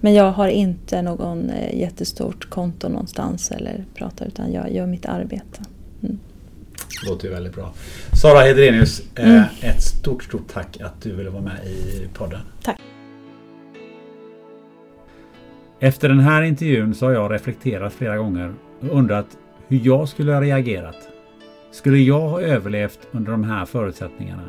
Men 0.00 0.14
jag 0.14 0.32
har 0.32 0.48
inte 0.48 1.02
någon 1.02 1.50
eh, 1.50 1.78
jättestort 1.80 2.50
konto 2.50 2.88
någonstans 2.88 3.50
eller 3.50 3.84
pratar 3.94 4.26
utan 4.26 4.52
jag 4.52 4.72
gör 4.72 4.86
mitt 4.86 5.06
arbete. 5.06 5.60
Mm. 6.02 6.18
Låter 7.06 7.28
ju 7.28 7.34
väldigt 7.34 7.54
bra. 7.54 7.72
Sara 8.22 8.38
Hedrenius, 8.40 9.02
eh, 9.14 9.30
Mm. 9.30 9.42
ett 9.62 9.82
stort, 9.82 10.24
stort 10.24 10.48
tack 10.52 10.80
att 10.80 11.02
du 11.02 11.14
ville 11.16 11.30
vara 11.30 11.42
med 11.42 11.64
i 11.66 12.08
podden. 12.14 12.40
Tack. 12.62 12.80
Efter 15.80 16.08
den 16.08 16.20
här 16.20 16.42
intervjun 16.42 16.94
så 16.94 17.06
har 17.06 17.12
jag 17.12 17.32
reflekterat 17.32 17.92
flera 17.92 18.16
gånger 18.16 18.54
och 18.80 18.88
undrat 18.98 19.26
hur 19.68 19.80
jag 19.84 20.08
skulle 20.08 20.32
ha 20.32 20.40
reagerat. 20.40 20.96
Skulle 21.72 21.98
jag 21.98 22.28
ha 22.28 22.40
överlevt 22.40 22.98
under 23.12 23.32
de 23.32 23.44
här 23.44 23.64
förutsättningarna? 23.64 24.42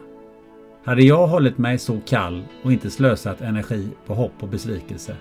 Hade 0.85 1.03
jag 1.03 1.27
hållit 1.27 1.57
mig 1.57 1.77
så 1.77 1.99
kall 2.07 2.43
och 2.63 2.71
inte 2.71 2.89
slösat 2.89 3.41
energi 3.41 3.87
på 4.07 4.13
hopp 4.13 4.33
och 4.39 4.47
besvikelse? 4.47 5.15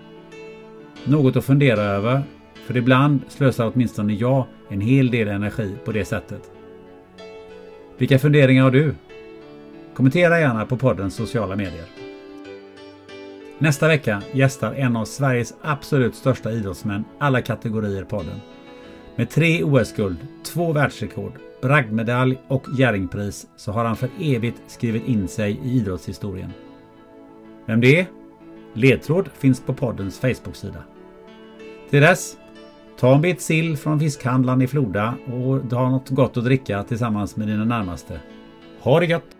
Något 1.05 1.37
att 1.37 1.45
fundera 1.45 1.81
över, 1.81 2.23
för 2.67 2.77
ibland 2.77 3.21
slösar 3.29 3.73
åtminstone 3.75 4.13
jag 4.13 4.45
en 4.69 4.81
hel 4.81 5.11
del 5.11 5.29
energi 5.29 5.75
på 5.85 5.93
det 5.93 6.05
sättet. 6.05 6.51
Vilka 8.01 8.19
funderingar 8.19 8.63
har 8.63 8.71
du? 8.71 8.95
Kommentera 9.95 10.41
gärna 10.41 10.67
på 10.67 10.77
poddens 10.77 11.15
sociala 11.15 11.57
medier. 11.57 11.85
Nästa 13.59 13.89
vecka 13.89 14.23
gästar 14.33 14.75
en 14.75 14.97
av 14.97 15.05
Sveriges 15.05 15.55
absolut 15.63 16.15
största 16.15 16.53
idrottsmän 16.53 17.05
alla 17.19 17.43
kategorier 17.43 18.05
podden. 18.05 18.41
Med 19.17 19.31
tre 19.31 19.65
OS-guld, 19.65 20.17
två 20.45 20.73
världsrekord, 20.73 21.33
bragdmedalj 21.63 22.39
och 22.49 22.67
Jerringpris 22.79 23.47
så 23.57 23.73
har 23.73 23.85
han 23.85 23.97
för 23.97 24.09
evigt 24.21 24.63
skrivit 24.67 25.09
in 25.09 25.29
sig 25.29 25.61
i 25.65 25.71
idrottshistorien. 25.71 26.53
Vem 27.67 27.81
det 27.81 28.01
är? 28.01 28.07
Ledtråd 28.75 29.29
finns 29.39 29.61
på 29.61 29.75
poddens 29.75 30.19
Facebook-sida. 30.19 30.83
Till 31.91 32.01
dess, 32.01 32.37
ta 33.01 33.15
en 33.15 33.21
bit 33.21 33.41
sill 33.41 33.77
från 33.77 34.01
fiskhandlaren 34.01 34.63
i 34.63 34.67
Floda 34.67 35.15
och 35.27 35.79
ha 35.79 35.91
något 35.91 36.09
gott 36.09 36.37
att 36.37 36.45
dricka 36.45 36.83
tillsammans 36.83 37.37
med 37.37 37.49
dina 37.49 37.65
närmaste. 37.65 38.21
Ha 38.81 39.01
det 39.01 39.07
gött! 39.07 39.40